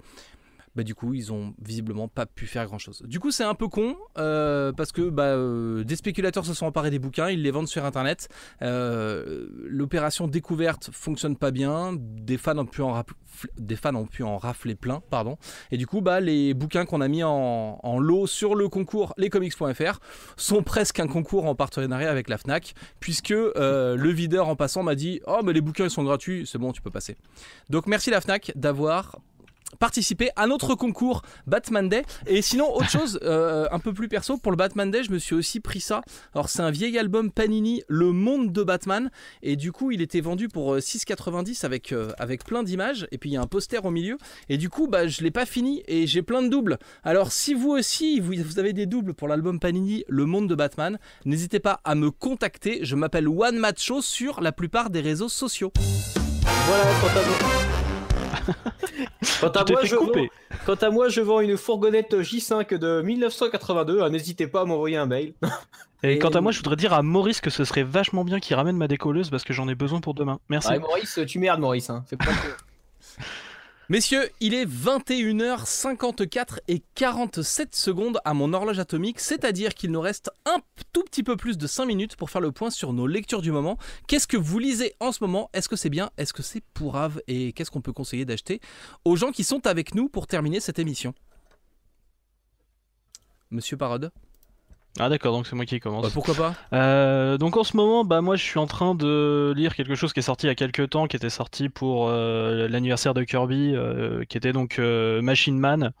Bah, 0.78 0.84
du 0.84 0.94
coup, 0.94 1.12
ils 1.12 1.32
ont 1.32 1.54
visiblement 1.60 2.06
pas 2.06 2.24
pu 2.24 2.46
faire 2.46 2.64
grand 2.66 2.78
chose. 2.78 3.02
Du 3.04 3.18
coup, 3.18 3.32
c'est 3.32 3.42
un 3.42 3.56
peu 3.56 3.66
con 3.66 3.96
euh, 4.16 4.70
parce 4.70 4.92
que 4.92 5.10
bah, 5.10 5.24
euh, 5.24 5.82
des 5.82 5.96
spéculateurs 5.96 6.46
se 6.46 6.54
sont 6.54 6.66
emparés 6.66 6.90
des 6.90 7.00
bouquins, 7.00 7.30
ils 7.30 7.42
les 7.42 7.50
vendent 7.50 7.66
sur 7.66 7.84
internet. 7.84 8.28
Euh, 8.62 9.48
l'opération 9.64 10.28
découverte 10.28 10.90
fonctionne 10.92 11.34
pas 11.34 11.50
bien, 11.50 11.96
des 11.98 12.38
fans 12.38 12.56
ont 12.58 12.64
pu 12.64 12.80
en, 12.80 13.02
des 13.58 13.74
fans 13.74 13.96
ont 13.96 14.06
pu 14.06 14.22
en 14.22 14.38
rafler 14.38 14.76
plein, 14.76 15.02
pardon. 15.10 15.36
Et 15.72 15.78
du 15.78 15.88
coup, 15.88 16.00
bah, 16.00 16.20
les 16.20 16.54
bouquins 16.54 16.86
qu'on 16.86 17.00
a 17.00 17.08
mis 17.08 17.24
en, 17.24 17.98
lot 17.98 18.28
sur 18.28 18.54
le 18.54 18.68
concours 18.68 19.14
lescomics.fr 19.16 19.98
sont 20.36 20.62
presque 20.62 21.00
un 21.00 21.08
concours 21.08 21.46
en 21.46 21.56
partenariat 21.56 22.08
avec 22.08 22.28
la 22.28 22.38
Fnac, 22.38 22.74
puisque 23.00 23.30
le 23.30 24.10
videur 24.12 24.46
en 24.46 24.54
passant 24.54 24.84
m'a 24.84 24.94
dit 24.94 25.20
Oh, 25.26 25.40
mais 25.42 25.52
les 25.52 25.60
bouquins 25.60 25.86
ils 25.86 25.90
sont 25.90 26.04
gratuits, 26.04 26.46
c'est 26.46 26.58
bon, 26.58 26.70
tu 26.70 26.82
peux 26.82 26.92
passer. 26.92 27.16
Donc 27.68 27.88
merci 27.88 28.10
la 28.10 28.20
Fnac 28.20 28.52
d'avoir 28.54 29.16
participer 29.78 30.30
à 30.36 30.46
notre 30.46 30.74
concours 30.74 31.22
Batman 31.46 31.88
Day. 31.88 32.02
Et 32.26 32.42
sinon, 32.42 32.74
autre 32.74 32.90
chose, 32.90 33.18
euh, 33.22 33.66
un 33.70 33.78
peu 33.78 33.92
plus 33.92 34.08
perso, 34.08 34.36
pour 34.38 34.52
le 34.52 34.56
Batman 34.56 34.90
Day, 34.90 35.02
je 35.04 35.12
me 35.12 35.18
suis 35.18 35.34
aussi 35.34 35.60
pris 35.60 35.80
ça. 35.80 36.02
Alors, 36.34 36.48
c'est 36.48 36.62
un 36.62 36.70
vieil 36.70 36.98
album 36.98 37.30
Panini, 37.30 37.82
Le 37.88 38.12
Monde 38.12 38.52
de 38.52 38.62
Batman. 38.62 39.10
Et 39.42 39.56
du 39.56 39.72
coup, 39.72 39.90
il 39.90 40.00
était 40.00 40.20
vendu 40.20 40.48
pour 40.48 40.74
euh, 40.74 40.80
6,90 40.80 41.64
avec, 41.64 41.92
euh, 41.92 42.12
avec 42.18 42.44
plein 42.44 42.62
d'images. 42.62 43.06
Et 43.12 43.18
puis, 43.18 43.30
il 43.30 43.32
y 43.34 43.36
a 43.36 43.40
un 43.40 43.46
poster 43.46 43.84
au 43.84 43.90
milieu. 43.90 44.18
Et 44.48 44.56
du 44.56 44.70
coup, 44.70 44.88
bah, 44.88 45.06
je 45.06 45.22
l'ai 45.22 45.30
pas 45.30 45.46
fini 45.46 45.82
et 45.86 46.06
j'ai 46.06 46.22
plein 46.22 46.42
de 46.42 46.48
doubles. 46.48 46.78
Alors, 47.04 47.32
si 47.32 47.54
vous 47.54 47.70
aussi, 47.70 48.20
vous, 48.20 48.34
vous 48.34 48.58
avez 48.58 48.72
des 48.72 48.86
doubles 48.86 49.14
pour 49.14 49.28
l'album 49.28 49.60
Panini, 49.60 50.04
Le 50.08 50.24
Monde 50.24 50.48
de 50.48 50.54
Batman, 50.54 50.98
n'hésitez 51.24 51.60
pas 51.60 51.80
à 51.84 51.94
me 51.94 52.10
contacter. 52.10 52.80
Je 52.82 52.96
m'appelle 52.96 53.28
One 53.28 53.58
Macho 53.58 54.02
sur 54.02 54.40
la 54.40 54.52
plupart 54.52 54.90
des 54.90 55.00
réseaux 55.00 55.28
sociaux. 55.28 55.72
Voilà, 56.66 56.84
quant 59.40 59.48
à 59.48 59.64
moi. 59.70 59.80
je 59.84 59.94
vends, 59.96 60.06
couper. 60.06 60.30
quant 60.66 60.74
à 60.74 60.90
moi, 60.90 61.08
je 61.08 61.20
vends 61.20 61.40
une 61.40 61.56
fourgonnette 61.56 62.14
J5 62.14 62.76
de 62.76 63.02
1982. 63.02 64.02
hein, 64.02 64.10
N'hésitez 64.10 64.46
pas 64.46 64.62
à 64.62 64.64
m'envoyer 64.64 64.96
un 64.96 65.06
mail. 65.06 65.34
Et 66.02 66.12
Et- 66.14 66.18
quant 66.18 66.28
à 66.30 66.40
moi, 66.40 66.52
je 66.52 66.58
voudrais 66.58 66.76
dire 66.76 66.92
à 66.92 67.02
Maurice 67.02 67.40
que 67.40 67.50
ce 67.50 67.64
serait 67.64 67.82
vachement 67.82 68.24
bien 68.24 68.40
qu'il 68.40 68.56
ramène 68.56 68.76
ma 68.76 68.88
décolleuse 68.88 69.30
parce 69.30 69.44
que 69.44 69.52
j'en 69.52 69.68
ai 69.68 69.74
besoin 69.74 70.00
pour 70.00 70.14
demain. 70.14 70.38
Merci. 70.48 70.68
Ouais, 70.70 70.78
Maurice, 70.78 71.18
tu 71.26 71.38
merdes, 71.38 71.60
Maurice. 71.60 71.90
Hein. 71.90 72.04
Fais 72.08 72.16
pas 72.16 72.26
que- 72.26 72.30
Messieurs, 73.90 74.28
il 74.40 74.52
est 74.52 74.66
21h54 74.66 76.58
et 76.68 76.82
47 76.94 77.74
secondes 77.74 78.20
à 78.22 78.34
mon 78.34 78.52
horloge 78.52 78.78
atomique, 78.78 79.18
c'est-à-dire 79.18 79.72
qu'il 79.72 79.92
nous 79.92 80.00
reste 80.02 80.30
un 80.44 80.58
tout 80.92 81.02
petit 81.04 81.22
peu 81.22 81.38
plus 81.38 81.56
de 81.56 81.66
5 81.66 81.86
minutes 81.86 82.14
pour 82.14 82.28
faire 82.28 82.42
le 82.42 82.52
point 82.52 82.68
sur 82.68 82.92
nos 82.92 83.06
lectures 83.06 83.40
du 83.40 83.50
moment. 83.50 83.78
Qu'est-ce 84.06 84.26
que 84.26 84.36
vous 84.36 84.58
lisez 84.58 84.94
en 85.00 85.10
ce 85.10 85.24
moment? 85.24 85.48
Est-ce 85.54 85.70
que 85.70 85.76
c'est 85.76 85.88
bien? 85.88 86.10
Est-ce 86.18 86.34
que 86.34 86.42
c'est 86.42 86.62
pourrave 86.74 87.22
Et 87.28 87.54
qu'est-ce 87.54 87.70
qu'on 87.70 87.80
peut 87.80 87.94
conseiller 87.94 88.26
d'acheter 88.26 88.60
aux 89.06 89.16
gens 89.16 89.32
qui 89.32 89.42
sont 89.42 89.66
avec 89.66 89.94
nous 89.94 90.10
pour 90.10 90.26
terminer 90.26 90.60
cette 90.60 90.78
émission? 90.78 91.14
Monsieur 93.50 93.78
Parode? 93.78 94.12
Ah 95.00 95.08
d'accord, 95.08 95.32
donc 95.32 95.46
c'est 95.46 95.54
moi 95.54 95.64
qui 95.64 95.78
commence. 95.80 96.02
Bah, 96.02 96.10
Pourquoi 96.12 96.34
pas? 96.34 96.54
Euh, 96.72 97.38
donc 97.38 97.56
en 97.56 97.62
ce 97.64 97.76
moment, 97.76 98.04
bah 98.04 98.20
moi 98.20 98.34
je 98.36 98.42
suis 98.42 98.58
en 98.58 98.66
train 98.66 98.94
de 98.94 99.52
lire 99.56 99.74
quelque 99.76 99.94
chose 99.94 100.12
qui 100.12 100.18
est 100.20 100.22
sorti 100.22 100.46
il 100.46 100.48
y 100.48 100.52
a 100.52 100.54
quelques 100.56 100.90
temps, 100.90 101.06
qui 101.06 101.14
était 101.16 101.30
sorti 101.30 101.68
pour 101.68 102.08
euh, 102.08 102.66
l'anniversaire 102.68 103.14
de 103.14 103.22
Kirby, 103.22 103.74
euh, 103.76 104.24
qui 104.28 104.36
était 104.36 104.52
donc 104.52 104.78
euh, 104.78 105.22
Machine 105.22 105.58
Man. 105.58 105.92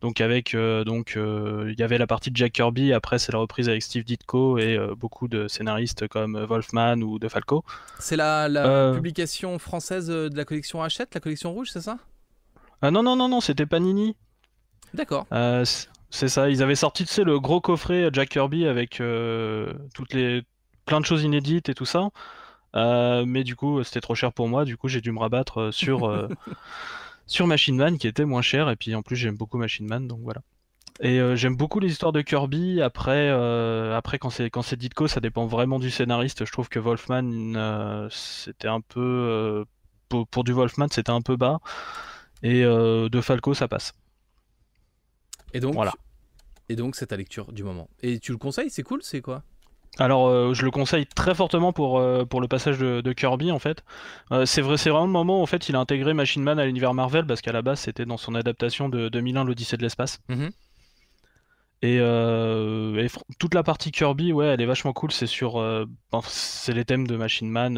Donc 0.00 0.20
avec 0.20 0.54
euh, 0.54 0.82
donc 0.82 1.14
euh, 1.16 1.68
il 1.72 1.78
y 1.78 1.82
avait 1.84 1.98
la 1.98 2.08
partie 2.08 2.30
de 2.32 2.36
Jack 2.36 2.52
Kirby, 2.54 2.92
après 2.92 3.18
c'est 3.20 3.30
la 3.32 3.38
reprise 3.38 3.68
avec 3.68 3.82
Steve 3.82 4.02
Ditko 4.02 4.58
et 4.58 4.76
euh, 4.76 4.94
beaucoup 4.96 5.28
de 5.28 5.46
scénaristes 5.46 6.08
comme 6.08 6.36
Wolfman 6.44 7.02
ou 7.02 7.20
De 7.20 7.28
Falco. 7.28 7.62
C'est 8.00 8.16
la, 8.16 8.48
la 8.48 8.66
Euh. 8.66 8.94
publication 8.94 9.58
française 9.60 10.08
de 10.08 10.30
la 10.34 10.44
collection 10.44 10.82
Hachette, 10.82 11.14
la 11.14 11.20
collection 11.20 11.52
rouge, 11.52 11.68
c'est 11.72 11.82
ça? 11.82 11.98
Ah 12.80 12.90
non 12.90 13.02
non 13.04 13.14
non 13.14 13.28
non, 13.28 13.40
c'était 13.40 13.66
Panini. 13.66 14.16
D'accord. 14.94 15.26
C'est 16.14 16.28
ça, 16.28 16.50
ils 16.50 16.62
avaient 16.62 16.76
sorti, 16.76 17.06
tu 17.06 17.12
sais, 17.12 17.24
le 17.24 17.40
gros 17.40 17.62
coffret 17.62 18.10
Jack 18.12 18.28
Kirby 18.28 18.66
avec 18.66 19.00
euh, 19.00 19.72
toutes 19.94 20.12
les 20.12 20.42
plein 20.84 21.00
de 21.00 21.06
choses 21.06 21.22
inédites 21.24 21.68
et 21.70 21.74
tout 21.74 21.86
ça. 21.86 22.10
Euh, 22.74 23.24
mais 23.26 23.44
du 23.44 23.56
coup, 23.56 23.82
c'était 23.82 24.00
trop 24.00 24.14
cher 24.14 24.32
pour 24.32 24.48
moi. 24.48 24.64
Du 24.64 24.76
coup, 24.76 24.88
j'ai 24.88 25.00
dû 25.00 25.12
me 25.12 25.18
rabattre 25.18 25.60
euh, 25.60 25.72
sur 25.72 26.08
euh, 26.08 26.28
sur 27.26 27.46
Machine 27.46 27.76
Man 27.76 27.98
qui 27.98 28.06
était 28.06 28.24
moins 28.24 28.42
cher. 28.42 28.68
Et 28.70 28.76
puis 28.76 28.94
en 28.94 29.02
plus, 29.02 29.16
j'aime 29.16 29.36
beaucoup 29.36 29.58
Machine 29.58 29.86
Man, 29.86 30.06
donc 30.06 30.20
voilà. 30.22 30.42
Et 31.00 31.20
j'aime 31.36 31.56
beaucoup 31.56 31.80
les 31.80 31.90
histoires 31.90 32.12
de 32.12 32.20
Kirby. 32.20 32.82
Après, 32.82 33.30
après 33.30 34.18
quand 34.18 34.30
c'est 34.30 34.50
quand 34.50 34.62
c'est 34.62 34.76
Ditko, 34.76 35.08
ça 35.08 35.20
dépend 35.20 35.46
vraiment 35.46 35.78
du 35.78 35.90
scénariste. 35.90 36.44
Je 36.44 36.52
trouve 36.52 36.68
que 36.68 36.78
Wolfman, 36.78 38.08
c'était 38.10 38.68
un 38.68 38.82
peu 38.82 39.64
pour, 40.10 40.28
pour 40.28 40.44
du 40.44 40.52
Wolfman, 40.52 40.88
c'était 40.90 41.10
un 41.10 41.22
peu 41.22 41.36
bas. 41.36 41.60
Et 42.42 42.62
de 42.62 43.20
Falco, 43.20 43.54
ça 43.54 43.68
passe. 43.68 43.94
Et 45.54 45.60
donc, 45.60 45.74
Voilà. 45.74 45.92
et 46.68 46.76
donc 46.76 46.96
c'est 46.96 47.06
ta 47.06 47.16
lecture 47.16 47.52
du 47.52 47.64
moment. 47.64 47.88
Et 48.02 48.18
tu 48.18 48.32
le 48.32 48.38
conseilles 48.38 48.70
C'est 48.70 48.82
cool 48.82 49.02
C'est 49.02 49.20
quoi? 49.20 49.42
Alors, 49.98 50.28
euh, 50.28 50.54
je 50.54 50.64
le 50.64 50.70
conseille 50.70 51.06
très 51.06 51.34
fortement 51.34 51.72
pour, 51.74 51.98
euh, 51.98 52.24
pour 52.24 52.40
le 52.40 52.48
passage 52.48 52.78
de, 52.78 53.02
de 53.02 53.12
Kirby 53.12 53.52
en 53.52 53.58
fait. 53.58 53.84
Euh, 54.30 54.46
c'est 54.46 54.62
vrai, 54.62 54.78
c'est 54.78 54.88
vraiment 54.88 55.04
le 55.06 55.12
moment 55.12 55.40
où 55.40 55.42
en 55.42 55.46
fait 55.46 55.68
il 55.68 55.76
a 55.76 55.80
intégré 55.80 56.14
Machine 56.14 56.42
Man 56.42 56.58
à 56.58 56.64
l'univers 56.64 56.94
Marvel 56.94 57.26
parce 57.26 57.42
qu'à 57.42 57.52
la 57.52 57.60
base 57.60 57.80
c'était 57.80 58.06
dans 58.06 58.16
son 58.16 58.34
adaptation 58.34 58.88
de 58.88 59.10
2001 59.10 59.44
l'Odyssée 59.44 59.76
de 59.76 59.82
l'espace. 59.82 60.20
Mhm. 60.28 60.50
Et, 61.82 61.98
toute 63.38 63.54
la 63.54 63.64
partie 63.64 63.90
Kirby, 63.90 64.32
ouais, 64.32 64.46
elle 64.46 64.60
est 64.60 64.66
vachement 64.66 64.92
cool. 64.92 65.10
C'est 65.10 65.26
sur, 65.26 65.60
c'est 66.28 66.72
les 66.72 66.84
thèmes 66.84 67.08
de 67.08 67.16
Machine 67.16 67.50
Man 67.50 67.76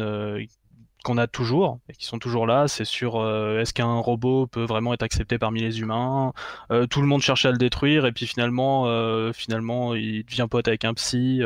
qu'on 1.05 1.17
a 1.17 1.27
toujours 1.27 1.79
et 1.87 1.93
qui 1.93 2.05
sont 2.05 2.19
toujours 2.19 2.47
là. 2.47 2.67
C'est 2.67 2.83
sur 2.83 3.17
euh, 3.17 3.59
est-ce 3.61 3.73
qu'un 3.73 3.99
robot 3.99 4.47
peut 4.47 4.65
vraiment 4.65 4.93
être 4.93 5.03
accepté 5.03 5.37
parmi 5.37 5.61
les 5.61 5.79
humains? 5.79 6.33
Euh, 6.71 6.87
tout 6.87 6.99
le 6.99 7.07
monde 7.07 7.21
cherche 7.21 7.45
à 7.45 7.51
le 7.51 7.57
détruire 7.57 8.05
et 8.07 8.11
puis 8.11 8.25
finalement, 8.25 8.87
euh, 8.87 9.31
finalement, 9.31 9.93
il 9.93 10.25
devient 10.25 10.47
pote 10.49 10.67
avec 10.67 10.83
un 10.83 10.93
psy. 10.95 11.41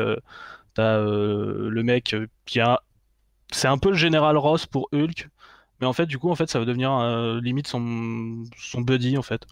T'as 0.74 0.98
le 0.98 1.82
mec 1.82 2.16
qui 2.46 2.60
a, 2.60 2.80
c'est 3.52 3.68
un 3.68 3.78
peu 3.78 3.90
le 3.90 3.96
général 3.96 4.36
Ross 4.38 4.66
pour 4.66 4.88
Hulk, 4.92 5.28
mais 5.80 5.86
en 5.86 5.92
fait, 5.92 6.06
du 6.06 6.18
coup, 6.18 6.30
en 6.30 6.34
fait, 6.34 6.48
ça 6.48 6.58
va 6.58 6.64
devenir 6.64 6.90
limite 7.42 7.66
son 7.66 8.44
son 8.56 8.80
buddy 8.80 9.18
en 9.18 9.22
fait. 9.22 9.46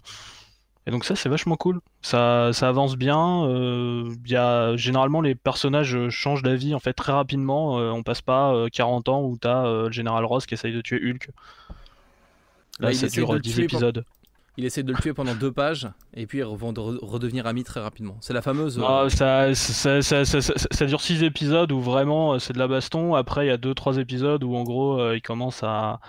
Et 0.87 0.91
donc 0.91 1.05
ça, 1.05 1.15
c'est 1.15 1.29
vachement 1.29 1.55
cool. 1.55 1.81
Ça, 2.01 2.51
ça 2.53 2.67
avance 2.67 2.95
bien. 2.95 3.43
euh, 3.45 4.11
y 4.25 4.35
a 4.35 4.75
généralement 4.75 5.21
les 5.21 5.35
personnages 5.35 5.95
euh, 5.95 6.09
changent 6.09 6.41
d'avis 6.41 6.73
en 6.73 6.79
fait 6.79 6.93
très 6.93 7.11
rapidement. 7.11 7.77
euh, 7.79 7.91
on 7.91 8.01
passe 8.01 8.21
pas 8.21 8.53
euh, 8.53 8.67
40 8.71 9.07
ans 9.09 9.21
où 9.23 9.37
t'as 9.37 9.65
euh, 9.65 9.85
le 9.87 9.91
général 9.91 10.25
Ross 10.25 10.45
qui 10.47 10.55
essaye 10.55 10.73
de 10.73 10.81
tuer 10.81 10.99
Hulk. 11.03 11.29
Là, 12.79 12.91
il 12.91 12.95
ça 12.95 13.07
dure 13.07 13.27
de 13.27 13.33
euh, 13.33 13.35
le 13.35 13.41
10 13.41 13.53
tuer 13.53 13.67
pour- 13.67 13.79
épisodes. 13.79 14.05
Il 14.57 14.65
essaie 14.65 14.83
de 14.83 14.91
le 14.91 14.97
tuer 14.99 15.13
pendant 15.13 15.35
deux 15.35 15.53
pages 15.53 15.87
et 16.15 16.25
puis 16.25 16.39
ils 16.39 16.43
vont 16.43 16.73
de- 16.73 16.81
redevenir 16.81 17.45
amis 17.47 17.63
très 17.63 17.79
rapidement. 17.79 18.17
C'est 18.19 18.33
la 18.33 18.41
fameuse. 18.41 18.77
euh, 18.77 18.83
Ah, 18.85 19.05
ça, 19.09 19.53
ça, 19.55 20.01
ça, 20.01 20.25
ça, 20.25 20.85
dure 20.85 20.99
6 20.99 21.23
épisodes 21.23 21.71
où 21.71 21.79
vraiment 21.79 22.33
euh, 22.33 22.39
c'est 22.39 22.51
de 22.53 22.59
la 22.59 22.67
baston. 22.67 23.15
Après, 23.15 23.45
il 23.45 23.49
y 23.49 23.51
a 23.51 23.57
2-3 23.57 23.99
épisodes 23.99 24.43
où 24.43 24.55
en 24.55 24.63
gros 24.63 24.99
euh, 24.99 25.15
il 25.15 25.21
commence 25.21 25.61
à, 25.63 25.99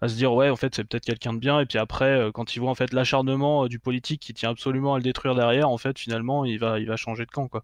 à 0.00 0.08
se 0.08 0.14
dire 0.14 0.32
ouais, 0.32 0.50
en 0.50 0.56
fait, 0.56 0.74
c'est 0.74 0.84
peut-être 0.84 1.04
quelqu'un 1.04 1.32
de 1.32 1.38
bien. 1.38 1.60
Et 1.60 1.66
puis 1.66 1.78
après, 1.78 2.10
euh, 2.10 2.32
quand 2.32 2.54
il 2.54 2.60
voit 2.60 2.70
en 2.70 2.74
fait 2.74 2.92
l'acharnement 2.92 3.64
euh, 3.64 3.68
du 3.68 3.78
politique 3.78 4.20
qui 4.20 4.34
tient 4.34 4.50
absolument 4.50 4.94
à 4.94 4.98
le 4.98 5.02
détruire 5.02 5.34
derrière, 5.34 5.68
en 5.68 5.78
fait, 5.78 5.98
finalement, 5.98 6.44
il 6.44 6.58
va, 6.58 6.78
il 6.78 6.86
va 6.86 6.96
changer 6.96 7.26
de 7.26 7.30
camp 7.30 7.48
quoi. 7.48 7.62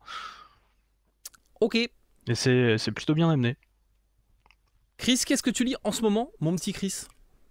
Ok. 1.60 1.76
Et 1.76 1.90
c'est 2.34 2.78
c'est 2.78 2.92
plutôt 2.92 3.14
bien 3.14 3.30
amené. 3.30 3.56
Chris, 4.98 5.20
qu'est-ce 5.26 5.42
que 5.42 5.50
tu 5.50 5.64
lis 5.64 5.76
en 5.84 5.92
ce 5.92 6.02
moment, 6.02 6.30
mon 6.40 6.54
petit 6.56 6.72
Chris? 6.72 7.06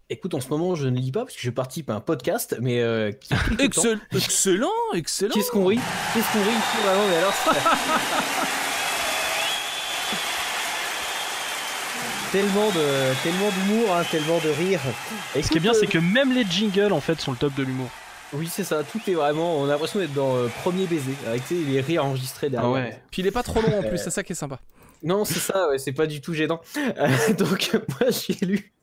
Écoute, 0.09 0.35
en 0.35 0.39
ce 0.39 0.49
moment, 0.49 0.75
je 0.75 0.87
ne 0.87 0.99
lis 0.99 1.11
pas 1.11 1.21
parce 1.21 1.35
que 1.35 1.41
je 1.41 1.49
participe 1.49 1.89
à 1.89 1.95
un 1.95 1.99
podcast, 1.99 2.55
mais 2.61 2.79
euh, 2.79 3.11
qui 3.11 3.33
Excellent, 3.59 4.69
excellent. 4.93 5.33
Qu'est-ce 5.33 5.49
qu'on 5.49 5.65
rit? 5.65 5.79
Qu'est-ce 6.13 6.31
qu'on 6.31 6.43
rit? 6.43 6.49
Ici 6.49 6.77
vraiment 6.83 7.07
Mais 7.09 7.15
alors, 7.17 7.33
tellement 12.35 12.67
de 12.67 13.23
tellement 13.23 13.49
d'humour, 13.49 13.95
hein, 13.95 14.03
tellement 14.11 14.39
de 14.39 14.49
rire. 14.49 14.81
Ce 15.41 15.47
qui 15.47 15.57
est 15.57 15.61
bien, 15.61 15.73
c'est 15.73 15.87
que 15.87 15.97
même 15.99 16.33
les 16.33 16.43
jingles 16.43 16.91
en 16.91 16.99
fait 16.99 17.21
sont 17.21 17.31
le 17.31 17.37
top 17.37 17.55
de 17.55 17.63
l'humour. 17.63 17.87
oui, 18.33 18.49
c'est 18.51 18.65
ça. 18.65 18.83
Tout 18.83 18.99
est 19.07 19.13
vraiment. 19.13 19.57
On 19.57 19.63
a 19.63 19.67
l'impression 19.67 19.99
d'être 19.99 20.13
dans 20.13 20.35
euh, 20.35 20.49
premier 20.61 20.85
baiser 20.85 21.13
avec 21.25 21.47
tu 21.47 21.55
sais, 21.55 21.63
les 21.65 21.79
rires 21.79 22.03
enregistrés 22.03 22.49
derrière. 22.49 22.69
Ah 22.69 22.73
ouais. 22.73 22.99
Puis 23.09 23.21
il 23.21 23.27
est 23.27 23.31
pas 23.31 23.43
trop 23.43 23.61
long 23.61 23.79
en 23.79 23.83
Euh, 23.83 23.87
plus, 23.89 23.99
c'est 23.99 24.09
ça 24.09 24.21
qui 24.21 24.33
est 24.33 24.35
sympa. 24.35 24.59
Non, 25.01 25.23
c'est 25.23 25.39
ça. 25.39 25.69
ouais, 25.69 25.77
c'est 25.77 25.93
pas 25.93 26.07
du 26.07 26.19
tout 26.19 26.33
gênant. 26.33 26.59
Euh, 26.97 27.33
donc 27.37 27.71
moi, 28.01 28.09
j'ai 28.11 28.45
lu. 28.45 28.73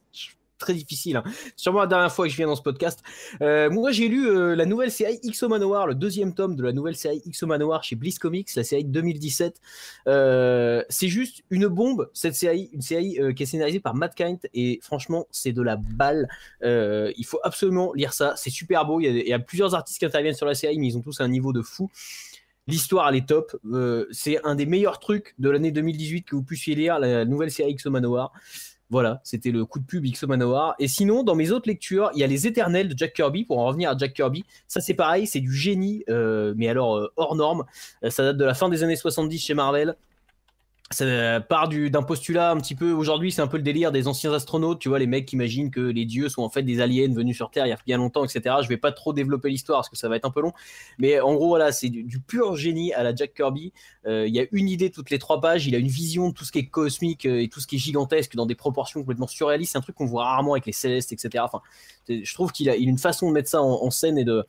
Très 0.62 0.74
difficile. 0.74 1.16
Hein. 1.16 1.24
Sûrement 1.56 1.80
la 1.80 1.88
dernière 1.88 2.12
fois 2.12 2.24
que 2.26 2.30
je 2.30 2.36
viens 2.36 2.46
dans 2.46 2.54
ce 2.54 2.62
podcast. 2.62 3.02
Euh, 3.40 3.68
moi, 3.68 3.90
j'ai 3.90 4.06
lu 4.06 4.28
euh, 4.28 4.54
la 4.54 4.64
nouvelle 4.64 4.92
série 4.92 5.18
X 5.24 5.42
Manowar, 5.42 5.88
le 5.88 5.96
deuxième 5.96 6.34
tome 6.34 6.54
de 6.54 6.62
la 6.62 6.72
nouvelle 6.72 6.94
série 6.94 7.20
X 7.26 7.42
Manowar 7.42 7.82
chez 7.82 7.96
Bliss 7.96 8.20
Comics, 8.20 8.48
la 8.54 8.62
série 8.62 8.84
de 8.84 8.92
2017. 8.92 9.60
Euh, 10.06 10.84
c'est 10.88 11.08
juste 11.08 11.42
une 11.50 11.66
bombe, 11.66 12.08
cette 12.14 12.36
série, 12.36 12.70
une 12.72 12.80
série 12.80 13.18
qui 13.34 13.42
est 13.42 13.46
scénarisée 13.46 13.80
par 13.80 13.96
Matt 13.96 14.14
Kind, 14.14 14.38
et 14.54 14.78
franchement, 14.84 15.26
c'est 15.32 15.50
de 15.50 15.62
la 15.62 15.74
balle. 15.74 16.28
Il 16.62 17.24
faut 17.26 17.40
absolument 17.42 17.92
lire 17.92 18.12
ça. 18.12 18.34
C'est 18.36 18.50
super 18.50 18.86
beau. 18.86 19.00
Il 19.00 19.26
y, 19.26 19.32
a, 19.32 19.40
plusieurs 19.40 19.74
artistes 19.74 19.98
qui 19.98 20.04
interviennent 20.04 20.36
sur 20.36 20.46
la 20.46 20.54
série, 20.54 20.78
mais 20.78 20.86
ils 20.86 20.96
ont 20.96 21.02
tous 21.02 21.20
un 21.20 21.28
niveau 21.28 21.52
de 21.52 21.62
fou. 21.62 21.90
L'histoire, 22.68 23.08
elle 23.08 23.16
est 23.16 23.26
top. 23.26 23.56
C'est 24.12 24.40
un 24.44 24.54
des 24.54 24.66
meilleurs 24.66 25.00
trucs 25.00 25.34
de 25.40 25.50
l'année 25.50 25.72
2018 25.72 26.22
que 26.22 26.36
vous 26.36 26.44
puissiez 26.44 26.76
lire, 26.76 27.00
la 27.00 27.24
nouvelle 27.24 27.50
série 27.50 27.72
X 27.72 27.86
Manowar. 27.86 28.32
Voilà, 28.92 29.22
c'était 29.24 29.52
le 29.52 29.64
coup 29.64 29.78
de 29.78 29.86
pub 29.86 30.04
X 30.04 30.24
Manowar. 30.24 30.74
Et 30.78 30.86
sinon, 30.86 31.22
dans 31.22 31.34
mes 31.34 31.50
autres 31.50 31.66
lectures, 31.66 32.10
il 32.12 32.20
y 32.20 32.24
a 32.24 32.26
Les 32.26 32.46
Éternels 32.46 32.90
de 32.90 32.98
Jack 32.98 33.14
Kirby, 33.14 33.46
pour 33.46 33.58
en 33.58 33.64
revenir 33.64 33.88
à 33.88 33.96
Jack 33.96 34.12
Kirby. 34.12 34.44
Ça, 34.68 34.82
c'est 34.82 34.92
pareil, 34.92 35.26
c'est 35.26 35.40
du 35.40 35.54
génie, 35.54 36.04
euh, 36.10 36.52
mais 36.58 36.68
alors 36.68 36.98
euh, 36.98 37.10
hors 37.16 37.34
norme. 37.34 37.64
Euh, 38.04 38.10
ça 38.10 38.22
date 38.22 38.36
de 38.36 38.44
la 38.44 38.52
fin 38.52 38.68
des 38.68 38.82
années 38.82 38.94
70 38.94 39.38
chez 39.38 39.54
Marvel. 39.54 39.96
Ça 40.94 41.40
part 41.40 41.68
du- 41.68 41.90
d'un 41.90 42.02
postulat 42.02 42.50
un 42.50 42.56
petit 42.58 42.74
peu. 42.74 42.92
Aujourd'hui, 42.92 43.32
c'est 43.32 43.42
un 43.42 43.46
peu 43.46 43.56
le 43.56 43.62
délire 43.62 43.92
des 43.92 44.08
anciens 44.08 44.32
astronautes. 44.32 44.78
Tu 44.78 44.88
vois, 44.88 44.98
les 44.98 45.06
mecs 45.06 45.26
qui 45.26 45.36
imaginent 45.36 45.70
que 45.70 45.80
les 45.80 46.04
dieux 46.04 46.28
sont 46.28 46.42
en 46.42 46.48
fait 46.50 46.62
des 46.62 46.80
aliens 46.80 47.12
venus 47.12 47.36
sur 47.36 47.50
Terre 47.50 47.66
il 47.66 47.70
y 47.70 47.72
a 47.72 47.78
bien 47.86 47.98
longtemps, 47.98 48.24
etc. 48.24 48.56
Je 48.62 48.68
vais 48.68 48.76
pas 48.76 48.92
trop 48.92 49.12
développer 49.12 49.50
l'histoire 49.50 49.80
parce 49.80 49.88
que 49.88 49.96
ça 49.96 50.08
va 50.08 50.16
être 50.16 50.24
un 50.24 50.30
peu 50.30 50.40
long. 50.40 50.52
Mais 50.98 51.20
en 51.20 51.34
gros, 51.34 51.48
voilà, 51.48 51.72
c'est 51.72 51.88
du, 51.88 52.20
pur 52.20 52.56
génie 52.56 52.92
à 52.92 53.02
la 53.02 53.14
Jack 53.14 53.34
Kirby. 53.34 53.72
Euh, 54.06 54.26
Il 54.26 54.34
y 54.34 54.40
a 54.40 54.46
une 54.52 54.68
idée 54.68 54.90
toutes 54.90 55.10
les 55.10 55.18
trois 55.18 55.40
pages. 55.40 55.66
Il 55.66 55.74
a 55.74 55.78
une 55.78 55.88
vision 55.88 56.28
de 56.30 56.34
tout 56.34 56.44
ce 56.44 56.52
qui 56.52 56.58
est 56.58 56.66
cosmique 56.66 57.26
euh, 57.26 57.42
et 57.42 57.48
tout 57.48 57.60
ce 57.60 57.66
qui 57.66 57.76
est 57.76 57.80
gigantesque 57.80 58.34
dans 58.34 58.46
des 58.46 58.54
proportions 58.54 59.00
complètement 59.00 59.26
surréalistes. 59.26 59.72
C'est 59.72 59.78
un 59.78 59.82
truc 59.82 59.96
qu'on 59.96 60.06
voit 60.06 60.24
rarement 60.24 60.52
avec 60.52 60.66
les 60.66 60.72
célestes, 60.72 61.12
etc. 61.12 61.44
Enfin, 61.44 61.60
je 62.08 62.34
trouve 62.34 62.52
qu'il 62.52 62.68
a, 62.70 62.76
une 62.76 62.98
façon 62.98 63.28
de 63.28 63.32
mettre 63.32 63.48
ça 63.48 63.62
en 63.62 63.90
scène 63.90 64.18
et 64.18 64.24
de 64.24 64.44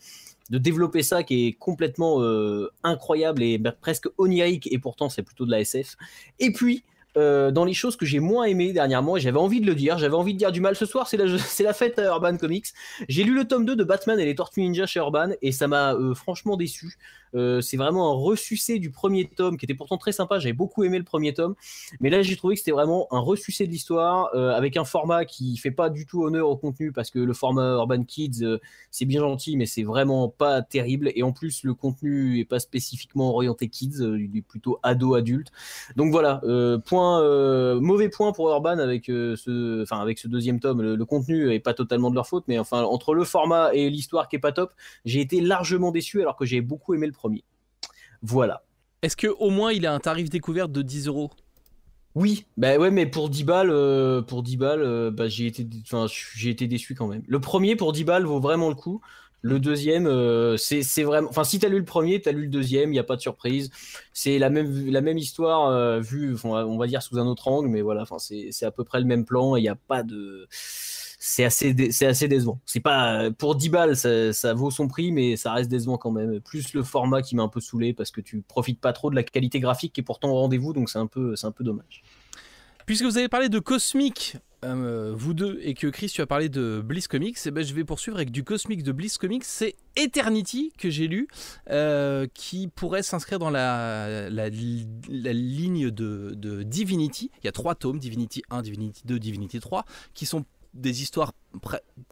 de 0.49 0.57
développer 0.57 1.03
ça 1.03 1.23
qui 1.23 1.47
est 1.47 1.53
complètement 1.53 2.21
euh, 2.21 2.71
incroyable 2.83 3.43
et 3.43 3.57
bah, 3.57 3.71
presque 3.71 4.07
onirique 4.17 4.71
et 4.71 4.77
pourtant 4.77 5.09
c'est 5.09 5.23
plutôt 5.23 5.45
de 5.45 5.51
la 5.51 5.61
SF. 5.61 5.95
Et 6.39 6.51
puis 6.51 6.83
euh, 7.15 7.51
dans 7.51 7.63
les 7.63 7.73
choses 7.73 7.95
que 7.95 8.05
j'ai 8.05 8.19
moins 8.19 8.45
aimées 8.45 8.73
dernièrement, 8.73 9.17
j'avais 9.17 9.37
envie 9.37 9.61
de 9.61 9.67
le 9.67 9.75
dire, 9.75 9.99
j'avais 9.99 10.15
envie 10.15 10.33
de 10.33 10.39
dire 10.39 10.51
du 10.51 10.61
mal 10.61 10.75
ce 10.75 10.85
soir, 10.85 11.07
c'est 11.07 11.17
la, 11.17 11.25
la 11.59 11.73
fête 11.73 11.99
à 11.99 12.05
Urban 12.05 12.37
Comics. 12.37 12.67
J'ai 13.07 13.23
lu 13.23 13.35
le 13.35 13.45
tome 13.45 13.65
2 13.65 13.75
de 13.75 13.83
Batman 13.83 14.19
et 14.19 14.25
les 14.25 14.35
Tortues 14.35 14.61
Ninja 14.61 14.85
chez 14.85 14.99
Urban 14.99 15.29
et 15.41 15.51
ça 15.51 15.67
m'a 15.67 15.93
euh, 15.93 16.13
franchement 16.13 16.57
déçu. 16.57 16.97
Euh, 17.35 17.61
c'est 17.61 17.77
vraiment 17.77 18.11
un 18.11 18.21
ressucé 18.21 18.79
du 18.79 18.91
premier 18.91 19.27
tome 19.27 19.57
qui 19.57 19.65
était 19.65 19.73
pourtant 19.73 19.97
très 19.97 20.11
sympa, 20.11 20.39
j'avais 20.39 20.53
beaucoup 20.53 20.83
aimé 20.83 20.97
le 20.97 21.03
premier 21.03 21.33
tome, 21.33 21.55
mais 21.99 22.09
là 22.09 22.21
j'ai 22.21 22.35
trouvé 22.35 22.55
que 22.55 22.59
c'était 22.59 22.71
vraiment 22.71 23.07
un 23.11 23.19
ressucé 23.19 23.65
de 23.65 23.71
l'histoire 23.71 24.29
euh, 24.35 24.51
avec 24.51 24.77
un 24.77 24.85
format 24.85 25.25
qui 25.25 25.57
fait 25.57 25.71
pas 25.71 25.89
du 25.89 26.05
tout 26.05 26.23
honneur 26.23 26.49
au 26.49 26.57
contenu 26.57 26.91
parce 26.91 27.09
que 27.09 27.19
le 27.19 27.33
format 27.33 27.73
Urban 27.73 28.03
Kids 28.03 28.43
euh, 28.43 28.59
c'est 28.91 29.05
bien 29.05 29.21
gentil 29.21 29.57
mais 29.57 29.65
c'est 29.65 29.83
vraiment 29.83 30.29
pas 30.29 30.61
terrible 30.61 31.11
et 31.15 31.23
en 31.23 31.31
plus 31.31 31.63
le 31.63 31.73
contenu 31.73 32.39
est 32.39 32.45
pas 32.45 32.59
spécifiquement 32.59 33.33
orienté 33.33 33.67
kids, 33.67 33.97
il 33.99 34.37
est 34.37 34.41
plutôt 34.41 34.79
ado 34.83 35.15
adulte. 35.15 35.51
Donc 35.95 36.11
voilà, 36.11 36.41
point 36.85 37.79
mauvais 37.79 38.09
point 38.09 38.31
pour 38.31 38.49
Urban 38.49 38.77
avec 38.77 39.05
ce 39.05 39.91
avec 39.93 40.19
ce 40.19 40.27
deuxième 40.27 40.59
tome, 40.59 40.81
le, 40.81 40.95
le 40.95 41.05
contenu 41.05 41.51
est 41.51 41.59
pas 41.59 41.73
totalement 41.73 42.09
de 42.09 42.15
leur 42.15 42.27
faute 42.27 42.45
mais 42.47 42.59
enfin 42.59 42.83
entre 42.83 43.13
le 43.13 43.23
format 43.23 43.73
et 43.73 43.89
l'histoire 43.89 44.27
qui 44.27 44.35
est 44.35 44.39
pas 44.39 44.51
top, 44.51 44.71
j'ai 45.05 45.21
été 45.21 45.41
largement 45.41 45.91
déçu 45.91 46.21
alors 46.21 46.35
que 46.35 46.45
j'ai 46.45 46.61
beaucoup 46.61 46.93
aimé 46.93 47.07
le 47.07 47.13
premier. 47.13 47.22
Voilà. 48.21 48.63
Est-ce 49.01 49.17
que 49.17 49.27
au 49.27 49.49
moins 49.49 49.73
il 49.73 49.85
a 49.85 49.93
un 49.93 49.99
tarif 49.99 50.29
découverte 50.29 50.71
de 50.71 50.81
10 50.81 51.07
euros? 51.07 51.29
Oui, 52.15 52.45
bah 52.57 52.77
ouais, 52.77 52.91
mais 52.91 53.07
pour 53.07 53.29
10 53.29 53.43
balles, 53.43 53.71
euh, 53.71 54.21
pour 54.21 54.43
10 54.43 54.57
balles, 54.57 54.83
euh, 54.83 55.09
bah, 55.11 55.27
j'ai 55.27 55.47
été, 55.47 55.67
enfin, 55.81 56.05
j'ai 56.35 56.51
été 56.51 56.67
déçu 56.67 56.93
quand 56.93 57.07
même. 57.07 57.23
Le 57.27 57.41
premier 57.41 57.75
pour 57.75 57.91
10 57.91 58.03
balles 58.03 58.25
vaut 58.25 58.39
vraiment 58.39 58.69
le 58.69 58.75
coup. 58.75 59.01
Le 59.41 59.59
deuxième, 59.59 60.07
euh, 60.07 60.55
c'est 60.55 60.83
c'est 60.83 61.03
vraiment. 61.03 61.27
Enfin, 61.29 61.43
si 61.43 61.59
t'as 61.59 61.67
lu 61.67 61.79
le 61.79 61.83
premier, 61.83 62.21
t'as 62.21 62.31
lu 62.31 62.43
le 62.43 62.47
deuxième, 62.47 62.91
il 62.91 62.93
n'y 62.93 62.99
a 62.99 63.03
pas 63.03 63.17
de 63.17 63.21
surprise. 63.21 63.71
C'est 64.13 64.39
la 64.39 64.49
même, 64.49 64.89
la 64.89 65.01
même 65.01 65.17
histoire 65.17 65.67
euh, 65.67 65.99
vue, 65.99 66.37
on 66.45 66.77
va 66.77 66.87
dire 66.87 67.01
sous 67.01 67.17
un 67.19 67.27
autre 67.27 67.49
angle, 67.49 67.67
mais 67.67 67.81
voilà, 67.81 68.03
enfin, 68.03 68.19
c'est 68.19 68.49
c'est 68.51 68.65
à 68.65 68.71
peu 68.71 68.85
près 68.85 69.01
le 69.01 69.05
même 69.05 69.25
plan 69.25 69.57
et 69.57 69.59
il 69.59 69.63
n'y 69.63 69.69
a 69.69 69.75
pas 69.75 70.03
de. 70.03 70.47
C'est 71.25 71.45
assez, 71.45 71.73
dé- 71.73 71.89
assez 72.05 72.27
décevant. 72.27 72.59
C'est 72.65 72.81
pas 72.81 73.31
pour 73.31 73.55
10 73.55 73.69
balles, 73.69 73.95
ça, 73.95 74.53
vaut 74.53 74.71
son 74.71 74.89
prix, 74.89 75.13
mais 75.13 75.37
ça 75.37 75.53
reste 75.53 75.69
décevant 75.69 75.97
quand 75.97 76.11
même. 76.11 76.41
Plus 76.41 76.73
le 76.73 76.83
format 76.83 77.21
qui 77.21 77.37
m'a 77.37 77.43
un 77.43 77.47
peu 77.47 77.61
saoulé 77.61 77.93
parce 77.93 78.11
que 78.11 78.19
tu 78.19 78.41
profites 78.41 78.81
pas 78.81 78.91
trop 78.91 79.09
de 79.09 79.15
la 79.15 79.23
qualité 79.23 79.61
graphique 79.61 79.93
qui 79.93 80.01
est 80.01 80.03
pourtant 80.03 80.31
au 80.31 80.35
rendez-vous, 80.35 80.73
donc 80.73 80.89
c'est 80.89 80.99
un 80.99 81.07
peu, 81.07 81.37
c'est 81.37 81.47
un 81.47 81.53
peu 81.53 81.63
dommage. 81.63 82.03
Puisque 82.85 83.05
vous 83.05 83.17
avez 83.17 83.29
parlé 83.29 83.47
de 83.47 83.59
cosmique, 83.59 84.35
euh, 84.65 85.13
vous 85.15 85.33
deux, 85.33 85.59
et 85.63 85.75
que 85.75 85.87
Chris, 85.87 86.07
tu 86.13 86.19
as 86.21 86.25
parlé 86.25 86.49
de 86.49 86.81
Bliss 86.83 87.07
Comics, 87.07 87.37
eh 87.45 87.51
ben, 87.51 87.63
je 87.63 87.73
vais 87.73 87.85
poursuivre 87.85 88.17
avec 88.17 88.29
du 88.29 88.43
cosmique 88.43 88.83
de 88.83 88.91
Bliss 88.91 89.17
Comics. 89.17 89.45
C'est 89.45 89.75
Eternity 89.95 90.73
que 90.77 90.89
j'ai 90.89 91.07
lu, 91.07 91.29
euh, 91.69 92.27
qui 92.33 92.67
pourrait 92.67 93.01
s'inscrire 93.01 93.39
dans 93.39 93.49
la, 93.49 94.29
la, 94.29 94.49
la 94.49 95.33
ligne 95.33 95.89
de, 95.89 96.33
de 96.35 96.63
Divinity. 96.63 97.31
Il 97.41 97.45
y 97.45 97.47
a 97.47 97.53
trois 97.53 97.75
tomes, 97.75 97.99
Divinity 97.99 98.43
1, 98.49 98.61
Divinity 98.61 99.03
2, 99.05 99.19
Divinity 99.19 99.61
3, 99.61 99.85
qui 100.13 100.25
sont 100.25 100.43
des 100.73 101.01
histoires 101.01 101.33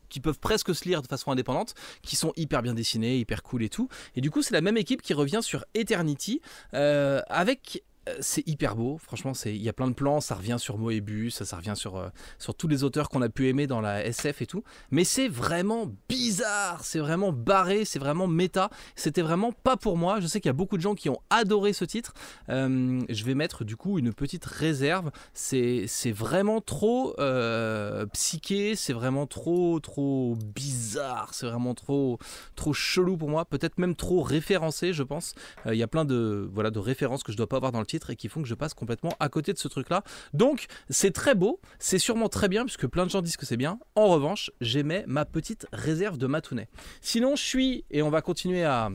qui 0.09 0.19
peuvent 0.19 0.39
presque 0.39 0.75
se 0.75 0.85
lire 0.85 1.01
de 1.01 1.07
façon 1.07 1.31
indépendante, 1.31 1.73
qui 2.01 2.15
sont 2.15 2.33
hyper 2.35 2.61
bien 2.61 2.73
dessinées, 2.73 3.17
hyper 3.17 3.43
cool 3.43 3.63
et 3.63 3.69
tout. 3.69 3.89
Et 4.15 4.21
du 4.21 4.29
coup, 4.29 4.41
c'est 4.41 4.53
la 4.53 4.61
même 4.61 4.77
équipe 4.77 5.01
qui 5.01 5.13
revient 5.13 5.39
sur 5.41 5.65
Eternity 5.73 6.41
euh, 6.73 7.21
avec 7.27 7.83
c'est 8.19 8.47
hyper 8.47 8.75
beau, 8.75 8.97
franchement, 8.97 9.33
il 9.45 9.61
y 9.61 9.69
a 9.69 9.73
plein 9.73 9.87
de 9.87 9.93
plans, 9.93 10.21
ça 10.21 10.35
revient 10.35 10.57
sur 10.59 10.77
Moebius, 10.77 11.35
ça, 11.35 11.45
ça 11.45 11.57
revient 11.57 11.75
sur, 11.75 11.97
euh, 11.97 12.09
sur 12.39 12.55
tous 12.55 12.67
les 12.67 12.83
auteurs 12.83 13.09
qu'on 13.09 13.21
a 13.21 13.29
pu 13.29 13.47
aimer 13.47 13.67
dans 13.67 13.79
la 13.79 14.03
SF 14.05 14.41
et 14.41 14.47
tout, 14.47 14.63
mais 14.89 15.03
c'est 15.03 15.27
vraiment 15.27 15.91
bizarre, 16.09 16.83
c'est 16.83 16.99
vraiment 16.99 17.31
barré, 17.31 17.85
c'est 17.85 17.99
vraiment 17.99 18.25
méta, 18.27 18.69
c'était 18.95 19.21
vraiment 19.21 19.51
pas 19.51 19.77
pour 19.77 19.97
moi, 19.97 20.19
je 20.19 20.25
sais 20.27 20.41
qu'il 20.41 20.49
y 20.49 20.51
a 20.51 20.53
beaucoup 20.53 20.77
de 20.77 20.81
gens 20.81 20.95
qui 20.95 21.09
ont 21.09 21.19
adoré 21.29 21.73
ce 21.73 21.85
titre, 21.85 22.13
Euh, 22.49 22.99
je 23.07 23.23
vais 23.23 23.35
mettre 23.35 23.63
du 23.63 23.75
coup 23.75 23.99
une 23.99 24.13
petite 24.13 24.45
réserve, 24.45 25.11
c'est 25.33 25.85
vraiment 26.11 26.59
trop 26.59 27.13
euh, 27.19 28.05
psyché, 28.07 28.75
c'est 28.75 28.93
vraiment 28.93 29.27
trop 29.27 29.79
trop 29.79 30.35
bizarre, 30.55 31.33
c'est 31.33 31.45
vraiment 31.45 31.75
trop 31.75 32.17
trop 32.55 32.73
chelou 32.73 33.15
pour 33.17 33.29
moi, 33.29 33.45
peut-être 33.45 33.77
même 33.77 33.95
trop 33.95 34.21
référencé 34.23 34.93
je 34.93 35.03
pense, 35.03 35.33
Euh, 35.67 35.75
il 35.75 35.77
y 35.77 35.83
a 35.83 35.87
plein 35.87 36.05
de, 36.05 36.49
voilà, 36.51 36.71
de 36.71 36.79
références 36.79 37.23
que 37.23 37.31
je 37.31 37.37
dois 37.37 37.47
pas 37.47 37.57
avoir 37.57 37.71
dans 37.71 37.79
le 37.79 37.85
et 37.95 38.15
qui 38.15 38.29
font 38.29 38.41
que 38.41 38.47
je 38.47 38.55
passe 38.55 38.73
complètement 38.73 39.11
à 39.19 39.29
côté 39.29 39.53
de 39.53 39.57
ce 39.57 39.67
truc-là. 39.67 40.03
Donc, 40.33 40.67
c'est 40.89 41.11
très 41.11 41.35
beau, 41.35 41.59
c'est 41.79 41.99
sûrement 41.99 42.29
très 42.29 42.47
bien, 42.47 42.63
puisque 42.63 42.87
plein 42.87 43.05
de 43.05 43.11
gens 43.11 43.21
disent 43.21 43.37
que 43.37 43.45
c'est 43.45 43.57
bien. 43.57 43.79
En 43.95 44.07
revanche, 44.07 44.51
j'aimais 44.61 45.03
ma 45.07 45.25
petite 45.25 45.67
réserve 45.73 46.17
de 46.17 46.27
Matounet. 46.27 46.67
Sinon, 47.01 47.35
je 47.35 47.43
suis, 47.43 47.85
et 47.91 48.01
on 48.01 48.09
va 48.09 48.21
continuer 48.21 48.63
à 48.63 48.89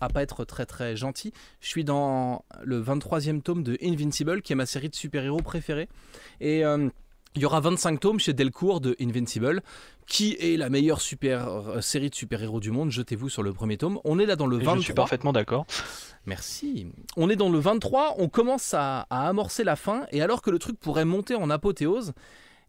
à 0.00 0.08
pas 0.08 0.22
être 0.22 0.44
très 0.44 0.66
très 0.66 0.96
gentil, 0.96 1.32
je 1.60 1.68
suis 1.68 1.84
dans 1.84 2.44
le 2.62 2.82
23e 2.82 3.42
tome 3.42 3.62
de 3.62 3.76
Invincible, 3.82 4.40
qui 4.42 4.54
est 4.54 4.56
ma 4.56 4.66
série 4.66 4.88
de 4.88 4.94
super-héros 4.94 5.42
préférée. 5.42 5.88
Et 6.40 6.64
euh, 6.64 6.88
il 7.34 7.42
y 7.42 7.44
aura 7.44 7.60
25 7.60 8.00
tomes 8.00 8.18
chez 8.18 8.32
Delcourt 8.32 8.80
de 8.80 8.96
Invincible, 9.00 9.62
qui 10.06 10.36
est 10.40 10.56
la 10.56 10.68
meilleure 10.68 11.00
super 11.00 11.48
euh, 11.48 11.80
série 11.80 12.10
de 12.10 12.14
super-héros 12.14 12.60
du 12.60 12.70
monde? 12.70 12.90
Jetez-vous 12.90 13.28
sur 13.28 13.42
le 13.42 13.52
premier 13.52 13.76
tome. 13.76 14.00
On 14.04 14.18
est 14.18 14.26
là 14.26 14.36
dans 14.36 14.46
le 14.46 14.56
Et 14.56 14.64
23. 14.64 14.76
Je 14.76 14.82
suis 14.82 14.94
parfaitement 14.94 15.32
d'accord. 15.32 15.66
Merci. 16.26 16.88
On 17.16 17.30
est 17.30 17.36
dans 17.36 17.50
le 17.50 17.58
23, 17.58 18.16
on 18.18 18.28
commence 18.28 18.74
à, 18.74 19.06
à 19.10 19.28
amorcer 19.28 19.64
la 19.64 19.76
fin, 19.76 20.06
et 20.10 20.22
alors 20.22 20.42
que 20.42 20.50
le 20.50 20.58
truc 20.58 20.78
pourrait 20.78 21.04
monter 21.04 21.34
en 21.34 21.50
apothéose, 21.50 22.12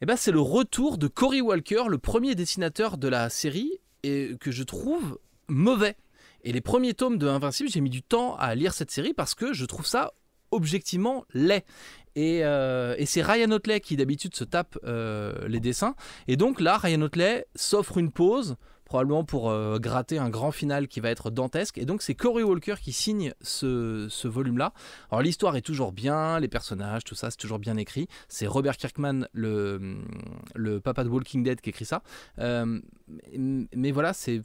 eh 0.01 0.05
ben 0.05 0.15
c'est 0.15 0.31
le 0.31 0.39
retour 0.39 0.97
de 0.97 1.07
Cory 1.07 1.41
Walker, 1.41 1.83
le 1.87 1.97
premier 1.97 2.35
dessinateur 2.35 2.97
de 2.97 3.07
la 3.07 3.29
série, 3.29 3.79
et 4.03 4.35
que 4.39 4.51
je 4.51 4.63
trouve 4.63 5.19
mauvais. 5.47 5.95
Et 6.43 6.51
les 6.51 6.61
premiers 6.61 6.93
tomes 6.93 7.17
de 7.17 7.27
Invincible, 7.27 7.69
j'ai 7.69 7.81
mis 7.81 7.89
du 7.89 8.01
temps 8.01 8.35
à 8.37 8.55
lire 8.55 8.73
cette 8.73 8.91
série 8.91 9.13
parce 9.13 9.35
que 9.35 9.53
je 9.53 9.65
trouve 9.65 9.85
ça 9.85 10.13
objectivement 10.49 11.25
laid. 11.33 11.63
Et, 12.15 12.41
euh, 12.43 12.95
et 12.97 13.05
c'est 13.05 13.21
Ryan 13.21 13.51
Otley 13.51 13.79
qui 13.79 13.95
d'habitude 13.95 14.35
se 14.35 14.43
tape 14.43 14.77
euh, 14.83 15.47
les 15.47 15.59
dessins. 15.59 15.95
Et 16.27 16.35
donc 16.35 16.59
là, 16.59 16.77
Ryan 16.77 17.01
Otley 17.01 17.45
s'offre 17.55 17.97
une 17.97 18.11
pause, 18.11 18.57
probablement 18.91 19.23
pour 19.23 19.49
euh, 19.49 19.79
gratter 19.79 20.17
un 20.17 20.29
grand 20.29 20.51
final 20.51 20.89
qui 20.89 20.99
va 20.99 21.11
être 21.11 21.31
dantesque. 21.31 21.77
Et 21.77 21.85
donc 21.85 22.01
c'est 22.01 22.13
Cory 22.13 22.43
Walker 22.43 22.75
qui 22.81 22.91
signe 22.91 23.33
ce, 23.39 24.07
ce 24.09 24.27
volume-là. 24.27 24.73
Alors 25.09 25.21
l'histoire 25.21 25.55
est 25.55 25.61
toujours 25.61 25.93
bien, 25.93 26.41
les 26.41 26.49
personnages, 26.49 27.05
tout 27.05 27.15
ça, 27.15 27.31
c'est 27.31 27.37
toujours 27.37 27.57
bien 27.57 27.77
écrit. 27.77 28.09
C'est 28.27 28.47
Robert 28.47 28.75
Kirkman, 28.75 29.29
le, 29.31 29.95
le 30.55 30.81
papa 30.81 31.05
de 31.05 31.09
Walking 31.09 31.41
Dead, 31.41 31.61
qui 31.61 31.69
écrit 31.69 31.85
ça. 31.85 32.03
Euh, 32.39 32.81
mais, 33.37 33.91
voilà, 33.91 34.11
c'est 34.11 34.41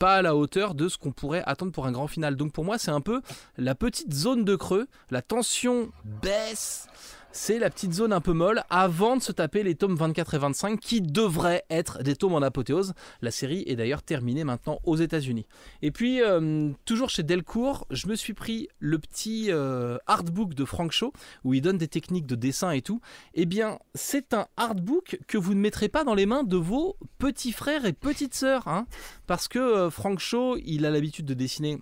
pas 0.00 0.16
à 0.16 0.22
la 0.22 0.34
hauteur 0.34 0.74
de 0.74 0.88
ce 0.88 0.98
qu'on 0.98 1.12
pourrait 1.12 1.44
attendre 1.46 1.70
pour 1.70 1.86
un 1.86 1.92
grand 1.92 2.08
final. 2.08 2.34
Donc 2.34 2.52
pour 2.52 2.64
moi, 2.64 2.78
c'est 2.78 2.90
un 2.90 3.00
peu 3.00 3.22
la 3.58 3.76
petite 3.76 4.12
zone 4.12 4.44
de 4.44 4.56
creux. 4.56 4.88
La 5.12 5.22
tension 5.22 5.92
baisse. 6.20 6.88
C'est 7.36 7.58
la 7.58 7.68
petite 7.68 7.92
zone 7.92 8.12
un 8.12 8.20
peu 8.20 8.32
molle 8.32 8.62
avant 8.70 9.16
de 9.16 9.20
se 9.20 9.32
taper 9.32 9.64
les 9.64 9.74
tomes 9.74 9.96
24 9.96 10.34
et 10.34 10.38
25 10.38 10.78
qui 10.78 11.00
devraient 11.00 11.64
être 11.68 12.00
des 12.00 12.14
tomes 12.14 12.34
en 12.34 12.42
apothéose. 12.42 12.94
La 13.22 13.32
série 13.32 13.64
est 13.66 13.74
d'ailleurs 13.74 14.04
terminée 14.04 14.44
maintenant 14.44 14.78
aux 14.84 14.94
États-Unis. 14.94 15.44
Et 15.82 15.90
puis, 15.90 16.22
euh, 16.22 16.70
toujours 16.84 17.10
chez 17.10 17.24
Delcourt, 17.24 17.88
je 17.90 18.06
me 18.06 18.14
suis 18.14 18.34
pris 18.34 18.68
le 18.78 19.00
petit 19.00 19.48
euh, 19.50 19.98
artbook 20.06 20.54
de 20.54 20.64
Frank 20.64 20.92
Shaw 20.92 21.12
où 21.42 21.54
il 21.54 21.60
donne 21.60 21.76
des 21.76 21.88
techniques 21.88 22.26
de 22.26 22.36
dessin 22.36 22.70
et 22.70 22.82
tout. 22.82 23.00
Eh 23.34 23.46
bien, 23.46 23.80
c'est 23.96 24.32
un 24.32 24.46
artbook 24.56 25.18
que 25.26 25.36
vous 25.36 25.54
ne 25.54 25.60
mettrez 25.60 25.88
pas 25.88 26.04
dans 26.04 26.14
les 26.14 26.26
mains 26.26 26.44
de 26.44 26.56
vos 26.56 26.96
petits 27.18 27.52
frères 27.52 27.84
et 27.84 27.92
petites 27.92 28.34
sœurs. 28.34 28.68
Hein, 28.68 28.86
parce 29.26 29.48
que 29.48 29.58
euh, 29.58 29.90
Frank 29.90 30.20
Shaw, 30.20 30.56
il 30.64 30.86
a 30.86 30.90
l'habitude 30.92 31.26
de 31.26 31.34
dessiner 31.34 31.80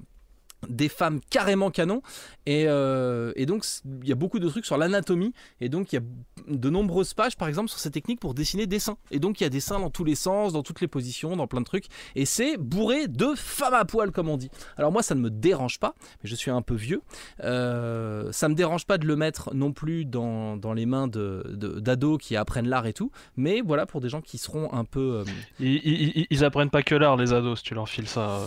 des 0.68 0.88
femmes 0.88 1.20
carrément 1.30 1.70
canon. 1.70 2.02
Et, 2.46 2.64
euh, 2.66 3.32
et 3.36 3.46
donc 3.46 3.64
il 4.02 4.08
y 4.08 4.12
a 4.12 4.16
beaucoup 4.16 4.38
de 4.38 4.48
trucs 4.48 4.66
sur 4.66 4.76
l'anatomie. 4.76 5.32
Et 5.60 5.68
donc 5.68 5.92
il 5.92 5.96
y 5.96 5.98
a 5.98 6.02
de 6.48 6.70
nombreuses 6.70 7.14
pages 7.14 7.36
par 7.36 7.48
exemple 7.48 7.68
sur 7.68 7.78
ces 7.78 7.90
techniques 7.90 8.20
pour 8.20 8.34
dessiner 8.34 8.66
des 8.66 8.78
seins. 8.78 8.96
Et 9.10 9.18
donc 9.18 9.40
il 9.40 9.44
y 9.44 9.46
a 9.46 9.50
des 9.50 9.60
seins 9.60 9.78
dans 9.80 9.90
tous 9.90 10.04
les 10.04 10.14
sens 10.14 10.52
dans 10.52 10.62
toutes 10.62 10.80
les 10.80 10.88
positions 10.88 11.36
dans 11.36 11.46
plein 11.46 11.60
de 11.60 11.66
trucs. 11.66 11.86
Et 12.14 12.24
c'est 12.26 12.56
bourré 12.56 13.08
de 13.08 13.34
femmes 13.36 13.74
à 13.74 13.84
poil 13.84 14.10
comme 14.12 14.28
on 14.28 14.36
dit. 14.36 14.50
Alors 14.76 14.92
moi 14.92 15.02
ça 15.02 15.14
ne 15.14 15.20
me 15.20 15.30
dérange 15.30 15.78
pas 15.78 15.94
mais 16.22 16.28
je 16.30 16.34
suis 16.34 16.50
un 16.50 16.62
peu 16.62 16.74
vieux. 16.74 17.02
Euh, 17.42 18.30
ça 18.32 18.48
me 18.48 18.54
dérange 18.54 18.86
pas 18.86 18.98
de 18.98 19.06
le 19.06 19.16
mettre 19.16 19.54
non 19.54 19.72
plus 19.72 20.04
dans, 20.04 20.56
dans 20.56 20.72
les 20.72 20.86
mains 20.86 21.08
de, 21.08 21.42
de- 21.48 21.80
d'ados 21.80 22.18
qui 22.20 22.36
apprennent 22.36 22.68
l'art 22.68 22.86
et 22.86 22.92
tout. 22.92 23.10
Mais 23.36 23.60
voilà 23.60 23.86
pour 23.86 24.00
des 24.00 24.08
gens 24.08 24.20
qui 24.20 24.38
seront 24.38 24.72
un 24.72 24.84
peu 24.84 25.24
euh, 25.24 25.24
Ils, 25.60 26.44
apprennent 26.44 26.70
pas 26.70 26.82
que 26.82 26.94
l'art, 26.94 27.16
les 27.16 27.32
ados, 27.32 27.58
si 27.58 27.64
tu 27.64 27.74
leur 27.74 27.88
files 27.88 28.08
ça. 28.08 28.40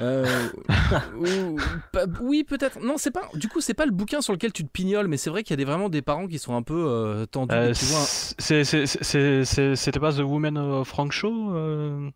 Euh. 0.00 0.48
Ou- 1.16 1.58
oui, 2.20 2.44
peut-être. 2.44 2.80
Non, 2.80 2.96
c'est 2.96 3.10
pas. 3.10 3.28
Du 3.34 3.48
coup, 3.48 3.60
c'est 3.60 3.74
pas 3.74 3.86
le 3.86 3.92
bouquin 3.92 4.20
sur 4.20 4.32
lequel 4.32 4.52
tu 4.52 4.64
te 4.64 4.70
pignoles, 4.70 5.08
mais 5.08 5.16
c'est 5.16 5.30
vrai 5.30 5.42
qu'il 5.42 5.52
y 5.52 5.54
a 5.54 5.56
des, 5.56 5.64
vraiment 5.64 5.88
des 5.88 6.02
parents 6.02 6.26
qui 6.26 6.38
sont 6.38 6.54
un 6.56 6.62
peu 6.62 6.84
euh, 6.88 7.26
tendus. 7.26 7.54
Euh, 7.54 7.74
C'était 9.74 10.00
pas 10.00 10.12
The 10.12 10.20
Woman 10.20 10.56
of 10.58 10.88
Frank 10.88 11.12
Show 11.12 12.10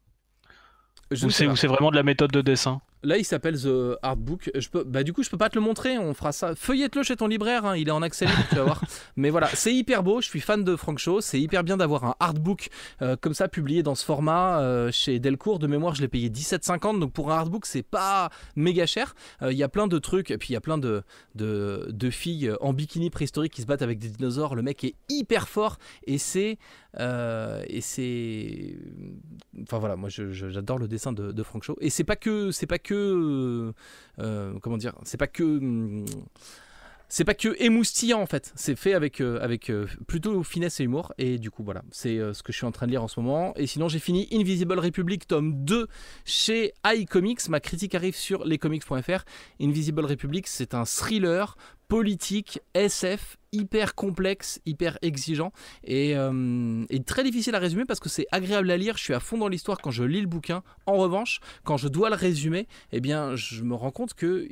je 1.11 1.27
ou 1.27 1.31
c'est 1.31 1.66
vraiment 1.66 1.91
de 1.91 1.97
la 1.97 2.03
méthode 2.03 2.33
de 2.33 2.41
dessin? 2.41 2.81
Là, 3.07 3.18
il 3.18 3.24
s'appelle 3.24 3.57
The 3.61 3.98
Artbook. 4.02 4.50
Je 4.54 4.68
bah, 4.84 5.04
du 5.04 5.12
coup, 5.12 5.22
je 5.22 5.30
peux 5.30 5.36
pas 5.38 5.48
te 5.48 5.54
le 5.54 5.61
montrer. 5.61 5.96
On 5.96 6.12
fera 6.12 6.32
ça. 6.32 6.57
Feuillette-le 6.57 7.04
chez 7.04 7.14
ton 7.14 7.28
libraire. 7.28 7.64
hein, 7.64 7.76
Il 7.76 7.86
est 7.86 7.92
en 7.92 8.02
accès 8.02 8.24
libre, 8.26 8.42
tu 8.48 8.57
vas 8.57 8.64
voir. 8.64 8.82
Mais 9.14 9.30
voilà, 9.30 9.46
c'est 9.54 9.72
hyper 9.72 10.02
beau. 10.02 10.20
Je 10.20 10.26
suis 10.26 10.40
fan 10.40 10.64
de 10.64 10.74
Frank 10.74 10.98
Shaw. 10.98 11.20
C'est 11.20 11.40
hyper 11.40 11.62
bien 11.62 11.76
d'avoir 11.76 12.02
un 12.04 12.14
artbook 12.18 12.68
euh, 13.02 13.14
comme 13.20 13.32
ça 13.32 13.46
publié 13.46 13.84
dans 13.84 13.94
ce 13.94 14.04
format 14.04 14.61
euh, 14.61 14.90
chez 14.90 15.20
Delcourt. 15.20 15.61
De 15.61 15.68
mémoire, 15.68 15.94
je 15.94 16.00
l'ai 16.02 16.09
payé 16.09 16.28
17,50. 16.30 16.98
Donc 16.98 17.12
pour 17.12 17.30
un 17.30 17.36
artbook, 17.38 17.64
c'est 17.64 17.84
pas 17.84 18.30
méga 18.57 18.86
cher. 18.86 19.14
Euh, 19.42 19.52
Il 19.52 19.57
y 19.59 19.62
a 19.62 19.68
plein 19.68 19.86
de 19.86 19.98
trucs. 20.00 20.32
Et 20.32 20.38
puis 20.38 20.48
il 20.50 20.52
y 20.54 20.57
a 20.57 20.61
plein 20.61 20.76
de, 20.78 21.04
de, 21.36 22.11
filles 22.11 22.52
en 22.61 22.72
bikini 22.72 23.11
préhistorique 23.11 23.52
qui 23.52 23.62
se 23.62 23.66
battent 23.66 23.82
avec 23.82 24.00
des 24.00 24.09
dinosaures. 24.09 24.57
Le 24.57 24.62
mec 24.62 24.82
est 24.82 24.96
hyper 25.09 25.48
fort. 25.48 25.78
Et 26.09 26.18
c'est. 26.18 26.59
euh, 26.98 27.62
et 27.68 27.80
c'est. 27.82 28.76
Enfin 29.62 29.78
voilà, 29.78 29.94
moi 29.96 30.09
j'adore 30.11 30.78
le 30.78 30.88
dessin 30.88 31.12
de, 31.12 31.30
de 31.30 31.42
Frank 31.44 31.62
Shaw. 31.62 31.76
Et 31.80 31.90
c'est 31.90 32.02
pas. 32.04 32.16
C'est 32.50 32.66
pas 32.66 32.78
que. 32.78 32.95
Euh, 32.97 34.59
comment 34.61 34.76
dire 34.76 34.94
C'est 35.05 35.16
pas 35.16 35.26
que. 35.26 35.42
hum, 35.42 36.05
c'est 37.09 37.24
pas 37.24 37.34
que 37.34 37.55
émoustillant 37.62 38.20
en 38.20 38.26
fait, 38.26 38.53
c'est 38.57 38.74
fait 38.74 38.92
avec, 38.92 39.20
euh, 39.20 39.38
avec 39.40 39.70
euh, 39.70 39.86
plutôt 40.09 40.42
finesse 40.42 40.80
et 40.80 40.84
humour. 40.84 41.12
Et 41.18 41.38
du 41.38 41.53
coup, 41.53 41.62
voilà, 41.62 41.82
c'est 41.92 42.18
ce 42.32 42.42
que 42.42 42.53
je 42.53 42.57
suis 42.57 42.66
en 42.66 42.72
train 42.72 42.86
de 42.86 42.90
lire 42.90 43.03
en 43.05 43.09
ce 43.09 43.20
moment. 43.20 43.55
Et 43.55 43.68
sinon, 43.68 43.88
j'ai 43.88 44.01
fini 44.01 44.26
Invisible 44.32 44.78
Republic 44.78 45.28
tome 45.28 45.64
2 45.64 45.86
chez 46.24 46.74
iComics. 46.84 47.49
Ma 47.49 47.61
critique 47.61 47.94
arrive 47.94 48.16
sur 48.16 48.44
lescomics.fr. 48.44 49.24
Invisible 49.61 50.05
Republic, 50.05 50.49
c'est 50.49 50.74
un 50.74 50.84
thriller 50.84 51.57
politique, 51.89 52.61
SF, 52.74 53.37
hyper 53.53 53.95
complexe, 53.95 54.61
hyper 54.66 54.99
exigeant 55.03 55.53
et, 55.84 56.16
euh, 56.16 56.84
et 56.91 57.03
très 57.03 57.22
difficile 57.24 57.55
à 57.55 57.59
résumer 57.59 57.84
parce 57.84 58.01
que 58.01 58.09
c'est 58.09 58.26
agréable 58.32 58.70
à 58.70 58.76
lire. 58.76 58.97
Je 58.97 59.05
suis 59.05 59.14
à 59.14 59.20
fond 59.20 59.39
dans 59.39 59.49
l'histoire 59.49 59.78
quand 59.78 59.91
je 59.91 60.05
lis 60.05 60.20
le 60.20 60.26
bouquin. 60.26 60.62
En 60.87 60.97
revanche, 60.97 61.41
quand 61.64 61.76
je 61.76 61.89
dois 61.89 62.11
le 62.11 62.16
résumer, 62.16 62.66
eh 62.93 63.01
bien, 63.01 63.37
je 63.37 63.62
me 63.62 63.74
rends 63.74 63.91
compte 63.91 64.14
que 64.14 64.49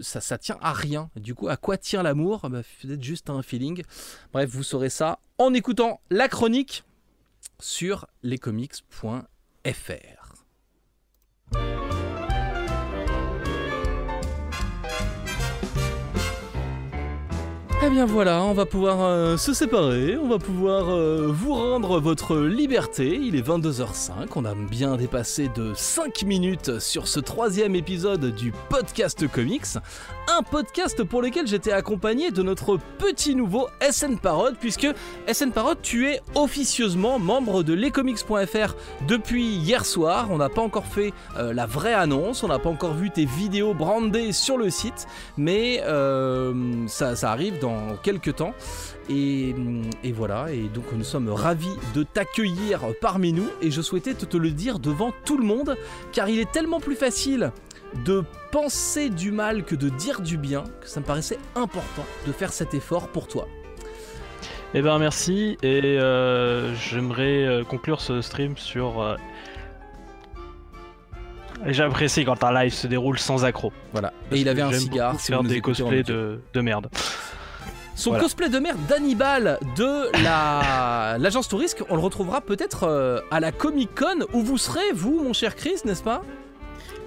ça, 0.00 0.20
ça 0.20 0.38
tient 0.38 0.58
à 0.60 0.72
rien. 0.72 1.10
Du 1.16 1.34
coup, 1.34 1.48
à 1.48 1.56
quoi 1.56 1.76
tient 1.76 2.02
l'amour? 2.02 2.48
Bah, 2.48 2.62
Peut-être 2.82 3.02
juste 3.02 3.30
un 3.30 3.42
feeling. 3.42 3.82
Bref, 4.32 4.48
vous 4.50 4.62
saurez 4.62 4.90
ça 4.90 5.18
en 5.38 5.52
écoutant 5.54 6.00
la 6.10 6.28
chronique 6.28 6.84
sur 7.60 8.06
lescomics.fr. 8.22 9.26
Eh 17.86 17.88
bien 17.88 18.04
voilà, 18.04 18.42
on 18.42 18.52
va 18.52 18.66
pouvoir 18.66 19.04
euh, 19.04 19.36
se 19.36 19.54
séparer, 19.54 20.16
on 20.16 20.26
va 20.26 20.38
pouvoir 20.38 20.90
euh, 20.90 21.28
vous 21.30 21.54
rendre 21.54 22.00
votre 22.00 22.36
liberté. 22.36 23.14
Il 23.14 23.36
est 23.36 23.46
22h05, 23.46 24.26
on 24.34 24.44
a 24.44 24.56
bien 24.56 24.96
dépassé 24.96 25.48
de 25.54 25.72
5 25.72 26.24
minutes 26.24 26.80
sur 26.80 27.06
ce 27.06 27.20
troisième 27.20 27.76
épisode 27.76 28.34
du 28.34 28.52
podcast 28.68 29.30
comics. 29.30 29.76
Un 30.36 30.42
podcast 30.42 31.04
pour 31.04 31.22
lequel 31.22 31.46
j'étais 31.46 31.70
accompagné 31.70 32.32
de 32.32 32.42
notre 32.42 32.76
petit 32.98 33.36
nouveau 33.36 33.68
SN 33.88 34.16
Parode, 34.16 34.56
puisque 34.58 34.88
SN 35.32 35.52
Parode, 35.52 35.78
tu 35.80 36.08
es 36.08 36.20
officieusement 36.34 37.20
membre 37.20 37.62
de 37.62 37.72
lescomics.fr 37.72 38.74
depuis 39.06 39.44
hier 39.44 39.86
soir. 39.86 40.26
On 40.32 40.38
n'a 40.38 40.48
pas 40.48 40.62
encore 40.62 40.86
fait 40.86 41.12
euh, 41.38 41.54
la 41.54 41.66
vraie 41.66 41.94
annonce, 41.94 42.42
on 42.42 42.48
n'a 42.48 42.58
pas 42.58 42.68
encore 42.68 42.94
vu 42.94 43.12
tes 43.12 43.26
vidéos 43.26 43.74
brandées 43.74 44.32
sur 44.32 44.58
le 44.58 44.70
site, 44.70 45.06
mais 45.36 45.84
ça 46.88 47.14
arrive 47.30 47.60
dans 47.60 47.75
quelques 48.02 48.36
temps. 48.36 48.54
Et, 49.08 49.54
et 50.02 50.12
voilà, 50.12 50.50
et 50.52 50.68
donc 50.74 50.84
nous 50.92 51.04
sommes 51.04 51.28
ravis 51.28 51.74
de 51.94 52.02
t'accueillir 52.02 52.80
parmi 53.00 53.32
nous, 53.32 53.48
et 53.62 53.70
je 53.70 53.80
souhaitais 53.82 54.14
te, 54.14 54.24
te 54.24 54.36
le 54.36 54.50
dire 54.50 54.78
devant 54.78 55.12
tout 55.24 55.38
le 55.38 55.44
monde, 55.44 55.76
car 56.12 56.28
il 56.28 56.38
est 56.40 56.50
tellement 56.50 56.80
plus 56.80 56.96
facile 56.96 57.52
de 58.04 58.24
penser 58.50 59.08
du 59.10 59.30
mal 59.30 59.64
que 59.64 59.74
de 59.76 59.88
dire 59.88 60.20
du 60.20 60.36
bien, 60.36 60.64
que 60.80 60.88
ça 60.88 61.00
me 61.00 61.04
paraissait 61.06 61.38
important 61.54 62.04
de 62.26 62.32
faire 62.32 62.52
cet 62.52 62.74
effort 62.74 63.08
pour 63.08 63.28
toi. 63.28 63.46
Eh 64.74 64.82
ben 64.82 64.98
merci 64.98 65.56
et 65.62 65.96
euh, 65.98 66.74
j'aimerais 66.74 67.44
euh, 67.46 67.64
conclure 67.64 68.00
ce 68.00 68.20
stream 68.20 68.56
sur. 68.56 69.00
euh, 69.00 69.16
J'apprécie 71.64 72.24
quand 72.24 72.44
un 72.44 72.52
live 72.52 72.72
se 72.74 72.86
déroule 72.86 73.18
sans 73.18 73.44
accro. 73.44 73.72
Voilà. 73.92 74.12
Parce 74.28 74.40
il 74.40 74.48
avait 74.48 74.60
un 74.62 74.72
cigare. 74.72 75.18
si 75.18 75.28
Faire 75.28 75.42
des 75.42 75.60
cosplays 75.60 76.02
de, 76.02 76.40
de 76.52 76.60
merde. 76.60 76.88
Son 77.96 78.10
Voilà. 78.10 78.24
cosplay 78.24 78.48
de 78.50 78.58
merde 78.58 78.78
d'Hannibal 78.88 79.58
de 79.76 80.22
la 80.22 81.16
l'agence 81.18 81.48
Tourisque, 81.48 81.82
on 81.88 81.96
le 81.96 82.02
retrouvera 82.02 82.40
peut-être 82.42 82.84
euh, 82.84 83.20
à 83.30 83.40
la 83.40 83.52
Comic 83.52 83.88
Con 83.98 84.26
où 84.34 84.42
vous 84.42 84.58
serez, 84.58 84.92
vous, 84.94 85.22
mon 85.24 85.32
cher 85.32 85.56
Chris, 85.56 85.76
n'est-ce 85.86 86.02
pas? 86.02 86.22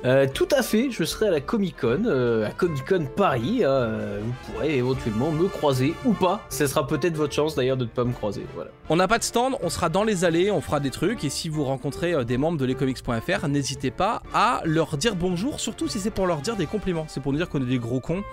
Euh, 0.06 0.28
tout 0.34 0.48
à 0.52 0.62
fait, 0.64 0.90
je 0.92 1.04
serai 1.04 1.28
à 1.28 1.32
la 1.32 1.42
Comic 1.42 1.76
Con, 1.82 2.04
euh, 2.06 2.48
à 2.48 2.52
Comic 2.52 2.88
Con 2.88 3.06
Paris. 3.16 3.60
euh, 3.64 4.20
vous 4.24 4.34
pourrez 4.54 4.78
éventuellement 4.78 5.30
me 5.30 5.48
croiser 5.48 5.94
ou 6.06 6.14
pas. 6.14 6.40
Ce 6.50 6.66
sera 6.68 6.88
peut-être 6.88 7.16
votre 7.18 7.34
chance 7.34 7.54
d'ailleurs 7.54 7.76
de 7.78 7.84
ne 7.84 7.90
pas 7.90 8.06
me 8.06 8.14
croiser. 8.14 8.46
Voilà. 8.56 8.72
On 8.90 8.96
n'a 8.96 9.08
pas 9.10 9.20
de 9.20 9.24
stand, 9.26 9.56
on 9.62 9.70
sera 9.70 9.90
dans 9.90 10.06
les 10.06 10.24
allées, 10.24 10.50
on 10.52 10.62
fera 10.62 10.80
des 10.80 10.90
trucs. 10.90 11.24
Et 11.26 11.30
si 11.30 11.50
vous 11.50 11.66
rencontrez 11.66 12.24
des 12.26 12.38
membres 12.38 12.58
de 12.58 12.66
lescomics.fr, 12.66 13.48
n'hésitez 13.50 13.92
pas 13.92 14.22
à 14.34 14.62
leur 14.64 14.96
dire 14.98 15.16
bonjour, 15.16 15.60
surtout 15.60 15.88
si 15.90 16.00
c'est 16.00 16.12
pour 16.12 16.28
leur 16.28 16.38
dire 16.38 16.56
des 16.56 16.66
compliments. 16.66 17.06
C'est 17.10 17.22
pour 17.22 17.34
nous 17.34 17.38
dire 17.38 17.50
qu'on 17.50 17.62
est 17.62 17.66
des 17.66 17.78
gros 17.78 18.00
cons. 18.00 18.24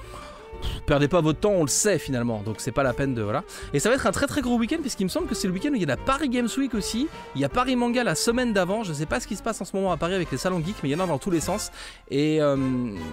Perdez 0.86 1.09
pas 1.09 1.20
votre 1.20 1.40
temps, 1.40 1.52
on 1.52 1.62
le 1.62 1.68
sait 1.68 1.98
finalement, 1.98 2.42
donc 2.42 2.57
c'est 2.59 2.72
pas 2.72 2.82
la 2.82 2.92
peine 2.92 3.14
de 3.14 3.22
voilà. 3.22 3.44
Et 3.72 3.80
ça 3.80 3.88
va 3.88 3.94
être 3.94 4.07
un 4.07 4.12
très 4.12 4.26
très 4.26 4.40
gros 4.40 4.57
week-end 4.57 4.78
puisqu'il 4.80 5.04
me 5.04 5.09
semble 5.09 5.26
que 5.26 5.34
c'est 5.34 5.48
le 5.48 5.54
week-end 5.54 5.70
où 5.70 5.74
il 5.74 5.80
y 5.80 5.84
a 5.84 5.88
la 5.88 5.96
Paris 5.96 6.28
Games 6.28 6.48
Week 6.57 6.74
aussi. 6.74 7.09
Il 7.34 7.40
y 7.40 7.44
a 7.44 7.48
Paris 7.48 7.76
Manga 7.76 8.04
la 8.04 8.14
semaine 8.14 8.52
d'avant. 8.52 8.84
Je 8.84 8.92
sais 8.92 9.07
pas 9.07 9.20
ce 9.20 9.26
qui 9.26 9.36
se 9.36 9.42
passe 9.42 9.61
en 9.61 9.64
ce 9.64 9.74
moment 9.76 9.92
à 9.92 9.96
Paris 9.96 10.14
avec 10.14 10.30
les 10.30 10.38
salons 10.38 10.62
geeks, 10.64 10.76
mais 10.82 10.88
il 10.88 10.92
y 10.92 10.94
en 10.94 11.04
a 11.04 11.07
dans 11.07 11.18
tous 11.18 11.30
les 11.30 11.40
sens. 11.40 11.70
Et 12.11 12.40
euh, 12.40 12.57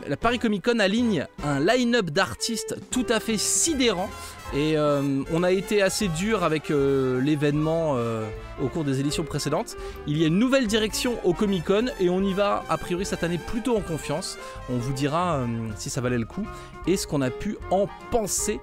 la 0.08 0.18
Paris 0.18 0.40
Comic 0.40 0.64
Con 0.66 0.80
aligne 0.80 1.28
un 1.44 1.60
line-up 1.60 2.10
d'artistes 2.10 2.78
tout 2.92 3.06
à 3.10 3.20
fait 3.20 3.38
sidérant. 3.38 4.10
Et 4.56 4.78
euh, 4.78 5.24
on 5.32 5.42
a 5.42 5.52
été 5.52 5.82
assez 5.82 6.08
dur 6.08 6.44
avec 6.44 6.70
euh, 6.70 7.20
l'événement 7.20 7.96
euh, 7.98 8.28
au 8.62 8.68
cours 8.68 8.84
des 8.84 9.00
éditions 9.00 9.24
précédentes. 9.24 9.76
Il 10.06 10.18
y 10.18 10.24
a 10.24 10.28
une 10.28 10.38
nouvelle 10.38 10.68
direction 10.68 11.18
au 11.24 11.34
Comic 11.34 11.66
Con 11.66 11.86
et 12.00 12.10
on 12.10 12.22
y 12.22 12.34
va 12.34 12.64
a 12.70 12.78
priori 12.78 13.04
cette 13.04 13.24
année 13.24 13.40
plutôt 13.40 13.76
en 13.76 13.82
confiance. 13.82 14.38
On 14.70 14.78
vous 14.78 14.94
dira 14.94 15.40
si 15.76 15.90
ça 15.90 16.02
valait 16.02 16.20
le 16.20 16.26
coup 16.26 16.46
et 16.86 16.98
ce 16.98 17.08
qu'on 17.08 17.22
a 17.22 17.32
pu 17.32 17.58
en 17.72 17.88
penser 18.12 18.60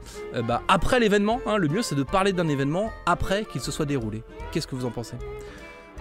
bah, 0.47 0.63
après 0.69 1.01
l'événement. 1.01 1.41
hein. 1.47 1.57
le 1.57 1.67
mieux 1.69 1.83
c'est 1.83 1.97
de 1.97 2.05
parler 2.05 2.33
d'un 2.33 2.49
événement 2.49 2.91
après 3.07 3.45
qu'il 3.45 3.61
se 3.61 3.73
soit 3.73 3.87
déroulé. 3.87 4.23
Qu'est-ce 4.53 4.69
que 4.69 4.77
vous 4.77 4.87
en 4.87 4.91
pensez? 4.91 5.17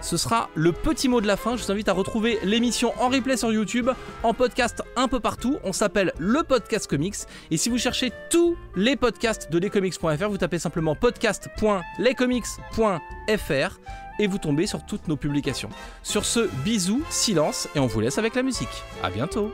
Ce 0.00 0.16
sera 0.16 0.48
le 0.54 0.72
petit 0.72 1.08
mot 1.08 1.20
de 1.20 1.26
la 1.26 1.36
fin. 1.36 1.56
Je 1.56 1.64
vous 1.64 1.70
invite 1.70 1.88
à 1.88 1.92
retrouver 1.92 2.38
l'émission 2.42 2.92
en 3.00 3.08
replay 3.08 3.36
sur 3.36 3.52
YouTube, 3.52 3.90
en 4.22 4.34
podcast 4.34 4.82
un 4.96 5.08
peu 5.08 5.20
partout. 5.20 5.58
On 5.64 5.72
s'appelle 5.72 6.12
le 6.18 6.42
podcast 6.42 6.86
comics. 6.86 7.16
Et 7.50 7.56
si 7.56 7.68
vous 7.68 7.78
cherchez 7.78 8.12
tous 8.30 8.56
les 8.76 8.96
podcasts 8.96 9.50
de 9.50 9.58
lescomics.fr, 9.58 10.28
vous 10.28 10.38
tapez 10.38 10.58
simplement 10.58 10.94
podcast.lescomics.fr 10.94 13.80
et 14.18 14.26
vous 14.26 14.38
tombez 14.38 14.66
sur 14.66 14.84
toutes 14.84 15.08
nos 15.08 15.16
publications. 15.16 15.70
Sur 16.02 16.24
ce, 16.24 16.48
bisous, 16.64 17.02
silence 17.08 17.68
et 17.74 17.80
on 17.80 17.86
vous 17.86 18.00
laisse 18.00 18.18
avec 18.18 18.34
la 18.34 18.42
musique. 18.42 18.68
À 19.02 19.10
bientôt. 19.10 19.52